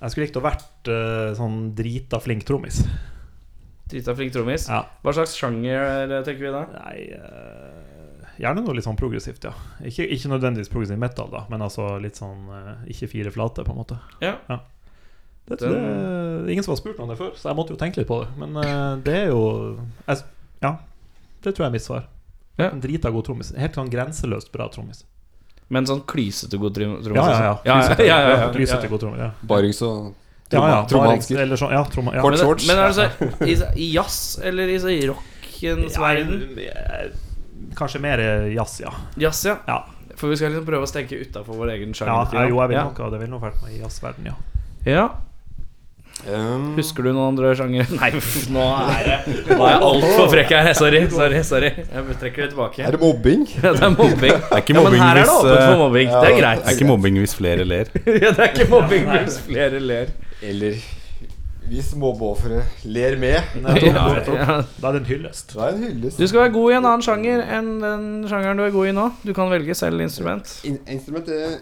Jeg 0.00 0.10
skulle 0.10 0.26
likt 0.26 0.38
å 0.40 0.44
vært 0.44 0.90
uh, 0.90 1.30
sånn 1.38 1.68
drita 1.78 2.18
flink 2.22 2.46
trommis. 2.48 2.80
Drita 3.88 4.14
flink 4.18 4.34
trommis. 4.34 4.66
Ja. 4.68 4.82
Hva 5.04 5.14
slags 5.16 5.36
sjanger 5.38 5.78
eh, 6.04 6.16
tenker 6.26 6.42
vi 6.44 6.50
da? 6.52 6.64
Nei 6.74 6.96
uh, 7.14 8.26
Gjerne 8.38 8.62
noe 8.62 8.74
litt 8.76 8.86
sånn 8.86 8.98
progressivt, 8.98 9.46
ja. 9.48 9.50
Ikke, 9.82 10.04
ikke 10.14 10.28
nødvendigvis 10.30 10.68
progressiv 10.70 10.98
metal, 11.02 11.26
da, 11.32 11.40
men 11.50 11.64
altså 11.64 11.96
litt 11.98 12.20
sånn 12.20 12.44
ikke 12.86 13.08
fire 13.10 13.32
flate, 13.34 13.64
på 13.66 13.74
en 13.74 13.80
måte. 13.80 13.96
Ja. 14.22 14.36
Det, 15.48 15.56
Den- 15.58 15.72
det, 15.74 15.80
er 16.44 16.52
ingen 16.54 16.62
som 16.62 16.76
har 16.76 16.78
spurt 16.78 17.00
om 17.02 17.10
det 17.10 17.16
før, 17.18 17.32
så 17.34 17.48
jeg 17.50 17.58
måtte 17.58 17.74
jo 17.74 17.80
tenke 17.80 17.98
litt 17.98 18.06
på 18.06 18.20
det. 18.22 18.28
Men 18.38 18.54
det 19.02 19.16
er 19.24 19.32
jo 19.32 19.40
jeg, 20.06 20.22
Ja, 20.62 20.76
det 21.42 21.50
tror 21.50 21.64
jeg 21.64 21.72
er 21.72 21.74
mitt 21.80 21.86
svar. 21.88 22.06
Ja. 22.60 22.68
En 22.70 22.84
drita 22.84 23.10
god 23.10 23.26
trommis. 23.26 23.50
Helt 23.58 23.74
sånn 23.74 23.90
grenseløst 23.90 24.54
bra 24.54 24.70
trommis. 24.70 25.02
Men 25.68 25.84
sånn 25.88 26.00
klysete 26.08 26.56
god 26.60 26.76
trom- 26.78 26.96
trommis? 27.04 27.18
Ja, 27.28 27.40
ja, 27.44 27.52
ja. 27.64 27.74
altså. 27.74 27.96
ja, 28.00 28.06
ja, 28.06 28.16
ja, 28.20 28.30
ja, 28.30 28.40
ja. 28.46 28.48
Klysete 28.54 28.88
god 28.88 29.02
trommis. 29.04 29.20
Ja. 29.20 29.30
Barings 29.50 29.82
og 29.84 30.14
Ja, 30.48 30.62
ja, 30.64 30.78
trommehansker. 30.88 31.42
Eller 31.44 31.60
sånn, 31.60 31.74
ja, 31.76 31.82
tromma, 31.92 32.14
ja. 32.16 32.22
Men, 32.24 32.38
shorts. 32.40 32.64
men 32.70 32.78
er 32.80 32.88
det 32.88 32.96
så, 32.96 33.04
i, 33.44 33.56
i 33.84 33.90
jazz 33.92 34.38
eller 34.48 34.70
i 34.72 34.78
så 34.80 34.94
rockens 35.10 35.98
verden? 36.00 36.40
Kanskje 37.76 38.00
mer 38.00 38.22
jazz, 38.54 38.78
ja. 38.80 38.94
Jazz, 39.20 39.44
ja. 39.44 39.58
Ja, 39.68 39.82
For 40.16 40.32
vi 40.32 40.38
skal 40.40 40.54
liksom 40.54 40.64
prøve 40.66 40.88
å 40.88 40.88
stenke 40.88 41.20
utafor 41.20 41.60
vår 41.60 41.74
egen 41.76 41.92
ja, 41.92 42.00
sjanger. 42.00 42.32
ja 42.32 42.46
jo, 42.48 42.62
jeg 42.62 42.72
vil 42.72 42.80
nok 42.80 43.02
ha 43.04 43.10
det 43.12 43.20
vil 43.20 43.32
nok 43.34 43.44
vært 43.44 43.60
med 43.66 43.76
i 43.76 43.82
jazzverden, 43.82 44.30
ja. 44.32 44.38
ja. 44.88 45.04
Um, 46.26 46.72
Husker 46.74 47.06
du 47.06 47.12
noen 47.12 47.28
andre 47.30 47.52
sjangere? 47.56 47.86
Nei, 48.00 48.08
nå 48.52 48.64
er 48.82 49.06
det 49.06 49.18
Nå 49.54 49.58
er 49.62 49.70
jeg 49.70 49.82
altfor 49.86 50.30
frekk 50.32 50.52
her. 50.56 50.70
Sorry, 50.76 51.04
sorry. 51.12 51.42
sorry 51.46 51.70
Jeg 51.78 52.18
trekker 52.20 52.42
det 52.44 52.50
tilbake. 52.52 52.82
er 52.84 52.96
det 52.96 53.00
mobbing? 53.02 53.46
Ja, 53.62 53.72
det 53.76 53.86
er 53.86 53.94
mobbing. 53.94 54.34
Det 54.34 54.50
er 54.50 54.62
ikke 54.64 54.74
Ja, 54.74 54.82
men 54.82 54.84
mobbing 54.88 55.02
her 55.04 55.22
er 55.22 55.24
det 55.24 55.34
åpent 55.38 55.54
eh, 55.54 55.64
for 55.70 55.82
mobbing. 55.84 56.12
Det 56.12 56.18
er 56.18 56.38
Det 56.42 56.52
er 56.58 56.76
ikke 56.76 56.90
mobbing 56.90 57.18
hvis 57.22 57.34
flere 57.38 57.64
ler. 57.70 57.92
Ja, 58.04 58.12
det 58.34 58.38
er 58.38 58.54
ikke 58.54 58.70
mobbing 58.74 59.10
hvis 59.14 59.40
flere 59.46 59.82
ler. 59.92 60.14
Eller 60.42 60.80
hvis 61.68 61.90
mobbeofferet 62.00 62.84
ler 62.88 63.16
med? 63.20 63.42
Ja, 63.60 63.74
ja. 64.24 64.62
Da 64.80 64.88
er 64.88 64.94
det 64.96 65.00
en 65.02 65.08
hyllest. 65.10 65.52
Da 65.52 65.66
er 65.66 65.74
en 65.76 65.82
hyllest. 65.84 66.16
Du 66.16 66.24
skal 66.26 66.46
være 66.46 66.52
god 66.54 66.72
i 66.72 66.76
en 66.78 66.86
annen 66.88 67.04
sjanger 67.04 67.42
enn 67.58 67.68
den 67.82 68.06
sjangeren 68.30 68.56
du 68.56 68.64
er 68.64 68.72
god 68.72 68.88
i 68.88 68.94
nå. 68.96 69.04
Du 69.20 69.34
kan 69.36 69.50
velge 69.52 69.76
selv 69.76 70.00
instrument. 70.00 70.54
In 70.64 70.78
instrument 70.88 71.28
det, 71.28 71.58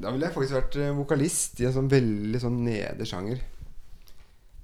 Da 0.00 0.10
ville 0.10 0.26
jeg 0.26 0.34
faktisk 0.34 0.56
vært 0.58 0.76
eh, 0.82 0.90
vokalist 0.98 1.60
i 1.62 1.68
en 1.68 1.74
sånn 1.78 1.88
veldig 1.92 2.40
sånn 2.42 2.58
nede-sjanger. 2.66 3.38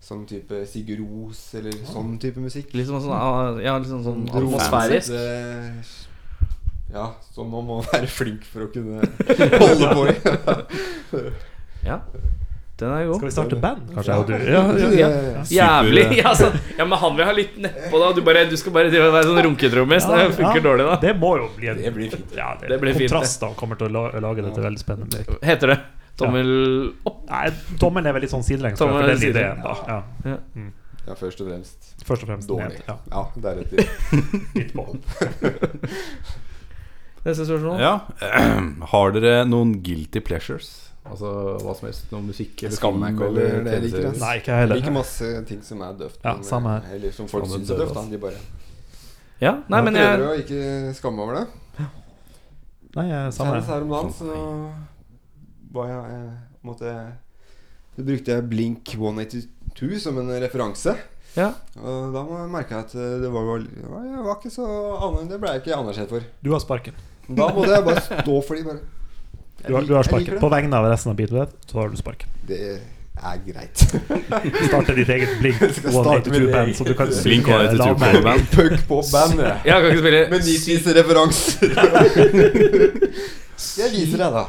Sånn 0.02 0.26
type 0.28 0.60
Sigurd 0.70 1.00
Ros 1.02 1.40
eller 1.58 1.72
sånn 1.88 2.18
type 2.22 2.38
musikk. 2.38 2.74
Litt 2.78 2.86
sånn, 2.86 3.00
sånn, 3.02 3.62
ja, 3.64 3.78
liksom 3.80 4.04
sånn, 4.04 4.26
sånn 4.28 4.42
atmosfærisk. 4.42 5.08
Det- 5.08 6.04
Ja, 6.94 7.08
som 7.34 7.50
man 7.50 7.64
må 7.66 7.80
være 7.92 8.06
flink 8.06 8.44
for 8.46 8.68
å 8.68 8.72
kunne 8.72 9.02
holde 9.58 9.88
på 9.96 10.04
i. 10.06 11.30
Ja, 11.86 11.98
den 12.78 12.92
er 12.92 13.06
god. 13.08 13.16
Skal 13.18 13.26
vi 13.28 13.34
starte 13.34 13.56
band, 13.60 13.90
kanskje? 13.96 14.12
jeg 14.12 14.20
og 14.20 14.26
du? 14.28 14.34
Ja, 14.36 14.62
ja, 14.76 14.88
Ja. 15.00 15.08
ja. 15.32 15.42
Jævlig. 15.56 16.04
Ja, 16.22 16.32
sånn. 16.38 16.54
ja, 16.78 16.84
men 16.86 16.98
han 17.02 17.16
vil 17.18 17.24
ha 17.26 17.32
litt 17.34 17.56
nedpå, 17.58 17.98
da. 18.04 18.12
Du, 18.16 18.22
bare, 18.22 18.44
du 18.50 18.54
skal 18.60 18.72
bare 18.76 18.90
være 18.92 19.24
sånn 19.26 19.42
runketrommis. 19.48 20.06
Det 20.06 20.22
funker 20.38 20.60
Ja, 20.60 20.64
dårlig, 20.68 20.86
da. 20.92 20.96
Det 21.02 21.14
må 21.18 21.34
jo 21.40 21.48
bli 21.56 21.72
en 21.72 21.82
Det 21.82 21.92
blir 21.96 22.10
fint. 22.14 22.34
Ja, 22.38 22.52
det, 22.60 22.68
Det 22.70 22.78
blir 22.84 22.94
fint, 22.94 23.08
det. 23.10 23.16
Kontrastene 23.16 23.58
kommer 23.58 23.80
til 23.80 23.90
å 23.90 24.06
lage 24.22 24.44
dette 24.46 24.62
veldig 24.62 24.82
spennende. 24.84 25.24
Heter 25.42 25.72
det 25.74 25.78
tommel 26.16 26.48
opp? 27.06 27.22
Nei, 27.30 27.50
tommelen 27.80 28.06
er 28.10 28.14
vel 28.16 28.22
litt 28.26 28.32
sånn 28.32 28.42
sidelengs 28.46 28.78
for 28.80 28.86
Tommelen 28.88 29.08
den 29.14 29.20
sidelengs. 29.20 29.36
ideen, 29.36 29.56
da. 29.62 29.72
Ja. 30.24 30.38
Ja, 31.06 31.14
først 31.14 31.38
og 31.40 31.46
fremst 31.46 31.92
Først 32.06 32.22
og 32.24 32.28
fremst 32.32 32.48
dårlig. 32.50 32.78
ned. 32.80 32.86
Ja, 32.88 32.96
Ja, 33.12 33.22
deretter 33.38 33.78
litt 34.58 34.72
på. 34.74 34.84
Neste 37.26 37.42
spørsmål. 37.46 37.80
Ja. 37.82 37.94
Har 38.92 39.10
dere 39.16 39.32
noen 39.48 39.72
guilty 39.82 40.20
pleasures? 40.22 40.68
Altså 41.06 41.28
hva 41.62 41.72
som 41.78 41.86
helst? 41.86 42.08
Noe 42.10 42.22
musikk 42.26 42.62
eller 42.66 42.74
Skammer 42.74 42.98
meg 43.04 43.10
ikke 43.14 43.26
over 43.30 43.42
det 43.66 43.76
liker. 43.84 44.06
Nei, 44.18 44.32
ikke 44.40 44.54
heller. 44.58 44.74
Jeg 44.74 44.80
liker 44.82 44.94
masse 44.96 45.26
ting 45.46 45.60
som 45.66 45.78
er 45.86 45.92
døvt. 46.00 46.18
Ja, 46.26 46.32
samme 46.46 46.68
her. 46.76 46.82
Eller 46.96 47.10
som 47.14 47.26
folk 47.30 47.46
syns 47.50 47.70
er 47.70 47.74
døv, 47.78 47.82
døvt. 47.84 47.94
da. 47.94 48.00
De 48.10 48.18
bare 48.26 48.40
Ja, 49.42 49.52
nei, 49.70 49.80
men 49.86 49.92
jeg 50.00 50.06
prøver 50.16 50.32
å 50.32 50.34
ikke 50.42 50.60
skamme 50.98 51.18
over 51.26 51.34
det. 51.40 51.46
Nei, 52.96 53.06
samme 53.06 53.32
samme 53.36 53.52
Senest 53.60 53.70
her 53.70 53.80
om 53.84 53.90
dagen 53.92 54.12
så 54.16 54.26
var 55.74 55.90
jeg 55.90 56.16
eh, 56.16 56.32
måtte, 56.66 56.94
Så 57.96 58.04
brukte 58.06 58.32
jeg 58.36 58.48
Blink 58.50 58.94
182 58.94 60.00
som 60.02 60.18
en 60.20 60.32
referanse. 60.42 60.96
Ja. 61.36 61.50
Og 61.82 62.14
da 62.14 62.22
merka 62.48 62.78
jeg 62.78 62.86
at 62.86 62.94
eh, 62.96 63.14
det 63.24 63.30
var, 63.32 63.60
jeg 63.60 64.24
var 64.24 64.36
ikke 64.38 64.52
så 64.54 64.66
annerledes 65.04 65.30
Det 65.34 65.40
ble 65.42 65.52
jeg 65.52 65.64
ikke 65.64 65.76
anerkjent 65.76 66.12
for. 66.14 66.28
Du 66.44 66.52
har 66.54 66.62
sparken. 66.64 67.00
Da 67.28 67.48
måtte 67.52 67.72
jeg 67.74 67.84
bare 67.86 68.04
stå 68.06 68.36
for 68.46 68.54
de 68.54 68.62
bare 68.66 68.80
Du 69.66 69.72
har, 69.74 69.82
du 69.88 69.94
har 69.96 70.06
sparken. 70.06 70.38
På 70.40 70.50
vegne 70.52 70.78
av 70.78 70.86
resten 70.92 71.10
av 71.12 71.18
Beatlet, 71.18 71.56
så 71.66 71.80
har 71.82 71.90
du 71.90 71.98
sparken. 71.98 72.30
Det 72.46 72.60
er 73.16 73.38
greit. 73.46 73.82
Starte 74.68 74.94
ditt 74.96 75.08
eget 75.10 75.38
Blink 75.40 75.56
skal 75.56 75.92
starte 75.94 76.30
med 76.30 76.42
182-band, 76.44 76.74
så 76.76 76.84
du 76.84 76.92
kan 76.94 77.08
Blink 77.10 77.48
synge 77.48 77.60
182 77.64 77.78
lavmælt. 77.80 78.00
coverband. 78.12 78.42
Puck 78.52 78.88
på 78.88 79.02
band, 79.12 79.40
jeg. 79.40 79.60
Jeg 79.64 79.82
kan 79.82 79.90
ikke 79.90 80.02
spille 80.04 80.22
Med 80.30 80.48
nitvise 80.50 80.96
referanser. 81.00 81.68
jeg 83.82 83.94
viser 83.96 84.24
deg, 84.24 84.36
da. 84.36 84.44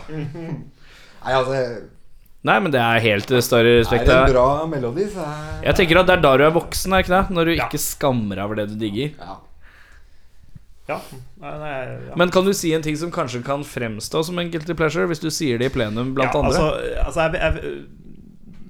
Nei, 1.28 1.36
altså 1.36 1.62
Nei, 2.48 2.56
men 2.64 2.72
det 2.72 2.80
er 2.80 3.02
helt 3.04 3.32
eh, 3.34 3.42
større 3.44 3.74
Er 3.74 3.82
respekt. 3.82 4.06
det 4.08 4.16
en 4.16 4.32
bra 4.32 4.48
melodi, 4.72 5.08
så 5.12 5.26
er 5.26 5.66
Jeg 5.66 5.76
tenker 5.82 6.00
at 6.00 6.08
det 6.08 6.16
er 6.16 6.24
da 6.24 6.32
du 6.40 6.46
er 6.48 6.54
voksen, 6.56 6.94
er 6.96 7.04
ikke 7.04 7.16
det? 7.16 7.36
Når 7.36 7.50
du 7.50 7.54
ikke 7.58 7.82
skammer 7.82 8.40
deg 8.40 8.46
over 8.46 8.62
det 8.62 8.70
du 8.72 8.80
digger. 8.80 9.12
ja. 9.20 9.36
Ja. 10.88 11.02
Nei, 11.44 11.52
nei, 11.60 11.72
ja. 12.08 12.16
Men 12.16 12.30
kan 12.32 12.46
du 12.48 12.54
si 12.56 12.70
en 12.72 12.84
ting 12.86 12.96
som 12.96 13.10
kanskje 13.12 13.42
kan 13.44 13.66
fremstå 13.68 14.22
som 14.24 14.38
en 14.40 14.52
guilty 14.54 14.72
pleasure, 14.80 15.04
hvis 15.12 15.20
du 15.20 15.28
sier 15.36 15.60
det 15.60 15.68
i 15.68 15.74
plenum 15.74 16.14
blant 16.16 16.32
ja, 16.32 16.40
andre? 16.40 16.62
Altså, 16.62 17.02
altså 17.04 17.26
jeg, 17.26 17.34
jeg, 17.36 17.74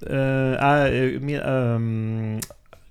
jeg, 0.07 0.95
jeg 0.97 1.21
min, 1.21 1.37
øhm, 1.37 2.39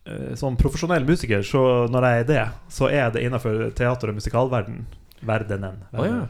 øh, 0.06 0.36
Som 0.38 0.54
profesjonell 0.60 1.02
musiker, 1.08 1.42
så 1.42 1.88
når 1.90 2.06
jeg 2.06 2.20
er 2.20 2.28
det, 2.30 2.44
så 2.70 2.86
er 2.86 3.10
det 3.10 3.24
innenfor 3.26 3.72
teater- 3.74 4.14
og 4.14 4.20
musikalverden 4.20 4.84
Verdenen. 5.26 5.82
Å, 5.90 6.06
ja. 6.06 6.22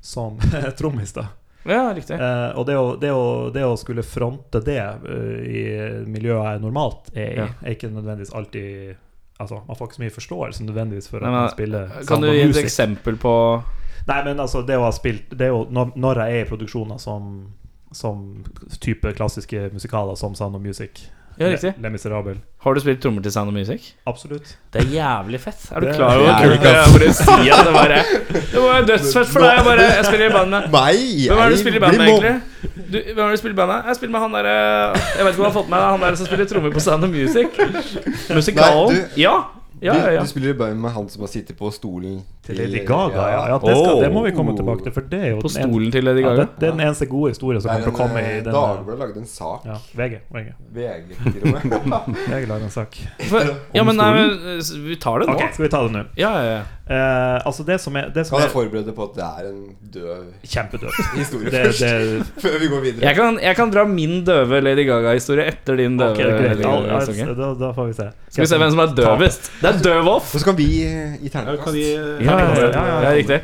Som 0.00 0.40
trommis, 0.80 1.12
da. 1.12 1.26
Ja, 1.68 1.92
riktig. 1.94 2.16
Eh, 2.16 2.58
og 2.58 2.66
det 2.68 2.76
å, 2.80 2.86
det, 3.00 3.10
å, 3.12 3.26
det 3.54 3.64
å 3.66 3.74
skulle 3.76 4.04
fronte 4.06 4.62
det 4.64 4.80
uh, 4.80 5.42
i 5.44 5.64
miljøet 6.08 6.54
jeg 6.54 6.62
normalt 6.64 7.10
er 7.14 7.28
i, 7.28 7.36
Ja. 7.42 7.48
er 7.62 7.76
ikke 7.76 7.92
nødvendigvis 7.92 8.34
alltid 8.34 8.96
Altså, 9.38 9.60
Man 9.68 9.76
får 9.78 9.86
ikke 9.86 9.94
så 9.94 10.02
mye 10.02 10.14
forståelse 10.16 10.64
nødvendigvis 10.66 11.08
for 11.12 11.22
Nei, 11.22 11.28
at 11.28 11.34
men, 11.34 11.44
man 11.44 11.52
spiller 11.52 11.92
Kan 12.08 12.24
du 12.24 12.30
gi 12.32 12.40
et 12.42 12.56
eksempel 12.58 13.18
på 13.22 13.34
Nei, 14.08 14.16
men 14.24 14.40
altså, 14.40 14.64
det 14.66 14.78
å 14.80 14.86
ha 14.86 14.90
spilt 14.96 15.36
det 15.38 15.50
å, 15.52 15.60
når, 15.70 15.92
når 15.94 16.22
jeg 16.24 16.38
er 16.40 16.46
i 16.46 16.48
produksjoner 16.48 16.98
som, 16.98 17.28
som 17.94 18.24
type 18.80 19.12
klassiske 19.14 19.68
musikaler 19.74 20.16
som 20.18 20.34
Sound 20.34 20.56
of 20.56 20.64
Music, 20.64 21.04
Ja, 21.38 21.46
riktig. 21.52 21.72
Le, 21.76 21.82
Le 21.82 21.90
Miserable 21.94 22.34
Har 22.64 22.74
du 22.74 22.80
spilt 22.80 23.00
trommer 23.02 23.22
til 23.22 23.32
Sound 23.32 23.48
of 23.48 23.54
Music? 23.54 23.92
Absolutt. 24.06 24.56
Det 24.72 24.80
er 24.82 24.88
jævlig 24.90 25.40
fett. 25.40 25.60
Er 25.72 25.80
du 25.80 25.86
Det- 25.86 25.94
klar 25.96 26.16
over 26.18 26.32
hvor 26.32 26.42
kult 26.42 26.62
det 26.62 26.70
er? 26.70 26.86
Bare 26.98 27.12
si 27.14 27.50
at 27.50 27.64
det 27.66 27.74
bare 27.74 27.98
Det 28.52 28.62
var 28.64 28.82
dødsfett 28.88 29.28
for 29.32 29.40
deg. 29.40 29.52
Jeg 29.56 29.64
bare 29.64 29.84
Jeg 29.96 30.04
spiller 30.04 30.26
i 30.26 30.32
band 30.32 30.50
med 30.50 30.70
Meg? 30.72 30.98
Hvem 31.28 31.38
er 31.38 31.48
det 31.48 31.52
du 31.52 31.60
spiller 31.62 31.78
i 31.78 31.84
band 31.86 31.96
med, 31.98 32.08
egentlig? 32.08 32.40
Du, 32.92 32.98
hvem 33.14 33.24
er 33.24 33.30
det 33.30 33.36
du 33.36 33.42
spiller 33.42 33.54
i 33.54 33.60
band 33.62 33.70
med? 33.72 33.82
Jeg 33.86 33.96
spiller 33.96 34.12
med 34.12 34.20
han 34.20 34.32
derre 34.38 34.56
Jeg 35.18 35.24
vet 35.24 35.32
ikke 35.32 35.38
om 35.38 35.44
du 35.44 35.50
har 35.50 35.56
fått 35.60 35.68
med 35.68 35.78
deg 35.78 35.88
han 35.94 36.00
der 36.08 36.14
som 36.22 36.26
spiller 36.26 36.44
trommer 36.50 36.70
på 36.74 36.80
Sound 36.80 37.04
of 37.04 37.10
Music. 37.10 37.48
Musikalen. 38.34 39.04
Ja. 39.16 39.36
Ja, 39.80 39.94
ja, 39.94 40.10
ja. 40.12 40.20
Du, 40.20 40.26
du 40.26 40.30
spiller 40.32 40.50
i 40.50 40.54
band 40.58 40.80
med 40.82 40.90
han 40.94 41.08
som 41.08 41.22
har 41.22 41.28
sittet 41.32 41.56
på 41.58 41.70
stolen 41.74 42.20
Til 42.46 42.56
Lady 42.58 42.80
Gaga, 42.86 43.24
ja. 43.30 43.42
ja 43.52 43.58
det, 43.62 43.74
skal, 43.76 44.00
det 44.02 44.08
må 44.14 44.22
vi 44.24 44.32
komme 44.34 44.54
tilbake 44.56 44.82
til, 44.86 44.92
for 44.96 45.06
det 45.10 45.20
er 45.20 45.30
jo 45.34 45.40
På 45.44 45.50
stolen 45.52 45.86
en- 45.86 45.92
til 45.92 46.04
Lady 46.04 46.22
Ja, 46.24 46.28
Gaga. 46.32 46.40
det, 46.42 46.48
det 46.60 46.68
er 46.68 46.72
den 46.76 46.80
eneste 46.86 47.06
gode 47.10 47.30
historien 47.34 47.60
som 47.62 47.70
kommer 47.70 47.80
er 47.80 47.84
til 47.90 47.92
å 47.92 47.98
komme 47.98 48.22
i 48.24 48.40
den 48.40 48.54
Dagbladet 48.56 48.98
lagde 49.04 49.22
en 49.22 49.26
sak. 49.30 49.66
ja, 49.68 49.76
VG. 50.00 50.18
VG. 50.34 50.48
VG 50.74 51.32
til 51.32 51.42
og 51.42 51.54
med. 51.54 52.16
VG 52.32 52.48
lagde 52.48 52.64
en 52.64 52.74
sak. 52.74 52.98
For, 53.28 53.52
ja, 53.74 53.84
men 53.84 53.96
nei, 54.00 54.10
vi 54.88 54.96
tar 54.96 55.20
det 55.22 55.28
nå. 55.30 55.36
Okay, 55.38 55.52
skal 55.54 55.64
vi 55.68 55.70
ta 55.76 55.82
det 55.86 55.92
nå? 55.94 56.04
Ja, 56.18 56.32
ja, 56.42 56.50
ja. 56.58 56.62
Eh, 56.88 57.38
altså, 57.44 57.64
det 57.68 57.76
som 57.82 57.96
er, 58.00 58.06
det 58.14 58.22
som 58.24 58.38
Kan 58.38 58.46
jeg 58.46 58.52
forberede 58.54 58.88
forberede 58.88 58.94
på 58.96 59.04
at 59.04 59.16
det 59.18 59.24
er 59.26 59.48
en 59.50 59.58
døv 59.92 60.22
Kjempedøv 60.48 60.94
historie 61.18 61.50
Det, 61.54 61.64
først? 61.66 61.82
det, 61.84 62.22
Før 62.44 62.56
vi 62.62 62.70
går 62.72 62.80
videre. 62.86 63.02
Jeg 63.04 63.18
kan, 63.18 63.40
jeg 63.42 63.56
kan 63.58 63.74
dra 63.74 63.84
min 63.90 64.22
døve 64.24 64.60
Lady 64.64 64.86
Gaga-historie 64.88 65.44
etter 65.52 65.76
din 65.76 65.98
døve 66.00 66.16
Okay, 66.16 66.30
greit. 66.30 66.56
Lady 66.56 66.64
Ja, 66.64 66.72
ja, 66.72 66.86
Gaga-historie. 66.94 67.36
da, 67.42 67.50
da 67.60 67.70
får 67.76 67.90
vi 67.90 67.98
se. 67.98 68.08
Skal 68.30 68.46
vi 68.46 68.48
se 68.54 68.62
hvem 68.64 68.72
som 68.72 68.82
er 68.86 68.96
døvest? 69.02 69.52
Det 69.60 69.70
er 69.74 69.84
døv-off. 69.84 70.32
Så 70.32 70.44
kan 70.48 70.56
vi 70.56 70.68
eh, 70.86 71.18
i 71.20 71.28
terningkast. 71.28 71.76
Ja, 71.76 72.40
ja, 72.40 72.70
ja, 72.72 72.86
ja, 73.04 73.14
riktig. 73.20 73.42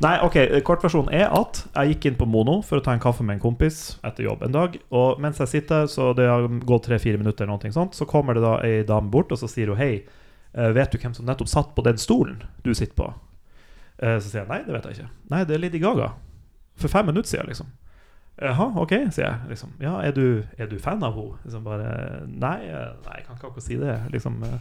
Nei, 0.00 0.14
ok, 0.24 0.36
Kortversjonen 0.64 1.12
er 1.12 1.26
at 1.36 1.58
jeg 1.74 1.90
gikk 1.92 2.06
inn 2.08 2.14
på 2.16 2.24
Mono 2.24 2.62
for 2.64 2.80
å 2.80 2.84
ta 2.84 2.94
en 2.96 3.02
kaffe 3.02 3.20
med 3.20 3.36
en 3.36 3.42
kompis 3.42 3.98
etter 4.00 4.24
jobb 4.24 4.46
en 4.46 4.54
dag. 4.54 4.78
Og 4.96 5.20
mens 5.20 5.36
jeg 5.42 5.50
sitter, 5.52 5.84
så 5.92 6.14
det 6.16 6.24
har 6.30 6.46
gått 6.64 6.86
tre-fire 6.88 7.20
minutter, 7.20 7.44
eller 7.44 7.60
noe 7.60 7.74
sånt, 7.74 7.92
så 7.98 8.08
kommer 8.08 8.38
det 8.38 8.44
da 8.46 8.54
ei 8.64 8.78
dame 8.88 9.12
bort 9.12 9.34
og 9.36 9.42
så 9.42 9.50
sier 9.52 9.68
hun 9.68 9.76
hei, 9.76 9.90
eh, 10.00 10.16
vet 10.52 10.90
du 10.92 10.98
hvem 10.98 11.14
som 11.14 11.26
nettopp 11.28 11.48
satt 11.48 11.74
på 11.76 11.82
den 11.86 11.98
stolen 11.98 12.42
du 12.64 12.72
sitter 12.74 12.94
på? 12.98 13.10
Eh, 14.02 14.18
Så 14.18 14.30
sier 14.30 14.42
jeg 14.42 14.48
nei, 14.50 14.62
det 14.66 14.72
vet 14.74 14.88
jeg 14.88 14.96
ikke. 14.98 15.10
Nei, 15.30 15.44
det 15.44 15.54
er 15.54 15.62
Lady 15.62 15.78
Gaga. 15.82 16.12
For 16.80 16.88
fem 16.88 17.06
minutter 17.06 17.28
siden, 17.30 17.46
liksom. 17.52 17.66
Jaha, 18.40 18.70
ok, 18.80 18.94
sier 19.12 19.26
jeg. 19.26 19.38
Liksom, 19.52 19.72
ja, 19.84 19.98
er 20.00 20.14
du, 20.16 20.42
er 20.58 20.66
du 20.70 20.78
fan 20.80 21.02
av 21.04 21.12
henne? 21.18 21.36
Liksom 21.44 21.64
bare 21.66 21.90
Nei, 22.26 22.56
eh, 22.70 22.92
nei, 23.04 23.16
jeg 23.18 23.26
kan 23.26 23.36
ikke 23.36 23.50
akkurat 23.50 23.66
si 23.66 23.76
det. 23.76 23.96
Liksom, 24.14 24.38
eh, 24.48 24.58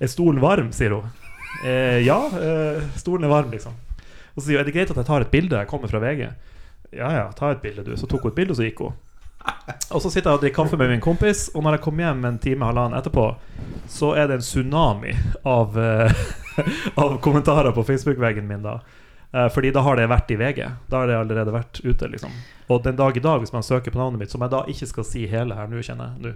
er 0.00 0.12
stolen 0.12 0.40
varm, 0.40 0.70
sier 0.72 0.94
hun. 0.94 1.08
Eh, 1.64 2.00
ja, 2.06 2.20
eh, 2.38 2.84
stolen 3.00 3.24
er 3.26 3.32
varm, 3.32 3.50
liksom. 3.50 3.74
Og 4.36 4.42
så 4.42 4.46
sier 4.46 4.58
hun 4.60 4.62
er 4.62 4.68
det 4.70 4.76
greit 4.76 4.90
at 4.92 5.00
jeg 5.00 5.08
tar 5.08 5.24
et 5.26 5.32
bilde. 5.32 5.56
Jeg 5.58 5.68
kommer 5.68 5.90
fra 5.90 5.98
VG. 6.04 6.28
Ja 6.94 7.10
ja, 7.10 7.26
ta 7.34 7.50
et 7.50 7.60
bilde, 7.64 7.82
du. 7.84 7.96
Så 7.98 8.06
tok 8.06 8.22
hun 8.22 8.30
et 8.30 8.36
bilde, 8.38 8.54
og 8.54 8.60
så 8.60 8.68
gikk 8.68 8.84
hun. 8.84 8.94
Og 9.94 10.02
så 10.02 10.10
sitter 10.10 10.30
jeg 10.30 10.38
og 10.38 10.42
drikker 10.42 10.62
kaffe 10.62 10.78
med 10.80 10.90
min 10.90 11.02
kompis, 11.02 11.46
og 11.54 11.62
når 11.64 11.76
jeg 11.76 11.84
kommer 11.86 12.08
hjem 12.08 12.24
en 12.26 12.38
time 12.42 12.66
halvannen 12.68 12.98
etterpå, 12.98 13.26
så 13.90 14.12
er 14.18 14.28
det 14.28 14.40
en 14.40 14.44
tsunami 14.46 15.14
av, 15.46 15.78
eh, 15.78 16.22
av 17.02 17.18
kommentarer 17.24 17.74
på 17.74 17.84
Facebook-veggen 17.86 18.48
min 18.48 18.64
da. 18.66 18.80
Eh, 19.32 19.48
fordi 19.52 19.70
da 19.74 19.82
har 19.86 19.98
det 19.98 20.08
vært 20.10 20.30
i 20.34 20.38
VG. 20.40 20.62
Da 20.90 21.02
har 21.02 21.10
det 21.10 21.18
allerede 21.18 21.54
vært 21.54 21.80
ute, 21.84 22.10
liksom. 22.10 22.34
Og 22.70 22.82
den 22.82 22.98
dag 22.98 23.16
i 23.16 23.22
dag, 23.22 23.42
hvis 23.42 23.54
man 23.54 23.66
søker 23.66 23.94
på 23.94 24.00
navnet 24.00 24.22
mitt, 24.22 24.34
som 24.34 24.42
jeg 24.42 24.54
da 24.54 24.64
ikke 24.70 24.90
skal 24.90 25.06
si 25.06 25.26
hele 25.30 25.58
her 25.58 25.70
nå, 25.70 25.82
kjenner 25.86 26.16
jeg 26.16 26.24
nå 26.26 26.34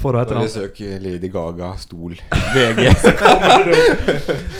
For 0.00 0.16
og 0.16 0.20
etternavn. 0.22 0.48
søk 0.50 0.80
Lady 1.00 1.30
Gaga, 1.32 1.70
stol, 1.80 2.16
VG. 2.54 2.90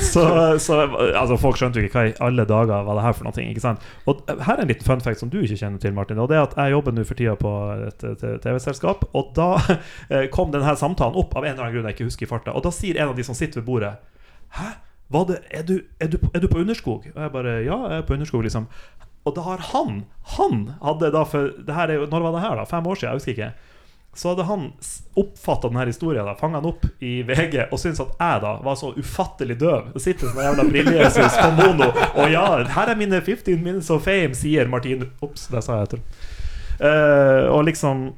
Så, 0.00 0.24
så 0.58 0.78
altså, 0.86 1.36
folk 1.40 1.58
skjønte 1.60 1.80
jo 1.80 1.88
ikke 1.88 1.98
hva 1.98 2.04
i 2.08 2.14
alle 2.24 2.46
dager 2.48 2.86
var 2.86 2.98
det 2.98 3.04
her 3.04 3.16
for 3.18 3.28
noe. 3.28 3.44
Ikke 3.44 3.64
sant? 3.64 3.84
Og 4.08 4.22
her 4.30 4.54
er 4.56 4.64
en 4.64 4.70
liten 4.70 4.86
fun 4.86 5.02
fact 5.04 5.20
som 5.20 5.32
du 5.32 5.40
ikke 5.42 5.58
kjenner 5.60 5.82
til, 5.82 5.94
Martin. 5.96 6.20
Og 6.22 6.30
det 6.30 6.38
er 6.38 6.46
at 6.46 6.56
Jeg 6.56 6.76
jobber 6.76 6.96
nå 6.96 7.04
for 7.08 7.20
tida 7.20 7.36
på 7.40 7.54
et 7.88 8.06
et 8.10 8.22
TV-selskap, 8.42 9.04
og 9.16 9.32
da 9.36 9.50
eh, 10.12 10.28
kom 10.32 10.52
denne 10.54 10.76
samtalen 10.76 11.18
opp 11.20 11.36
av 11.36 11.44
en 11.44 11.52
eller 11.52 11.66
annen 11.66 11.76
grunn 11.76 11.90
jeg 11.90 11.98
ikke 11.98 12.08
husker 12.10 12.28
i 12.28 12.30
farta. 12.30 12.54
Og 12.56 12.64
da 12.64 12.72
sier 12.74 13.00
en 13.00 13.12
av 13.12 13.18
de 13.18 13.26
som 13.26 13.36
sitter 13.36 13.60
ved 13.60 13.68
bordet 13.68 13.96
Hæ? 14.56 14.72
Var 15.10 15.24
det, 15.26 15.38
er, 15.50 15.62
du, 15.66 15.76
er, 15.98 16.08
du, 16.10 16.18
er 16.34 16.42
du 16.42 16.46
på 16.50 16.60
Underskog? 16.62 17.06
Og 17.10 17.22
jeg 17.22 17.32
bare 17.34 17.56
Ja, 17.66 17.78
jeg 17.90 17.98
er 17.98 18.06
på 18.06 18.14
Underskog, 18.14 18.44
liksom. 18.46 18.68
Og 19.26 19.34
da 19.36 19.42
har 19.44 19.64
han 19.72 20.04
Han 20.36 20.60
hadde 20.80 21.10
da 21.12 21.24
for 21.28 21.50
det 21.66 21.74
her 21.74 21.90
er 21.90 22.00
jo, 22.00 22.06
Når 22.10 22.24
var 22.26 22.36
det 22.36 22.44
her, 22.44 22.54
da? 22.60 22.64
Fem 22.70 22.86
år 22.86 22.94
siden? 23.00 23.10
Jeg 23.10 23.20
husker 23.20 23.32
ikke. 23.34 23.50
Så 24.14 24.32
hadde 24.32 24.42
han 24.42 24.72
oppfatta 25.14 25.68
denne 25.68 25.84
historien, 25.86 26.26
da, 26.26 26.34
fanga 26.34 26.58
den 26.60 26.72
opp 26.72 26.86
i 26.98 27.20
VG, 27.22 27.68
og 27.70 27.78
syntes 27.78 28.02
at 28.02 28.16
jeg 28.18 28.40
da 28.42 28.56
var 28.64 28.78
så 28.78 28.90
ufattelig 28.98 29.56
døv. 29.60 29.92
Det 29.94 30.02
sitter 30.02 30.32
en 30.32 30.40
jævla 30.48 30.64
brillejesus 30.66 31.36
på 31.38 31.50
mono, 31.60 31.92
og 32.18 32.32
ja, 32.32 32.46
her 32.74 32.90
er 32.90 32.98
mine 32.98 33.20
15 33.22 33.62
minutes 33.62 33.90
of 33.94 34.02
fame, 34.04 34.34
sier 34.34 34.66
Martin 34.70 35.06
Ops, 35.22 35.46
det 35.52 35.62
sa 35.66 35.82
jeg 35.84 35.94
til. 35.94 36.02
uh, 36.80 37.46
og 37.54 37.64
liksom 37.68 38.10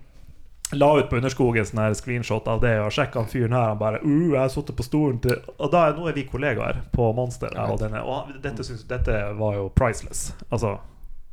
la 0.72 0.88
ut 0.97 1.11
på 1.11 1.18
Underskogen 1.20 1.66
sånn 1.68 1.82
her 1.82 1.97
screenshot 1.99 2.47
av 2.49 2.62
det, 2.62 2.78
og 2.80 2.93
sjekka 2.95 3.20
han 3.20 3.28
fyren 3.28 3.53
her. 3.53 3.74
Han 3.74 3.80
bare 3.80 4.01
uh, 4.01 4.30
'Jeg 4.32 4.40
har 4.40 4.49
sittet 4.49 4.76
på 4.78 4.86
stolen 4.86 5.18
til 5.20 5.36
Og 5.59 5.68
da 5.72 5.90
nå 5.93 6.09
er 6.09 6.16
vi 6.16 6.24
kollegaer 6.24 6.80
på 6.93 7.12
Monster. 7.12 7.52
jeg 7.52 7.69
Og, 7.69 7.81
denne, 7.81 8.01
og 8.01 8.32
dette, 8.43 8.64
synes, 8.64 8.85
dette 8.89 9.12
var 9.36 9.55
jo 9.60 9.69
priceless. 9.69 10.32
Altså 10.51 10.78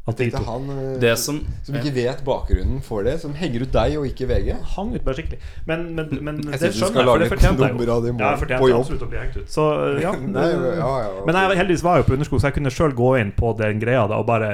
at 0.09 0.19
de 0.21 0.27
to 0.33 0.41
han 0.47 0.67
eh, 0.73 0.91
Det 1.01 1.13
som 1.21 1.39
som 1.65 1.77
ikke 1.79 1.93
vet 1.95 2.23
bakgrunnen 2.27 2.81
for 2.85 3.07
det, 3.07 3.15
som 3.21 3.33
henger 3.37 3.65
ut 3.65 3.73
deg 3.75 3.95
og 4.01 4.07
ikke 4.09 4.27
VG. 4.29 4.51
hang 4.75 4.93
ut 4.95 5.05
bare 5.05 5.19
skikkelig. 5.21 5.39
Men, 5.69 5.87
men, 5.95 6.11
men 6.25 6.43
Jeg 6.49 6.59
det 6.65 6.73
skjønner 6.75 7.01
jeg, 7.01 7.09
for 7.09 7.23
det 7.23 7.29
et 7.29 7.33
fortjente 7.35 7.69
jeg 7.69 7.79
det 7.79 7.87
jo. 7.87 8.17
Ja, 8.19 8.29
jeg 8.33 8.43
fortjente 8.43 8.75
absolutt 8.81 9.07
å 9.07 9.09
bli 9.13 9.21
hengt 9.23 9.39
ut. 9.39 9.49
Så 9.55 9.65
ja, 10.05 10.13
Nei, 10.19 10.45
ja, 10.51 10.69
ja, 10.81 11.09
ok. 11.15 11.25
Men 11.29 11.41
jeg 11.41 11.59
heldigvis 11.63 11.83
var 11.87 11.97
jeg 11.97 12.05
jo 12.05 12.09
på 12.11 12.17
underskog, 12.19 12.41
så 12.43 12.51
jeg 12.51 12.59
kunne 12.59 12.73
sjøl 12.73 12.95
gå 12.97 13.11
inn 13.23 13.33
på 13.37 13.53
den 13.59 13.81
greia 13.83 14.05
da 14.11 14.21
og 14.21 14.29
bare 14.29 14.53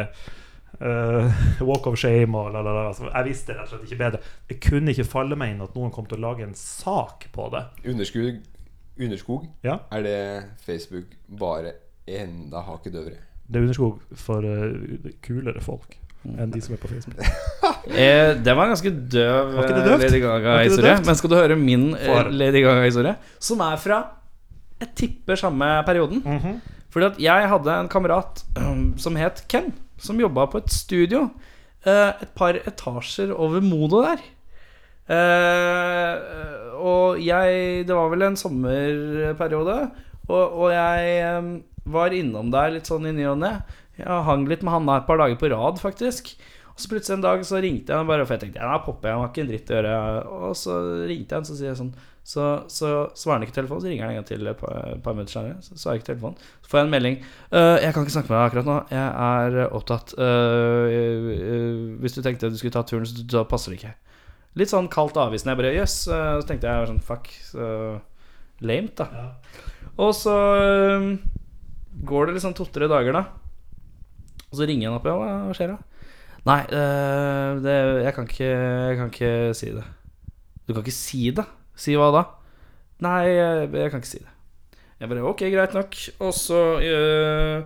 Uh, 0.76 1.32
Walk 1.64 1.86
of 1.88 1.95
shame 1.95 2.36
og 2.36 2.49
la, 2.52 2.60
la, 2.60 2.73
la. 2.76 2.90
Så 2.91 3.06
jeg 3.07 3.27
visste 3.30 3.53
rett 3.56 3.69
og 3.69 3.77
slett 3.77 3.86
ikke 3.88 3.99
bedre. 4.02 4.19
Det 4.49 4.57
kunne 4.60 4.91
ikke 4.91 5.06
falle 5.07 5.38
meg 5.40 5.53
inn 5.53 5.61
at 5.64 5.76
noen 5.77 5.94
kom 5.95 6.03
til 6.10 6.19
å 6.19 6.26
lage 6.26 6.44
en 6.44 6.52
sak 6.60 7.30
på 7.32 7.45
det. 7.53 7.61
Underskog, 7.88 8.41
underskog 8.99 9.45
Ja. 9.64 9.80
er 9.95 10.03
det 10.03 10.18
Facebook 10.65 11.15
bare 11.32 11.72
enda 12.06 12.61
hakket 12.68 12.91
døvere. 12.98 13.22
Det 13.45 13.59
er 13.59 13.67
underskog 13.67 14.01
for 14.17 14.45
uh, 14.45 15.11
kulere 15.26 15.61
folk 15.63 15.99
enn 16.26 16.49
de 16.49 16.61
som 16.63 16.73
er 16.76 16.81
på 16.81 16.89
Facebook. 16.89 17.19
eh, 18.01 18.31
Det 18.41 18.53
var 18.57 18.65
en 18.65 18.73
ganske 18.73 18.91
døv 19.13 19.57
eh? 19.61 19.97
Lady 20.01 20.22
Gaga-historie. 20.23 20.95
Men 21.05 21.17
skal 21.19 21.31
du 21.31 21.35
høre 21.38 21.57
min 21.59 21.91
for... 21.93 22.31
Lady 22.34 22.63
Gaga-historie, 22.65 23.15
som 23.39 23.61
er 23.65 23.77
fra 23.81 23.99
Jeg 24.81 24.89
tipper 25.01 25.39
samme 25.39 25.69
perioden. 25.88 26.23
Mhm. 26.26 26.61
Fordi 26.95 27.05
at 27.11 27.17
jeg 27.19 27.49
hadde 27.51 27.73
en 27.76 27.91
kamerat 27.91 28.45
um, 28.55 28.93
som 28.97 29.17
het 29.19 29.41
Ken, 29.51 29.73
som 29.99 30.19
jobba 30.19 30.45
på 30.47 30.61
et 30.61 30.72
studio 30.72 31.26
eh, 31.84 32.13
et 32.23 32.31
par 32.39 32.55
etasjer 32.55 33.34
over 33.35 33.59
Modo 33.59 33.99
der. 34.05 34.22
Eh, 35.11 36.23
og 36.80 37.19
jeg 37.19 37.84
Det 37.88 37.97
var 37.97 38.07
vel 38.13 38.23
en 38.30 38.39
sommerperiode, 38.39 39.76
og, 40.30 40.55
og 40.55 40.72
jeg 40.72 41.19
em, 41.27 41.51
var 41.86 42.14
innom 42.16 42.52
der 42.53 42.74
litt 42.76 42.90
sånn 42.90 43.07
i 43.10 43.14
ny 43.16 43.28
og 43.32 43.40
ne. 43.41 43.56
Jeg 43.99 44.28
hang 44.28 44.44
litt 44.49 44.66
med 44.66 44.74
han 44.76 44.90
der 44.90 45.03
et 45.03 45.07
par 45.07 45.22
dager 45.22 45.40
på 45.40 45.49
rad, 45.53 45.80
faktisk. 45.80 46.34
Og 46.76 46.82
så 46.84 46.90
plutselig 46.91 47.16
en 47.16 47.24
dag 47.24 47.45
så 47.48 47.62
ringte 47.64 47.94
jeg 47.94 48.02
henne 48.02 48.10
bare, 48.10 48.26
for 48.28 48.36
jeg 48.36 48.41
tenkte 48.44 48.60
ja, 48.60 48.74
da 48.74 48.82
popper 48.84 49.07
jeg, 49.07 49.16
han 49.16 49.24
har 49.24 49.30
ikke 49.32 49.44
en 49.45 49.52
dritt 49.52 49.70
å 49.72 49.78
gjøre. 49.78 49.99
Og 50.49 50.57
så 50.60 50.80
ringte 51.07 51.32
jeg 51.32 51.38
henne, 51.38 51.48
så 51.48 51.56
sier 51.56 51.70
jeg 51.70 51.80
sånn 51.80 51.94
Så, 52.26 52.45
så 52.74 52.90
svarer 53.14 53.38
han 53.38 53.45
ikke 53.45 53.56
telefonen, 53.60 53.84
så 53.84 53.91
ringer 53.91 54.03
han 54.03 54.16
en 54.16 54.18
gang 54.20 54.28
til 54.28 54.49
et 54.49 54.60
par, 54.60 54.95
par 55.06 55.16
minutter 55.16 55.38
senere. 55.38 55.62
Så 55.62 55.78
svarer 55.78 55.95
jeg 55.95 56.02
ikke 56.02 56.10
telefonen. 56.10 56.49
Så 56.66 56.72
får 56.72 56.80
jeg 56.80 56.88
en 56.88 56.95
melding. 56.95 57.20
Uh, 57.53 57.78
'Jeg 57.80 57.94
kan 57.94 58.03
ikke 58.03 58.16
snakke 58.16 58.34
med 58.34 58.38
deg 58.40 58.48
akkurat 58.49 58.70
nå. 58.72 58.78
Jeg 58.91 59.07
er 59.30 59.76
opptatt. 59.78 60.16
Uh, 60.18 60.90
uh, 60.90 62.02
hvis 62.02 62.18
du 62.18 62.22
tenkte 62.26 62.49
du 62.49 62.57
skulle 62.57 62.76
ta 62.76 62.84
turen, 62.84 63.06
så 63.06 63.24
da 63.24 63.45
passer 63.48 63.72
det 63.72 63.80
ikke.' 63.80 63.95
Litt 64.60 64.72
sånn 64.72 64.90
kaldt 64.90 65.20
avvisende. 65.22 65.53
Jeg 65.53 65.62
bare 65.62 65.76
jøss. 65.78 65.95
Yes. 66.07 66.41
så 66.41 66.49
tenkte 66.49 66.74
jeg 66.74 66.91
sånn 66.91 67.03
fuck. 67.03 67.32
Så 67.45 67.70
lame, 68.66 68.91
da. 68.98 69.07
Og 70.02 70.12
så 70.16 70.36
går 72.03 72.27
det 72.27 72.38
liksom 72.38 72.55
to-tre 72.57 72.89
dager, 72.91 73.15
da. 73.15 73.23
Og 74.49 74.59
så 74.59 74.67
ringer 74.67 74.89
han 74.89 74.97
opp. 74.99 75.07
Ja, 75.09 75.15
hva 75.47 75.55
skjer 75.55 75.76
da? 75.76 75.77
Nei, 76.45 76.61
øh, 76.77 77.61
det, 77.65 77.76
jeg, 78.05 78.13
kan 78.13 78.27
ikke, 78.30 78.49
jeg 78.49 78.97
kan 78.99 79.11
ikke 79.13 79.31
si 79.57 79.72
det. 79.73 79.85
Du 80.65 80.73
kan 80.73 80.84
ikke 80.84 80.95
si 80.95 81.22
det? 81.35 81.45
Si 81.77 81.95
hva 81.97 82.11
da? 82.13 82.26
Nei, 83.05 83.22
jeg, 83.31 83.69
jeg 83.73 83.93
kan 83.93 84.03
ikke 84.03 84.11
si 84.11 84.22
det. 84.22 84.31
Jeg 85.01 85.11
bare 85.11 85.26
ok, 85.27 85.41
greit 85.51 85.73
nok. 85.76 85.97
Og 86.23 86.34
så 86.38 86.59
øh, 86.80 87.65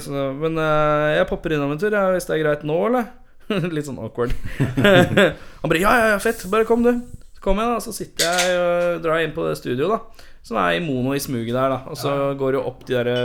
så, 0.00 0.26
Men 0.38 0.56
jeg 0.56 1.26
popper 1.28 1.56
innom 1.56 1.74
en 1.74 1.80
tur, 1.80 1.92
ja, 1.92 2.06
hvis 2.14 2.28
det 2.28 2.36
er 2.36 2.44
greit 2.44 2.62
nå, 2.68 2.76
eller? 2.88 3.10
Litt 3.74 3.86
sånn 3.86 4.00
awkward. 4.02 4.34
Han 5.62 5.70
bare 5.70 5.82
ja, 5.82 5.92
ja, 6.00 6.06
ja, 6.14 6.20
fett. 6.22 6.44
Bare 6.52 6.66
kom, 6.68 6.82
du. 6.86 7.02
Så 7.36 7.42
kommer 7.44 7.66
jeg, 7.66 7.74
da. 7.74 7.82
Så 7.84 7.94
sitter 7.94 8.26
jeg 8.26 8.60
og 8.60 9.04
drar 9.04 9.22
inn 9.22 9.34
på 9.36 9.44
det 9.46 9.58
studioet, 9.60 9.92
da. 9.96 10.30
Som 10.46 10.60
er 10.62 10.76
i 10.76 10.82
mono 10.84 11.14
i 11.16 11.22
smuget 11.22 11.54
der, 11.56 11.72
da. 11.74 11.78
Og 11.90 11.98
så 11.98 12.12
går 12.38 12.54
du 12.54 12.62
opp 12.62 12.84
de 12.86 12.94
derre 12.94 13.18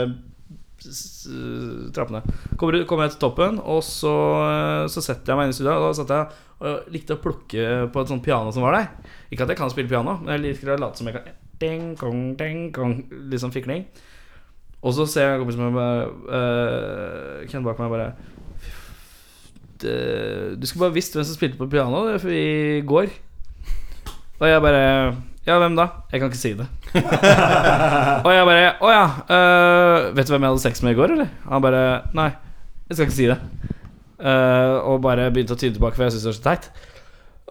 trappene. 1.94 2.22
Kommer, 2.58 2.82
kommer 2.88 3.06
jeg 3.06 3.14
til 3.14 3.22
toppen, 3.22 3.60
og 3.62 3.82
så, 3.86 4.14
eh, 4.48 4.86
så 4.90 5.02
setter 5.04 5.32
jeg 5.32 5.38
meg 5.38 5.46
inn 5.46 5.54
i 5.54 5.58
studioet. 5.58 5.78
Og 5.78 5.86
da 5.86 5.98
satt 6.00 6.14
jeg 6.16 6.48
og 6.62 6.90
likte 6.94 7.16
å 7.16 7.22
plukke 7.22 7.68
på 7.94 8.02
et 8.02 8.10
sånt 8.10 8.24
piano 8.26 8.50
som 8.54 8.66
var 8.66 8.78
der. 8.78 9.14
Ikke 9.30 9.46
at 9.46 9.54
jeg 9.54 9.60
kan 9.60 9.70
spille 9.70 9.90
piano, 9.90 10.18
men 10.22 10.34
jeg 10.34 10.44
liker 10.48 10.74
å 10.74 10.80
late 10.82 10.98
som 10.98 11.10
jeg 11.10 11.18
kan. 11.18 11.38
Ding, 11.62 11.88
kong, 11.98 12.22
ding, 12.38 12.70
kong, 12.74 12.96
sånn 13.38 13.54
fikling. 13.54 13.86
Og 14.82 14.94
så 14.96 15.06
ser 15.06 15.28
jeg 15.28 15.36
en 15.36 15.42
kompis 15.44 15.58
med 15.62 15.76
uh, 16.26 17.42
Ken 17.46 17.62
bak 17.62 17.78
meg 17.78 17.92
bare 17.92 18.08
Du 19.78 20.64
skulle 20.66 20.88
bare 20.88 20.96
visst 20.96 21.14
hvem 21.14 21.22
som 21.22 21.36
spilte 21.36 21.60
på 21.60 21.68
piano 21.70 22.00
i 22.26 22.82
går. 22.82 23.14
Og 24.40 24.48
jeg 24.50 24.64
bare 24.64 24.82
Ja, 25.42 25.56
hvem 25.58 25.74
da? 25.74 25.88
Jeg 26.12 26.22
kan 26.22 26.30
ikke 26.30 26.38
si 26.38 26.52
det. 26.54 26.68
og 28.24 28.30
jeg 28.30 28.46
bare 28.46 28.66
Å 28.78 28.90
ja. 28.92 29.06
øh, 29.26 30.04
vet 30.14 30.28
du 30.28 30.32
hvem 30.36 30.44
jeg 30.44 30.52
hadde 30.52 30.62
sex 30.62 30.82
med 30.86 30.94
i 30.94 30.98
går, 31.00 31.14
eller? 31.16 31.32
Han 31.50 31.64
bare 31.64 31.82
Nei, 32.14 32.28
jeg 32.86 32.98
skal 32.98 33.08
ikke 33.08 33.16
si 33.16 33.30
det. 33.30 33.38
Uh, 34.22 34.78
og 34.86 35.00
bare 35.02 35.32
begynte 35.34 35.56
å 35.56 35.58
tyde 35.58 35.74
tilbake, 35.74 35.98
for 35.98 36.06
jeg 36.06 36.14
syntes 36.14 36.28
det 36.28 36.30
var 36.30 36.36
så 36.36 36.44
teit. 36.46 36.90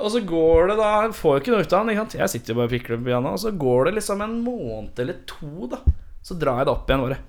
Og 0.01 0.13
så 0.13 0.21
går 0.23 0.71
det 0.71 0.77
da 0.79 0.91
jeg 0.93 1.17
Får 1.17 1.33
jo 1.35 1.41
ikke 1.41 1.51
noe 1.51 1.65
ut 1.65 1.73
av 1.75 1.89
han. 1.89 2.13
Jeg 2.15 2.31
sitter 2.31 2.53
jo 2.53 2.59
bare 2.61 2.69
og 2.69 2.75
pikler 2.77 3.01
på 3.01 3.09
pianoet, 3.09 3.35
og 3.35 3.43
så 3.43 3.51
går 3.65 3.89
det 3.89 3.97
liksom 3.97 4.23
en 4.23 4.37
måned 4.45 5.01
eller 5.03 5.19
to, 5.27 5.67
da. 5.73 5.81
Så 6.23 6.37
drar 6.39 6.61
jeg 6.61 6.69
det 6.69 6.75
opp 6.75 6.87
igjen 6.87 7.03
bare 7.03 7.19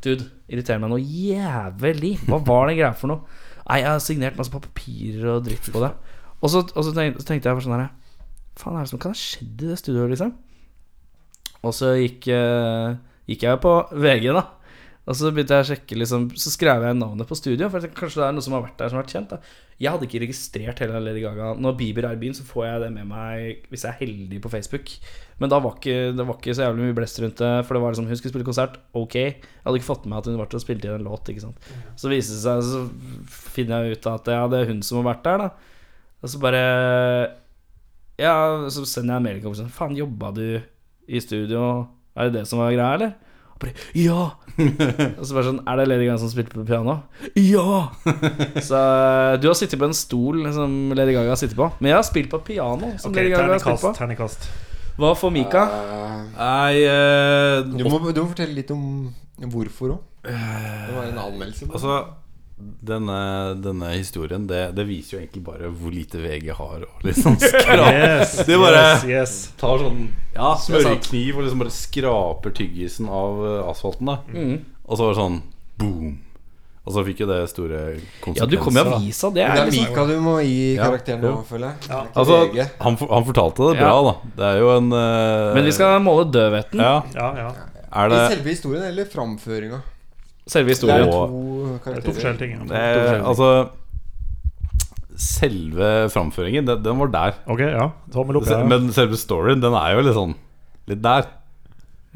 Dude, 0.00 0.26
irriterer 0.48 0.80
meg 0.80 0.92
noe 0.92 1.00
jævlig. 1.00 2.14
Hva 2.24 2.38
var 2.44 2.68
det 2.68 2.76
greia 2.78 2.92
for 2.96 3.12
noe? 3.12 3.40
Nei, 3.66 3.82
jeg 3.82 3.88
har 3.88 4.04
signert 4.04 4.38
masse 4.40 4.52
papirer 4.52 5.26
og 5.34 5.44
dritt 5.48 5.68
på 5.72 5.82
det. 5.82 5.90
Og 6.40 6.52
så, 6.52 6.62
og 6.64 6.86
så 6.86 6.92
tenkte 6.96 7.36
jeg 7.36 7.44
bare 7.44 7.64
sånn 7.64 7.76
her 7.76 7.90
Faen, 8.58 8.76
er 8.76 8.86
det 8.86 8.92
som 8.92 9.02
kan 9.02 9.14
ha 9.14 9.18
skjedd 9.18 9.62
i 9.62 9.70
det 9.70 9.78
studioet, 9.80 10.14
liksom? 10.14 10.32
Og 11.60 11.76
så 11.76 11.92
gikk, 12.00 12.30
uh, 12.32 12.96
gikk 13.28 13.44
jeg 13.46 13.62
på 13.62 13.74
VG, 13.92 14.30
da. 14.36 14.46
Og 15.08 15.16
så 15.16 15.30
begynte 15.32 15.56
jeg 15.56 15.64
å 15.64 15.68
sjekke 15.72 15.96
liksom, 15.98 16.28
Så 16.38 16.52
skrev 16.54 16.84
jeg 16.86 16.98
navnet 16.98 17.26
på 17.26 17.38
studio. 17.38 17.66
For 17.72 17.82
tenkte, 17.82 17.98
kanskje 17.98 18.20
det 18.20 18.26
er 18.28 18.36
noe 18.36 18.44
som 18.44 18.54
har 18.54 18.62
vært 18.66 18.78
der 18.78 18.92
som 18.92 18.98
har 19.00 19.06
vært 19.06 19.14
kjent. 19.16 19.32
Da. 19.32 19.56
Jeg 19.80 19.94
hadde 19.94 20.06
ikke 20.06 20.20
registrert 20.22 20.82
hele 20.84 21.00
Lady 21.02 21.22
Gaga. 21.24 21.54
Når 21.58 21.76
Bieber 21.80 22.06
er 22.06 22.14
i 22.14 22.20
byen, 22.20 22.36
så 22.36 22.44
får 22.46 22.66
jeg 22.66 22.82
det 22.84 22.90
med 22.94 23.08
meg 23.10 23.64
hvis 23.72 23.86
jeg 23.86 23.90
er 23.90 23.98
heldig 24.04 24.42
på 24.44 24.52
Facebook. 24.52 24.92
Men 25.40 25.50
da 25.50 25.58
var 25.64 25.78
ikke, 25.78 26.12
det 26.14 26.26
var 26.28 26.38
ikke 26.38 26.54
så 26.54 26.68
jævlig 26.68 26.86
mye 26.86 26.98
blest 27.00 27.22
rundt 27.24 27.42
det. 27.42 27.50
For 27.66 27.76
det 27.76 27.82
var 27.82 27.96
liksom, 27.96 28.10
hun 28.12 28.20
skulle 28.20 28.34
spille 28.34 28.48
konsert, 28.50 28.76
ok. 29.00 29.16
Jeg 29.18 29.64
hadde 29.64 29.80
ikke 29.80 29.88
fått 29.88 30.06
med 30.06 30.14
meg 30.14 30.22
at 30.22 30.30
hun 30.30 30.38
var 30.42 30.52
til 30.52 30.60
å 30.60 30.64
spille 30.66 30.86
inn 30.86 31.00
en 31.00 31.08
låt. 31.08 31.32
Ikke 31.32 31.46
sant? 31.46 31.70
Så 31.98 32.12
viser 32.12 32.36
det 32.36 32.44
seg, 32.44 32.70
så 32.70 33.34
finner 33.56 33.88
jeg 33.88 33.98
ut 33.98 34.10
at 34.12 34.32
ja, 34.36 34.44
det 34.52 34.62
er 34.62 34.70
hun 34.74 34.84
som 34.86 35.00
har 35.00 35.10
vært 35.14 35.26
der. 35.26 35.46
da 35.46 36.20
Og 36.20 36.34
så 36.34 36.44
bare 36.44 36.64
Ja, 38.20 38.68
så 38.68 38.84
sender 38.84 39.14
jeg 39.16 39.20
en 39.22 39.26
melding 39.26 39.48
og 39.48 39.56
sånn 39.56 39.72
Faen, 39.72 39.96
jobba 39.96 40.30
du 40.36 40.44
i 41.10 41.20
studio? 41.24 41.64
Er 42.14 42.28
det 42.28 42.40
det 42.40 42.48
som 42.50 42.60
var 42.60 42.72
greia, 42.74 42.92
eller? 42.98 43.14
Og 43.54 43.62
bare 43.64 43.72
Ja! 43.96 44.26
og 45.18 45.22
så 45.24 45.36
bare 45.36 45.46
sånn 45.46 45.60
Er 45.64 45.80
det 45.80 45.86
Lady 45.88 46.08
Gaga 46.08 46.18
som 46.20 46.32
spilte 46.32 46.58
på 46.58 46.66
piano? 46.68 46.98
Ja! 47.38 47.86
så 48.68 48.80
eh, 48.80 49.36
du 49.40 49.48
har 49.48 49.56
sittet 49.58 49.80
på 49.80 49.88
en 49.88 49.96
stol 49.96 50.44
som 50.56 50.92
Lady 50.96 51.16
Gaga 51.16 51.38
sitter 51.40 51.56
på. 51.58 51.70
Men 51.80 51.94
jeg 51.94 51.98
har 52.00 52.06
spilt 52.08 52.30
på 52.32 52.42
piano 52.50 52.92
som 53.00 53.12
Ok, 53.12 53.22
Lady 53.22 53.32
Gaga 53.32 53.56
har 53.56 53.64
spilt 53.64 53.86
på. 53.86 53.94
terningkast. 53.96 54.50
Hva 55.00 55.14
får 55.16 55.32
Mika? 55.32 55.64
Eh, 55.64 56.16
Nei 56.36 56.84
uh, 56.84 57.64
du, 57.64 57.84
må, 57.88 58.00
du 58.12 58.20
må 58.20 58.28
fortelle 58.34 58.52
litt 58.58 58.72
om 58.74 58.82
hvorfor 59.40 59.96
òg. 59.96 60.00
Det 60.26 60.92
var 60.92 61.06
en 61.08 61.22
anmeldelse. 61.22 61.70
på. 61.70 61.78
Altså 61.78 62.02
denne, 62.60 63.18
denne 63.62 63.90
historien 63.94 64.46
det, 64.48 64.60
det 64.76 64.84
viser 64.88 65.16
jo 65.16 65.20
egentlig 65.22 65.42
bare 65.46 65.68
hvor 65.72 65.92
lite 65.94 66.20
VG 66.22 66.48
har 66.58 66.86
å 66.86 66.90
liksom 67.06 67.36
skrape 67.42 67.90
Yes, 67.92 68.34
Det 68.46 68.56
bare 68.60 68.80
yes, 68.86 69.04
yes. 69.10 69.36
tar 69.60 69.82
sånn 69.82 70.02
ja, 70.34 70.54
smørkniv 70.62 71.38
og 71.38 71.44
liksom 71.46 71.62
bare 71.64 71.74
skraper 71.74 72.54
tyggisen 72.56 73.08
av 73.10 73.44
eh, 73.46 73.70
asfalten. 73.70 74.10
da 74.12 74.18
Mm. 74.30 74.58
Og 74.90 74.98
så 74.98 75.04
var 75.06 75.14
det 75.14 75.20
sånn 75.20 75.40
boom. 75.78 76.18
Og 76.88 76.94
så 76.96 77.02
fikk 77.06 77.20
jo 77.22 77.26
det 77.28 77.36
store 77.52 77.80
konsekvenser. 78.24 78.40
Ja, 78.40 78.46
du 78.50 78.56
kom 78.58 78.74
i 78.74 78.80
avisa. 78.82 79.28
Det 79.30 79.42
er 79.44 79.52
det 79.52 79.60
er 79.60 79.68
liksom 79.68 79.90
Mika 79.92 80.06
du 80.08 80.14
må 80.24 80.32
gi 80.42 80.62
karakteren 80.80 81.20
nå, 81.22 81.30
ja. 81.36 81.42
føler 81.46 81.68
jeg. 81.68 81.76
Ikke 81.84 81.98
Altså, 82.22 82.38
han, 82.80 82.96
han 83.12 83.26
fortalte 83.28 83.68
det 83.68 83.76
bra, 83.78 83.92
da. 84.08 84.14
Det 84.40 84.48
er 84.48 84.58
jo 84.64 84.70
en 84.78 84.88
uh, 84.96 85.52
Men 85.54 85.68
vi 85.68 85.74
skal 85.76 86.00
måle 86.02 86.24
døvheten. 86.32 86.82
Ja, 86.82 86.96
Ja, 87.14 87.28
ja. 87.44 87.50
er 88.02 88.16
I 88.16 88.20
selve 88.32 88.54
historien 88.54 88.86
eller 88.88 89.06
framføringa? 89.12 89.82
Selve 90.50 90.72
historien. 90.74 91.04
Det 91.04 91.12
er 91.12 91.30
to 91.30 91.59
karakterer. 91.78 92.12
forskjellige 92.14 92.38
ting. 92.38 92.68
det, 92.68 92.82
Ja. 92.82 93.24
Altså 93.24 93.50
Selve 95.20 96.08
framføringen, 96.08 96.64
den, 96.66 96.82
den 96.84 96.98
var 96.98 97.10
der. 97.12 97.32
Ok, 97.46 97.60
ja. 97.60 97.90
Tommel 98.12 98.36
opp. 98.40 98.46
Ja. 98.48 98.62
Men 98.64 98.86
selve 98.96 99.18
storyen, 99.20 99.60
den 99.60 99.74
er 99.76 99.96
jo 99.98 100.04
litt 100.06 100.16
sånn 100.16 100.34
Litt 100.88 101.02
der. 101.04 101.26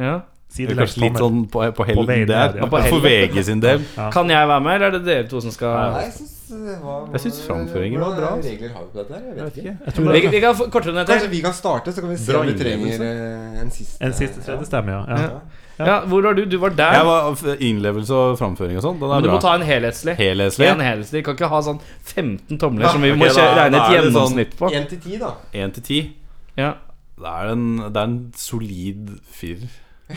Ja. 0.00 0.14
Sidelengs 0.54 0.94
Kanskje 0.94 1.02
litt 1.02 1.18
sånn 1.18 1.42
på, 1.50 1.64
på 1.74 1.84
hell 1.88 1.98
På 1.98 2.04
veien 2.06 2.28
der. 2.30 2.54
ned, 2.54 2.60
ja. 2.62 2.68
På 2.70 2.80
For 2.86 3.02
VG 3.04 3.42
sin 3.44 3.60
del. 3.62 3.82
Ja. 3.96 4.06
Kan 4.14 4.30
jeg 4.30 4.48
være 4.48 4.62
med, 4.64 4.76
eller 4.76 4.86
er 4.86 4.94
det 4.96 5.02
dere 5.08 5.26
to 5.30 5.40
som 5.42 5.52
skal 5.54 5.74
Nei, 5.96 6.04
jeg 6.06 6.14
syns 6.16 6.30
det 6.54 6.76
var 6.84 7.08
Jeg 7.16 7.22
synes 7.24 7.40
framføringen 7.48 8.00
var 8.00 8.14
bra, 8.14 8.14
Hvordan 8.14 8.38
altså. 8.38 8.50
regler 8.52 8.72
har 8.76 8.84
vi 8.84 8.90
på 8.92 8.98
dette 9.02 9.14
her? 9.18 9.26
Jeg 9.34 9.44
vet 9.44 9.56
ikke. 9.58 10.14
Vi, 10.14 10.22
vi 10.36 10.40
kan 10.44 10.56
få 10.58 10.68
kortere 10.70 10.94
ned 10.94 11.10
Kanskje 11.10 11.30
vi 11.34 11.40
kan 11.44 11.56
starte, 11.58 11.92
så 11.92 12.04
kan 12.04 12.12
vi 12.14 12.18
se 12.22 12.32
Bra 12.32 12.40
om 12.44 12.50
vi 12.52 12.56
trenger 12.60 13.04
eh, 13.08 13.60
en 13.64 13.70
siste 13.74 14.04
En 14.04 14.16
siste 14.16 14.44
tredje 14.46 14.68
stemme, 14.70 14.94
ja. 14.94 15.20
ja. 15.26 15.40
Ja. 15.78 15.86
Ja, 15.88 15.94
hvor 16.06 16.22
var 16.22 16.34
du? 16.38 16.44
Du 16.46 16.56
var 16.62 16.70
der. 16.70 16.92
Jeg 16.94 17.04
var 17.06 17.34
Innlevelse 17.58 18.14
og 18.14 18.36
framføring 18.38 18.76
og 18.78 18.82
sånn, 18.84 18.98
Men 19.00 19.22
du 19.22 19.28
du 19.28 19.32
må 19.34 19.40
ta 19.42 19.54
en 19.58 19.62
helhetslig. 19.66 20.14
Helhetslig. 20.20 20.68
En 20.70 20.80
helhetslig. 20.84 21.24
Kan 21.26 21.34
ikke 21.34 21.48
ha 21.50 21.60
sånn 21.66 21.80
15 22.04 22.58
tomler 22.62 22.88
som 22.94 23.02
vi 23.02 23.10
må 23.12 23.26
da- 23.26 23.54
regne 23.58 23.66
et 23.66 23.72
det 23.72 23.80
sånn- 23.80 23.94
gjennomsnitt 23.98 24.52
på. 24.60 24.70
Én 24.70 24.86
til 24.88 24.98
ti, 25.02 25.16
da. 25.18 25.32
1 25.52 25.74
til 25.74 25.82
10. 25.82 26.12
Ja. 26.56 26.74
Det 27.18 27.26
er 27.26 27.50
en, 27.52 27.66
det 27.90 27.96
er 27.96 28.04
en 28.04 28.32
solid 28.36 29.10
firer. 29.34 29.68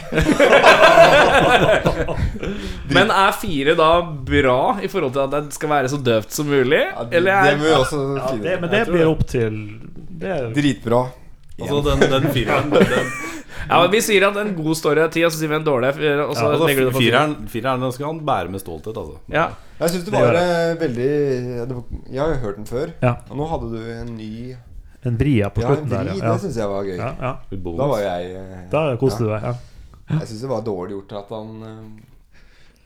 Men 2.91 3.11
er 3.11 3.31
fire 3.39 3.75
da 3.79 3.89
bra 4.03 4.57
i 4.83 4.87
forhold 4.91 5.13
til 5.15 5.23
at 5.25 5.31
det 5.35 5.53
skal 5.55 5.69
være 5.71 5.91
så 5.91 5.99
døvt 6.03 6.31
som 6.35 6.49
mulig? 6.51 6.81
Ja, 6.91 7.03
det, 7.07 7.13
Eller 7.21 7.31
det 7.43 7.53
er 7.53 7.57
må 7.61 7.69
jo 7.69 7.77
også 7.83 8.01
Ja, 8.17 8.31
det, 8.43 8.55
men 8.61 8.69
det 8.73 8.81
blir 8.89 9.07
opp 9.09 9.23
til 9.29 9.57
det 10.17 10.29
er, 10.33 10.47
Dritbra. 10.55 11.03
Altså 11.61 11.81
den, 11.87 11.99
den 12.11 12.27
fireren 12.33 12.71
den, 12.73 12.85
Ja, 13.69 13.81
men 13.81 13.91
Vi 13.91 14.01
sier 14.05 14.27
at 14.29 14.37
en 14.41 14.53
god 14.57 14.77
story 14.79 15.01
er 15.03 15.11
ti, 15.13 15.23
og 15.27 15.33
så 15.33 15.41
sier 15.41 15.51
vi 15.51 15.57
en 15.59 15.65
dårlig, 15.67 15.89
og 15.95 16.35
så 16.35 16.49
altså, 16.51 16.67
legger 16.67 16.85
du 16.85 16.89
det 16.89 16.95
på 16.95 17.03
fireren, 17.03 17.35
fireren 17.51 17.91
skal 17.95 18.09
han 18.11 18.21
bære 18.27 18.53
med 18.53 18.63
stolthet, 18.63 18.97
altså. 18.97 19.17
Ja. 19.33 19.49
Jeg 19.77 19.93
syns 19.93 20.05
det 20.07 20.13
Det 20.13 20.21
var 20.23 20.39
eh, 20.39 20.79
veldig 20.81 21.09
Jeg 22.09 22.21
har 22.21 22.31
jo 22.33 22.39
hørt 22.45 22.55
den 22.57 22.65
før. 22.65 22.93
Ja. 23.03 23.13
Og 23.29 23.37
nå 23.37 23.45
hadde 23.51 23.69
du 23.75 23.91
en 23.93 24.15
ny 24.17 24.55
en 25.07 25.17
vri 25.19 25.37
ja, 25.37 25.49
der, 25.53 25.61
Ja, 25.61 25.69
en 25.69 25.75
slutten 25.75 25.89
vri. 25.89 25.97
der. 25.97 26.13
Det 26.13 26.23
Ja. 26.23 26.37
syns 26.41 26.57
jeg 26.57 26.69
var 26.69 26.83
gøy. 26.83 26.97
Ja, 26.97 27.11
ja. 27.21 27.33
Da 27.77 27.87
var 27.87 27.99
jeg 28.01 28.31
eh, 28.35 28.69
Da 28.71 28.95
koste 28.97 29.23
du 29.23 29.29
deg. 29.29 29.43
Ja. 29.43 29.53
Jeg 30.17 30.27
syns 30.27 30.41
det 30.41 30.49
var 30.49 30.61
dårlig 30.65 30.95
gjort 30.97 31.13
at 31.21 31.29
han 31.29 31.63
eh, 31.63 32.03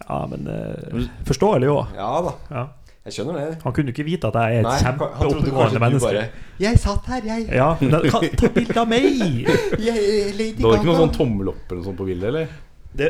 ja, 0.02 0.28
men 0.28 0.48
uh, 0.48 1.04
forståelig 1.28 1.70
òg. 1.70 1.92
Ja 1.96 2.22
da, 2.26 2.32
Ja. 2.50 2.64
Jeg 3.02 3.16
skjønner 3.16 3.38
det. 3.40 3.46
Han 3.64 3.74
kunne 3.74 3.94
ikke 3.94 4.04
vite 4.06 4.30
at 4.30 4.36
jeg 4.38 4.58
er 4.60 4.66
Nei, 4.68 4.74
et 4.78 4.84
han 4.86 4.98
trodde 4.98 5.16
kanskje 5.18 5.48
kjempeoppegående 5.50 5.80
menneske. 5.82 6.10
bare 6.12 6.66
Jeg 6.66 6.82
satt 6.84 7.08
her, 7.10 7.24
jeg. 7.26 7.48
Ja, 7.58 7.70
men 7.82 7.96
kan, 8.14 8.28
ta 8.38 8.50
bilde 8.54 8.78
av 8.78 8.92
meg! 8.92 9.08
jeg 9.88 10.04
Lady 10.38 10.52
Det 10.60 10.68
var 10.68 10.78
ikke 10.78 10.90
noen 10.92 11.02
sånn 11.08 11.16
tommel 11.16 11.50
opp 11.56 11.64
eller 11.66 11.82
noe 11.82 11.88
sånt 11.90 11.98
på 11.98 12.08
bildet, 12.12 12.30
eller? 12.30 12.52
Det, 12.92 13.08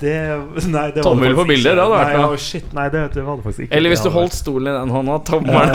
det 0.00 0.14
Nei, 0.72 0.86
det 0.96 1.02
Tommel 1.04 1.34
på 1.36 1.44
bildet, 1.44 1.74
det 1.76 1.82
hadde 1.84 1.92
vært 1.92 2.14
nei, 2.14 2.20
noe. 2.22 2.34
ja, 2.34 2.44
Shit, 2.48 2.70
nei, 2.74 2.86
det, 2.94 3.02
det 3.14 3.24
var 3.26 3.38
det 3.38 3.46
faktisk 3.46 3.66
ikke. 3.66 3.74
Eller 3.78 3.92
hvis 3.92 4.02
du 4.02 4.10
holdt 4.14 4.34
stolen 4.34 4.72
i 4.72 4.76
den 4.78 4.94
hånda, 4.96 5.18
tommelen 5.28 5.74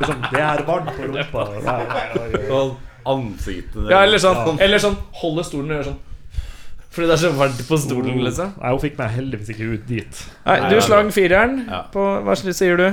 liksom, 0.00 0.22
Det 0.32 0.46
er 0.48 0.64
varmt 0.66 0.94
på 0.96 1.10
rumpa. 1.10 1.44
Nei, 1.52 1.60
nei, 1.68 2.06
nei, 2.16 2.30
nei. 2.32 2.46
Sånn 2.48 2.72
ansiktet 3.12 3.90
Ja, 3.90 4.02
eller 4.06 4.22
sånn, 4.22 4.58
eller 4.62 4.82
sånn 4.82 4.96
holde 5.22 5.44
stolen 5.46 5.70
og 5.70 5.78
gjøre 5.78 5.92
sånn 5.92 6.00
Fordi 6.92 7.06
det 7.08 7.14
er 7.14 7.20
så 7.22 7.30
varmt 7.32 7.60
på 7.68 7.76
stolen, 7.80 8.18
liksom? 8.26 8.50
Nei, 8.60 8.70
hun 8.74 8.80
fikk 8.82 8.98
meg 8.98 9.14
heldigvis 9.16 9.48
ikke 9.54 9.68
ut 9.72 9.86
dit. 9.88 10.18
Nei, 10.44 10.58
du 10.68 10.80
slang 10.84 11.08
fireren 11.14 11.62
Ja. 11.70 11.82
på 11.92 12.02
Hva 12.26 12.34
sier 12.36 12.76
du? 12.76 12.90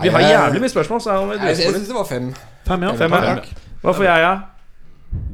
Vi 0.00 0.08
har 0.08 0.20
jævlig 0.24 0.62
mye 0.64 0.72
spørsmål, 0.72 1.00
så 1.04 1.12
jeg 1.12 1.40
Jeg, 1.42 1.56
jeg 1.60 1.74
syns 1.74 1.88
det 1.90 1.94
var 1.98 2.04
fem. 2.08 2.30
Fem, 2.66 2.82
ja. 2.82 2.92
Fem, 2.96 3.12
ja. 3.12 3.34
Hva 3.82 3.92
får 3.92 4.04
jeg, 4.08 4.22
ja? 4.24 4.32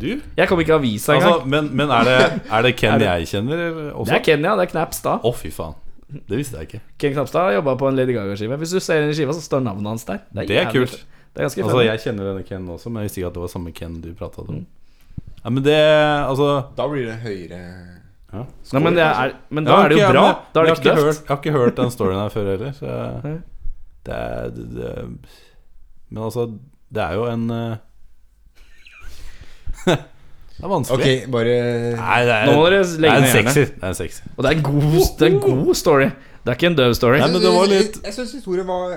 Du? 0.00 0.09
Jeg 0.36 0.48
kom 0.50 0.59
ikke 0.59 0.72
i 0.74 0.78
avisa 0.78 1.12
Altså, 1.14 1.28
engang. 1.28 1.48
men, 1.48 1.68
men 1.76 1.90
er, 1.94 2.05
det, 2.09 2.40
er 2.50 2.62
det 2.62 2.72
Ken 2.76 2.92
Er 2.94 2.98
det- 2.98 3.06
jeg 3.06 3.26
kjenner 3.28 3.92
også? 3.94 4.09
Det 4.10 4.14
er 4.18 4.24
Ken, 4.24 4.40
ja. 4.44 4.56
det 4.56 4.62
er 4.66 4.70
Knapstad. 4.72 5.20
Å, 5.22 5.34
fy 5.36 5.50
faen. 5.55 5.74
Det 6.28 6.36
visste 6.40 6.56
jeg 6.59 6.66
ikke. 6.68 6.80
Ken 6.98 7.12
Knapstad 7.14 7.52
jobba 7.55 7.76
på 7.78 7.88
en 7.88 7.94
Lady 7.96 8.14
Gaga-skive. 8.16 8.56
Hvis 8.59 8.72
du 8.74 8.80
ser 8.80 9.02
inn 9.05 9.10
i 9.10 9.14
skiva, 9.14 9.30
så 9.36 9.40
står 9.44 9.62
navnet 9.62 9.86
hans 9.86 10.05
der. 10.09 10.18
Det 10.34 10.50
er 10.50 10.64
jævlig 10.64 10.72
kult. 10.88 11.05
Det 11.36 11.44
er 11.44 11.44
Altså, 11.44 11.80
jeg 11.84 12.00
kjenner 12.00 12.32
denne 12.32 12.42
Ken 12.48 12.66
også, 12.66 12.90
men 12.90 13.02
jeg 13.05 13.10
visste 13.10 13.20
ikke 13.20 13.28
at 13.30 13.34
det 13.34 13.40
var 13.44 13.48
samme 13.55 13.72
Ken 13.76 14.00
du 14.02 14.09
prata 14.18 14.40
om. 14.42 14.55
Mm. 14.55 14.66
Ja, 15.44 15.51
men 15.51 15.62
det 15.62 15.77
Altså 15.78 16.48
Da 16.77 16.86
blir 16.90 17.06
det 17.06 17.19
høyere 17.23 17.60
ja. 18.28 18.43
Nei, 18.74 18.81
men, 18.85 18.97
det 18.98 19.05
er, 19.06 19.31
men 19.48 19.65
da 19.65 19.70
Ja, 19.73 19.85
er 19.85 19.89
det 19.89 19.98
jo 20.02 20.09
bra. 20.12 20.23
men- 20.27 20.36
Da 20.52 20.60
er 20.60 20.66
det 20.66 20.73
ikke 20.77 20.97
døvt. 20.98 21.20
jeg 21.23 21.28
har 21.28 21.36
ikke 21.39 21.52
hørt 21.55 21.77
den 21.78 21.90
storyen 21.94 22.19
her 22.20 22.28
før 22.35 22.51
heller. 22.51 22.73
Så 22.77 22.86
jeg, 23.24 23.39
det, 24.05 24.15
er, 24.15 24.51
det, 24.51 24.66
det 24.77 24.90
Men 26.10 26.23
altså, 26.27 26.44
det 26.93 27.02
er 27.06 27.15
jo 27.16 27.24
en 27.32 27.51
eh, 27.51 27.77
Det 30.59 30.65
er 30.66 30.69
vanskelig. 30.73 30.98
Okay, 30.98 31.31
bare 31.31 31.52
Nei, 31.94 32.19
det 32.27 32.35
er, 32.35 32.47
Nå 32.51 32.55
må 32.59 32.65
dere 32.66 32.82
legge 32.98 33.15
en 33.15 33.23
ned 33.23 33.36
hjerne. 33.36 33.52
Det 33.55 33.82
er 33.85 33.93
en 33.93 33.94
sexy. 33.94 34.23
Og 34.35 34.43
det 34.44 34.51
er 34.51 34.56
en 34.56 34.62
god, 34.66 34.97
det 35.19 35.27
er 35.28 35.31
en 35.32 35.40
god 35.44 35.74
story. 35.78 36.09
Det 36.43 36.51
er 36.52 36.59
ikke 36.59 36.70
en 36.73 36.78
døv 36.81 36.94
story. 36.98 37.19
Nei, 37.23 37.28
men 37.31 37.44
det 37.44 37.52
var 37.55 37.70
litt 37.70 37.94
Jeg, 38.01 38.05
jeg 38.09 38.16
syns 38.16 38.32
historien 38.40 38.66
var 38.69 38.97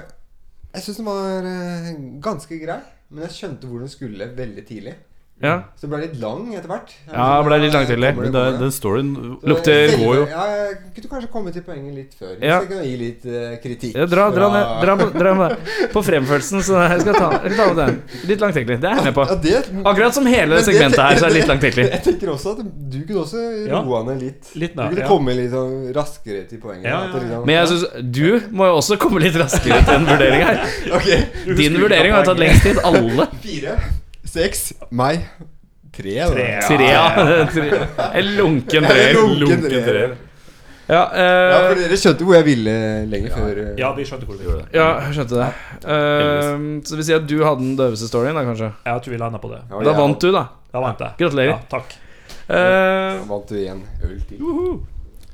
Jeg 0.73 0.83
syns 0.87 0.97
den 1.01 1.05
var 1.07 1.47
eh, 1.51 1.91
ganske 2.23 2.59
grei. 2.65 2.79
Men 3.11 3.25
jeg 3.27 3.35
skjønte 3.37 3.67
hvor 3.69 3.79
den 3.83 3.91
skulle 3.91 4.27
veldig 4.37 4.63
tidlig. 4.67 4.95
Ja. 5.41 5.53
Så 5.75 5.87
det 5.87 5.89
ble 5.89 5.99
litt 6.03 6.17
lang 6.21 6.43
etter 6.53 6.69
hvert. 6.69 6.91
Ja, 7.09 7.27
det 7.41 7.45
ble 7.47 7.57
litt 7.63 7.73
langtidlig. 7.73 8.09
Kommer 8.15 8.27
Men 8.29 8.35
det, 8.35 8.59
den 8.61 8.73
storyen 8.75 9.07
lukter- 9.41 9.89
jeg 9.89 9.99
jo. 10.01 10.25
Ja, 10.29 10.43
jeg 10.59 10.75
kunne 10.95 11.09
kanskje 11.15 11.29
komme 11.33 11.53
til 11.55 11.63
poenget 11.65 11.95
litt 11.97 12.13
før. 12.19 12.35
Ja. 12.41 12.59
Jeg 12.61 12.69
kunne 12.69 12.83
gi 12.85 12.97
litt 12.99 13.25
uh, 13.25 13.55
kritikk. 13.63 13.95
Ja, 13.97 14.05
dra, 14.11 14.27
dra, 14.35 14.49
ned, 14.53 14.73
dra, 14.85 14.95
på, 15.01 15.07
dra 15.17 15.33
med 15.39 15.71
på 15.95 16.03
fremførelsen, 16.05 16.61
så 16.67 16.83
jeg 16.85 17.01
skal 17.05 17.17
ta, 17.17 17.29
jeg 17.41 17.55
skal 17.55 17.57
ta 17.57 17.67
med 17.73 17.79
den. 17.81 17.97
Litt 18.29 18.45
langtekkelig. 18.45 18.77
Det 18.83 18.89
er 18.91 18.99
jeg 19.01 19.07
med 19.09 19.15
på. 19.17 19.25
Ja, 19.31 19.39
det, 19.47 19.63
Akkurat 19.93 20.13
som 20.19 20.29
hele 20.29 20.59
det- 20.59 20.65
segmentet 20.69 21.01
her, 21.01 21.17
så 21.17 21.25
er 21.25 21.33
det 21.33 21.39
litt 21.41 21.49
langtekkelig. 21.55 21.87
Jeg 21.95 22.03
tenker 22.05 22.31
også 22.35 22.53
at 22.57 22.61
du 22.91 22.99
kunne 23.07 23.23
også 23.25 23.41
roa 23.71 24.03
ned 24.11 24.21
litt. 24.21 24.51
Litt 24.61 24.75
Du 24.77 24.81
kunne 24.83 25.01
ja. 25.03 25.07
komme 25.09 25.33
litt 25.37 25.51
sånn 25.51 25.89
raskere 25.95 26.45
til 26.49 26.61
poenget. 26.61 26.85
Liksom- 27.15 27.45
Men 27.49 27.55
jeg 27.55 27.67
synes, 27.71 27.85
du 28.13 28.55
må 28.55 28.69
jo 28.69 28.77
også 28.77 28.97
komme 29.01 29.19
litt 29.25 29.35
raskere 29.41 29.81
til 29.87 29.95
en 29.97 30.05
vurdering 30.09 30.45
her. 30.45 30.61
Ok, 31.01 31.09
Din 31.57 31.77
vurdering 31.81 32.13
har 32.13 32.25
tatt 32.27 32.39
lengst 32.41 32.63
tid. 32.67 32.77
Alle. 32.85 33.25
Fire, 33.41 33.75
seks, 34.31 34.71
meg 34.95 35.25
Tre, 35.91 36.13
da. 36.23 36.27
Tre, 36.31 36.49
Tre, 36.71 36.85
ja. 36.87 38.11
En 38.21 38.27
lunken 38.37 38.85
treer. 38.87 39.17
Lunken 39.41 39.65
treer. 39.83 40.13
Ja, 40.91 41.01
Ja, 41.11 41.57
for 41.67 41.75
eh, 41.77 41.81
dere 41.85 41.97
skjønte 41.99 42.25
hvor 42.27 42.35
jeg 42.37 42.45
ville 42.47 42.71
lenge 43.11 43.29
før 43.31 43.59
eh, 43.63 43.73
Ja, 43.79 43.89
vi 43.95 44.03
skjønte 44.07 44.25
hvor 44.27 44.39
vi 44.39 44.47
gjorde 44.47 44.63
det. 44.65 44.71
ja, 44.75 44.87
jeg 45.05 45.17
skjønte 45.19 45.37
det. 45.41 45.49
Eh, 45.83 46.63
så 46.83 46.93
det 46.95 46.99
vil 47.01 47.07
si 47.09 47.15
at 47.15 47.27
du 47.29 47.35
hadde 47.43 47.63
den 47.63 47.75
døveste 47.79 48.07
storyen, 48.11 48.35
da, 48.39 48.43
kanskje? 48.47 48.71
Jeg 48.87 49.03
tror 49.05 49.15
vi 49.15 49.19
landa 49.21 49.39
på 49.43 49.51
det. 49.51 49.61
ja, 49.71 49.83
Da 49.87 49.93
vant 49.99 50.23
du, 50.23 50.29
da. 50.35 50.45
Da 50.71 50.81
vant 50.83 51.03
jeg. 51.05 51.15
Gratulerer. 51.21 51.53
Ja, 51.53 51.59
takk. 51.75 51.95
Eh, 52.51 53.21
Vant 53.29 53.47
du 53.51 53.55
igjen 53.59 53.83
øl 54.07 54.17
til. 54.27 54.41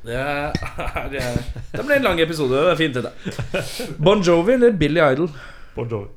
det, 0.06 0.18
er, 0.18 0.54
det, 1.14 1.22
er, 1.24 1.42
det 1.74 1.86
ble 1.88 1.98
en 2.02 2.06
lang 2.10 2.22
episode. 2.26 2.54
Det 2.66 2.74
er 2.74 2.82
fint, 2.82 2.98
dette. 2.98 3.88
Bon 3.98 4.22
Jovi 4.26 4.58
eller 4.58 4.74
Billy 4.78 5.02
Idol? 5.06 5.30
Bon 5.78 5.90
Jovi. 5.90 6.10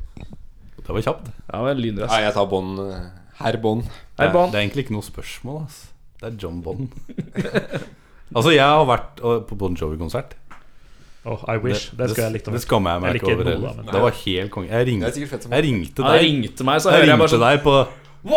Det 0.91 0.95
var 0.99 1.03
kjapt. 1.07 1.27
Ja, 1.53 1.59
var 1.63 1.75
lynrask. 1.79 2.11
Nei, 2.11 2.23
jeg 2.27 2.35
tar 2.35 2.47
bånd. 2.51 2.79
eh, 2.83 2.99
Herr. 3.39 3.55
Hei, 3.55 3.63
Det 3.63 4.27
er, 4.27 4.33
det 4.51 4.57
er 4.59 4.63
egentlig 4.65 4.83
ikke 4.85 4.95
noe 4.97 5.07
spørsmål, 5.07 5.57
ass. 5.69 5.77
Det 6.21 6.27
er 6.33 6.37
John 6.43 6.59
Bond. 6.65 6.89
altså, 8.37 8.51
jeg 8.53 8.67
har 8.67 8.83
vært 8.91 9.21
øh, 9.23 9.39
på 9.47 9.55
Bon 9.57 9.75
Jovi-konsert. 9.79 10.35
Oh, 11.25 11.39
I 11.47 11.57
wish. 11.63 11.91
Det, 11.95 12.09
skulle 12.11 12.27
jeg 12.27 12.33
likt 12.41 12.49
å 12.49 12.53
Det 12.57 12.63
skammer 12.65 12.91
jeg 12.97 13.01
meg 13.05 13.15
ikke 13.21 13.31
over 13.35 13.45
det 13.45 13.53
heller. 13.55 13.75
men- 13.79 13.87
Det 13.95 14.01
var 14.03 14.11
helt 14.25 14.51
konge. 14.51 14.67
Jeg, 14.69 14.75
Det 14.75 14.81
er 14.83 14.87
ringte- 14.91 15.13
sikkert 15.15 15.31
fett 15.37 15.43
som 15.47 15.53
jeg 15.53 15.63
ringte 15.69 16.03
Han 16.03 16.11
deg. 16.17 16.23
ringte 16.27 16.63
meg, 16.65 16.81
så 16.81 16.85
Jeg 16.91 16.95
hører 16.99 17.07
jeg 17.07 17.19
bare 17.21 17.21
ringte 17.21 17.39
sånn 17.39 17.47
deg 17.47 17.63
på 17.63 17.87
Det 18.21 18.29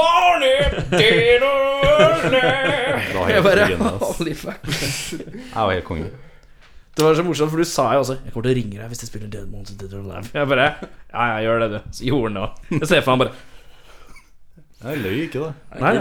var 3.18 3.28
Jeg 3.30 3.34
helt 3.34 3.44
bare 3.44 3.56
legende, 3.60 3.90
ass. 3.94 4.18
Holy 4.18 4.34
fuck. 4.34 4.60
Jeg 4.64 5.56
var 5.56 5.72
helt 5.74 5.86
konge. 5.90 6.06
Det 6.96 7.02
var 7.04 7.16
så 7.18 7.24
morsomt, 7.26 7.50
for 7.50 7.58
du 7.58 7.66
sa 7.66 7.94
jo 7.96 8.00
også 8.04 8.16
'Jeg 8.24 8.34
kommer 8.34 8.44
til 8.48 8.54
å 8.54 8.58
ringe 8.60 8.78
deg 8.78 8.90
hvis 8.92 9.02
jeg 9.02 9.10
spiller 9.10 9.28
Dead 9.34 9.48
Monster 9.50 9.76
Dead 9.80 9.94
or 9.98 10.04
Alive'. 10.04 10.30
Jeg 10.34 10.48
bare 10.48 10.68
Ja, 11.14 11.24
ja, 11.34 11.38
gjør 11.48 11.60
det, 11.60 11.70
du. 11.72 11.80
Så 11.92 12.04
gjorde 12.06 12.24
han 12.24 12.34
det 12.34 12.44
òg. 12.44 12.80
Jeg 12.80 12.88
ser 12.88 13.02
for 13.02 13.16
meg 13.16 13.28
han 13.28 13.28
bare 13.28 14.94
Jeg 14.94 15.04
løy 15.04 15.18
ikke, 15.28 15.40
da. 15.40 15.54
Nei, 15.80 15.94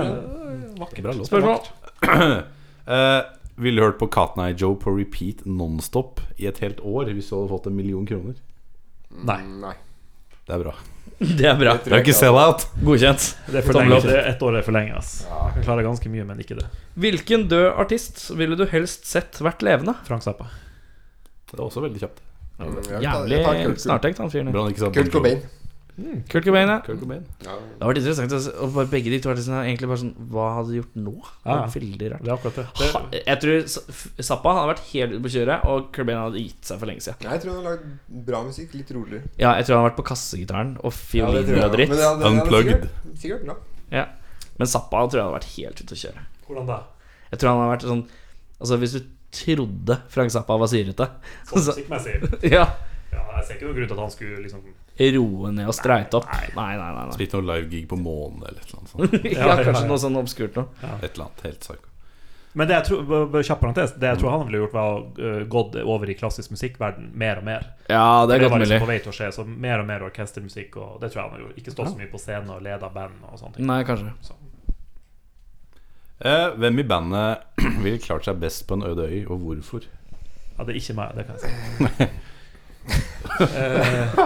Vakker, 0.78 1.02
Bra 1.02 1.12
låt. 1.12 1.26
Spørsmål? 1.30 2.44
Eh, 2.88 3.22
Ville 3.62 3.76
du 3.78 3.84
hørt 3.84 3.98
på 4.00 4.08
Cotton 4.10 4.42
i 4.48 4.54
Joe 4.58 4.74
på 4.74 4.90
repeat 4.98 5.44
nonstop 5.46 6.18
i 6.36 6.46
et 6.48 6.58
helt 6.58 6.80
år 6.80 7.12
hvis 7.14 7.28
du 7.30 7.36
hadde 7.36 7.48
fått 7.52 7.66
en 7.68 7.76
million 7.76 8.04
kroner? 8.04 8.34
Nei. 9.22 9.36
Nei. 9.46 9.74
Det 10.48 10.56
er 10.56 10.64
bra. 10.64 10.72
Det 11.38 11.46
er 11.46 11.54
bra. 11.60 11.76
Det 11.78 11.92
er 11.92 12.02
ikke 12.02 12.12
sell-out. 12.16 12.64
Godkjent. 12.82 13.36
Det 13.46 13.60
er 13.60 13.62
for 13.62 13.78
lenge. 13.78 14.00
Det 14.02 14.16
er 14.18 14.26
ett 14.32 14.42
år 14.42 14.56
er 14.58 14.62
for 14.66 14.72
lenge. 14.74 14.96
ass. 14.98 15.22
Jeg 15.30 15.54
kan 15.54 15.62
klare 15.62 15.84
ganske 15.86 16.10
mye, 16.10 16.24
men 16.26 16.40
ikke 16.42 16.56
det. 16.58 16.66
Hvilken 16.98 17.46
død 17.48 17.68
artist 17.78 18.24
ville 18.36 18.56
du 18.58 18.66
helst 18.66 19.06
sett 19.06 19.38
vært 19.38 19.62
levende? 19.62 19.94
Frank 20.08 20.22
Zappa. 20.26 20.48
Det 21.52 21.58
er 21.60 21.64
også 21.68 21.82
veldig 21.84 22.00
kjapt. 22.00 22.22
Jævlig 23.02 23.42
snartekt, 23.80 24.18
han 24.22 24.30
fyren. 24.30 24.52
Kurt. 24.92 25.10
Cobain. 25.12 25.42
Kurt 26.30 26.44
Cobain, 26.46 26.68
ja. 26.72 26.78
Kurt 26.80 27.00
Cobain. 27.02 27.24
Ja. 27.44 27.52
Det 27.52 27.82
har 27.84 27.90
vært 27.92 27.98
interessant 28.00 28.32
og 28.64 28.70
bare 28.72 28.88
begge 28.88 29.10
de 29.12 29.18
to 29.20 29.28
artistene 29.28 29.58
er 29.60 29.66
egentlig 29.68 29.90
bare 29.90 30.00
sånn 30.00 30.14
Hva 30.32 30.46
hadde 30.56 30.70
de 30.72 30.78
gjort 30.80 30.94
nå? 30.96 31.12
Det 31.20 31.50
Ja, 31.52 31.56
var. 31.58 31.74
Veldig 31.74 32.08
rart. 32.12 32.22
Det 32.24 32.30
er 32.30 32.36
akkurat 32.38 32.56
det. 32.56 32.64
Ha, 32.80 33.02
det 33.12 33.20
jeg 33.26 33.40
tror 33.42 34.22
Zappa 34.30 34.54
hadde 34.56 34.70
vært 34.72 34.84
helt 34.92 35.12
ute 35.12 35.22
på 35.26 35.32
kjøret, 35.34 35.66
og 35.68 35.90
Cobain 35.92 36.16
hadde 36.22 36.40
gitt 36.46 36.64
seg 36.70 36.80
for 36.80 36.86
lenge 36.88 37.04
siden. 37.04 37.26
Nei, 37.26 37.34
Jeg 37.36 37.42
tror 37.44 37.52
han 37.52 37.60
har 37.66 37.76
lagd 37.76 38.24
bra 38.30 38.40
musikk. 38.48 38.72
Litt 38.80 38.90
roligere. 38.96 39.28
Ja, 39.36 39.52
jeg 39.60 39.66
tror 39.68 39.76
han 39.76 39.82
hadde 39.84 39.90
vært 39.92 40.00
på 40.00 40.08
kassegitaren 40.14 40.72
og 40.80 40.90
Ja, 40.92 40.96
fioliner 40.96 41.56
jeg. 41.56 41.64
og 41.68 41.76
dritt. 41.76 41.88
Men 41.92 41.98
det 41.98 42.08
hadde- 42.08 42.24
hadde 42.24 42.40
Unplugged. 42.40 42.88
Sikkert, 42.88 43.20
sikkert 43.20 43.44
bra. 43.44 43.56
Ja. 43.92 44.06
Men 44.58 44.66
Zappa 44.66 44.96
tror 45.08 45.18
jeg 45.20 45.24
hadde 45.28 45.38
vært 45.40 45.52
helt 45.60 45.80
ute 45.84 45.92
å 45.92 46.02
kjøre. 46.06 46.24
Hvordan 46.48 46.66
da? 46.72 46.80
Jeg 47.32 47.38
tror 47.38 47.48
han 47.52 47.60
hadde 47.60 47.72
vært 47.76 47.88
sånn 47.92 48.04
Altså 48.62 48.76
Hvis 48.78 48.92
du 48.96 49.00
trodde 49.32 49.98
Frank 50.12 50.32
Zappa 50.34 50.56
var 50.60 50.70
syrete 50.70 51.08
Sånn 51.48 51.62
så, 51.66 51.74
musikkmessig? 51.74 52.18
Ja 52.54 52.66
Ja, 53.12 53.22
jeg 53.38 53.46
ser 53.46 53.58
ikke 53.58 53.68
noen 53.68 53.78
grunn 53.80 53.90
til 53.90 53.96
at 53.98 54.04
han 54.06 54.14
skulle 54.14 54.42
liksom 54.44 54.64
Roe 55.12 55.50
ned 55.56 55.66
og 55.66 55.74
streite 55.74 56.18
opp. 56.18 56.26
Nei, 56.28 56.50
nei, 56.54 56.74
nei. 56.76 56.90
nei. 56.98 57.14
Spilt 57.16 57.32
noe 57.38 57.46
live-gig 57.48 57.86
på 57.88 57.96
månen 57.96 58.44
eller 58.44 58.60
et 58.60 58.68
eller 58.68 58.82
annet 58.82 58.92
sånt. 58.92 59.24
ja, 59.32 59.46
Ja, 59.48 59.56
kanskje 59.64 59.86
ja. 59.86 59.88
noe 59.88 60.02
sånn 60.02 60.18
obskurt 60.20 60.58
noe. 60.60 60.68
Et 61.00 61.08
eller 61.08 61.24
annet 61.24 61.46
helt 61.48 61.64
psyko. 61.64 61.88
Men 62.52 62.68
det 62.68 62.74
jeg 62.76 62.84
tror, 62.90 63.56
parentes 63.56 63.94
Det 63.96 64.10
jeg 64.10 64.20
tror 64.20 64.34
han 64.34 64.42
ville 64.44 64.60
gjort, 64.60 64.74
var 64.76 64.98
uh, 65.16 65.44
gått 65.48 65.78
over 65.80 66.10
i 66.12 66.16
klassisk 66.18 66.52
musikkverden 66.52 67.08
mer 67.16 67.40
og 67.40 67.46
mer. 67.48 67.64
Ja, 67.88 68.26
det 68.28 68.36
er 68.36 68.42
det 68.42 68.44
godt 68.44 68.52
var 68.52 68.64
liksom 68.66 68.84
på 68.84 68.90
vei 68.92 68.98
til 69.00 69.12
å 69.14 69.16
skje. 69.16 69.30
Så 69.32 69.46
mer 69.48 69.80
og 69.80 69.88
mer 69.88 70.04
orkestermusikk, 70.10 70.76
og 70.76 71.00
det 71.00 71.12
tror 71.12 71.22
jeg 71.22 71.30
han 71.30 71.38
har 71.38 71.44
gjort. 71.46 71.58
Ikke 71.62 71.74
stått 71.74 71.92
så 71.94 71.98
mye 72.02 72.12
på 72.12 72.20
scenen 72.20 72.52
og 72.52 72.60
leda 72.68 72.92
band 72.92 73.24
og 73.30 73.40
sånne 73.40 73.56
ting. 73.56 73.68
Nei, 73.72 73.80
kanskje. 73.88 74.12
Så. 74.28 74.36
Eh, 76.24 76.48
hvem 76.58 76.78
i 76.78 76.84
bandet 76.86 77.38
ville 77.82 77.98
klart 77.98 78.24
seg 78.28 78.38
best 78.42 78.66
på 78.68 78.76
en 78.78 78.84
øde 78.86 79.08
øy, 79.08 79.24
og 79.26 79.38
hvorfor? 79.42 79.86
Ja, 80.58 80.64
det 80.64 80.74
er 80.74 80.78
ikke 80.82 80.94
meg, 80.98 81.16
det 81.18 81.26
kan 81.26 81.38
jeg 81.38 81.42
si. 81.42 82.10
Eh, 83.40 84.18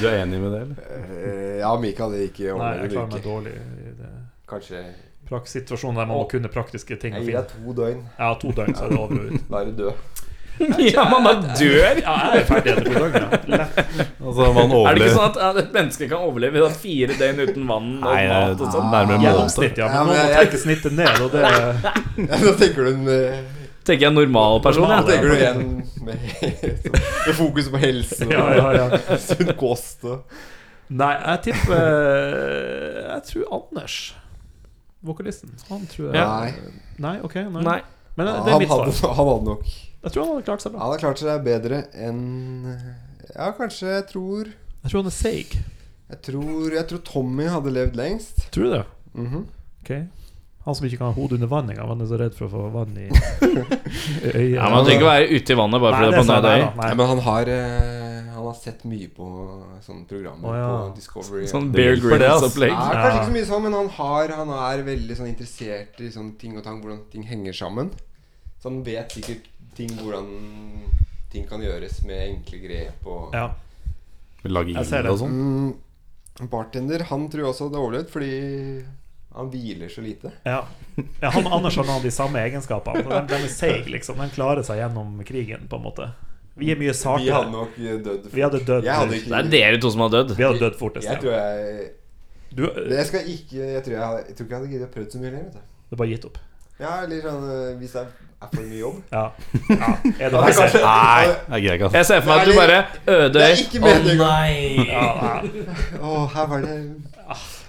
Du 0.00 0.04
er 0.06 0.18
enig 0.22 0.38
med 0.40 0.52
det, 0.52 0.58
eller? 0.60 0.76
Eh, 1.16 1.56
Ja, 1.62 1.70
Mikael 1.80 2.12
hadde 2.12 2.26
ikke 2.28 2.52
nei, 2.58 2.68
jeg 2.82 2.90
klarer 2.92 3.08
meg 3.14 3.24
dårlig 3.24 3.52
i 3.56 3.92
det. 3.98 4.10
Kanskje 4.48 4.82
Praksis-situasjonen 5.28 5.96
der 6.02 6.08
man 6.10 6.18
må 6.20 6.26
kunne 6.30 6.50
praktiske 6.52 6.96
ting. 7.00 7.14
Jeg 7.16 7.24
gir 7.30 7.38
deg 7.38 7.48
to 7.54 7.72
døgn. 7.78 8.02
Ja, 8.18 8.28
to 8.42 8.52
døgn, 8.52 8.74
så 8.76 8.84
er 8.84 8.92
det 8.92 8.98
over 9.00 9.16
og 9.16 9.32
ut. 9.32 9.46
Da 9.48 9.60
er 9.62 9.70
du 9.70 9.72
død. 9.80 9.92
Ja, 10.94 11.04
man 11.10 11.24
bare 11.26 11.54
dør! 11.58 11.98
Ja, 12.02 12.12
jeg 12.32 12.42
er 12.42 12.44
ferdig 12.46 12.72
etter 12.76 12.92
to. 12.92 13.06
Ja. 13.16 13.66
Altså, 14.22 14.46
man 14.54 14.70
Er 14.86 14.94
det 14.96 15.02
ikke 15.02 15.14
sånn 15.16 15.24
at 15.32 15.38
ja, 15.42 15.48
et 15.60 15.72
menneske 15.74 16.06
kan 16.08 16.22
overleve 16.24 16.60
da 16.62 16.68
fire 16.72 17.16
døgn 17.18 17.40
uten 17.42 17.64
vann 17.68 17.88
og 17.98 18.04
Nei, 18.06 18.20
mat 18.30 18.60
og 18.62 18.70
sånn? 18.72 18.86
nærmere. 18.92 19.18
Gjennomsnitt, 19.24 19.80
ja. 19.82 19.88
Ja, 19.90 20.04
Men 20.06 20.12
nå 20.12 20.14
må 20.14 20.20
jeg- 20.22 20.36
trekke 20.38 20.60
snittet 20.62 20.94
ned, 20.96 21.20
og 21.24 21.34
det 21.34 21.42
Ja, 21.42 22.38
Da 22.46 22.54
tenker 22.60 22.86
du 22.86 22.90
en 22.92 23.10
eh, 23.12 23.42
Tenker 23.82 24.06
jeg 24.06 24.14
normal 24.14 24.60
person, 24.64 24.86
Da 24.88 25.00
ja. 25.00 25.02
tenker 25.10 25.28
du 25.28 25.36
en 25.42 25.66
med, 26.06 26.16
med 27.26 27.34
fokus 27.36 27.68
på 27.74 27.82
helse 27.82 28.28
og 28.28 28.32
Ja, 28.32 28.46
ja, 28.56 28.72
ja. 28.78 29.18
sunn 29.26 29.52
kost 29.58 30.06
og 30.08 30.22
Nei, 30.92 31.12
jeg 31.18 31.42
tipper 31.48 31.78
eh, 31.82 32.98
Jeg 33.10 33.22
tror 33.32 33.54
Anders. 33.58 33.98
Vokalisten. 35.02 35.50
Han 35.68 35.86
tror 35.90 36.12
jeg 36.12 36.20
Nei. 36.22 36.52
Nei, 37.02 37.16
ok. 37.26 37.34
Nei. 37.50 37.62
Nei. 37.66 37.80
Men 38.14 38.28
det, 38.28 38.32
det 38.44 38.52
er 38.52 38.54
han, 38.54 38.62
mitt 38.62 38.70
svar. 38.70 38.86
hadde, 38.86 39.16
han 39.18 39.32
hadde 39.32 39.48
nok 39.50 39.72
Jeg 40.02 40.12
tror 40.14 40.24
han 40.24 40.32
hadde 40.34 40.46
klart 40.48 40.64
seg 40.64 40.72
bra. 40.74 40.80
Han 40.82 40.90
hadde 40.92 41.02
klart 41.04 41.20
seg 41.22 41.44
bedre 41.46 41.82
enn 41.94 42.22
Ja, 43.36 43.52
kanskje 43.56 43.92
jeg 43.96 44.06
tror 44.10 44.48
Jeg 44.50 44.90
tror 44.90 44.98
han 45.04 45.10
er 45.12 45.14
seig. 45.16 45.54
Jeg 46.12 46.18
tror, 46.26 46.72
jeg 46.74 46.86
tror 46.90 46.98
Tommy 47.06 47.46
hadde 47.48 47.70
levd 47.72 47.94
lengst. 47.96 48.42
Tror 48.52 48.66
du 48.68 48.74
det? 48.74 48.82
Mhm. 49.14 49.44
Ok 49.82 49.92
Han 50.66 50.76
som 50.78 50.86
ikke 50.86 50.98
kan 51.00 51.08
ha 51.10 51.16
hodet 51.16 51.38
under 51.40 51.48
vann 51.50 51.70
engang. 51.72 51.88
Han 51.90 52.02
er 52.04 52.10
så 52.10 52.18
redd 52.20 52.34
for 52.38 52.46
å 52.46 52.50
få 52.52 52.66
vann 52.74 52.92
i, 52.98 53.08
øyet. 54.34 54.52
Ja, 54.58 54.68
Man 54.70 54.84
trenger 54.86 55.00
ikke 55.00 55.08
være 55.08 55.30
ute 55.32 55.54
i 55.54 55.56
vannet 55.58 55.82
bare 55.82 55.96
fordi 55.96 56.10
det 56.10 56.12
det 56.12 56.18
er 56.18 56.22
på 56.22 56.26
sa 56.28 56.36
øy. 56.42 56.60
Ja, 56.62 56.94
men 57.00 57.08
han 57.12 57.22
har 57.26 57.50
eh, 57.56 58.28
Han 58.32 58.46
har 58.48 58.54
sett 58.58 58.84
mye 58.88 59.08
på 59.14 59.26
sånne 59.86 60.06
programmer 60.10 60.48
oh, 60.50 60.56
ja. 60.58 60.68
på 60.68 60.94
Discovery. 60.98 61.46
Sånn 61.50 61.70
Bear 61.74 61.98
Grylls-opplegg. 62.02 62.74
Ja, 62.74 62.86
Ja. 62.90 63.02
kanskje 63.02 63.18
ikke 63.18 63.30
så 63.30 63.34
mye 63.38 63.48
sånn, 63.50 63.62
men 63.68 63.76
han 63.78 63.90
har 63.98 64.34
Han 64.38 64.54
er 64.58 64.82
veldig 64.86 65.18
sånn 65.18 65.30
interessert 65.30 66.00
i 66.02 66.10
sånne 66.14 66.38
ting 66.40 66.56
og 66.58 66.64
tang, 66.66 66.80
hvordan 66.82 67.04
ting 67.12 67.26
henger 67.26 67.54
sammen. 67.54 67.90
Så 68.62 68.70
han 68.70 68.82
vet 68.86 69.10
sikkert 69.14 69.48
ting 69.76 69.92
hvordan 69.98 70.26
ting 71.32 71.46
kan 71.48 71.62
gjøres 71.64 72.02
med 72.04 72.26
enkle 72.28 72.58
grep 72.62 73.06
og 73.08 73.36
Ja. 73.36 73.46
Lage 74.44 74.74
Jeg 74.74 74.84
ild 74.86 75.06
og 75.12 75.18
sånn. 75.20 75.36
mm, 75.38 76.48
Bartender, 76.50 77.04
han 77.08 77.28
tror 77.30 77.44
jeg 77.44 77.50
også 77.52 77.68
hadde 77.68 77.78
overlevd 77.80 78.10
fordi 78.10 78.32
han 79.32 79.48
hviler 79.52 79.88
så 79.88 80.02
lite. 80.04 80.32
Ja. 80.44 80.64
ja, 81.22 81.30
Han 81.30 81.46
Anders 81.46 81.76
har 81.76 81.86
noen 81.86 82.00
av 82.02 82.04
de 82.04 82.10
samme 82.12 82.42
egenskapene. 82.42 83.04
Den, 83.06 83.26
De, 83.30 83.38
de 83.38 83.46
er 83.46 83.52
seig, 83.52 83.88
liksom. 83.88 84.18
Den 84.20 84.32
klarer 84.34 84.66
seg 84.66 84.82
gjennom 84.82 85.14
krigen, 85.24 85.68
på 85.70 85.78
en 85.78 85.86
måte. 85.86 86.10
Vi 86.58 86.68
er 86.72 86.76
mye 86.76 86.92
Vi 86.92 87.30
hadde 87.32 87.50
nok 87.50 87.76
dødd 87.78 88.26
Vi 88.28 88.42
hadde 88.44 88.58
dødd 88.60 88.84
hadde 88.84 89.16
ikke 89.16 89.42
Det 89.48 89.60
er 89.62 89.72
dere 89.72 89.80
to 89.80 89.90
som 89.90 90.02
har 90.04 90.10
dødd. 90.12 90.34
Vi 90.36 90.44
hadde 90.44 90.60
dødd 90.60 90.76
fortest. 90.76 91.08
Jeg 91.08 91.20
tror 91.22 91.32
jeg 91.32 91.92
Du, 92.52 92.66
jeg 92.68 93.06
skal 93.08 93.30
ikke 93.32 93.56
Jeg 93.72 93.84
tror 93.86 93.94
jeg, 93.96 94.24
jeg 94.28 94.36
tror 94.36 94.44
ikke 94.44 94.52
jeg 94.52 94.58
hadde 94.58 94.72
giddet 94.74 94.88
å 94.90 94.92
prøve 94.92 95.10
så 95.14 95.22
mye 95.22 95.30
lenger. 95.32 95.54
Du. 95.54 95.62
det 95.62 95.96
er 95.96 96.02
bare 96.02 96.12
gitt 96.12 96.26
opp. 96.28 96.38
Ja, 96.82 96.92
eller 97.06 97.24
sånn 97.24 97.46
øh, 97.48 97.70
Hvis 97.80 97.96
det 97.96 98.04
er 98.42 98.50
for 98.52 98.66
mye 98.66 98.78
jobb. 98.78 99.00
Ja. 99.12 99.24
ja. 99.70 99.90
Er 100.20 100.30
det 100.30 100.32
det? 100.32 100.54
kanskje- 100.58 100.82
Nei, 100.82 101.24
jeg 101.26 101.64
greier 101.64 101.74
ikke, 101.78 101.90
Jeg 101.96 102.06
ser 102.06 102.20
for 102.20 102.28
meg 102.28 102.40
at 102.40 102.46
du 102.46 102.54
bare 102.58 102.78
øde 103.06 103.24
Ødøy. 103.28 103.40
er 103.40 103.56
Å 103.80 103.92
oh, 103.92 104.12
nei! 104.20 104.86
Ja, 104.92 105.02
oh, 106.02 106.28
her 106.34 106.46
var 106.46 106.64
det 106.66 106.76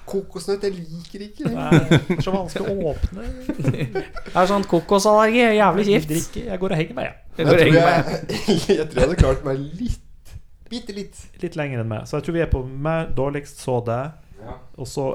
Kokosnøtt. 0.05 0.63
Jeg 0.63 0.71
liker 0.71 1.19
ikke 1.25 1.43
det. 1.47 1.53
Nei, 1.55 2.21
Så 2.21 2.33
vanskelig 2.33 2.69
å 2.69 2.91
åpne. 2.91 3.27
Det 3.55 4.35
er 4.35 4.49
sånn 4.49 4.65
kokosallergi. 4.67 5.43
Jævlig 5.57 5.85
kjipt. 5.87 6.39
Jeg 6.43 6.59
går 6.59 6.75
og 6.75 6.81
henger 6.81 6.97
meg, 6.97 7.05
jeg. 7.05 7.19
Jeg 7.37 7.45
Jeg 7.45 7.47
tror 7.47 7.59
jeg, 7.73 8.77
jeg 8.77 8.89
tror 8.89 8.99
jeg 8.99 9.07
hadde 9.07 9.19
klart 9.21 9.45
meg 9.47 9.61
litt. 9.79 10.33
Bitte 10.69 10.95
litt. 10.95 11.21
Litt 11.41 11.55
lenger 11.59 11.83
enn 11.83 11.89
meg. 11.89 12.07
Så 12.09 12.19
jeg 12.19 12.27
tror 12.27 12.37
vi 12.37 12.43
er 12.43 12.51
på 12.51 12.63
meg 12.65 13.13
dårligst, 13.17 13.61
så 13.63 13.79
deg, 13.85 14.11
og 14.77 14.89
så 14.89 15.07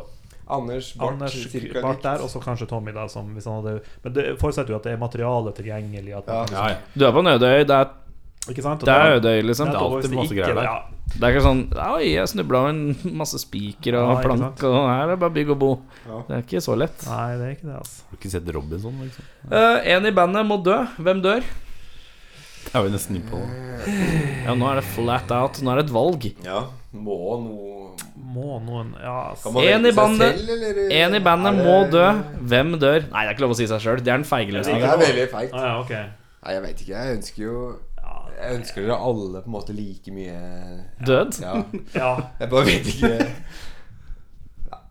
Anders, 0.51 0.93
Bart, 0.97 1.13
Anders 1.13 1.35
cirka 1.53 1.83
Bart 1.85 2.03
der, 2.03 2.23
og 2.25 2.31
så 2.33 2.41
kanskje 2.41 2.67
Tommy, 2.71 2.93
da. 2.97 3.07
Som 3.13 3.35
hvis 3.37 3.45
han 3.45 3.59
hadde 3.63 3.81
Men 4.05 4.13
det 4.17 4.27
forutsetter 4.41 4.73
jo 4.73 4.77
at 4.81 4.87
det 4.89 4.93
er 4.95 5.01
materiale 5.01 5.53
tilgjengelig. 5.57 6.15
At 6.19 6.27
man 6.27 6.37
Ja. 6.37 6.43
Liksom, 6.43 6.69
Ja. 6.69 6.77
Du 6.97 7.05
er 7.07 7.13
på 7.13 7.19
en 7.25 7.33
Ødøy. 7.35 7.65
Det 7.69 7.77
er, 7.77 7.89
Ikke 8.49 8.63
sant? 8.65 8.81
Det 8.81 8.89
er 8.95 9.19
Ødøy, 9.21 9.43
liksom. 9.45 9.67
Det 9.69 9.77
er 9.77 9.85
alltid 9.85 10.15
masse 10.17 10.35
greier 10.35 10.55
der. 10.55 10.63
Ja, 10.65 10.79
Det 11.09 11.23
er 11.23 11.33
ikke 11.35 11.45
sånn 11.45 11.63
Oi, 11.77 12.09
jeg 12.15 12.29
snubla 12.29 12.59
over 12.59 12.69
en 12.71 12.97
masse 13.21 13.39
spiker 13.39 13.95
og 14.01 14.09
Ja, 14.17 14.23
plank, 14.25 14.63
og 14.65 14.89
her 14.89 15.03
er 15.05 15.07
det 15.13 15.19
bare 15.21 15.31
bygg 15.37 15.51
og 15.51 15.59
bo. 15.59 15.71
Ja. 16.07 16.23
Det 16.29 16.37
er 16.37 16.43
ikke 16.47 16.61
så 16.65 16.77
lett. 16.79 17.07
Nei, 17.07 17.37
det 17.37 17.45
er 17.47 17.51
ikke 17.57 17.69
det, 17.69 17.77
altså. 17.79 18.03
Har 18.09 18.11
du 18.11 18.17
ikke 18.21 18.31
sett 18.33 18.55
Robinson, 18.55 19.01
liksom? 19.05 19.25
Uh, 19.53 19.79
en 19.85 20.07
i 20.07 20.11
bandet 20.13 20.47
må 20.47 20.63
dø. 20.65 20.79
Hvem 20.99 21.23
dør? 21.25 21.41
Det 22.69 22.75
er 22.77 22.85
jo 22.85 22.91
nesten 22.93 23.17
innpå. 23.17 23.39
Ja, 24.45 24.55
nå 24.55 24.67
er 24.69 24.81
det 24.81 24.85
flat 24.85 25.31
out. 25.33 25.61
Nå 25.65 25.73
er 25.73 25.81
det 25.81 25.87
et 25.89 25.95
valg. 25.95 26.27
Ja. 26.45 26.65
Må 26.93 27.17
noe 27.41 27.88
Må 28.19 28.59
noen 28.65 28.95
Ja. 29.01 29.35
En 29.63 29.87
i 29.87 29.93
bandet- 29.93 30.39
selv, 30.39 30.51
eller? 30.51 30.91
En 30.93 31.15
i 31.15 31.21
bandet 31.21 31.57
det- 31.57 31.65
må 31.67 31.91
dø. 31.91 32.07
Hvem 32.51 32.79
dør? 32.79 33.05
Nei, 33.11 33.25
det 33.25 33.29
er 33.31 33.35
ikke 33.35 33.41
lov 33.47 33.51
å 33.55 33.57
si 33.57 33.67
seg 33.67 33.81
sjøl. 33.81 34.03
Det 34.03 34.09
er 34.13 34.17
den 34.19 34.25
feige 34.25 34.53
Det 34.53 34.67
er 34.67 34.99
veldig 34.99 35.29
feigt. 35.31 35.55
Ah, 35.55 35.67
ja, 35.67 35.79
okay. 35.81 36.05
Nei, 36.45 36.53
jeg 36.55 36.63
veit 36.63 36.83
ikke. 36.83 36.95
Jeg 36.95 37.17
ønsker 37.19 37.43
jo 37.43 37.77
Jeg 38.41 38.61
ønsker 38.61 38.83
dere 38.87 38.95
alle 39.03 39.41
på 39.43 39.47
en 39.47 39.53
måte 39.53 39.75
like 39.75 40.13
mye 40.15 40.37
Død? 41.09 41.41
Ja. 41.43 41.55
ja. 41.95 42.13
Jeg 42.41 42.51
bare 42.51 42.65
vet 42.65 42.87
ikke 42.87 43.29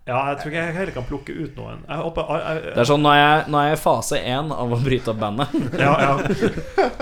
ja, 0.08 0.30
jeg 0.30 0.38
tror 0.40 0.52
ikke 0.54 0.62
jeg 0.64 0.74
heller 0.78 0.94
kan 0.95 1.04
plukke 1.04 1.34
ut 1.36 1.56
noen. 1.60 1.82
Jeg 1.84 1.98
håper 1.99 2.30
jeg, 2.32 2.44
jeg, 2.64 2.74
Det 2.78 2.80
er 2.80 2.88
sånn, 2.88 3.02
Nå 3.04 3.10
er 3.12 3.18
jeg, 3.20 3.41
nå 3.52 3.58
er 3.60 3.66
jeg 3.68 3.76
i 3.78 3.82
fase 3.82 4.20
én 4.24 4.54
av 4.56 4.72
å 4.72 4.78
bryte 4.80 5.12
opp 5.12 5.18
bandet. 5.20 5.56
ja, 5.76 5.90
ja. 5.99 6.14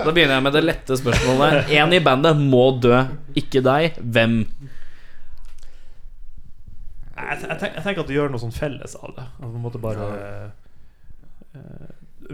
Da 0.00 0.10
begynner 0.10 0.34
jeg 0.34 0.42
med 0.42 0.52
det 0.56 0.62
lette 0.64 0.96
spørsmålet. 0.98 1.70
En 1.78 1.92
i 1.94 2.00
bandet 2.02 2.34
må 2.40 2.64
dø. 2.82 3.04
Ikke 3.38 3.62
deg. 3.62 3.94
Hvem? 4.02 4.34
Jeg, 7.16 7.38
jeg, 7.40 7.58
tenker, 7.58 7.74
jeg 7.74 7.84
tenker 7.86 8.02
at 8.04 8.08
vi 8.12 8.14
gjør 8.18 8.30
noe 8.34 8.42
sånn 8.42 8.52
felles 8.52 8.96
av 9.00 9.14
det. 9.16 9.24
At 9.40 9.52
vi 9.54 9.60
måtte 9.62 9.80
bare 9.80 10.08
uh, 11.56 11.60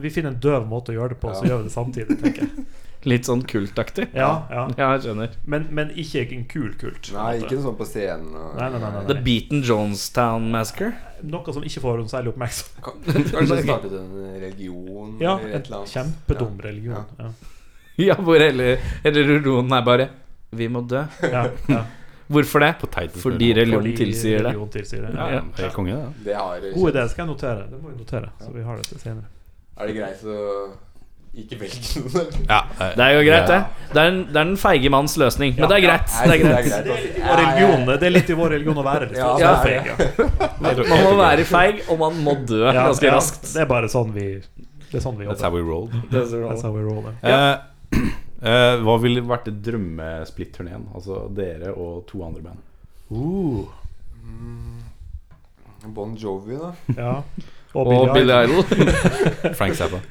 Vi 0.03 0.11
finner 0.11 0.33
en 0.33 0.41
døv 0.43 0.65
måte 0.71 0.93
å 0.93 0.97
gjøre 0.97 1.15
det 1.15 1.21
på, 1.23 1.33
så 1.37 1.45
gjør 1.47 1.61
vi 1.63 1.69
det 1.69 1.75
samtidig, 1.75 2.17
tenker 2.23 2.47
jeg. 2.49 2.65
Litt 3.11 3.27
sånn 3.27 3.41
kultaktig. 3.51 4.05
Ja, 4.15 4.29
ja. 4.47 4.61
Ja, 4.79 4.89
jeg 4.95 5.01
skjønner. 5.09 5.33
Men, 5.51 5.65
men 5.75 5.89
ikke 5.99 6.21
en 6.37 6.45
kul 6.47 6.69
kult. 6.79 7.09
Nei, 7.11 7.33
måte. 7.35 7.49
ikke 7.49 7.57
noe 7.59 7.65
sånn 7.65 7.79
på 7.81 7.87
scenen. 7.91 8.29
Og, 8.39 8.53
Nei, 8.61 8.69
nei, 8.71 8.79
nei, 8.85 8.91
nei, 8.95 9.01
The 9.09 9.17
Beaten 9.27 9.65
Jonestown 9.67 10.47
Massacre. 10.55 10.93
Noe 11.27 11.55
som 11.57 11.67
ikke 11.67 11.83
får 11.83 11.99
noen 11.99 12.13
særlig 12.13 12.31
oppmerksomhet. 12.31 12.79
Kan- 12.87 13.27
Kanskje 13.33 13.59
startet 13.67 13.97
en 13.99 14.13
religion 14.45 15.17
Ja, 15.19 15.35
eller 15.35 15.49
en 15.51 15.57
et 15.59 15.67
eller 15.67 15.81
annet. 15.81 15.95
kjempedum 15.97 16.55
Ja. 16.63 16.67
religion. 16.69 17.11
Ja. 17.19 17.33
Ja, 18.07 18.15
hvor 18.23 18.39
hele 18.41 18.69
religionen 19.05 19.75
er 19.77 19.83
bare 19.85 20.07
Vi 20.57 20.71
må 20.73 20.81
dø. 20.89 21.03
Ja, 21.27 21.43
ja. 21.75 21.83
Hvorfor 22.29 22.61
det? 22.61 22.75
På 22.81 22.89
Fordi 23.23 23.53
religion 23.55 23.83
tilsier 23.97 24.39
det. 24.39 24.45
religion 24.47 24.69
tilsier 24.69 25.03
det. 25.03 25.15
Ja, 25.17 25.27
Ja. 25.35 25.41
Det 25.57 25.65
er 25.67 25.71
konge, 25.75 25.97
det. 25.97 26.25
Det 26.25 26.35
har 26.37 26.61
God 26.75 26.95
idé. 26.95 27.09
Skal 27.09 27.25
jeg 27.27 27.31
notere? 27.35 27.67
Det 27.71 27.83
må 27.83 27.89
vi 27.91 27.99
notere, 28.05 28.31
så 28.41 28.53
vi 28.55 28.63
har 28.63 28.77
det 28.77 28.87
til 28.89 28.99
senere. 29.01 29.25
Er 29.81 29.87
det 29.87 29.95
greit 29.97 30.25
å 30.25 30.39
ikke 31.43 31.57
velge 31.63 32.01
noen? 32.05 32.43
Ja, 32.49 32.61
Det 32.97 33.05
er 33.05 33.13
jo 33.17 33.21
greit, 33.31 33.47
det. 33.49 33.61
Det 33.93 34.01
er, 34.03 34.09
en, 34.13 34.19
det 34.29 34.37
er 34.37 34.45
den 34.45 34.57
feige 34.61 34.91
manns 34.93 35.17
løsning. 35.17 35.55
Men 35.59 35.69
det 35.69 35.77
er 35.79 35.85
greit. 35.87 36.09
Det 36.13 36.35
er 36.35 36.43
greit. 36.43 36.67
Det, 36.69 37.23
er 37.25 37.41
religion, 37.41 37.87
det 37.89 38.03
er 38.09 38.11
litt 38.13 38.31
i 38.31 38.37
vår 38.37 38.51
religion 38.57 38.77
å 38.83 38.85
være 38.85 39.09
litt 39.09 39.17
Ja, 39.19 39.31
det 39.41 39.49
er 39.49 39.57
feig. 39.65 40.91
Man 40.93 41.05
må 41.07 41.15
være 41.21 41.45
feig, 41.49 41.83
og 41.89 41.99
man 42.05 42.21
må 42.25 42.35
dø 42.47 42.63
Ja, 42.67 42.73
ganske 42.91 43.07
ja, 43.09 43.15
raskt. 43.17 43.49
Det 43.55 43.63
er 43.65 43.71
bare 43.71 43.89
sånn 43.93 44.13
vi 44.13 44.27
Det 44.93 44.99
er 45.01 45.05
sånn 45.07 45.17
vi 45.17 45.25
That's 45.27 45.41
how 45.41 45.49
jobber. 45.49 45.63
we 45.65 45.71
roll. 45.73 45.89
That's 46.13 46.63
how 46.63 46.73
we 46.77 46.83
roll. 46.85 47.05
ja. 47.23 47.53
Eh, 47.57 47.99
eh, 48.43 48.75
hva 48.83 48.99
ville 49.03 49.25
vært 49.27 49.51
drømmesplitt-turneen? 49.65 50.89
Altså 50.97 51.25
dere 51.35 51.73
og 51.73 52.05
to 52.11 52.23
andre 52.27 52.45
band. 52.51 52.69
Uh, 53.13 53.67
Bon 55.91 56.15
Jovi, 56.17 56.57
da. 56.61 56.73
ja. 57.03 57.17
Og 57.73 57.89
Og 57.89 58.11
Billy 58.13 58.35
Idol. 58.45 58.65
Frank 59.59 59.75
Zappa. 59.79 60.03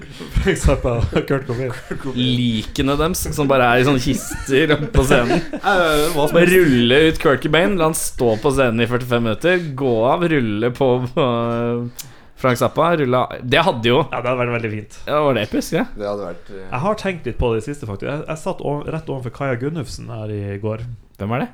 Frank 0.42 0.58
Zappa 0.58 0.96
og 0.98 1.28
Kurt 1.30 1.46
Cobain. 1.46 1.74
Likene 2.18 2.96
deres 2.98 3.22
som 3.36 3.50
bare 3.50 3.68
er 3.70 3.84
i 3.84 3.86
sånne 3.86 4.02
kister 4.02 4.74
på 4.96 5.06
scenen. 5.06 5.44
Bare 5.62 6.48
rulle 6.50 7.02
ut 7.08 7.22
Kurt 7.22 7.46
Cobain, 7.46 7.78
la 7.78 7.92
han 7.92 7.98
stå 7.98 8.34
på 8.42 8.54
scenen 8.56 8.82
i 8.82 8.90
45 8.90 9.28
minutter, 9.28 9.62
gå 9.78 9.94
av, 10.10 10.26
rulle 10.34 10.72
på 10.74 10.90
uh, 11.14 12.10
Frank 12.42 12.58
Zappa. 12.60 12.90
rulla. 13.00 13.22
Det 13.44 13.62
hadde 13.64 13.88
jo 13.92 14.00
Ja, 14.02 14.20
det 14.22 14.28
hadde 14.32 14.38
vært 14.42 14.56
veldig 14.58 14.72
fint. 14.74 15.00
Ja, 15.08 15.22
var 15.28 15.38
det 15.38 15.44
episk, 15.48 15.74
ja. 15.78 15.86
Det 15.96 16.08
hadde 16.10 16.26
vært 16.28 16.50
uh... 16.52 16.60
Jeg 16.64 16.82
har 16.86 16.96
tenkt 17.06 17.30
litt 17.30 17.38
på 17.42 17.54
det 17.56 17.64
siste, 17.68 17.86
faktisk. 17.90 18.10
Jeg, 18.10 18.26
jeg 18.28 18.42
satt 18.44 18.62
over, 18.66 18.90
rett 18.96 19.10
overfor 19.14 19.36
Kaja 19.38 19.58
Gunnufsen 19.62 20.10
her 20.12 20.34
i 20.34 20.58
går. 20.64 20.86
Hvem 21.22 21.36
er 21.38 21.46
det? 21.46 21.50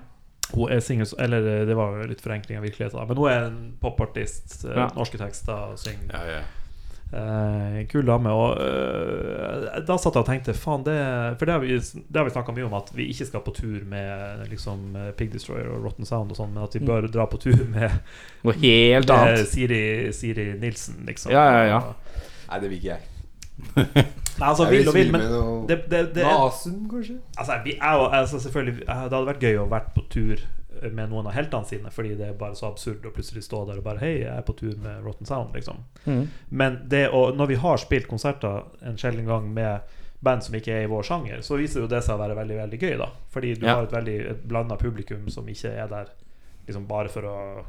Hun 0.53 0.71
er 0.71 0.79
singles, 0.79 1.11
Eller 1.19 1.43
eh, 1.43 1.65
det 1.67 1.75
var 1.75 1.97
jo 1.99 2.05
litt 2.07 2.21
forenkling 2.23 2.57
av 2.61 2.63
virkeligheten, 2.63 3.01
men 3.09 3.17
hun 3.19 3.27
er 3.33 3.47
en 3.49 3.57
popartist. 3.83 4.61
eh, 4.63 4.77
Ja. 4.79 4.85
Norske 4.95 5.19
tekster, 5.19 5.73
synger. 5.81 6.07
Ja, 6.13 6.37
ja. 6.37 6.45
Eh, 7.07 7.85
kul 7.87 8.03
dame. 8.05 8.31
Og 8.35 8.57
eh, 8.59 9.77
da 9.87 9.95
satt 9.95 10.17
jeg 10.17 10.25
og 10.25 10.27
tenkte 10.27 10.55
Faen, 10.57 10.83
det 10.83 10.97
For 11.39 11.47
det 11.47 11.55
har 11.55 11.63
vi, 11.63 11.77
det 11.79 12.19
har 12.19 12.27
vi 12.27 12.33
snakka 12.35 12.55
mye 12.55 12.67
om, 12.67 12.75
at 12.79 12.91
vi 12.95 13.07
ikke 13.13 13.29
skal 13.29 13.43
på 13.45 13.53
tur 13.55 13.85
med 13.87 14.43
liksom 14.51 14.97
eh, 14.99 15.11
Pig 15.15 15.31
Destroyer 15.31 15.71
og 15.71 15.87
Rotten 15.87 16.07
Sound 16.09 16.33
og 16.33 16.39
sånn, 16.39 16.51
men 16.55 16.67
at 16.67 16.75
vi 16.75 16.83
bør 16.87 17.07
dra 17.11 17.27
på 17.31 17.39
tur 17.41 17.63
med, 17.71 17.99
Noe 18.43 18.57
helt 18.59 19.07
med 19.07 19.15
annet. 19.15 19.47
Siri, 19.47 19.81
Siri 20.15 20.49
Nilsen, 20.59 21.05
liksom. 21.07 21.31
Ja, 21.35 21.45
ja, 21.55 21.63
ja. 21.77 22.25
Nei, 22.47 22.59
det 22.63 22.71
vil 22.71 22.81
ikke 22.81 22.97
jeg. 22.97 23.13
Nei, 24.37 24.49
altså, 24.51 24.67
vil 24.69 24.85
og 24.85 24.93
vil, 24.93 25.07
men 25.09 25.23
det, 25.65 25.79
det, 25.89 26.03
det, 26.13 26.27
Nasen, 26.27 26.83
kanskje? 26.91 27.15
Altså, 27.33 27.55
vi 27.63 27.71
jeg, 27.73 28.03
altså 28.19 28.37
selvfølgelig 28.43 28.83
Det 28.85 28.97
hadde 28.99 29.21
vært 29.31 29.45
gøy 29.47 29.57
å 29.63 29.65
vært 29.71 29.87
på 29.95 30.03
tur 30.13 30.43
med 30.91 31.09
noen 31.09 31.27
av 31.27 31.33
heltene 31.33 31.65
sine, 31.65 31.89
fordi 31.91 32.15
det 32.17 32.27
er 32.29 32.33
bare 32.33 32.55
så 32.55 32.67
absurd 32.71 33.05
å 33.05 33.11
plutselig 33.11 33.43
stå 33.43 33.65
der 33.67 33.77
og 33.77 33.83
bare 33.83 33.99
Hei, 33.99 34.19
jeg 34.21 34.31
er 34.37 34.41
på 34.47 34.55
tur 34.57 34.75
med 34.77 35.03
Rotten 35.03 35.25
Sound, 35.25 35.53
liksom. 35.55 35.77
Mm. 36.05 36.27
Men 36.49 36.79
det 36.89 37.09
å, 37.09 37.33
når 37.35 37.47
vi 37.47 37.55
har 37.55 37.77
spilt 37.77 38.07
konserter 38.07 38.63
en 38.81 38.97
sjelden 38.97 39.25
gang 39.25 39.49
med 39.53 39.79
band 40.21 40.43
som 40.43 40.55
ikke 40.55 40.73
er 40.73 40.83
i 40.87 40.89
vår 40.91 41.03
sjanger, 41.03 41.41
så 41.45 41.57
viser 41.57 41.81
jo 41.83 41.87
det 41.87 42.03
seg 42.03 42.15
å 42.17 42.21
være 42.23 42.35
veldig 42.35 42.55
veldig 42.57 42.79
gøy, 42.81 42.97
da. 42.97 43.09
Fordi 43.29 43.53
du 43.59 43.65
Ja. 43.67 43.75
har 43.75 43.83
et 43.83 43.91
veldig 43.93 44.29
et 44.31 44.47
blanda 44.47 44.75
publikum 44.77 45.29
som 45.29 45.45
ikke 45.47 45.69
er 45.77 45.87
der 45.87 46.09
liksom 46.67 46.87
bare 46.87 47.07
for 47.09 47.21
å 47.21 47.63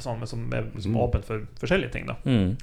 Sånn, 0.00 0.18
men 0.18 0.26
som 0.26 0.52
er 0.52 0.62
liksom 0.74 0.92
Mm. 0.94 1.00
åpen 1.02 1.22
for 1.24 1.46
forskjellige 1.60 1.92
ting, 1.92 2.06
da. 2.06 2.16
Mm. 2.24 2.56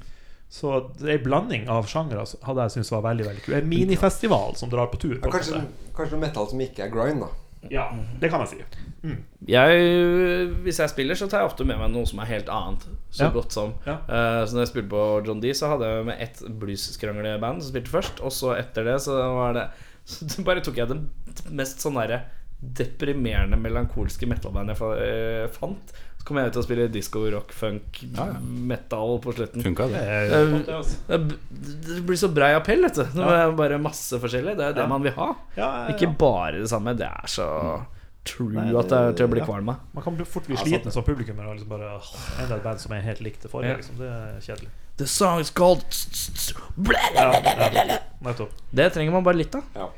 Så 0.48 0.92
det 0.98 1.08
en 1.20 1.24
blanding 1.24 1.68
av 1.68 1.86
sjangere 1.86 2.20
altså, 2.20 2.38
hadde 2.42 2.62
jeg 2.62 2.70
syntes 2.70 2.90
var 2.92 3.02
veldig 3.02 3.24
veldig 3.26 3.42
kult. 3.42 3.56
En 3.56 3.68
minifestival 3.68 4.54
som 4.56 4.70
drar 4.70 4.86
på 4.86 4.98
tur. 4.98 5.18
Ja, 5.22 5.30
kanskje, 5.30 5.64
kanskje 5.94 6.12
noe 6.12 6.20
metal 6.20 6.46
som 6.48 6.58
ikke 6.60 6.84
er 6.84 6.90
grind, 6.90 7.20
da. 7.20 7.28
Ja, 7.70 7.88
det 8.20 8.30
kan 8.30 8.42
man 8.42 8.48
si. 8.50 8.60
Jeg, 9.46 10.52
hvis 10.64 10.78
jeg 10.82 10.92
spiller, 10.92 11.18
så 11.18 11.28
tar 11.30 11.42
jeg 11.42 11.50
ofte 11.50 11.66
med 11.66 11.78
meg 11.80 11.90
noe 11.94 12.06
som 12.08 12.20
er 12.22 12.30
helt 12.30 12.48
annet. 12.52 12.86
Så 13.10 13.26
Ja. 13.26 13.30
godt 13.34 13.52
som. 13.54 13.74
Ja. 13.86 13.98
Uh, 14.06 14.42
så 14.46 14.54
når 14.56 14.64
jeg 14.66 14.72
spilte 14.72 14.92
på 14.92 15.04
John 15.26 15.40
D, 15.42 15.52
så 15.54 15.72
hadde 15.72 15.88
jeg 15.90 16.06
med 16.06 16.22
ett 16.22 16.42
bluesskrangleband 16.62 17.62
som 17.62 17.72
spilte 17.72 17.92
først. 17.92 18.22
Og 18.22 18.34
så 18.34 18.54
etter 18.58 18.84
det 18.84 19.00
så 19.02 19.18
var 19.36 19.54
det 19.58 19.68
Så 20.06 20.44
bare 20.46 20.62
tok 20.62 20.76
jeg 20.78 20.86
det 20.86 21.00
mest 21.50 21.82
sånn 21.82 21.98
derre 21.98 22.20
deprimerende 22.56 23.58
melankolske 23.60 24.26
metalbandet 24.30 24.78
jeg 24.80 25.06
eh, 25.06 25.48
fant. 25.52 25.92
Så 26.26 26.32
kom 26.32 26.38
jeg 26.40 26.50
ut 26.50 26.56
og 26.58 26.64
spiller 26.66 26.88
disco, 26.90 27.20
rock, 27.30 27.52
funk, 27.54 28.00
Ja, 28.02 28.24
ja. 28.32 28.38
metal 28.42 29.20
på 29.22 29.30
slutten. 29.36 29.62
Funka 29.62 29.84
Det 29.86 29.92
det? 29.94 30.32
Eh, 30.34 30.54
det, 30.66 30.74
altså. 30.74 30.96
Det 31.06 31.18
det 31.86 32.00
blir 32.08 32.18
så 32.18 32.28
brei 32.34 32.48
appell, 32.56 32.82
vet 32.82 32.94
du. 32.98 33.04
Det 33.04 33.22
Ja. 33.22 33.44
er 33.46 33.52
bare 33.52 33.78
masse 33.78 34.18
forskjellig. 34.18 34.56
Det 34.58 34.64
er 34.66 34.72
det 34.74 34.82
Ja. 34.82 34.86
man 34.90 35.02
vil 35.04 35.12
ha. 35.12 35.28
Ja, 35.56 35.62
ja, 35.62 35.86
ja. 35.86 35.94
Ikke 35.94 36.18
bare 36.18 36.58
det 36.58 36.68
samme. 36.68 36.96
Det 36.98 37.06
er 37.06 37.26
så 37.30 37.46
true 38.24 38.50
Nei, 38.50 38.74
at 38.76 38.88
det 38.88 38.98
er 38.98 39.12
til 39.12 39.26
å 39.28 39.30
bli 39.30 39.38
ja. 39.38 39.46
kvalm 39.46 39.68
av. 39.68 39.76
Man 39.94 40.02
kan 40.02 40.16
bli- 40.16 40.24
fort 40.26 40.46
bli 40.48 40.56
sliten 40.56 40.90
som 40.90 41.04
publikummer 41.04 41.46
og 41.46 41.54
liksom 41.60 41.68
bare 41.68 42.00
Enda 42.42 42.56
et 42.56 42.62
band 42.64 42.80
som 42.80 42.92
er 42.92 43.00
helt 43.02 43.20
likt 43.20 43.42
det 43.42 43.50
forrige. 43.52 43.70
Ja. 43.70 43.76
Liksom. 43.76 43.96
Det 43.98 44.10
er 44.10 44.40
kjedelig. 44.40 44.68
The 44.96 45.06
song 45.06 45.38
is 45.40 45.50
called 45.50 45.84
nettopp. 48.20 48.50
Det 48.72 48.92
trenger 48.92 49.12
man 49.12 49.22
bare 49.22 49.36
litt 49.36 49.54
av. 49.54 49.62
Ja. 49.76 49.88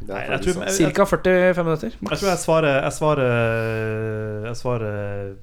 Det 0.00 0.08
Nei, 0.08 0.22
jeg. 0.30 0.70
Cirka 0.72 1.04
45 1.04 1.64
minutter. 1.66 1.90
Jeg 2.00 2.18
tror 2.18 2.30
jeg 2.30 2.38
svarer 2.38 2.82
Jeg 2.82 2.92
svarer 2.92 4.46
Jeg 4.46 4.56
svarer 4.56 5.36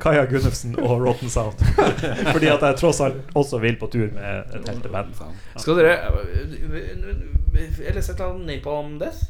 Kaja 0.00 0.24
Gunnufsen 0.30 0.76
og 0.78 1.00
Rotten 1.06 1.30
Sound. 1.30 1.60
Fordi 2.34 2.48
at 2.52 2.62
jeg 2.62 2.78
tross 2.80 3.00
alt 3.04 3.32
også 3.36 3.58
vil 3.62 3.76
på 3.80 3.88
tur 3.92 4.08
med 4.14 4.54
et 4.56 4.68
helteband. 4.70 5.14
Skal 5.56 5.80
dere 5.80 5.96
Jeg 7.56 7.94
leste 7.96 8.12
et 8.12 8.20
eller 8.20 8.28
annet 8.30 8.46
Napalm 8.50 8.98
Death. 9.02 9.24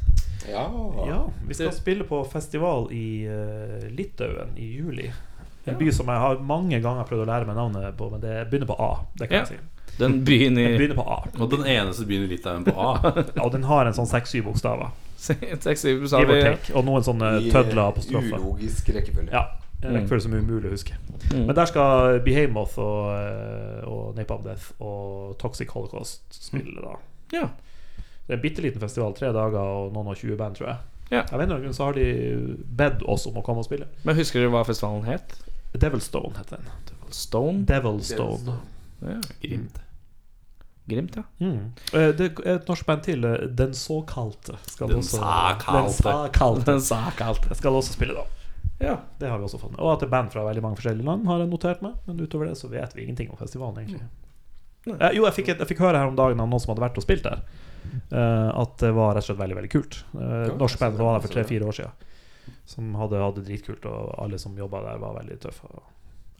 Ja. 0.47 0.63
Ja, 1.07 1.21
vi 1.47 1.53
skal 1.57 1.73
spille 1.75 2.05
på 2.07 2.21
festival 2.31 2.87
i 2.95 3.25
eh, 3.27 3.87
Litauen 3.91 4.53
i 4.55 4.69
juli. 4.77 5.09
En 5.67 5.75
by 5.75 5.89
som 5.91 6.07
jeg 6.07 6.21
har 6.23 6.37
mange 6.39 6.79
ganger 6.79 7.03
prøvd 7.09 7.25
å 7.25 7.27
lære 7.27 7.47
meg 7.49 7.57
navnet 7.57 7.97
på, 7.99 8.07
men 8.13 8.21
det 8.23 8.45
begynner 8.51 8.69
på 8.69 8.77
A. 8.79 8.91
Det 9.19 9.27
kan 9.27 9.41
Ja. 9.41 9.43
jeg 9.43 9.57
si. 9.57 9.97
Den 9.97 10.21
byen 10.27 10.57
i 10.57 10.63
Den 10.63 10.77
begynner 10.77 10.95
på 11.01 11.07
A. 11.11 11.17
Og 11.41 11.49
den 11.51 11.65
eneste 11.67 12.05
byen 12.07 12.23
i 12.23 12.31
Litauen 12.31 12.63
på 12.63 12.71
A. 12.77 12.93
Ja, 13.35 13.43
og 13.43 13.51
den 13.51 13.63
har 13.67 13.89
en 13.89 13.97
sånn 13.97 14.07
seks-syv 14.07 14.47
bokstaver. 14.51 14.93
Sa 15.17 15.33
Give 15.41 16.37
or 16.37 16.57
Og 16.77 16.83
noen 16.85 17.03
sånne 17.03 17.31
tødler 17.49 17.51
tødler 17.51 17.81
eh, 17.81 17.87
apostrofer. 17.89 18.37
Ulogisk 18.37 18.91
rekkefølge. 18.93 19.31
Ja. 19.33 19.47
En 19.83 19.91
Mm. 19.93 19.95
rekkefølge 20.01 20.21
som 20.21 20.33
er 20.33 20.39
umulig 20.41 20.69
å 20.69 20.73
huske. 20.73 20.93
Mm. 21.31 21.45
Men 21.45 21.55
der 21.55 21.65
skal 21.65 22.19
Behemoth 22.25 22.79
og, 22.79 23.11
eh, 23.19 23.83
og 23.87 24.15
Napalm 24.15 24.43
Death 24.43 24.71
og 24.81 25.37
Toxic 25.37 25.69
Holocaust 25.69 26.21
spille, 26.33 26.81
da. 26.81 26.95
Ja. 27.31 27.49
Det 28.27 28.33
er 28.33 28.33
en 28.33 28.41
bitte 28.41 28.61
liten 28.61 28.79
festival, 28.81 29.13
tre 29.13 29.27
dager 29.31 29.59
og 29.59 29.93
noen 29.93 30.07
og 30.07 30.15
20 30.17 30.35
band, 30.37 30.55
tror 30.57 30.67
jeg. 30.67 30.77
Ja. 31.11 31.21
Jeg 31.29 31.39
vet 31.39 31.47
ikke, 31.49 31.61
grunn 31.61 31.73
så 31.77 31.85
har 31.85 31.93
de 31.93 32.57
bedt 32.75 33.03
oss 33.07 33.27
om 33.27 33.35
å 33.35 33.43
komme 33.45 33.59
og 33.59 33.65
spille. 33.65 33.85
Men 34.03 34.15
husker 34.15 34.41
du 34.41 34.49
hva 34.49 34.65
festivalen 34.65 35.05
het? 35.05 35.37
Devilstone 35.77 36.33
heter 36.35 36.57
den. 36.57 36.65
Stone? 37.11 37.63
Devilstone. 37.65 38.57
Ja. 39.05 39.21
Grimt. 39.43 39.77
Grimt, 40.89 41.15
ja. 41.15 41.23
Mm. 41.39 41.71
Eh, 41.93 42.11
Det 42.13 42.31
er 42.45 42.55
et 42.55 42.65
norsk 42.67 42.85
band 42.85 43.03
til, 43.03 43.23
eh, 43.25 43.45
Den 43.47 43.71
såkalte. 43.73 44.57
Skal 44.67 44.87
Den 44.87 45.03
såkalte. 45.03 46.65
Den 46.65 46.81
såkalte. 46.81 47.55
Skal 47.55 47.71
også 47.71 47.93
spille, 47.93 48.13
da. 48.15 48.23
Ja. 48.79 48.99
Det 49.19 49.29
har 49.29 49.39
vi 49.39 49.47
også 49.47 49.59
fått 49.61 49.73
med. 49.73 49.81
Og 49.81 49.93
at 49.93 50.03
det 50.03 50.07
er 50.07 50.13
band 50.13 50.31
fra 50.33 50.45
veldig 50.45 50.63
mange 50.63 50.77
forskjellige 50.79 51.07
land, 51.07 51.25
har 51.29 51.41
jeg 51.41 51.49
notert 51.51 51.83
meg. 51.85 51.95
Men 52.05 52.19
utover 52.21 52.49
det 52.49 52.57
så 52.59 52.69
vet 52.71 52.93
vi 52.95 53.05
ingenting 53.05 53.31
om 53.33 53.39
festivalen, 53.39 53.79
egentlig. 53.83 54.07
Eh, 54.87 55.15
jo, 55.17 55.25
jeg 55.25 55.35
fikk, 55.35 55.53
jeg 55.55 55.69
fikk 55.71 55.81
høre 55.83 55.99
her 55.99 56.11
om 56.11 56.17
dagen 56.17 56.39
av 56.39 56.49
noen 56.49 56.63
som 56.63 56.71
hadde 56.71 56.85
vært 56.85 56.99
og 56.99 57.03
spilt 57.03 57.25
der, 57.25 57.41
eh, 58.07 58.49
at 58.53 58.77
det 58.83 58.93
var 58.95 59.15
rett 59.17 59.25
og 59.25 59.31
slett 59.31 59.41
veldig 59.41 59.57
veldig 59.57 59.71
kult. 59.73 59.99
Eh, 60.15 60.53
norsk 60.61 60.79
band 60.83 60.99
som 60.99 61.07
var 61.09 61.17
der 61.17 61.25
for 61.25 61.33
tre-fire 61.33 61.67
år 61.67 61.79
siden, 61.79 62.53
som 62.69 62.93
hadde 63.01 63.23
hatt 63.23 63.39
det 63.39 63.47
dritkult, 63.49 63.87
og 63.89 64.13
alle 64.23 64.39
som 64.39 64.55
jobba 64.57 64.83
der, 64.85 65.01
var 65.03 65.17
veldig 65.19 65.39
tøffe. 65.43 65.71
Og, 65.73 65.89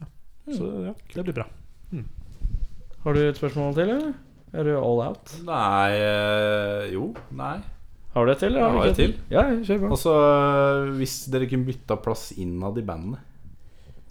ja. 0.00 0.08
Så 0.54 0.70
ja, 0.86 0.94
det 1.14 1.26
blir 1.28 1.36
bra. 1.42 1.48
Har 3.04 3.14
du 3.14 3.20
et 3.26 3.38
spørsmål 3.38 3.76
til, 3.76 3.92
eller? 3.96 4.16
Er 4.56 4.64
du 4.64 4.72
all 4.78 5.02
out? 5.04 5.34
Nei 5.44 5.92
eh, 6.00 6.86
Jo. 6.94 7.10
Nei. 7.36 7.58
Har 8.18 8.26
du 8.28 8.34
et 8.34 8.42
til? 8.42 8.50
eller 8.50 8.60
Jeg 8.60 8.74
har 8.74 8.84
ikke 8.84 8.90
et 8.90 9.00
til. 9.00 9.16
Ja, 9.30 9.46
kjør 9.70 9.82
på. 9.84 9.90
Altså, 9.96 10.14
hvis 10.98 11.16
dere 11.32 11.48
kunne 11.50 11.68
bytta 11.70 11.98
plass 12.02 12.28
innad 12.36 12.78
i 12.82 12.86
bandet 12.92 13.24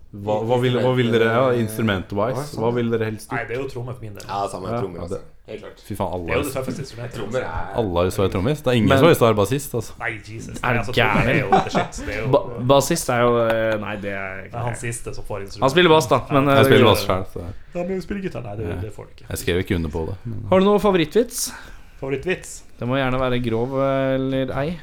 hva, 0.07 0.37
hva 0.47 0.55
ville 0.63 0.79
hva 0.81 0.93
vil 0.95 1.09
dere 1.11 1.25
ja, 1.27 1.47
Instrument-wise, 1.59 2.55
hva 2.61 2.69
ville 2.75 2.93
dere 2.95 3.09
helst 3.09 3.33
Nei, 3.33 3.41
det 3.47 3.57
er 3.57 3.59
jo 3.59 3.67
trommer 3.73 3.97
for 3.97 4.05
min 4.07 4.13
del. 4.15 4.23
Ja, 4.23 4.45
samme 4.47 4.69
Ja, 4.71 4.79
trommer, 4.79 5.01
ja, 5.01 5.07
altså. 5.07 5.19
det- 5.19 5.33
Helt 5.47 5.61
klart. 5.63 5.79
Fy 5.79 5.95
faen, 5.95 6.25
Det 6.27 6.33
er 6.33 6.35
jo 6.35 6.39
alle 6.39 6.43
det 6.43 6.53
tøffeste 6.57 6.81
instrumentet. 6.83 7.15
Trommer 7.15 7.39
er 7.39 7.75
Alle 7.79 7.93
har 7.95 8.03
jo 8.03 8.11
til 8.11 8.23
å 8.25 8.31
trommis. 8.31 8.61
Det 8.63 8.67
er 8.67 8.75
ingen 8.75 8.89
Men- 8.89 8.97
som 8.97 9.05
har 9.07 9.11
lyst 9.13 9.19
til 9.21 9.27
å 9.27 9.29
være 9.29 9.37
bassist. 9.37 9.75
Altså. 9.79 9.93
Nei, 9.99 10.09
Jesus. 10.27 10.57
Er 10.57 10.61
Nei, 10.67 10.77
altså, 10.77 10.91
er 10.97 11.39
jo 11.39 11.49
the 11.49 11.69
shit. 11.69 12.05
Det 12.05 12.15
er 12.15 12.21
jo 12.21 12.27
Ba 12.27 12.39
bassist 12.73 13.09
er 13.09 13.21
jo 13.21 13.37
eh, 13.47 13.77
Nei, 13.79 13.95
det 13.95 14.11
er 14.11 14.43
det 14.43 14.53
er 14.53 14.59
han 14.59 14.75
siste 14.75 15.13
som 15.15 15.23
får 15.23 15.41
instrument. 15.45 15.61
Han 15.63 15.69
spiller 15.69 15.89
bass, 15.89 16.07
da. 16.07 16.19
Men, 16.31 16.47
Jeg 16.47 16.57
eh, 16.57 16.63
spiller 16.65 16.85
bass 16.85 17.05
sjøl, 17.05 17.47
Ja, 17.75 17.83
men 17.83 18.01
spiller 18.01 18.21
gitar? 18.27 18.43
Nei, 18.43 18.55
det, 18.57 18.81
det 18.81 18.91
får 18.91 19.03
du 19.07 19.09
ikke. 19.15 19.27
jeg 19.29 19.37
skrev 19.37 19.63
ikke 19.63 19.75
under 19.75 19.89
på 19.89 20.05
det. 20.07 20.15
Men 20.25 20.45
Har 20.49 20.59
du 20.59 20.65
noe 20.65 20.79
favorittvits? 20.79 21.51
Favorittvits? 21.97 22.51
Det 22.77 22.85
må 22.85 22.97
gjerne 22.99 23.19
være 23.21 23.39
grov 23.41 23.71
eller 23.81 24.51
ei. 24.61 24.75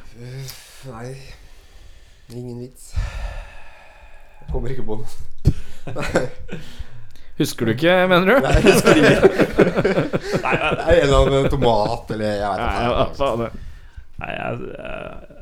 Nei. 0.91 1.11
Ingen 2.35 2.59
vits. 2.65 2.95
Jeg 2.95 4.49
kommer 4.51 4.75
ikke 4.75 4.87
på 4.89 4.97
den. 4.99 5.55
Husker 7.39 7.67
du 7.67 7.73
ikke, 7.75 7.95
mener 8.11 8.27
du? 8.29 8.35
Nei, 8.45 8.53
jeg 8.55 8.67
husker 8.69 8.99
ikke. 8.99 9.15
Det 9.55 10.41
er 10.43 10.91
en 10.91 11.01
eller 11.03 11.17
annen 11.21 11.49
tomat 11.51 12.13
eller 12.15 12.37
jeg 12.39 12.61
Nei, 12.61 13.07
faen 13.19 13.41
det. 13.43 13.49
Nei, 14.23 14.33
jeg, 14.37 14.69
jeg, 14.71 15.01
jeg 15.31 15.34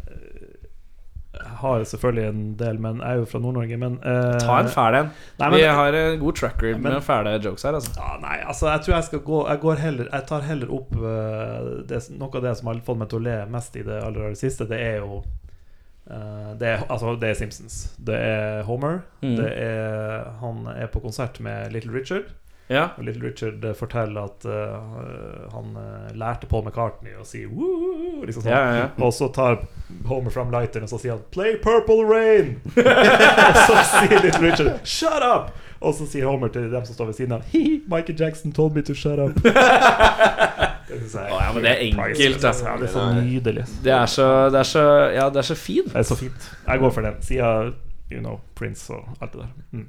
har 1.63 1.85
selvfølgelig 1.89 2.25
en 2.29 2.41
del, 2.61 2.79
men 2.83 3.01
jeg 3.01 3.17
er 3.17 3.21
jo 3.23 3.29
fra 3.31 3.41
Nord-Norge, 3.43 3.79
men 3.81 3.99
uh, 4.03 4.39
Ta 4.43 4.59
en 4.61 4.71
fæl 4.73 4.99
en. 4.99 5.13
Vi 5.55 5.63
har 5.63 5.99
en 5.99 6.19
god 6.21 6.39
track 6.41 6.63
record 6.63 6.83
med 6.85 6.99
fæle 7.07 7.37
jokes 7.45 7.67
her, 7.67 7.79
altså. 7.79 7.93
Ja, 7.97 8.17
nei, 8.23 8.39
altså 8.47 8.69
jeg 8.71 8.85
tror 8.85 8.95
jeg 8.95 9.09
skal 9.11 9.23
gå 9.27 9.39
Jeg, 9.49 9.61
går 9.63 9.85
heller, 9.85 10.11
jeg 10.13 10.27
tar 10.29 10.49
heller 10.49 10.75
opp 10.75 10.97
uh, 10.99 11.71
det, 11.89 12.03
Noe 12.19 12.41
av 12.41 12.45
det 12.45 12.57
som 12.59 12.71
har 12.71 12.83
fått 12.87 13.01
meg 13.01 13.13
til 13.13 13.23
å 13.23 13.27
le 13.29 13.39
mest 13.53 13.79
i 13.79 13.87
det 13.87 14.03
aller, 14.03 14.29
aller 14.29 14.39
siste, 14.39 14.69
det 14.71 14.81
er 14.83 15.01
jo 15.01 15.23
uh, 15.23 16.53
det, 16.59 16.69
er, 16.75 16.87
altså, 16.89 17.17
det 17.17 17.33
er 17.33 17.41
Simpsons. 17.41 17.81
Det 17.99 18.19
er 18.19 18.63
Homer. 18.69 19.03
Mm. 19.25 19.37
Det 19.41 19.51
er, 19.65 20.31
han 20.43 20.67
er 20.75 20.91
på 20.93 21.03
konsert 21.05 21.41
med 21.45 21.73
Little 21.75 21.95
Richard. 21.95 22.31
Ja. 22.73 22.85
Og 22.97 23.05
Little 23.07 23.29
Richard 23.29 23.65
eh, 23.65 23.75
forteller 23.77 24.29
at 24.31 24.47
uh, 24.49 25.49
han 25.53 25.77
eh, 25.77 26.13
lærte 26.19 26.49
Paul 26.51 26.65
McCartney 26.65 27.15
å 27.21 27.27
si 27.29 27.45
woo, 27.47 28.23
liksom 28.25 28.47
sånn. 28.47 28.53
Ja, 28.53 28.63
ja. 28.79 28.87
Og 29.03 29.13
så 29.17 29.29
tar 29.35 29.61
Homer 30.09 30.33
fram 30.33 30.53
lighteren 30.55 30.89
og 30.89 30.93
så 30.95 31.01
sier 31.03 31.17
han 31.17 31.27
'Play 31.35 31.59
Purple 31.61 32.07
Rain'. 32.09 32.57
og 33.49 33.61
så 33.67 33.83
sier 33.93 34.19
Little 34.19 34.47
Richard 34.49 34.81
'Shut 34.83 35.27
up'. 35.27 35.53
Og 35.83 35.95
så 35.99 36.07
sier 36.07 36.29
Homer 36.31 36.51
til 36.55 36.69
dem 36.71 36.85
som 36.87 36.95
står 36.95 37.11
ved 37.11 37.17
siden 37.19 37.33
av 37.37 37.47
Hihi, 37.51 37.81
Michael 37.91 38.21
Jackson 38.21 38.53
told 38.55 38.77
me 38.77 38.83
to 38.87 38.95
shut 38.95 39.19
up. 39.19 39.35
det 39.43 40.99
synes 41.01 41.15
jeg 41.19 41.33
ja, 41.33 41.49
men 41.55 41.65
det 41.65 41.73
er 41.73 41.81
enkelt, 41.89 42.45
altså. 42.45 42.69
Ja, 42.69 42.77
det 42.79 42.87
er 42.87 42.93
så 42.93 43.07
nydelig. 43.17 43.65
Det 43.85 43.95
er 43.97 44.07
så, 44.07 44.29
det 44.55 44.61
er 44.61 44.69
så 44.69 44.85
Ja, 45.11 45.27
det 45.35 45.43
er 45.43 45.49
så 45.51 45.57
fint. 45.59 45.91
Det 45.91 46.05
er 46.05 46.07
så 46.07 46.19
fint. 46.21 46.53
Jeg 46.69 46.79
går 46.79 46.95
for 46.95 47.09
den. 47.09 47.19
Siden 47.27 47.75
you 48.13 48.21
know, 48.21 48.39
Prince 48.55 48.93
og 48.93 49.09
alt 49.21 49.33
det 49.33 49.41
der. 49.41 49.51
Mm. 49.71 49.87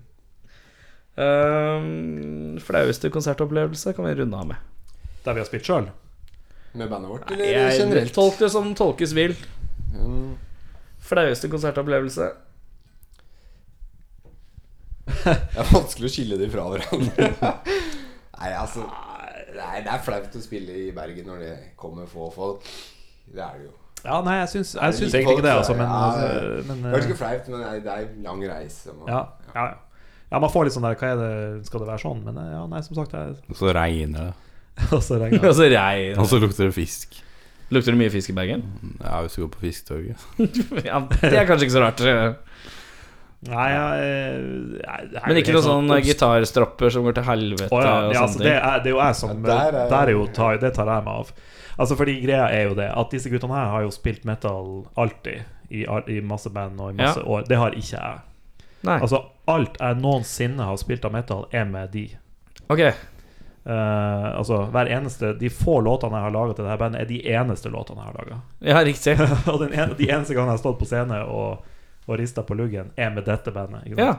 Um, 1.13 2.57
flaueste 2.63 3.09
konsertopplevelse 3.13 3.93
kan 3.93 4.05
vi 4.07 4.15
runde 4.21 4.37
av 4.37 4.47
med. 4.49 4.55
Der 5.25 5.33
vi 5.37 5.43
har 5.43 5.49
spilt 5.49 5.67
sjøl. 5.67 5.89
Med 6.73 6.89
bandet 6.89 7.09
vårt, 7.11 7.29
eller 7.31 7.45
Jeg 7.45 7.77
generelt? 7.79 8.13
Tolk 8.15 8.39
det 8.41 8.49
som 8.51 8.71
tolkes 8.75 9.13
vil. 9.13 9.35
Mm. 9.93 10.33
Flaueste 11.05 11.49
konsertopplevelse. 11.53 12.31
Det 15.23 15.59
er 15.59 15.67
vanskelig 15.69 16.07
å 16.09 16.13
skille 16.15 16.37
de 16.39 16.47
fra 16.51 16.63
hverandre. 16.71 17.27
Nei, 18.39 18.49
altså 18.57 18.81
Nei, 19.53 19.83
Det 19.85 19.91
er 19.93 20.01
flaut 20.03 20.35
å 20.35 20.41
spille 20.41 20.73
i 20.87 20.91
Bergen 20.95 21.27
når 21.29 21.37
det 21.43 21.53
kommer 21.79 22.07
få 22.09 22.29
folk. 22.33 22.65
Det 23.29 23.39
er 23.43 23.59
det 23.61 23.67
jo. 23.67 23.73
Ja, 24.03 24.17
nei, 24.25 24.33
jeg 24.41 24.49
syns, 24.51 24.71
jeg 24.75 24.91
det 24.91 24.97
syns 24.97 25.13
egentlig 25.15 25.35
ikke 25.37 25.45
det, 25.45 25.51
altså, 25.55 25.73
men, 25.79 25.87
ja, 25.87 26.07
ja. 26.19 26.23
eh, 26.57 26.63
men 26.67 26.81
Det 26.81 26.89
er 26.89 26.95
eh, 26.97 27.03
ikke 27.05 27.15
flaut, 27.21 27.45
men 27.53 27.61
det 27.61 27.67
er- 27.69 27.83
det 27.85 27.91
er 27.93 28.07
lang 28.25 28.41
reise. 28.51 28.91
Man, 28.97 29.05
ja, 29.13 29.21
ja, 29.55 29.63
ja. 30.33 30.39
man 30.41 30.49
får 30.51 30.65
litt 30.67 30.75
sånn 30.75 30.87
der 30.89 30.97
Hva 30.99 31.11
er 31.13 31.19
det, 31.21 31.65
skal 31.69 31.83
det 31.85 31.87
være 31.93 32.01
sånn? 32.03 32.23
Men 32.25 32.39
eh, 32.41 32.49
ja, 32.57 32.63
nei, 32.73 32.81
som 32.85 32.97
sagt 32.97 33.13
jeg, 33.15 33.37
Og 33.53 33.59
så 33.61 33.71
regner 33.77 34.31
det. 34.31 34.33
Og 34.97 35.03
så 35.05 35.19
regner 35.21 35.39
Og 35.45 35.51
det. 35.51 35.55
så 35.61 35.69
regn. 35.71 36.17
Og 36.19 36.27
så 36.33 36.41
lukter 36.41 36.67
det 36.67 36.75
fisk. 36.75 37.19
Lukter 37.73 37.93
det 37.95 37.99
mye 38.03 38.11
fisk 38.13 38.29
i 38.33 38.35
Bergen? 38.37 38.63
Ja, 38.99 39.21
hvis 39.23 39.37
du 39.37 39.45
går 39.45 39.51
på 39.55 39.61
Fisketorget. 39.63 40.25
ja, 40.89 40.99
det 41.21 41.31
er 41.37 41.45
kanskje 41.49 41.69
ikke 41.69 41.77
så 41.77 41.83
rart. 41.85 42.03
Nei, 43.43 43.63
jeg, 43.73 44.03
jeg, 44.79 45.07
jeg 45.11 45.23
Men 45.27 45.37
ikke 45.41 45.53
noen 45.57 45.65
sånn 45.65 45.89
gitarstropper 46.05 46.93
som 46.95 47.03
går 47.03 47.17
til 47.17 47.25
helvete 47.27 47.67
Oh, 47.75 47.81
ja, 47.83 47.95
ja, 48.13 48.21
altså, 48.23 48.39
det, 48.39 48.53
er, 48.55 48.77
det 48.85 48.87
er 48.87 48.93
jo 48.93 49.01
jeg 49.01 49.17
som 49.19 49.33
Ja, 49.33 49.41
der 49.49 49.79
er- 49.81 49.89
Der 49.91 50.11
er 50.11 50.11
jo 50.15 50.21
tar, 50.31 50.59
Det 50.61 50.69
tar 50.77 50.87
jeg 50.87 51.03
meg 51.03 51.23
av. 51.25 51.33
Altså 51.83 51.97
Fordi 51.99 52.13
greia 52.23 52.45
er 52.55 52.69
jo 52.69 52.77
det 52.77 52.87
at 52.93 53.11
disse 53.11 53.31
guttene 53.33 53.57
her 53.57 53.73
har 53.73 53.83
jo 53.83 53.91
spilt 53.91 54.23
metal 54.29 54.69
alltid. 54.95 55.43
I, 55.73 55.83
i 56.13 56.19
masse 56.21 56.51
band 56.53 56.79
og 56.79 56.93
i 56.93 56.97
masse 57.01 57.19
Ja. 57.19 57.25
år. 57.35 57.43
Det 57.49 57.57
har 57.57 57.73
ikke 57.75 57.97
jeg. 57.97 58.21
Nei. 58.83 58.99
Altså 58.99 59.23
Alt 59.51 59.79
jeg 59.79 59.99
noensinne 59.99 60.63
har 60.63 60.77
spilt 60.79 61.03
av 61.03 61.11
metal, 61.11 61.47
er 61.51 61.65
med 61.67 61.91
de. 61.91 62.05
Ok. 62.71 62.83
Uh, 63.63 64.29
altså 64.35 64.57
Hver 64.73 64.89
eneste 64.91 65.29
De 65.39 65.47
få 65.47 65.77
låtene 65.85 66.17
jeg 66.19 66.25
har 66.25 66.33
laga 66.35 66.55
til 66.55 66.65
dette 66.65 66.79
bandet, 66.81 67.03
er 67.03 67.07
de 67.07 67.19
eneste 67.31 67.71
låtene 67.71 68.03
jeg 68.03 68.11
har 68.11 68.19
laga. 68.19 68.39
Ja, 68.71 68.83
riktig. 68.83 69.17
og 69.51 69.59
den 69.63 69.75
en, 69.75 69.95
de 69.99 70.09
eneste 70.09 70.35
gangene 70.35 70.53
jeg 70.53 70.59
har 70.59 70.63
stått 70.63 70.79
på 70.81 70.89
scene 70.89 71.21
og, 71.27 71.63
og 72.07 72.19
rista 72.19 72.43
på 72.47 72.57
luggen, 72.59 72.91
er 72.95 73.11
med 73.15 73.27
dette 73.27 73.51
bandet. 73.55 73.87
Ja. 73.99 74.17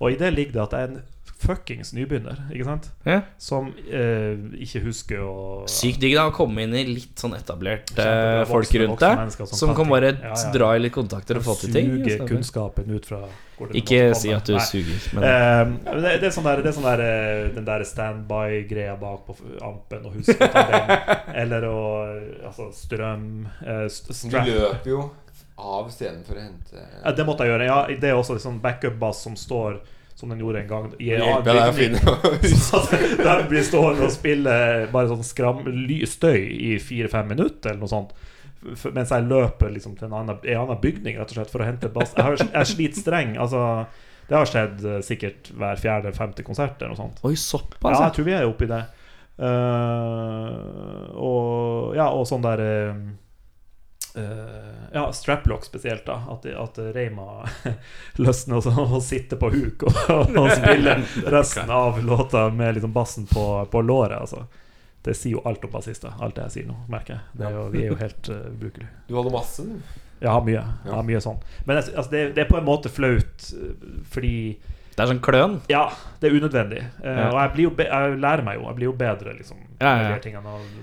Og 0.00 0.14
i 0.14 0.20
det 0.20 0.32
ligger 0.34 0.56
det 0.56 0.62
at 0.64 0.76
jeg 0.76 0.86
er 0.86 0.94
en 0.94 1.02
fuckings 1.40 1.94
nybegynner, 1.96 2.42
ikke 2.52 2.66
sant? 2.68 2.88
Ja. 3.08 3.20
Som 3.40 3.70
eh, 3.88 4.36
ikke 4.60 4.82
husker 4.84 5.22
å 5.24 5.34
Sykt 5.70 6.00
digg 6.02 6.14
da 6.18 6.26
å 6.28 6.34
komme 6.36 6.66
inn 6.66 6.74
i 6.76 6.82
litt 6.84 7.16
sånn 7.20 7.32
etablert 7.38 7.92
eh, 7.96 8.42
folk 8.48 8.66
voksne- 8.68 8.82
rundt 8.86 9.00
deg, 9.04 9.32
som 9.38 9.54
som 9.62 9.72
kan 9.78 9.88
bare 9.88 10.10
Ja, 10.20 10.34
ja. 10.36 10.50
dra 10.52 10.74
i 10.76 10.82
litt 10.84 10.92
kontakter 10.96 11.40
og 11.40 11.46
få 11.48 11.54
til 11.62 11.72
ting. 11.74 11.94
Suge 12.04 12.26
kunnskapen 12.28 12.90
ut 12.92 13.08
fra 13.08 13.22
hvor 13.56 13.68
det 13.72 13.80
Ikke 13.82 14.02
si 14.16 14.30
at 14.32 14.44
du 14.48 14.54
Nei. 14.56 14.64
suger, 14.64 15.00
men 15.16 15.24
Eh, 15.30 15.94
det, 16.00 16.12
det 16.22 16.28
er 16.30 16.34
sånn 16.36 16.46
der, 16.48 16.62
det 16.64 16.70
er 16.70 16.76
sånn 16.76 16.88
der 16.90 17.02
eh, 17.04 17.48
den 17.56 17.64
der 17.68 17.84
standby-greia 17.88 18.94
bak 19.00 19.24
på 19.28 19.36
ampen, 19.64 20.06
og 20.08 20.14
huske 20.20 20.36
å 20.36 20.52
ta 20.52 20.62
den. 20.70 20.92
Eller 21.42 21.66
å 21.68 21.78
Altså 22.50 22.70
strøm 22.74 23.26
eh, 23.64 23.86
st 23.92 24.28
Du 24.32 24.36
løper 24.38 24.92
jo 24.92 25.02
av 25.60 25.90
scenen 25.92 26.22
for 26.24 26.38
å 26.40 26.44
hente 26.44 26.80
Ja, 27.04 27.12
det 27.12 27.24
måtte 27.28 27.44
jeg 27.44 27.52
gjøre. 27.52 27.66
Ja, 27.68 27.80
det 28.00 28.08
er 28.12 28.16
også 28.16 28.38
sånn 28.40 28.60
backup-bass 28.64 29.20
som 29.26 29.36
står 29.36 29.80
som 30.20 30.32
den 30.32 30.42
gjorde 30.42 30.60
en 30.62 30.68
gang. 30.68 30.88
I 31.00 31.14
en 31.16 31.24
Hjelper 31.24 31.56
deg 31.56 31.70
å 31.70 31.76
bygning. 31.78 32.02
finne 32.44 32.60
Så 32.68 32.82
Der 33.22 33.46
blir 33.48 33.64
stående 33.66 34.08
og 34.08 34.12
spille 34.14 34.58
bare 34.92 35.10
sånn 35.10 35.24
skram, 35.26 35.64
støy 36.10 36.42
i 36.44 36.74
fire-fem 36.82 37.32
minutter, 37.32 37.72
eller 37.72 37.80
noe 37.82 37.90
sånt. 37.90 38.12
Mens 38.92 39.12
jeg 39.14 39.24
løper 39.24 39.72
liksom 39.72 39.96
til 39.96 40.10
en 40.10 40.18
annen, 40.18 40.38
en 40.44 40.62
annen 40.66 40.80
bygning 40.82 41.16
rett 41.16 41.32
og 41.32 41.38
slett 41.38 41.52
for 41.52 41.64
å 41.64 41.68
hente 41.68 41.88
bass. 41.92 42.12
Jeg, 42.16 42.26
har, 42.26 42.36
jeg 42.44 42.70
sliter 42.74 43.00
streng. 43.00 43.34
Altså, 43.40 43.62
det 44.28 44.36
har 44.36 44.46
skjedd 44.46 44.84
eh, 44.86 45.00
sikkert 45.02 45.48
hver 45.58 45.80
fjerde-femte 45.80 46.44
konsert 46.46 46.76
eller 46.78 46.92
noe 46.92 47.00
sånt. 47.00 47.22
Oi, 47.26 47.32
såpass? 47.40 47.96
Ja, 47.96 48.10
jeg 48.10 48.18
tror 48.18 48.28
vi 48.28 48.36
er 48.36 48.46
oppi 48.46 48.68
det. 48.70 48.84
Uh, 49.40 51.08
og 51.16 51.96
ja, 51.96 52.10
og 52.12 52.26
sånn 52.28 52.44
der 52.44 52.60
eh, 52.60 52.98
Ja, 54.92 55.04
straplock 55.12 55.64
spesielt, 55.64 56.06
da. 56.06 56.16
At, 56.32 56.46
at 56.46 56.78
Reima 56.94 57.46
løsner 58.24 58.58
og, 58.58 58.80
og 58.96 59.02
sitter 59.06 59.38
på 59.38 59.50
huk 59.54 59.84
og, 59.86 60.00
og 60.40 60.48
spiller 60.50 61.04
resten 61.36 61.70
av 61.70 62.00
låta 62.04 62.48
med 62.50 62.74
liksom 62.74 62.92
bassen 62.92 63.28
på, 63.30 63.44
på 63.70 63.82
låret. 63.86 64.18
Altså. 64.18 64.46
Det 65.02 65.14
sier 65.16 65.38
jo 65.38 65.44
alt 65.48 65.64
om 65.64 65.70
bassister. 65.72 66.12
Alt 66.20 66.36
det 66.36 66.48
jeg 66.48 66.56
sier 66.56 66.66
nå, 66.72 66.76
merker 66.92 67.14
jeg. 67.16 67.38
Det 67.38 67.46
er 67.48 67.54
jo, 67.56 67.62
vi 67.72 67.84
er 67.84 67.92
jo 67.94 68.00
helt 68.02 68.28
uh, 68.34 68.42
ubrukelige. 68.50 68.90
Du 69.08 69.14
hadde 69.16 69.32
masse. 69.32 69.64
Ja, 70.20 70.34
mye. 70.44 70.64
Ja, 70.84 70.98
mye 71.06 71.22
sånn. 71.24 71.38
Men 71.64 71.78
altså, 71.80 72.10
det, 72.12 72.26
det 72.36 72.42
er 72.44 72.50
på 72.50 72.58
en 72.58 72.66
måte 72.66 72.90
flaut, 72.92 73.46
eh, 73.56 73.70
fordi 74.12 74.34
Det 74.92 75.00
er 75.00 75.08
sånn 75.14 75.22
kløn? 75.24 75.54
Ja, 75.72 75.86
det 76.20 76.28
er 76.28 76.36
unødvendig. 76.36 76.82
Uh, 76.98 77.08
Ja. 77.08 77.30
Og 77.30 77.38
jeg, 77.38 77.52
blir 77.54 77.68
jo 77.70 77.72
be 77.78 77.86
jeg 77.88 78.18
lærer 78.20 78.44
meg 78.44 78.58
jo. 78.58 78.66
Jeg 78.68 78.80
blir 78.82 78.90
jo 78.90 78.96
bedre, 79.00 79.32
liksom. 79.38 79.62
Ja, 79.80 79.94
ja. 80.12 80.18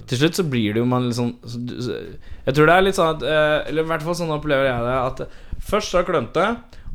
Til 0.10 0.18
slutt 0.18 0.40
så 0.40 0.44
blir 0.50 0.74
det 0.74 0.82
jo 0.82 0.88
man 0.90 1.04
liksom 1.10 1.36
Jeg 1.44 2.56
tror 2.58 2.66
det 2.66 2.74
er 2.80 2.82
litt 2.88 2.98
sånn 2.98 3.12
at 3.18 3.22
eh, 3.30 3.70
Eller 3.70 3.86
i 3.86 3.92
hvert 3.92 4.02
fall 4.08 4.16
sånn 4.18 4.34
opplever 4.34 4.66
jeg 4.72 4.88
det. 4.88 4.98
At 4.98 5.62
først 5.70 5.92
så 5.94 6.02
det 6.02 6.08
klønete, 6.10 6.48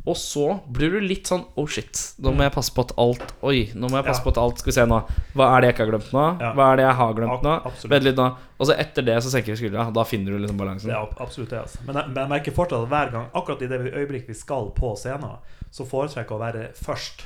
og 0.03 0.17
så 0.19 0.45
blir 0.75 0.91
du 0.91 0.99
litt 1.07 1.29
sånn 1.31 1.45
Oh 1.55 1.63
shit, 1.71 1.95
nå 2.19 2.33
må 2.35 2.43
jeg 2.43 2.51
passe 2.51 2.73
på 2.75 2.83
at 2.83 2.91
alt 2.99 3.29
Oi, 3.47 3.69
nå 3.71 3.87
må 3.87 4.01
jeg 4.01 4.07
passe 4.09 4.19
Ja. 4.19 4.25
på 4.25 4.33
at 4.33 4.39
alt 4.43 4.59
Skal 4.59 4.71
vi 4.73 4.75
se 4.75 4.85
nå. 4.91 4.97
Hva 5.31 5.47
er 5.55 5.61
det 5.63 5.69
jeg 5.69 5.75
ikke 5.77 5.85
har 5.85 5.91
glemt 5.93 6.11
nå? 6.17 6.25
Ja. 6.43 6.51
Hva 6.59 6.65
er 6.73 6.75
det 6.81 6.87
jeg 6.89 6.97
har 6.99 7.13
glemt 7.21 7.45
nå? 7.47 7.53
Vent 7.95 8.07
litt 8.09 8.19
nå. 8.19 8.27
Og 8.59 8.67
så 8.67 8.75
etter 8.83 9.07
det 9.07 9.15
så 9.23 9.31
senker 9.31 9.55
vi 9.55 9.59
skuldra. 9.63 9.87
Da 9.95 10.03
finner 10.07 10.35
du 10.35 10.43
liksom 10.43 10.59
balansen. 10.59 10.91
er 10.91 11.07
absolutt 11.23 11.49
det. 11.55 11.61
Altså. 11.63 11.79
Men, 11.87 11.95
jeg, 12.01 12.11
men 12.11 12.19
jeg 12.25 12.33
merker 12.35 12.57
fortsatt 12.59 12.83
at 12.83 12.91
hver 12.91 13.11
gang, 13.15 13.29
akkurat 13.33 13.63
i 13.63 13.71
det 13.71 13.79
øyeblikk 13.95 14.27
vi 14.27 14.35
skal 14.37 14.69
på 14.75 14.91
scenen, 14.99 15.39
så 15.71 15.87
foretrekker 15.87 16.35
jeg 16.35 16.39
å 16.39 16.43
være 16.43 16.67
først. 16.83 17.23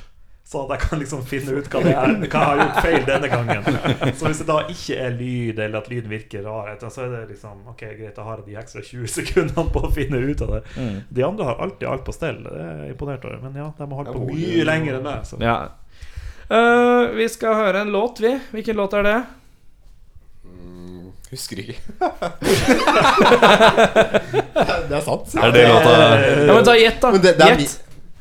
Sånn 0.48 0.64
at 0.64 0.78
jeg 0.78 0.88
kan 0.88 1.00
liksom 1.02 1.24
finne 1.28 1.58
ut 1.58 1.66
hva, 1.68 1.80
det 1.84 1.90
er, 1.92 2.12
hva 2.22 2.24
jeg 2.24 2.46
har 2.48 2.60
gjort 2.62 2.78
feil 2.80 3.02
denne 3.04 3.28
gangen. 3.28 3.66
Så 4.16 4.30
hvis 4.30 4.38
det 4.40 4.46
da 4.48 4.54
ikke 4.72 4.94
er 4.96 5.10
lyd, 5.12 5.58
eller 5.60 5.82
at 5.82 5.88
lyden 5.92 6.08
virker 6.08 6.46
rar, 6.46 6.70
så 6.80 7.02
er 7.04 7.10
det 7.12 7.18
liksom 7.34 7.66
Ok, 7.68 7.82
greit, 7.98 8.14
da 8.16 8.24
har 8.24 8.38
jeg 8.40 8.46
de 8.46 8.54
ekstra 8.56 8.80
20 8.86 9.10
sekundene 9.12 9.64
på 9.74 9.82
å 9.84 9.90
finne 9.92 10.16
ut 10.24 10.40
av 10.46 10.54
det. 10.54 10.62
Mm. 10.78 10.94
De 11.18 11.26
andre 11.26 11.48
har 11.50 11.60
alltid 11.66 11.84
alt 11.90 12.06
på 12.06 12.14
stell. 12.16 12.38
Det 12.46 12.54
er 12.64 12.78
jeg 12.80 12.94
imponert 12.94 13.26
over. 13.28 13.42
Men 13.44 13.58
ja, 13.60 13.66
de 13.76 13.84
har 13.90 13.98
holdt 13.98 14.14
på 14.14 14.22
mye 14.30 14.64
lenger 14.70 14.96
enn 14.96 15.04
meg. 15.04 15.26
Så. 15.28 15.36
Ja. 15.44 15.58
Uh, 16.48 17.12
vi 17.18 17.26
skal 17.28 17.52
høre 17.58 17.82
en 17.84 17.92
låt, 17.92 18.22
vi. 18.24 18.32
Hvilken 18.54 18.80
låt 18.80 18.96
er 18.96 19.04
det? 19.04 19.18
Mm, 20.48 21.10
husker 21.28 21.60
ikke. 21.60 21.76
det 24.88 24.96
er 24.96 25.04
sant. 25.04 25.36
Er 25.36 25.52
det 25.52 25.66
låta 25.68 25.92
Ja, 25.92 26.54
men 26.54 26.64
ta 26.64 26.78
gjett, 26.80 26.98
da. 27.04 27.12
Men 27.12 27.26
det, 27.28 27.34
det, 27.36 27.50
Gjett. 27.52 27.76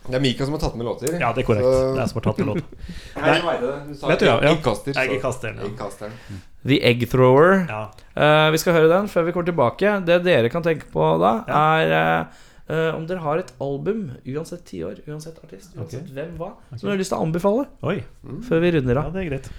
Det 0.07 0.15
er 0.15 0.21
Mika 0.23 0.45
som 0.47 0.53
har 0.55 0.61
tatt 0.63 0.75
med 0.79 0.85
låter. 0.87 1.19
Ja, 1.19 1.33
det 1.35 1.43
er 1.43 1.47
korrekt. 1.47 1.65
Så- 1.67 1.95
Det 1.95 2.01
er 2.03 2.07
som 2.07 2.21
har 2.21 2.25
tatt 2.31 2.37
med 2.37 2.47
låter. 2.47 2.63
Nei, 3.17 3.33
jeg 3.33 3.43
vet 3.43 3.61
det. 3.61 3.87
Du 3.87 3.93
sa 3.99 4.07
Vet 4.07 4.19
du, 4.19 4.25
ja, 4.25 4.35
ja. 4.41 4.53
eggkaster. 4.55 4.93
så- 4.93 5.03
Eggkasteren, 5.03 5.55
ja. 5.57 5.63
Eggkasteren. 5.67 6.11
The 6.67 6.79
Egg 6.83 7.09
Thrower. 7.09 7.65
Ja. 7.69 7.81
Eh, 8.15 8.51
vi 8.51 8.57
skal 8.57 8.73
høre 8.73 8.89
den 8.89 9.07
før 9.07 9.25
vi 9.25 9.31
kommer 9.31 9.45
tilbake. 9.51 10.05
Det 10.05 10.23
dere 10.23 10.49
kan 10.49 10.63
tenke 10.63 10.85
på 10.91 11.19
da, 11.19 11.43
er 11.47 11.91
eh, 11.91 12.25
eh, 12.75 12.95
om 12.95 13.05
dere 13.07 13.19
har 13.19 13.37
et 13.39 13.51
album, 13.61 14.11
uansett 14.25 14.63
tiår, 14.65 14.99
uansett 15.07 15.37
artist, 15.43 15.75
uansett 15.77 16.09
hvem 16.13 16.37
hva, 16.37 16.53
som 16.71 16.87
dere 16.87 16.95
har 16.95 16.97
lyst 17.03 17.11
til 17.11 17.17
å 17.19 17.23
anbefale 17.27 17.67
Oi. 17.83 18.03
før 18.47 18.59
vi 18.61 18.71
runder 18.71 18.95
Ja, 18.95 19.01
av. 19.05 19.13
det 19.13 19.25
er 19.25 19.29
greit. 19.29 19.49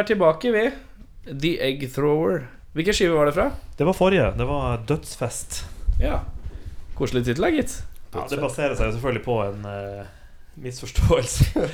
Er 0.00 0.08
tilbake, 0.08 0.50
vi. 0.52 0.70
The 1.30 1.52
Egg 1.62 1.84
Thrower. 1.94 2.46
Hvilken 2.72 2.94
skive 2.94 3.14
var 3.18 3.28
det 3.28 3.32
fra? 3.36 3.50
Det 3.76 3.84
var 3.84 3.92
forrige. 3.92 4.30
Det 4.38 4.44
var 4.44 4.84
Dødsfest. 4.88 5.64
Ja. 6.00 6.20
Koselig 6.96 7.24
tittel, 7.24 7.44
gitt. 7.54 7.74
Ja, 8.14 8.24
det 8.30 8.40
baserer 8.40 8.74
seg 8.78 8.88
jo 8.88 8.94
selvfølgelig 8.96 9.24
på 9.26 9.36
en 9.44 9.66
uh, 9.66 10.08
misforståelse. 10.64 11.66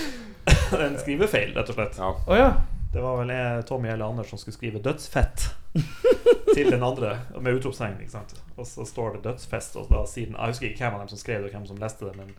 en 0.84 0.98
skrivefeil, 1.00 1.54
rett 1.56 1.72
og 1.72 1.78
slett. 1.78 1.98
Ja. 1.98 2.12
Oh, 2.26 2.36
ja. 2.36 2.52
Det 2.92 3.02
var 3.04 3.20
vel 3.20 3.32
jeg, 3.32 3.64
Tommy 3.68 3.88
eller 3.92 4.10
Anders 4.10 4.32
som 4.32 4.38
skulle 4.38 4.56
skrive 4.56 4.82
'dødsfett' 4.82 5.48
til 6.56 6.70
den 6.70 6.82
andre, 6.82 7.20
med 7.38 7.60
utropstegn. 7.60 8.02
Og 8.56 8.66
så 8.66 8.84
står 8.84 9.16
det 9.16 9.26
'dødsfest', 9.26 9.78
og 9.78 9.86
da 9.90 10.02
sier 10.10 10.26
den 10.26 10.36
Jeg 10.36 10.54
husker 10.54 10.68
ikke 10.68 10.84
hvem 10.84 10.98
av 10.98 11.04
dem 11.06 11.12
som 11.14 11.18
skrev 11.18 11.42
det, 11.42 11.52
og 11.52 11.56
hvem 11.58 11.66
som 11.70 11.78
leste 11.80 12.10
det, 12.10 12.16
men, 12.16 12.34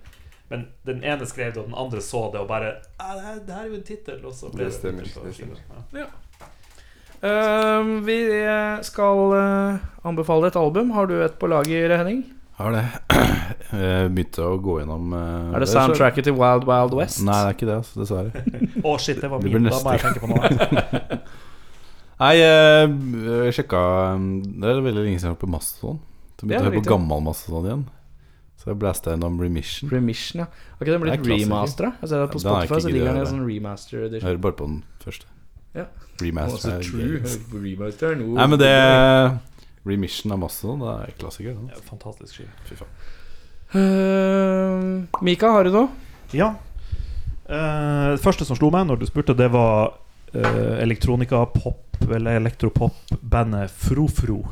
men 0.51 0.65
den 0.87 0.99
ene 1.07 1.27
skrev 1.29 1.53
det, 1.53 1.61
og 1.61 1.69
den 1.69 1.77
andre 1.79 2.01
så 2.03 2.25
det, 2.33 2.41
og 2.43 2.49
bare 2.49 2.73
ah, 2.99 3.15
det, 3.15 3.53
her, 3.53 3.61
er 3.61 3.69
jo 3.69 3.77
en 3.77 3.87
tittel', 3.87 4.25
og 4.27 4.33
så 4.35 4.51
ble 4.51 4.67
Det 4.67 4.73
stemmer, 4.75 5.07
det 5.07 5.33
stemmer. 5.37 5.61
Ja. 5.95 6.09
Uh, 7.21 8.01
vi 8.01 8.17
eh, 8.41 8.79
skal 8.81 9.19
uh, 9.37 10.07
anbefale 10.09 10.49
et 10.49 10.57
album. 10.57 10.89
Har 10.91 11.05
du 11.05 11.19
et 11.21 11.37
på 11.39 11.47
lager, 11.47 11.93
Henning? 12.01 12.23
Har 12.57 12.73
det. 12.73 12.83
Jeg 13.85 14.09
begynte 14.11 14.43
å 14.43 14.57
gå 14.59 14.79
gjennom 14.81 15.13
uh, 15.13 15.53
Er 15.53 15.63
det 15.63 15.69
soundtracket 15.71 16.27
til 16.27 16.35
Wild 16.35 16.65
Wild 16.67 16.97
West? 16.97 17.21
Nei, 17.23 17.37
det 17.45 17.53
er 17.53 17.57
ikke 17.59 17.69
det, 17.69 17.77
altså, 17.83 18.01
dessverre. 18.01 18.43
Å, 18.89 18.97
shit, 18.99 19.21
det 19.21 19.29
var 19.31 19.45
min. 19.45 19.55
blir 19.55 19.71
Da 19.71 19.79
må 19.85 19.95
jeg 19.95 20.03
tenke 20.03 20.25
på 20.25 20.33
noe. 20.33 21.21
Nei, 22.21 22.35
jeg, 22.37 22.91
jeg 23.45 23.55
sjekka 23.57 23.79
Det 24.19 24.67
er 24.67 24.83
veldig 24.83 25.05
lenge 25.05 25.15
siden 25.15 25.29
jeg 25.29 25.31
har 25.31 25.37
vært 25.37 25.45
på 25.45 25.53
Mastodon. 25.55 26.03
Så 26.35 26.43
begynte 26.43 26.57
jeg 26.57 26.65
å 26.65 26.71
høre 26.73 26.83
på 26.83 26.89
gammel 26.91 27.25
Mastodon 27.29 27.69
igjen. 27.69 27.89
Så 28.61 28.69
jeg 28.69 28.77
blasta 28.77 29.15
gjennom 29.15 29.39
Remission. 29.41 29.89
Remission, 29.89 30.43
ja. 30.43 30.45
Har 30.77 30.85
ikke 30.85 30.93
den 30.93 31.01
blitt 31.01 31.23
Det 31.23 31.33
er 31.33 31.39
remastera? 31.47 31.93
Det 31.97 32.17
på 32.29 32.41
Spotify, 32.43 32.67
ikke 32.67 32.81
så 32.83 32.89
ligger 32.93 33.07
den 33.07 33.17
i 33.17 33.21
en 33.23 33.29
sånn 33.31 33.45
remaster 33.47 34.03
Jeg 34.03 34.21
hører 34.21 34.41
bare 34.43 34.57
på 34.59 34.67
den 34.69 34.75
første. 35.01 35.29
Ja. 35.73 35.87
Remaster 36.21 36.75
Altså, 36.75 36.75
er 36.75 36.83
true 36.85 37.63
remaster. 37.63 38.19
Nei, 38.21 38.45
men 38.51 38.61
det 38.61 38.75
Remission 39.89 40.35
av 40.35 40.43
Mastodon, 40.43 40.83
det 40.83 40.91
er 40.93 41.15
klassiker. 41.17 41.55
Sånn. 41.57 41.71
Ja, 41.73 41.81
fantastisk 41.87 42.37
skive. 42.37 42.51
Fy 42.67 42.77
faen. 42.83 42.91
Uh, 43.71 45.23
Mika, 45.25 45.49
har 45.55 45.65
du 45.65 45.73
noe? 45.73 45.87
Ja. 46.37 46.51
Uh, 47.49 48.13
det 48.13 48.21
første 48.21 48.45
som 48.45 48.59
slo 48.59 48.69
meg 48.73 48.85
når 48.91 49.01
du 49.01 49.07
spurte, 49.09 49.33
det 49.37 49.47
var 49.55 49.95
uh, 50.35 50.75
elektronika-pop, 50.83 51.97
eller 52.11 52.37
elektropop-bandet 52.43 53.73
Frofro. 53.87 54.43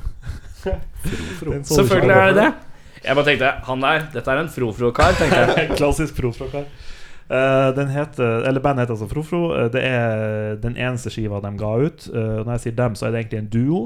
Frofro. 0.64 1.61
Selvfølgelig 1.77 2.18
er 2.18 2.34
det 2.34 2.41
det. 2.41 2.49
Jeg 3.03 3.15
bare 3.15 3.26
tenkte 3.27 3.51
han 3.65 3.84
der, 3.84 4.05
dette 4.13 4.31
er 4.34 4.41
en 4.43 4.51
frofro-kar, 4.51 5.17
tenkte 5.19 5.41
jeg. 5.43 5.69
Klassisk 5.80 6.17
Frofro-kar. 6.19 6.67
Uh, 7.30 7.69
den 7.77 7.91
heter, 7.93 8.41
eller 8.49 8.61
bandet 8.61 8.88
heter 8.88 8.95
altså 8.95 9.07
Frofro. 9.11 9.41
Uh, 9.53 9.67
det 9.71 9.84
er 9.85 10.55
den 10.63 10.77
eneste 10.77 11.11
skiva 11.13 11.41
de 11.43 11.51
ga 11.59 11.73
ut. 11.77 12.07
Uh, 12.09 12.39
når 12.41 12.55
jeg 12.55 12.63
sier 12.65 12.80
dem, 12.80 12.97
så 12.97 13.07
er 13.07 13.13
det 13.13 13.21
egentlig 13.23 13.43
en 13.43 13.51
duo. 13.53 13.81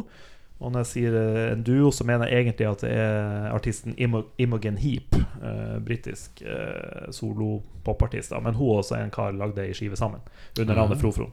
Og 0.64 0.72
når 0.72 0.86
jeg 0.86 0.92
sier 0.94 1.18
en 1.52 1.64
duo, 1.68 1.92
så 1.92 2.06
mener 2.08 2.32
jeg 2.32 2.46
egentlig 2.46 2.70
at 2.70 2.84
det 2.86 2.92
er 2.96 3.50
artisten 3.52 3.98
Imo 4.00 4.24
Imogen 4.40 4.80
Heap. 4.80 5.18
Uh, 5.44 5.78
Britisk 5.84 6.40
uh, 6.48 7.12
solo-popartist. 7.12 8.32
Men 8.42 8.56
hun 8.56 8.78
også 8.78 8.96
er 8.96 9.04
en 9.04 9.14
kar 9.14 9.36
lagde 9.36 9.66
ei 9.66 9.76
skive 9.76 10.00
sammen 10.00 10.24
under 10.60 10.80
navnet 10.80 11.04
Frofro. 11.04 11.28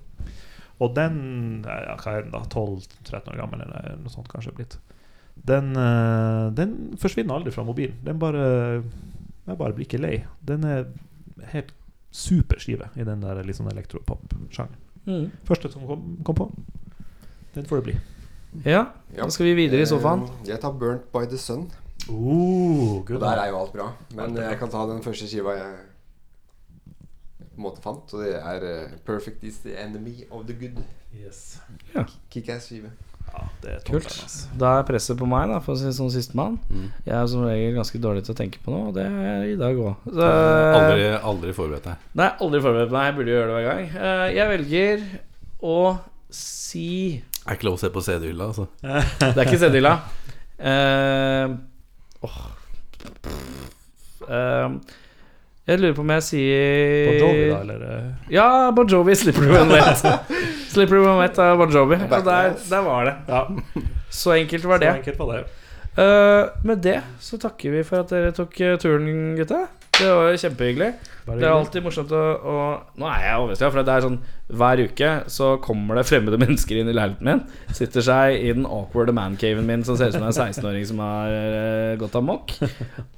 Og 0.81 0.97
den 0.97 1.17
ja, 1.63 1.95
Hva 2.01 2.17
er 2.17 2.27
den, 2.27 2.35
da? 2.35 2.43
12-13 2.51 3.31
år 3.31 3.39
gammel, 3.39 3.63
eller 3.67 4.01
noe 4.01 4.13
sånt 4.13 4.31
kanskje 4.33 4.57
blitt. 4.57 4.81
Den, 5.47 5.73
eh, 5.77 6.51
den 6.55 6.97
forsvinner 7.01 7.35
aldri 7.35 7.53
fra 7.55 7.65
mobilen. 7.65 7.97
Den 8.05 8.19
bare 8.19 8.83
Jeg 9.47 9.59
bare 9.59 9.73
blir 9.75 9.87
ikke 9.87 9.99
lei. 10.01 10.25
Den 10.47 10.65
er 10.65 10.85
helt 11.51 11.73
super 12.13 12.59
skive 12.59 12.91
i 12.97 13.05
den 13.05 13.21
der 13.23 13.43
sånn 13.57 13.71
elektropop-sjangeren. 13.73 14.77
Mm. 15.07 15.31
Første 15.49 15.71
som 15.73 15.87
kom, 15.89 16.19
kom 16.25 16.35
på. 16.35 16.47
Den 17.55 17.65
får 17.67 17.81
det 17.81 17.85
bli. 17.85 17.97
Ja, 18.65 18.87
Ja. 19.17 19.25
da 19.25 19.31
skal 19.31 19.47
vi 19.47 19.55
videre 19.55 19.83
i 19.83 19.87
sofaen. 19.87 20.23
Eh, 20.23 20.49
Jeg 20.49 20.61
tar 20.61 20.73
'Burnt 20.73 21.11
by 21.13 21.27
the 21.27 21.37
Sun'. 21.37 21.71
Oh, 22.09 22.99
Og 23.01 23.07
der 23.21 23.37
er 23.39 23.49
jo 23.49 23.59
alt 23.61 23.73
bra. 23.73 23.93
Men 24.15 24.35
jeg 24.37 24.59
kan 24.59 24.69
ta 24.71 24.87
den 24.87 25.03
første 25.03 25.27
skiva 25.29 25.53
jeg 25.57 25.77
på 27.39 27.57
en 27.57 27.63
måte 27.63 27.83
fant, 27.83 28.15
og 28.15 28.21
det 28.25 28.35
er 28.35 28.85
eh, 28.85 28.91
'Perfect 29.07 29.43
is 29.45 29.59
the 29.59 29.77
enemy 29.77 30.25
of 30.31 30.47
the 30.47 30.55
good'. 30.55 30.83
Yes. 31.15 31.61
Ja. 31.95 32.05
Kickass 32.31 32.65
skive. 32.65 32.91
Ja, 33.31 33.45
det 33.63 33.71
er 33.73 33.81
Kult. 33.87 34.07
toppen, 34.09 34.25
altså. 34.27 34.49
Da 34.61 34.71
er 34.81 34.87
presset 34.89 35.19
på 35.21 35.27
meg, 35.31 35.49
da, 35.53 35.59
for 35.63 35.75
å 35.75 35.79
si 35.81 35.87
det 35.87 35.95
som 35.97 36.11
sistemann. 36.13 36.57
Mm. 36.71 36.87
Jeg 37.07 37.15
er 37.17 37.27
som 37.31 37.45
regel 37.47 37.77
ganske 37.79 38.01
dårlig 38.03 38.25
til 38.27 38.35
å 38.35 38.39
tenke 38.41 38.61
på 38.65 38.75
noe, 38.75 38.89
og 38.91 38.97
det 38.99 39.05
er 39.07 39.19
jeg 39.29 39.55
i 39.55 39.59
dag 39.61 39.81
òg. 39.85 40.07
Aldri, 40.11 41.09
aldri 41.33 41.55
forberedt 41.57 41.87
deg. 41.91 42.07
Nei, 42.21 42.31
aldri 42.47 42.63
forberedt 42.67 42.95
meg. 42.95 43.09
Jeg 43.11 43.17
burde 43.21 43.35
gjøre 43.37 43.49
det 43.51 43.57
hver 43.57 43.69
gang. 43.71 43.85
Eh, 44.11 44.25
Jeg 44.41 44.49
velger 44.55 45.05
å 45.71 45.77
si 46.31 46.89
Er 47.47 47.57
ikke 47.57 47.67
lov 47.71 47.79
å 47.79 47.83
se 47.83 47.91
på 47.95 48.03
CD-hylla, 48.05 48.51
altså. 48.51 48.67
Det 49.35 49.37
er 49.37 49.45
ikke 49.47 49.61
CD-hylla. 49.63 49.95
Uh, 50.61 51.57
oh. 52.27 52.41
Eh, 54.31 54.69
jeg 55.71 55.81
lurer 55.81 55.95
på 55.97 56.03
om 56.05 56.11
jeg 56.17 56.25
sier 56.27 57.07
Bon 57.07 57.21
Jovi, 57.23 57.45
da, 57.51 57.59
eller? 57.63 57.85
eh? 57.87 58.35
Ja, 58.35 58.47
Bon 58.75 58.89
Jovi. 58.91 59.15
'Slippery 59.15 59.51
When 59.55 59.71
Wet'. 59.75 60.03
'Slippery 60.73 61.01
When 61.05 61.19
Wet' 61.23 61.39
av 61.45 61.59
Bon 61.63 61.71
Jovi. 61.71 61.99
Og 62.11 62.25
der, 62.27 62.53
der 62.71 62.85
var 62.87 63.05
det. 63.09 63.15
Ja, 63.29 63.45
Så 64.11 64.33
enkelt 64.35 64.65
var 64.67 64.79
det. 64.83 64.91
så 64.93 64.97
enkelt 64.99 65.19
var 65.19 65.37
det. 65.39 65.45
Uh, 65.99 66.49
med 66.65 66.83
det 66.83 67.01
så 67.21 67.39
takker 67.39 67.71
vi 67.75 67.83
for 67.85 68.01
at 68.05 68.11
dere 68.15 68.31
tok 68.33 68.61
eh, 68.61 68.77
turen, 68.79 69.37
gutta. 69.37 69.65
Det 70.01 70.11
var 70.17 70.37
kjempehyggelig. 70.41 70.91
Det 71.29 71.45
er 71.45 71.53
alltid 71.53 71.85
morsomt 71.85 72.13
å, 72.17 72.21
å 72.21 72.55
Nå 72.99 73.09
er 73.11 73.25
jeg 73.27 73.41
overraska, 73.43 73.69
for 73.69 73.85
det 73.85 73.95
er 73.95 74.05
sånn 74.07 74.17
hver 74.61 74.81
uke 74.89 75.11
så 75.31 75.51
kommer 75.63 76.01
det 76.01 76.07
fremmede 76.09 76.39
mennesker 76.43 76.81
inn 76.81 76.89
i 76.91 76.95
leiligheten 76.97 77.29
min. 77.29 77.43
Sitter 77.77 78.07
seg 78.07 78.39
i 78.39 78.55
den 78.57 78.65
awkward 78.65 79.13
mancaven 79.17 79.69
min 79.69 79.85
som 79.87 79.99
ser 80.01 80.11
ut 80.11 80.17
som 80.17 80.25
en 80.27 80.33
16-åring 80.35 80.89
som 80.89 81.03
har 81.05 81.37
uh, 81.37 81.99
gått 82.01 82.17
amok. 82.19 82.57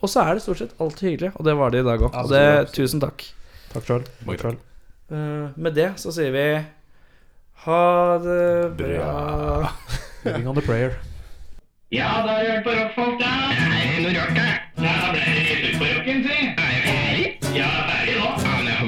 Og 0.03 0.11
så 0.11 0.27
er 0.27 0.35
det 0.35 0.45
stort 0.45 0.65
sett 0.65 0.75
alltid 0.83 1.13
hyggelig, 1.13 1.33
og 1.37 1.47
det 1.49 1.57
var 1.61 1.73
det 1.73 1.85
i 1.85 1.87
dag 1.87 2.05
òg. 2.09 2.21
Tusen 2.75 3.03
takk. 3.05 3.25
Takk 3.73 3.89
sjøl. 3.89 4.05
Uh, 4.27 4.51
eh, 5.15 5.47
med 5.57 5.79
det 5.79 5.93
så 6.03 6.13
sier 6.13 6.35
vi 6.35 6.47
ha 7.63 8.19
det 8.19 8.75
bra. 8.77 9.71
Living 10.27 10.51
on 10.51 10.59
the 10.59 10.67
prayer. 10.67 10.99
Ja, 11.93 12.23
da 12.27 12.35
har 12.35 12.43
du 12.43 12.51
hørt 12.51 12.65
på 12.65 12.71
rockfolk, 12.71 13.21
da. 13.21 13.33
Det 13.53 13.67
er 13.79 13.99
noe 14.01 14.13
rart, 14.17 14.37
det. 14.39 14.53
Da 14.81 14.93
ble 15.13 15.25
det 15.27 15.35
litt 15.39 15.67
ut 15.67 15.81
på 15.83 15.91
rocken, 15.91 16.23
si. 16.25 16.72
Ja, 17.55 17.69
det 17.89 17.97
er 18.01 18.05
det 18.07 18.15
nå. 18.17 18.29
Ja, 18.45 18.57
men 18.57 18.67
jeg 18.67 18.77
har 18.77 18.87